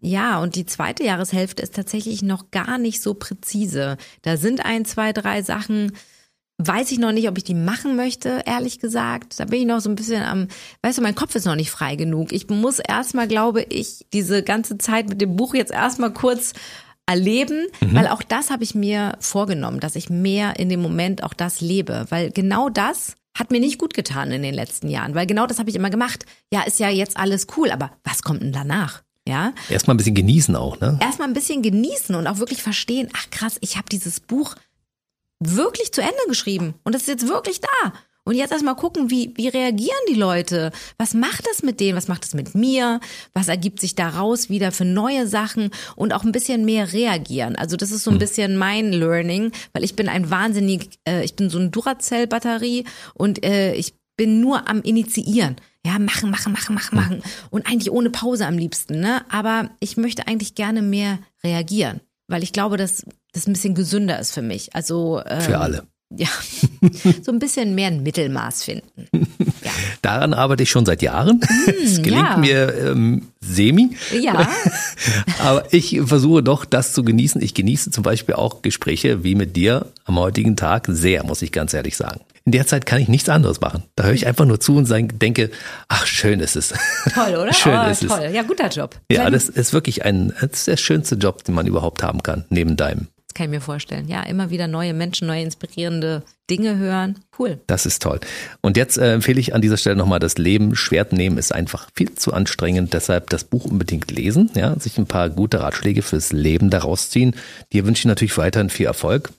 Ja, 0.00 0.40
und 0.40 0.56
die 0.56 0.64
zweite 0.64 1.04
Jahreshälfte 1.04 1.62
ist 1.62 1.74
tatsächlich 1.74 2.22
noch 2.22 2.50
gar 2.50 2.78
nicht 2.78 3.02
so 3.02 3.12
präzise. 3.12 3.98
Da 4.22 4.38
sind 4.38 4.64
ein, 4.64 4.86
zwei, 4.86 5.12
drei 5.12 5.42
Sachen, 5.42 5.92
weiß 6.66 6.92
ich 6.92 6.98
noch 6.98 7.12
nicht, 7.12 7.28
ob 7.28 7.38
ich 7.38 7.44
die 7.44 7.54
machen 7.54 7.96
möchte, 7.96 8.42
ehrlich 8.46 8.78
gesagt. 8.80 9.40
Da 9.40 9.44
bin 9.44 9.60
ich 9.60 9.66
noch 9.66 9.80
so 9.80 9.88
ein 9.88 9.96
bisschen 9.96 10.22
am, 10.22 10.48
weißt 10.82 10.98
du, 10.98 11.02
mein 11.02 11.14
Kopf 11.14 11.34
ist 11.34 11.46
noch 11.46 11.56
nicht 11.56 11.70
frei 11.70 11.96
genug. 11.96 12.32
Ich 12.32 12.48
muss 12.48 12.78
erstmal, 12.78 13.28
glaube 13.28 13.62
ich, 13.62 14.06
diese 14.12 14.42
ganze 14.42 14.78
Zeit 14.78 15.08
mit 15.08 15.20
dem 15.20 15.36
Buch 15.36 15.54
jetzt 15.54 15.72
erstmal 15.72 16.12
kurz 16.12 16.52
erleben, 17.06 17.66
weil 17.80 18.06
auch 18.06 18.22
das 18.22 18.50
habe 18.50 18.62
ich 18.62 18.74
mir 18.76 19.16
vorgenommen, 19.18 19.80
dass 19.80 19.96
ich 19.96 20.10
mehr 20.10 20.60
in 20.60 20.68
dem 20.68 20.80
Moment 20.80 21.24
auch 21.24 21.34
das 21.34 21.60
lebe, 21.60 22.06
weil 22.10 22.30
genau 22.30 22.68
das 22.68 23.14
hat 23.36 23.50
mir 23.50 23.58
nicht 23.58 23.78
gut 23.78 23.94
getan 23.94 24.30
in 24.30 24.42
den 24.42 24.54
letzten 24.54 24.88
Jahren, 24.88 25.14
weil 25.14 25.26
genau 25.26 25.46
das 25.46 25.58
habe 25.58 25.70
ich 25.70 25.76
immer 25.76 25.90
gemacht. 25.90 26.24
Ja, 26.52 26.62
ist 26.62 26.78
ja 26.78 26.88
jetzt 26.88 27.16
alles 27.16 27.48
cool, 27.56 27.70
aber 27.70 27.90
was 28.04 28.22
kommt 28.22 28.42
denn 28.42 28.52
danach? 28.52 29.02
Ja, 29.28 29.52
Erstmal 29.68 29.94
ein 29.94 29.98
bisschen 29.98 30.14
genießen 30.14 30.56
auch, 30.56 30.80
ne? 30.80 30.98
erstmal 31.00 31.28
ein 31.28 31.34
bisschen 31.34 31.62
genießen 31.62 32.14
und 32.14 32.26
auch 32.26 32.38
wirklich 32.38 32.62
verstehen, 32.62 33.08
ach 33.14 33.28
krass, 33.30 33.58
ich 33.60 33.76
habe 33.76 33.86
dieses 33.90 34.18
Buch 34.18 34.54
wirklich 35.40 35.92
zu 35.92 36.00
Ende 36.00 36.14
geschrieben 36.28 36.74
und 36.84 36.94
das 36.94 37.02
ist 37.02 37.08
jetzt 37.08 37.28
wirklich 37.28 37.60
da. 37.60 37.92
Und 38.24 38.36
jetzt 38.36 38.52
erstmal 38.52 38.76
gucken, 38.76 39.10
wie, 39.10 39.32
wie 39.36 39.48
reagieren 39.48 39.98
die 40.08 40.14
Leute? 40.14 40.72
Was 40.98 41.14
macht 41.14 41.46
das 41.46 41.62
mit 41.62 41.80
denen? 41.80 41.96
Was 41.96 42.06
macht 42.06 42.22
das 42.22 42.34
mit 42.34 42.54
mir? 42.54 43.00
Was 43.32 43.48
ergibt 43.48 43.80
sich 43.80 43.94
daraus 43.94 44.50
wieder 44.50 44.72
für 44.72 44.84
neue 44.84 45.26
Sachen? 45.26 45.70
Und 45.96 46.12
auch 46.12 46.22
ein 46.22 46.30
bisschen 46.30 46.64
mehr 46.66 46.92
reagieren. 46.92 47.56
Also 47.56 47.76
das 47.76 47.90
ist 47.90 48.04
so 48.04 48.10
ein 48.10 48.18
bisschen 48.18 48.58
mein 48.58 48.92
Learning, 48.92 49.52
weil 49.72 49.84
ich 49.84 49.96
bin 49.96 50.08
ein 50.08 50.30
wahnsinnig, 50.30 50.90
äh, 51.08 51.24
ich 51.24 51.34
bin 51.34 51.48
so 51.48 51.58
eine 51.58 51.70
Duracell-Batterie 51.70 52.84
und 53.14 53.42
äh, 53.44 53.74
ich 53.74 53.94
bin 54.16 54.40
nur 54.40 54.68
am 54.68 54.82
Initiieren. 54.82 55.56
Ja, 55.84 55.98
machen, 55.98 56.30
machen, 56.30 56.52
machen, 56.52 56.74
machen, 56.74 56.94
machen. 56.94 57.22
Und 57.48 57.66
eigentlich 57.66 57.90
ohne 57.90 58.10
Pause 58.10 58.46
am 58.46 58.58
liebsten, 58.58 59.00
ne? 59.00 59.24
Aber 59.30 59.70
ich 59.80 59.96
möchte 59.96 60.28
eigentlich 60.28 60.54
gerne 60.54 60.82
mehr 60.82 61.20
reagieren, 61.42 62.00
weil 62.28 62.42
ich 62.42 62.52
glaube, 62.52 62.76
dass 62.76 63.06
das 63.32 63.46
ein 63.46 63.52
bisschen 63.52 63.74
gesünder 63.74 64.18
ist 64.18 64.32
für 64.32 64.42
mich. 64.42 64.74
Also 64.74 65.22
ähm, 65.26 65.40
Für 65.40 65.58
alle. 65.58 65.86
Ja, 66.16 66.26
so 67.22 67.30
ein 67.30 67.38
bisschen 67.38 67.76
mehr 67.76 67.86
ein 67.86 68.02
Mittelmaß 68.02 68.64
finden. 68.64 69.06
Ja, 69.62 69.70
Daran 70.02 70.34
arbeite 70.34 70.64
ich 70.64 70.70
schon 70.70 70.84
seit 70.84 71.02
Jahren. 71.02 71.40
Es 71.84 72.02
gelingt 72.02 72.28
ja. 72.30 72.36
mir 72.36 72.74
ähm, 72.74 73.28
semi. 73.40 73.96
ja 74.20 74.48
Aber 75.40 75.72
ich 75.72 76.00
versuche 76.04 76.42
doch, 76.42 76.64
das 76.64 76.92
zu 76.94 77.04
genießen. 77.04 77.40
Ich 77.40 77.54
genieße 77.54 77.92
zum 77.92 78.02
Beispiel 78.02 78.34
auch 78.34 78.62
Gespräche 78.62 79.22
wie 79.22 79.36
mit 79.36 79.54
dir 79.54 79.86
am 80.04 80.18
heutigen 80.18 80.56
Tag 80.56 80.86
sehr, 80.88 81.22
muss 81.24 81.42
ich 81.42 81.52
ganz 81.52 81.74
ehrlich 81.74 81.96
sagen. 81.96 82.20
In 82.44 82.52
der 82.52 82.66
Zeit 82.66 82.86
kann 82.86 83.00
ich 83.00 83.08
nichts 83.08 83.28
anderes 83.28 83.60
machen. 83.60 83.84
Da 83.94 84.04
höre 84.04 84.14
ich 84.14 84.26
einfach 84.26 84.46
nur 84.46 84.58
zu 84.58 84.76
und 84.76 84.90
denke, 84.90 85.50
ach, 85.88 86.06
schön 86.06 86.40
ist 86.40 86.56
es. 86.56 86.74
toll, 87.14 87.36
oder? 87.36 87.52
Schön 87.52 87.78
oh, 87.78 87.88
ist 87.88 88.02
es. 88.02 88.08
toll. 88.08 88.30
Ja, 88.32 88.42
guter 88.42 88.68
Job. 88.68 88.98
Ja, 89.12 89.30
das 89.30 89.48
ist 89.48 89.72
wirklich 89.72 90.04
ein, 90.04 90.32
das 90.40 90.50
ist 90.52 90.66
der 90.66 90.76
schönste 90.76 91.14
Job, 91.14 91.44
den 91.44 91.54
man 91.54 91.68
überhaupt 91.68 92.02
haben 92.02 92.22
kann, 92.24 92.46
neben 92.48 92.76
deinem. 92.76 93.06
Das 93.30 93.34
kann 93.34 93.44
ich 93.44 93.50
mir 93.50 93.60
vorstellen. 93.60 94.08
Ja, 94.08 94.24
immer 94.24 94.50
wieder 94.50 94.66
neue 94.66 94.92
Menschen, 94.92 95.28
neue 95.28 95.44
inspirierende 95.44 96.24
Dinge 96.50 96.78
hören. 96.78 97.20
Cool. 97.38 97.60
Das 97.68 97.86
ist 97.86 98.02
toll. 98.02 98.18
Und 98.60 98.76
jetzt 98.76 98.98
äh, 98.98 99.12
empfehle 99.12 99.38
ich 99.38 99.54
an 99.54 99.62
dieser 99.62 99.76
Stelle 99.76 99.94
nochmal, 99.94 100.18
das 100.18 100.36
Leben 100.36 100.74
schwer 100.74 101.06
nehmen 101.12 101.38
ist 101.38 101.54
einfach 101.54 101.86
viel 101.94 102.12
zu 102.16 102.32
anstrengend. 102.32 102.92
Deshalb 102.92 103.30
das 103.30 103.44
Buch 103.44 103.66
unbedingt 103.66 104.10
lesen, 104.10 104.50
ja, 104.56 104.76
sich 104.80 104.98
ein 104.98 105.06
paar 105.06 105.30
gute 105.30 105.60
Ratschläge 105.60 106.02
fürs 106.02 106.32
Leben 106.32 106.70
daraus 106.70 107.08
ziehen. 107.08 107.36
Dir 107.72 107.86
wünsche 107.86 108.00
ich 108.00 108.06
natürlich 108.06 108.36
weiterhin 108.36 108.68
viel 108.68 108.86
Erfolg. 108.86 109.30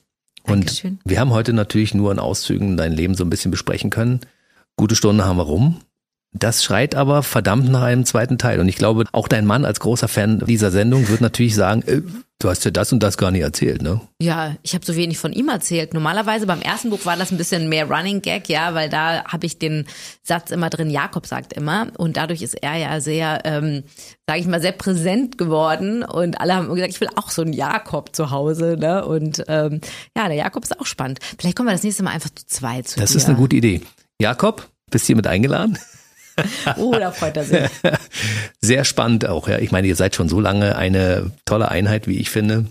Und 0.44 0.60
Dankeschön. 0.60 0.98
wir 1.04 1.20
haben 1.20 1.30
heute 1.30 1.52
natürlich 1.52 1.92
nur 1.92 2.12
in 2.12 2.18
Auszügen 2.18 2.78
dein 2.78 2.92
Leben 2.94 3.14
so 3.14 3.24
ein 3.24 3.30
bisschen 3.30 3.50
besprechen 3.50 3.90
können. 3.90 4.20
Gute 4.76 4.96
Stunde 4.96 5.26
haben 5.26 5.36
wir 5.36 5.42
rum. 5.42 5.82
Das 6.34 6.64
schreit 6.64 6.94
aber 6.94 7.22
verdammt 7.22 7.68
nach 7.68 7.82
einem 7.82 8.06
zweiten 8.06 8.38
Teil. 8.38 8.58
Und 8.58 8.68
ich 8.68 8.76
glaube, 8.76 9.04
auch 9.12 9.28
dein 9.28 9.44
Mann 9.44 9.64
als 9.66 9.80
großer 9.80 10.08
Fan 10.08 10.42
dieser 10.46 10.70
Sendung 10.70 11.08
wird 11.08 11.20
natürlich 11.20 11.54
sagen, 11.54 11.82
äh, 11.86 12.00
du 12.38 12.48
hast 12.48 12.64
ja 12.64 12.70
das 12.70 12.90
und 12.90 13.02
das 13.02 13.18
gar 13.18 13.30
nicht 13.30 13.42
erzählt, 13.42 13.82
ne? 13.82 14.00
Ja, 14.20 14.56
ich 14.62 14.74
habe 14.74 14.84
so 14.84 14.96
wenig 14.96 15.18
von 15.18 15.32
ihm 15.34 15.48
erzählt. 15.50 15.92
Normalerweise 15.92 16.46
beim 16.46 16.62
ersten 16.62 16.88
Buch 16.88 17.04
war 17.04 17.16
das 17.18 17.32
ein 17.32 17.36
bisschen 17.36 17.68
mehr 17.68 17.88
Running 17.88 18.22
Gag, 18.22 18.48
ja, 18.48 18.72
weil 18.74 18.88
da 18.88 19.24
habe 19.26 19.44
ich 19.44 19.58
den 19.58 19.86
Satz 20.22 20.50
immer 20.50 20.70
drin, 20.70 20.88
Jakob 20.88 21.26
sagt 21.26 21.52
immer. 21.52 21.88
Und 21.98 22.16
dadurch 22.16 22.40
ist 22.40 22.54
er 22.54 22.76
ja 22.76 22.98
sehr, 23.00 23.42
ähm, 23.44 23.82
sage 24.26 24.40
ich 24.40 24.46
mal, 24.46 24.60
sehr 24.62 24.72
präsent 24.72 25.36
geworden. 25.36 26.02
Und 26.02 26.40
alle 26.40 26.54
haben 26.54 26.64
immer 26.64 26.74
gesagt, 26.76 26.94
ich 26.94 27.00
will 27.02 27.10
auch 27.14 27.30
so 27.30 27.42
einen 27.42 27.52
Jakob 27.52 28.16
zu 28.16 28.30
Hause. 28.30 28.76
Ne? 28.80 29.04
Und 29.04 29.44
ähm, 29.48 29.82
ja, 30.16 30.28
der 30.28 30.36
Jakob 30.38 30.64
ist 30.64 30.80
auch 30.80 30.86
spannend. 30.86 31.18
Vielleicht 31.38 31.56
kommen 31.58 31.68
wir 31.68 31.74
das 31.74 31.82
nächste 31.84 32.02
Mal 32.02 32.12
einfach 32.12 32.30
zu 32.30 32.46
zweit 32.46 32.88
zu 32.88 32.98
Das 32.98 33.10
dir. 33.12 33.18
ist 33.18 33.28
eine 33.28 33.36
gute 33.36 33.54
Idee. 33.54 33.82
Jakob, 34.18 34.68
bist 34.90 35.06
hiermit 35.06 35.26
eingeladen? 35.26 35.78
Oh, 36.76 36.92
da 36.92 37.10
freut 37.10 37.36
er 37.36 37.44
sich. 37.44 37.60
Sehr 38.60 38.84
spannend 38.84 39.26
auch, 39.26 39.48
ja. 39.48 39.58
Ich 39.58 39.72
meine, 39.72 39.86
ihr 39.88 39.96
seid 39.96 40.14
schon 40.14 40.28
so 40.28 40.40
lange 40.40 40.76
eine 40.76 41.30
tolle 41.44 41.68
Einheit, 41.70 42.06
wie 42.06 42.18
ich 42.18 42.30
finde. 42.30 42.66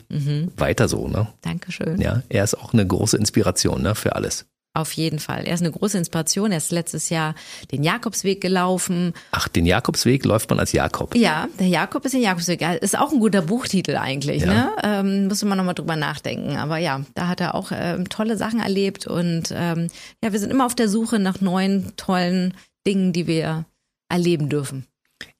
Weiter 0.57 0.87
so, 0.87 1.07
ne? 1.07 1.27
Dankeschön. 1.41 1.99
Ja, 2.01 2.23
er 2.29 2.43
ist 2.43 2.55
auch 2.57 2.73
eine 2.73 2.85
große 2.85 3.17
Inspiration, 3.17 3.81
ne, 3.81 3.95
für 3.95 4.15
alles. 4.15 4.45
Auf 4.73 4.93
jeden 4.93 5.19
Fall. 5.19 5.43
Er 5.47 5.53
ist 5.55 5.59
eine 5.59 5.71
große 5.71 5.97
Inspiration. 5.97 6.51
Er 6.51 6.57
ist 6.59 6.71
letztes 6.71 7.09
Jahr 7.09 7.35
den 7.73 7.83
Jakobsweg 7.83 8.39
gelaufen. 8.39 9.11
Ach, 9.31 9.49
den 9.49 9.65
Jakobsweg 9.65 10.23
läuft 10.23 10.49
man 10.49 10.59
als 10.61 10.71
Jakob. 10.71 11.13
Ja, 11.13 11.49
der 11.59 11.67
Jakob 11.67 12.05
ist 12.05 12.13
den 12.13 12.21
Jakobsweg. 12.21 12.61
Ja, 12.61 12.71
Ist 12.71 12.97
auch 12.97 13.11
ein 13.11 13.19
guter 13.19 13.41
Buchtitel 13.41 13.97
eigentlich, 13.97 14.43
Ja. 14.43 14.53
ne? 14.53 14.69
Ähm, 14.81 15.27
müsste 15.27 15.45
man 15.45 15.57
nochmal 15.57 15.73
drüber 15.73 15.97
nachdenken. 15.97 16.55
Aber 16.55 16.77
ja, 16.77 17.01
da 17.15 17.27
hat 17.27 17.41
er 17.41 17.53
auch 17.55 17.73
ähm, 17.75 18.07
tolle 18.07 18.37
Sachen 18.37 18.61
erlebt 18.61 19.07
und 19.07 19.49
ähm, 19.53 19.87
ja, 20.23 20.31
wir 20.31 20.39
sind 20.39 20.51
immer 20.51 20.65
auf 20.65 20.75
der 20.75 20.87
Suche 20.87 21.19
nach 21.19 21.41
neuen, 21.41 21.91
tollen 21.97 22.53
Dingen, 22.87 23.13
die 23.13 23.27
wir 23.27 23.65
erleben 24.09 24.49
dürfen. 24.49 24.85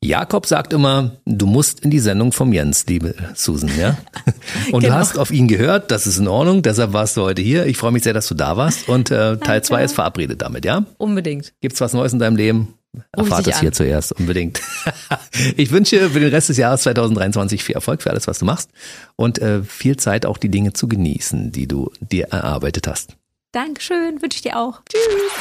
Jakob 0.03 0.45
sagt 0.45 0.73
immer, 0.73 1.17
du 1.25 1.47
musst 1.47 1.79
in 1.79 1.89
die 1.89 1.99
Sendung 1.99 2.31
vom 2.31 2.53
Jens, 2.53 2.85
liebe 2.87 3.15
Susan, 3.33 3.71
ja? 3.79 3.97
Und 4.71 4.83
du 4.83 4.87
Genau. 4.87 4.93
hast 4.99 5.17
auf 5.17 5.31
ihn 5.31 5.47
gehört, 5.47 5.89
das 5.91 6.05
ist 6.05 6.17
in 6.17 6.27
Ordnung, 6.27 6.61
deshalb 6.61 6.93
warst 6.93 7.17
du 7.17 7.21
heute 7.21 7.41
hier. 7.41 7.65
Ich 7.65 7.77
freue 7.77 7.91
mich 7.91 8.03
sehr, 8.03 8.13
dass 8.13 8.27
du 8.27 8.35
da 8.35 8.57
warst 8.57 8.87
und 8.89 9.09
äh, 9.11 9.37
Teil 9.37 9.63
zwei 9.63 9.83
ist 9.83 9.93
verabredet 9.93 10.41
damit, 10.41 10.65
ja? 10.65 10.85
Unbedingt. 10.97 11.53
Gibt's 11.61 11.81
was 11.81 11.93
Neues 11.93 12.13
in 12.13 12.19
deinem 12.19 12.35
Leben? 12.35 12.75
Erfahrt 13.13 13.47
es 13.47 13.59
hier 13.59 13.69
an. 13.69 13.73
zuerst, 13.73 14.11
unbedingt. 14.19 14.59
ich 15.57 15.71
wünsche 15.71 16.09
für 16.09 16.19
den 16.19 16.29
Rest 16.29 16.49
des 16.49 16.57
Jahres 16.57 16.81
2023 16.81 17.63
viel 17.63 17.75
Erfolg 17.75 18.01
für 18.01 18.09
alles, 18.11 18.27
was 18.27 18.39
du 18.39 18.45
machst 18.45 18.69
und 19.15 19.39
äh, 19.39 19.63
viel 19.63 19.97
Zeit 19.97 20.25
auch 20.25 20.37
die 20.37 20.49
Dinge 20.49 20.73
zu 20.73 20.87
genießen, 20.87 21.51
die 21.51 21.67
du 21.67 21.89
dir 22.01 22.25
erarbeitet 22.31 22.87
hast. 22.87 23.15
Dankeschön, 23.53 24.21
wünsche 24.21 24.37
ich 24.37 24.41
dir 24.43 24.57
auch. 24.57 24.81
Tschüss. 24.89 25.31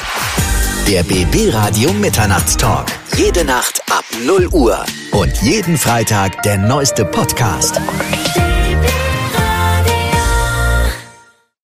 Der 0.85 1.03
BB 1.03 1.53
Radio 1.53 1.93
Mitternachtstalk. 1.93 2.87
Jede 3.15 3.45
Nacht 3.45 3.81
ab 3.89 4.03
0 4.25 4.47
Uhr. 4.47 4.85
Und 5.13 5.31
jeden 5.41 5.77
Freitag 5.77 6.43
der 6.43 6.57
neueste 6.57 7.05
Podcast. 7.05 7.79